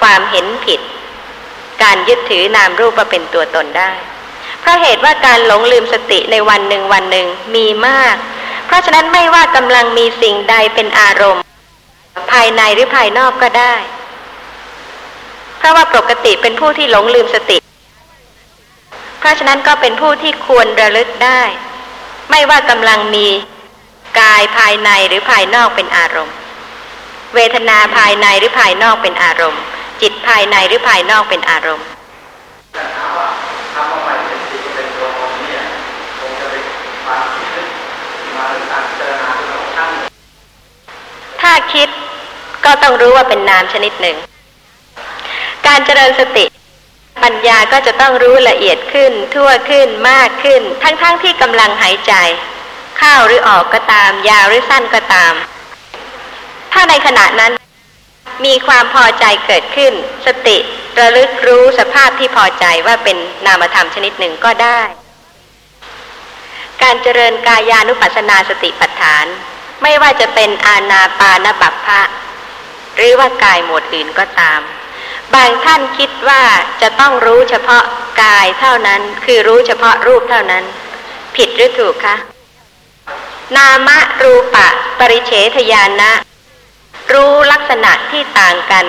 [0.00, 0.80] ความเห็นผิด
[1.82, 3.90] การยึดถือนามรูปว่าเป็นตัวตนได้
[4.60, 8.16] เพราะเหตุว่าการหลงลืมสติในวันหนึ่งวันหนึ่งมีมาก
[8.66, 11.42] เพราะฉะนั้นไม่ว่ากำลังมีสิ่งใดเป็นอารมณ์
[12.32, 13.74] ภายในหรือภายนอกก็ได้
[15.58, 17.58] เพราะว่าปกติเป็นผู้ที่หลงลืมสติ
[19.18, 21.42] เพราะฉะนั้นก็เป็นผู้ที่ควรระลึกได้
[22.30, 23.26] ไม่ว่ากำลังมี
[24.20, 26.34] กายภายในหรือภายนอกเป็นอารมณ์
[27.34, 29.62] เวทนาภายในหรือภายนอกเป็นอารมณ์
[30.02, 31.88] จิตภายในหรือภายนอกเป็นอารมณ์
[41.40, 41.88] ถ้าคิด
[42.64, 44.16] ก็ต้องรู้ว่าเป็นนามชนิดหนึ่ง
[45.66, 46.44] การเจริญสติ
[47.22, 52.12] ปัญญาก็จะต้องรู้ละเอียดขึ้น ทั่วขึ้นมากขึ้น ทั้งๆทที่กำลังหายใจ
[52.98, 55.34] เข้าหรือออกก็ตาม ยาวหรือสั้นก็ตาม
[56.72, 57.52] ถ้าในขณะนั้น
[58.44, 59.92] มีความพอใจเกิดขึ้น
[60.26, 60.56] สติ
[60.98, 63.16] ระลึกรู้สภาพที่พอใจว่าเป็น
[63.46, 64.80] นามธรรมชนิดหนึ่งก็ได้
[66.82, 69.26] การเจริญกายานุปัสสนาสติปัฏฐาน
[69.82, 72.00] ไม่ว่าจะเป็นอาณาปานบัพพะ
[73.02, 74.60] หรือว่ากายหมวดอื่นก็ตาม
[75.34, 76.42] บางท่านคิดว่า
[76.82, 77.84] จะต้องรู้เฉพาะ
[78.22, 80.64] กายเท่านั้น คือรู้เฉพาะรูปเท่านั้น
[81.36, 82.16] ผิดหรือถูกคะ
[83.56, 86.12] นามะรูปะ ปริเฉทยานะ
[87.12, 88.86] รู้ลักษณะที่ต่างกัน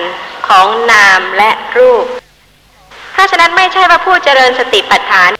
[0.48, 2.04] ของนามและรูป
[3.12, 5.30] เพราะฉะนั้นไม่ใช่ว่าผู้เจริญสติปัฏฐาน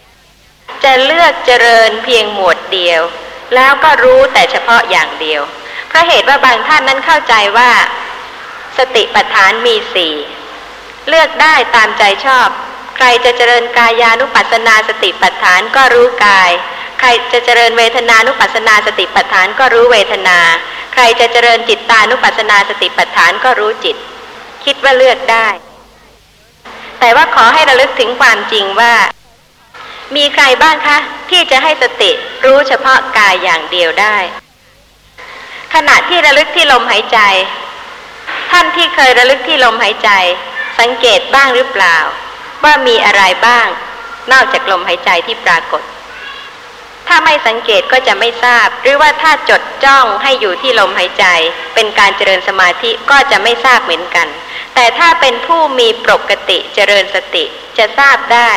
[0.84, 3.02] จะเลือกเจริญเพียงหมวดเดียว
[3.54, 5.42] แล้วก็รู้แต่เฉพาะอย่างเดียว
[5.88, 7.70] เพราะเหตุว่าบางท่านนั้นเข้าใจว่า
[8.78, 10.14] สติปัฏฐานมีสี่
[11.08, 12.48] เลือกได้ตามใจชอบ
[12.96, 16.50] ใครจะเจริญกายานุปัสสนาสติปัฏฐานก็รู้กาย
[17.00, 20.38] ใครจะเจริญเวทนานุปัสสนาสติปัฏฐานก็รู้เวทนา
[20.94, 23.96] ใครจะเจริญจิตตานุปัสสนาสติปัฏฐานก็รู้จิต
[24.64, 25.48] คิดว่าเลือกได้
[27.00, 28.94] แต่ว่าขอให้ระลึกถึงความจริงว่า
[30.16, 30.98] มีใครบ้างคะ
[31.30, 32.10] ที่จะให้สติ
[32.44, 34.16] รู้เฉพาะกายอย่างเดียวได้
[35.74, 37.18] ขณะที่ระลึกที่ลมหายใจ
[38.52, 40.10] ท่านที่เคยระลึกที่ลมหายใจ
[40.80, 41.98] สังเกตบ้างหรือเปล่า
[42.64, 43.68] ว่ามีอะไรบ้าง
[44.32, 45.82] นอกจากลมหายใจที่ปรากฏ
[47.08, 51.24] ถ้าไม่สังเกตก็จะไม่ทราบ หรือว่าถ้าจดจ้องให้อยู่ที่ลมหายใจ
[51.74, 54.28] เป็นการเจริญสมาธิก็จะไม่ทราบเหมือนกัน
[54.74, 57.44] แต่ถ้าเป็นผู้มีปกติเจริญสติ
[57.78, 58.50] จะทราบได้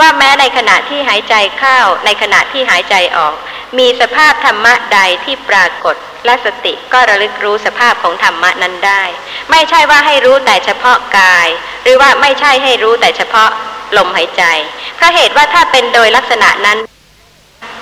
[0.00, 3.34] ว่าแม้ในขณะที่หายใจเข้า ในขณะที่หายใจออก
[3.78, 5.96] มีสภาพธรรมะใดที่ปรากฏ
[6.26, 9.02] และสติก็ระลึกรู้สภาพของธรรมะนั้นได้
[9.50, 11.48] ไม่ใช่ว่าให้รู้แต่เฉพาะกาย
[11.82, 13.50] หรือว่าไม่ใช่ให้รู้แต่เฉพาะ
[13.96, 14.42] ลมหายใจ
[14.96, 16.78] เพราะเหตุว่าถ้าเป็นโดยลักษณะนั้น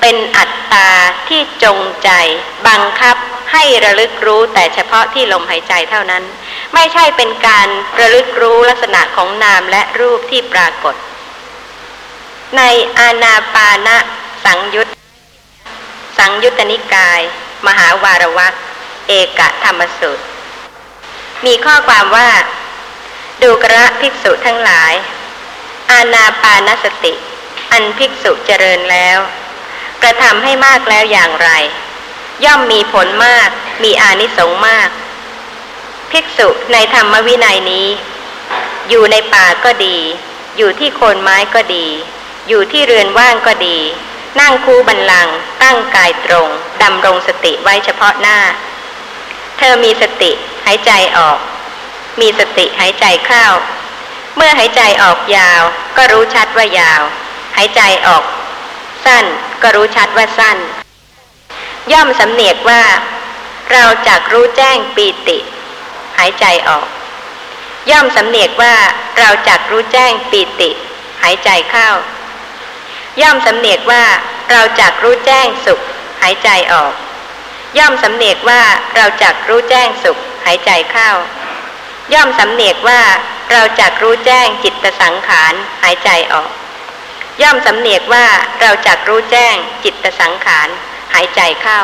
[0.01, 0.91] เป็นอัตตา
[1.29, 2.11] ที่จงใจ
[2.69, 3.17] บังคับ
[3.53, 6.25] ให้ระลึกรู้แต่เฉพาะที่ลมหายใจเท่านั้น
[6.75, 7.69] ไม่ใช่เป็นการ
[8.01, 10.95] ระลึกรู้ลักษณะของนามและรูปที่ปรากฏ
[12.57, 12.63] ใน
[12.99, 13.97] อาณาปานะ
[14.45, 14.89] สังยุต
[16.19, 17.21] สังยุตตนิกาย
[17.67, 18.55] มหาวารวัก
[19.09, 20.19] เอกธรรมสุต
[21.47, 22.31] มีข้อความว่า
[23.43, 24.93] ดูกระภิกษุทั้งหลาย
[25.93, 27.13] อาณาปานสติ
[27.73, 29.19] อันภิกษุเจริญแล้ว
[30.03, 31.51] กระทำให้มากแล้วอย่างไร
[32.45, 33.49] ย่อมมีผลมาก
[33.85, 34.89] มีอานิสงส์มาก
[36.11, 37.89] ภิกษุในธรรมวินัยนี้
[38.89, 39.97] อยู่ในป่าก็ดี
[40.57, 41.87] อยู่ที่โคนไม้ก็ดี
[42.49, 43.79] อยู่ที่เรือนว่างก็ดี
[44.41, 45.29] นั่งคูบันลัง
[45.63, 46.49] ตั้งกายตรง
[46.83, 48.39] ดำรงสติไว้เฉพาะหน้า
[49.59, 50.31] เธอมีสติ
[50.67, 51.39] หายใจออก
[52.21, 53.47] มีสติหายใจเข้า
[54.37, 55.63] เมื่อหายใจออกยาว
[55.97, 57.03] ก็รู้ชัดว่ายาว
[57.57, 58.23] หายใจออก
[59.05, 59.25] สั้น
[59.63, 60.59] ก็รู้ชัดว่าสั้น
[61.93, 62.83] ย่อมสำเนียกว่า
[63.73, 65.39] เราจากรู้แจ้งปีติ
[66.19, 66.87] หายใจออก
[67.91, 68.75] ย่อมสำเนียกว่า
[69.19, 70.71] เราจากรู้แจ้งปีติ
[71.23, 71.89] หายใจเข้า
[73.21, 74.05] ย่อมสำเนียกว่า
[74.51, 75.81] เราจักรู้แจ้งสุข
[76.23, 76.93] หายใจออก
[77.79, 78.63] ย่อมสำเนียกว่า
[78.97, 81.11] เราจักรู้แจ้งสุข หายใจเข้า
[82.15, 83.03] ย่อมสำเนียกว่า
[83.53, 85.53] เราจักรู้แจ้งจิตสังขาร
[85.83, 86.51] หายใจออก
[87.43, 88.27] ย่อมสำเนียกว่า
[88.61, 90.69] เราจักรู้แจ้งจิตสังขาร
[91.13, 91.81] หายใจเข้า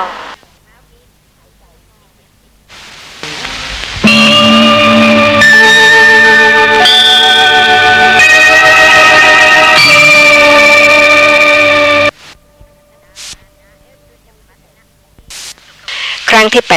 [16.31, 16.73] ครั้งที่ 88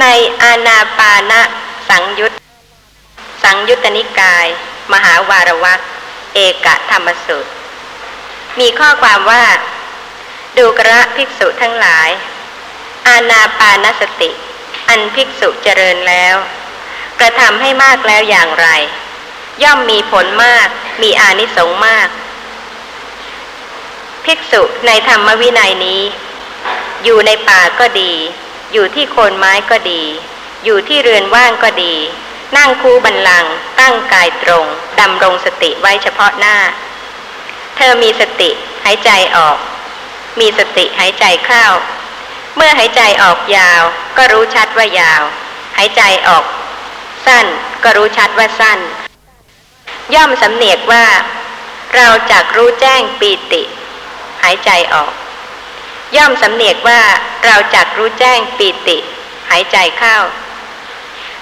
[0.00, 0.06] ใน
[0.42, 1.40] อาณาปานะ
[1.88, 2.32] สังยุต
[3.44, 4.46] สังยุตตนิกาย
[4.92, 5.80] มหาวารวัก
[6.34, 7.46] เอกธรรมสุต
[8.60, 9.44] มีข้อความว่า
[10.58, 12.10] ดูกระภิกษุทั้งหลาย
[13.08, 14.30] อาณาปานสติ
[14.88, 16.36] อันภิกษุเจริญแล้ว
[17.20, 18.68] กระทำให้มากแล้วอย่างไร
[19.62, 20.68] ย่อมมีผลมาก
[21.02, 22.08] มีอานิสงส์มาก
[24.24, 26.02] ภิกษุในธรรมวินัยนี้
[27.04, 28.12] อยู่ในป่าก็ดี
[28.72, 30.02] อยู่ที่โคนไม้ก็ดี
[30.64, 31.94] อยู่ที่เรือนว่างก็ดี
[32.56, 33.44] นั่งคูบันลัง
[33.80, 34.66] ตั้งกายตรง
[35.00, 36.56] ดำรงสติไว้เฉพาะหน้า
[37.76, 38.50] เธอมีสติ
[38.84, 39.58] หายใจออก
[40.40, 41.66] มีสติหายใจเข้า
[42.56, 43.82] เมื่อหายใจออกยาว
[44.16, 45.22] ก็รู้ชัดว่ายาว
[45.76, 46.44] หายใจออก
[47.26, 47.46] สั้น
[47.84, 48.78] ก็รู้ชัดว่าสั้น
[50.14, 51.06] ย่อมสำเนียกว่า
[51.94, 53.62] เราจักรู้แจ้งปีติ
[54.42, 55.12] หายใจออก
[56.16, 57.00] ย่อมสำเนียกว่า
[57.44, 58.96] เราจักรู้แจ้งปีติ
[59.50, 60.16] หายใจเข้า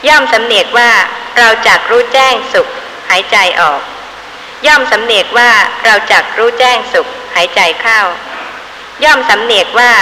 [0.09, 0.91] ย่อมสำเนียกว่า
[1.39, 2.69] เราจักรู้แจ้งสุข
[3.11, 3.81] หายใจออก
[4.67, 5.51] ย่อมสำเนียกว่า
[5.85, 8.01] เราจักรู้แจ้งสุข หายใจเข้า
[9.05, 9.93] ย่อมสำเนียกว่า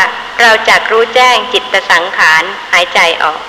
[0.41, 3.41] เราจักรู้แจ้งจิตสังขารหายใจออก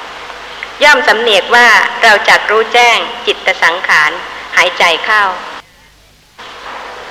[0.83, 1.67] ย่อมสำเนียกว่า
[2.03, 4.11] เราจักรู้แจ้งจิตสังขาร
[4.57, 5.23] หายใจเข้า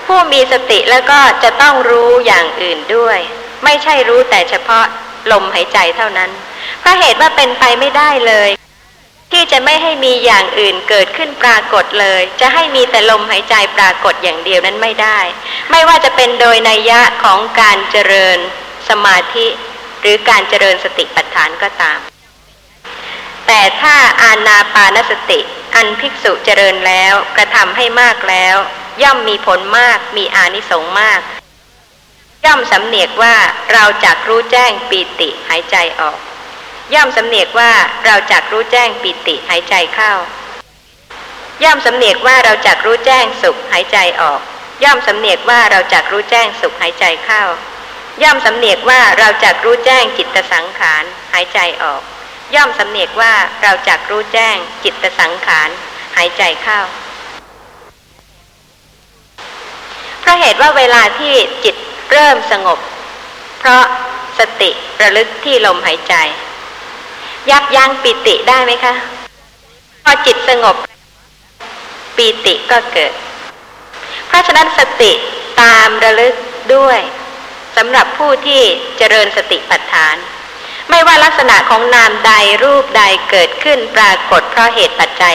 [0.07, 3.19] ผู้มีสติแล้วก็จะต้องรู้อย่างอื่นด้วย
[3.65, 4.85] ไม่ใช่รู้แต่เฉพาะ
[5.33, 6.31] ลมหายใจเท่านั้น
[6.81, 8.51] เพราะเหตุว่าเป็นไปไม่ได้เลย
[9.33, 15.19] ที่จะไม่ให้มีอย่างอื่นเกิดขึ้นปรากฏเลย จะให้มีแต่ลมหายใจปรากฏอย่างเดียวนั้นไม่ได้
[15.71, 18.39] ไม่ว่าจะเป็นโดยนัยยะของการเจริญ
[18.89, 19.47] สมาธิ
[20.01, 21.99] หรือการเจริญสติปัฏฐานก็ตาม
[23.47, 25.41] แต่ถ้าอาณาปานสติ
[25.75, 28.57] อันภิกษุเจริญแล้วกระทำให้มากแล้ว
[29.03, 31.21] ย่อมมีผลมากมีอานิสงส์มาก
[32.45, 33.37] ย่อมสำเนียกว่า
[33.73, 36.19] เราจักรู้แจ้งปีติหายใจออก
[36.95, 37.73] ย่อมสำเนียกว่า
[38.07, 40.13] เราจักรู้แจ้งปีติหายใจเข้า
[41.65, 44.41] ย่อมสำเนียกว่าเราจักรู้แจ้งสุขหายใจออก
[44.85, 47.43] ย่อมสำเนียกว่าเราจักรู้แจ้งสุขหายใจเข้า
[48.23, 52.03] ย่อมสำเนียกว่าเราจักรู้แจ้งจิตสังขารหายใจออก
[52.55, 55.69] ย่อมสำเนียกว่าเราจักรู้แจ้งจิตสังขาร
[56.17, 56.81] หายใจเข้า
[60.21, 61.77] เพราะเหตุว่าเวลาที่จิต
[62.11, 62.79] เริ่มสงบ
[63.59, 63.85] เพราะ
[64.39, 64.71] สติ
[65.01, 66.15] ระลึกที่ลมหายใจ
[67.49, 68.95] ยับยั้งปิติได้ไหมคะ
[70.05, 70.77] พอจิตสงบ
[72.17, 73.13] ปีติก็เกิด
[74.29, 75.13] เพราะฉะนั้นสติ
[75.61, 76.35] ตามระลึก
[76.75, 77.01] ด้วย
[77.77, 78.63] สำหรับผู้ที่
[78.99, 80.17] เจริญสติปัฏฐาน
[80.91, 82.33] ไม่ว่าลักษณะของนามใด
[82.65, 85.35] รูปใดเกิดขึ้นปรากฏเพราะเหตุปัจจัย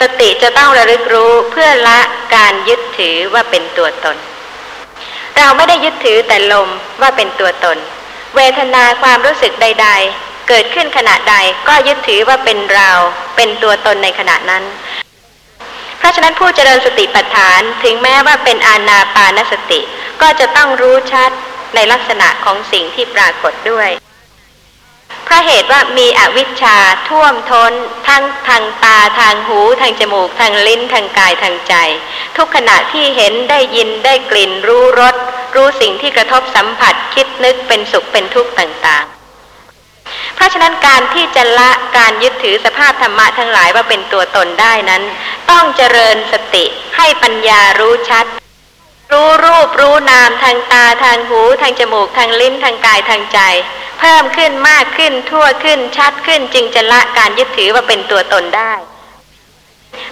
[0.00, 2.00] สติจะต้องระลึกรู้เพื่อละ
[2.34, 4.16] การยึดถือว่าเป็นตัวตน
[5.38, 6.68] เราไม่ได้ยึดถือแต่ลม
[7.00, 7.78] ว่าเป็นตัวตน
[8.36, 9.90] เวทนาความรู้สึกใด
[10.48, 11.34] เกิดขึ้นขณะใด
[11.68, 12.90] ก็ยึดถือว่าเป็นเรา
[13.36, 14.64] เป็นตัวตนในขณะนั้น
[15.98, 19.80] เพราะฉะนั้นผู้เจริญสติปัฏฐานถึงแม้ว่าเป็นอานาปานสติ
[20.22, 21.30] ก็จะต้องรู้ชัด
[21.74, 23.90] ในลักษณะของสิ่งที่ปรากฏด้วย
[25.24, 26.76] เพราะเหตุว่ามีอวิชชา
[27.08, 27.72] ท่วมท้น
[28.08, 31.74] ทั้งทางตาทางหู ทางจมูก ทางลิ้นทางกายทางใจ
[32.36, 35.14] ทุกขณะที่เห็นได้ยินได้กลิ่นรู้รส
[35.54, 39.21] รู้สิ่งที่กระทบสัมผัสคิดนึกเป็นสุขเป็นทุกข์ต่างๆ
[40.34, 45.02] เพราะฉะนั้นการที่จะละการยึดถือสภาพธรรมะทั้งหลายว่าเป็นตัวตนได้นั้น
[45.50, 46.64] ต้องเจริญสติ
[46.96, 48.26] ให้ปัญญารู้ชัด
[49.12, 53.40] รู้รูปรู้นามทางตาทางหูทางจมูกทางลิ้นทางกายทางใจ
[54.00, 58.72] เพิ่มขึ้นมากขึ้นทั่วขึ้นชัดขึ้นจึงจะละการยึดถือว่าเป็นตัวตนได้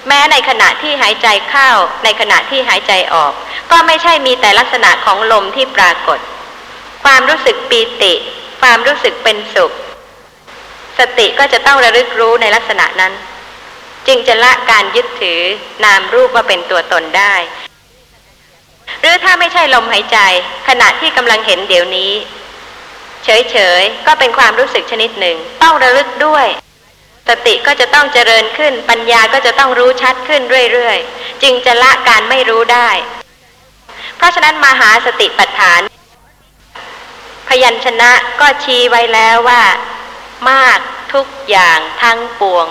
[0.06, 1.70] แม้ในขณะที่หายใจเข้า
[2.04, 3.32] ในขณะที่หายใจออก
[3.70, 6.18] ก็ไม่ใช่มีแต่ลักษณะของลมที่ปรากฏ
[7.04, 8.12] ความรู้สึกปีติ
[8.60, 9.72] ความรู้สึกเป็นสุข
[11.00, 13.12] สติก็จะต้องระลึกรู้ในลักษณะนั้น
[14.06, 15.40] จึงจะละการยึดถือ
[15.84, 17.34] นามรูปว่าเป็นตัวตนได้
[19.00, 20.18] หรือถ้าไม่ใช่ลมหายใจ
[20.68, 22.12] ขณะที่กำลังเห็นเดี๋ยวนี้
[23.24, 26.46] เฉยๆ ก็เป็นความรู้สึกชนิดหนึ่ง ต้องระลึกด้วย
[27.28, 32.90] สติก็จะต้องเจริญขึ้น ปัญญาก็จะต้องรู้ชัดขึ้นเรื่อยๆ จึงจะละการไม่รู้ได้
[34.16, 35.80] เพราะฉะนั้นมหาสติปัฏฐาน
[37.48, 39.62] พยัญชนะก็ชี้ไว้แล้วว่า
[40.50, 40.78] มาก
[41.14, 42.66] ทุกอย่างทั้งปวง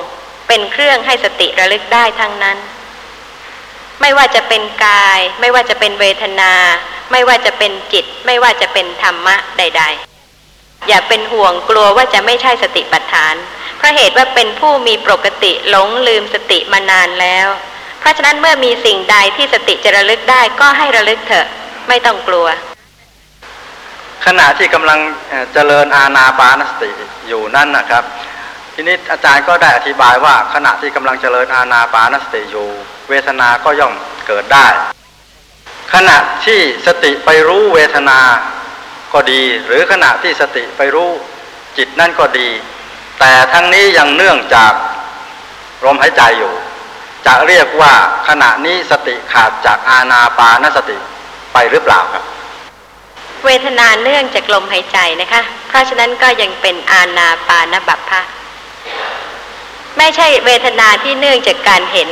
[0.48, 2.58] เป็นเครื่องให้สติระลึกได้ทั้งนั้น
[4.02, 6.54] ไม่ว่าจะเป็นกาย ไม่ว่าจะเป็นเวทนา
[7.12, 9.84] ไม่ว่าจะเป็นจิต ไม่ว่าจะเป็นธรรมะใด
[10.30, 13.36] ๆ อย่าเป็นห่วงกลัวว่าจะไม่ใช่สติปัฏฐาน
[13.78, 17.48] เพราะเหตุว่าเป็นผู้มีปกติหลงลืมสติมานานแล้ว
[18.00, 21.48] เพราะฉะนั้นเมื่อมีสิ่งใดที่สติจะระลึกได้ก็ให้ระลึกเถอะ
[21.88, 22.48] ไม่ต้องกลัว
[24.26, 25.00] ขณะที่กำลัง
[25.54, 26.90] เจริญอาณาปานสติ
[27.28, 28.04] อยู่นั่นนะครับ
[28.74, 32.68] ทีนี้อาจารย์ก็ได้อธิบายว่าขณะที่กำลังเจริญอาณาปานสติอยู่
[33.10, 33.94] เวทนาก็ย่อม
[34.28, 34.68] เกิดได้
[35.94, 38.20] ขณะที่สติไปรู้เวทนา
[39.14, 41.10] ก็ดี หรือขณะที่สติไปรู้
[41.78, 42.50] จิตนั่นก็ดี
[43.20, 44.74] แต่ทั้งนี้ยังเนื่องจาก
[45.86, 46.54] ลมหายใจอยู่
[47.26, 47.94] จะเรียกว่า
[48.28, 50.98] ขณะนี้สติขาดจากอาณาปานสติ
[51.54, 52.24] ไปหรือเปล่าครับ
[53.45, 58.22] เวทนาเนื่องจากลมหายใจนะคะ เพราะฉะนั้นก็ยังเป็นอาณาปานบัพพะ
[59.98, 62.09] ไม่ใช่เวทนาที่เนื่องจากการเห็น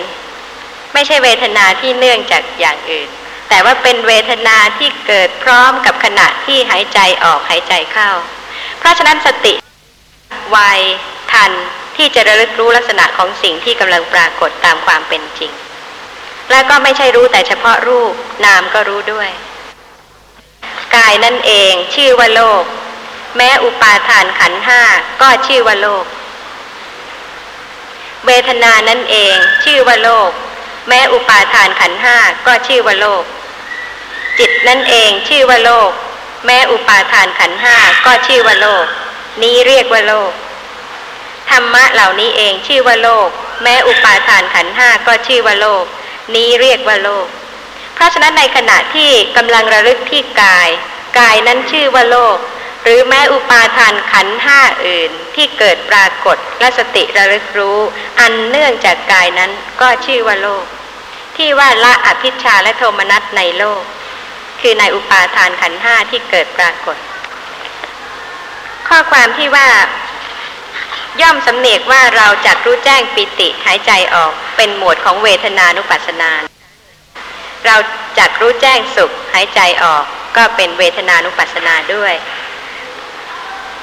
[0.94, 3.10] ไม่ใช่เวทนาที่เนื่องจากอย่างอื่น
[3.50, 8.10] แต่ว่าเป็นเวทนาที่เกิดพร้อมกับขณะที่หายใจออกหายใจเข้า
[8.80, 9.54] เพราะฉะนั้นสติ
[10.50, 10.58] ไว
[11.32, 11.52] ทัน
[11.98, 15.52] ที่จะระลึกรู้ลักษณะของสิ่งที่กำลังปรากฏตามความเป็นจริง
[16.52, 18.14] และก็ไม่ใช่รู้แต่เฉพาะรูป
[18.46, 19.30] นามก็รู้ด้วย
[20.96, 22.64] กายนั่นเองชื่อว่าโลก
[23.38, 24.82] แม้อุปาทานขันห้า
[25.22, 26.06] ก็ชื่อว่าโลก
[28.26, 30.32] เวทนานั่นเองชื่อว่าโลก
[30.88, 32.18] แม้อุปาทานขันห้า
[32.48, 33.24] ก็ชื่อว่าโลก
[34.40, 35.92] จิตนั่นเองชื่อว่าโลก
[36.46, 38.86] แม้อุปาทานขันห้าก็ชื่อว่าโลก
[39.44, 40.32] นี้เรียกว่าโลก
[41.50, 43.30] ธรรมะเหล่านี้เองชื่อว่าโลก
[43.64, 45.86] แม้อุปาทานขันห้าก็ชื่อว่าโลก
[46.36, 47.28] นี้เรียกว่าโลก
[47.98, 50.70] เพราะฉะนั้นในขณะที่กำลังระลึกที่กาย
[51.20, 52.38] กายนั้นชื่อว่าโลก
[52.84, 57.80] หรือแม้อุปาทานขันห้าอื่นที่เกิดปรากฏและสติระลึกรู้
[58.20, 59.52] อันเนื่องจากกายนั้น
[59.82, 60.66] ก็ชื่อว่าโลก
[61.38, 63.84] ที่ว่าละอภิชาและโทมนัสในโลก
[64.62, 66.98] คือในอุปาทานขันห้าที่เกิดปรากฏ
[68.88, 69.68] ข้อความที่ว่า
[71.22, 76.32] ย่อมสำเนกว่าเราจักรู้แจ้งปิติหายใจออกเป็นหมวดของเวทนานุปัสสนา
[77.66, 77.76] เรา
[78.20, 80.04] จักรู้แจ้งสุขหายใจออก
[80.38, 82.14] ก็เป็นเวทนานุปัสสนาด้วย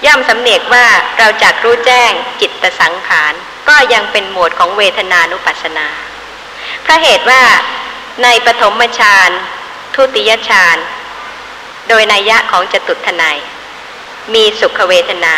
[0.06, 0.86] ย่อมสำเนียกว่า
[1.18, 3.32] เราจักรู้แจ้งจิตสังขาร
[3.68, 5.86] ก็ยังเป็นหมวดของเวทนานุปัสสนา
[6.82, 7.42] เพราะเหตุว่า
[8.22, 9.30] ในปฐมฌาน
[9.94, 10.76] ทุติยฌาน
[11.88, 13.38] โดยนัยยะของจตุทนาย
[14.34, 15.34] มีสุขเวทนา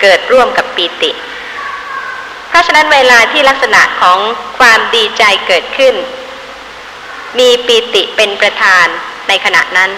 [0.00, 1.10] เกิดร่วมกับปีติ
[2.48, 4.18] เพราะฉะนั้นเวลาที่ลักษณะของ
[4.58, 5.94] ความดีใจเกิดขึ้น
[7.38, 8.86] มีปีติเป็นประธาน
[9.28, 9.90] ในขณะนั้น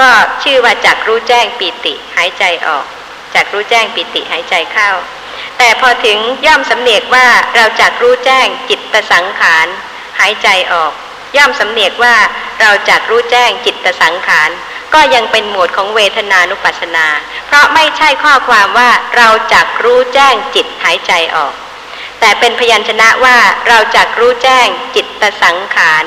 [0.00, 0.10] ก็
[0.42, 2.84] ชื่อว่าจักรู้แจ้งปีติหายใจออก
[3.34, 4.90] จักรู้แจ้งปีติหายใจเข้า
[5.58, 9.66] แต่พอถึงย่อมสำเนียกว่าเราจักรู้แจ้งจิตตสังขาร
[10.20, 10.92] หายใจออก
[11.36, 12.16] ย่อมสำเนียกว่า
[12.60, 14.50] เราจักรู้แจ้งจิตตสังขาร
[14.94, 17.06] ก็ยังเป็นหมวดของเวทนานุปัสสนา
[17.46, 21.52] เพราะไม่ใช่ข้อความว่าเราจักรู้แจ้งจิตหายใจออก
[22.20, 26.04] แต่เป็นพยัญชนะว่าเราจักรู้แจ้งจิตตสังขาร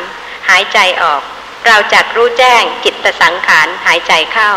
[0.50, 1.22] หายใจออก
[1.66, 4.52] เราจักรู้แจ้งจิตตสังขารหายใจเข้า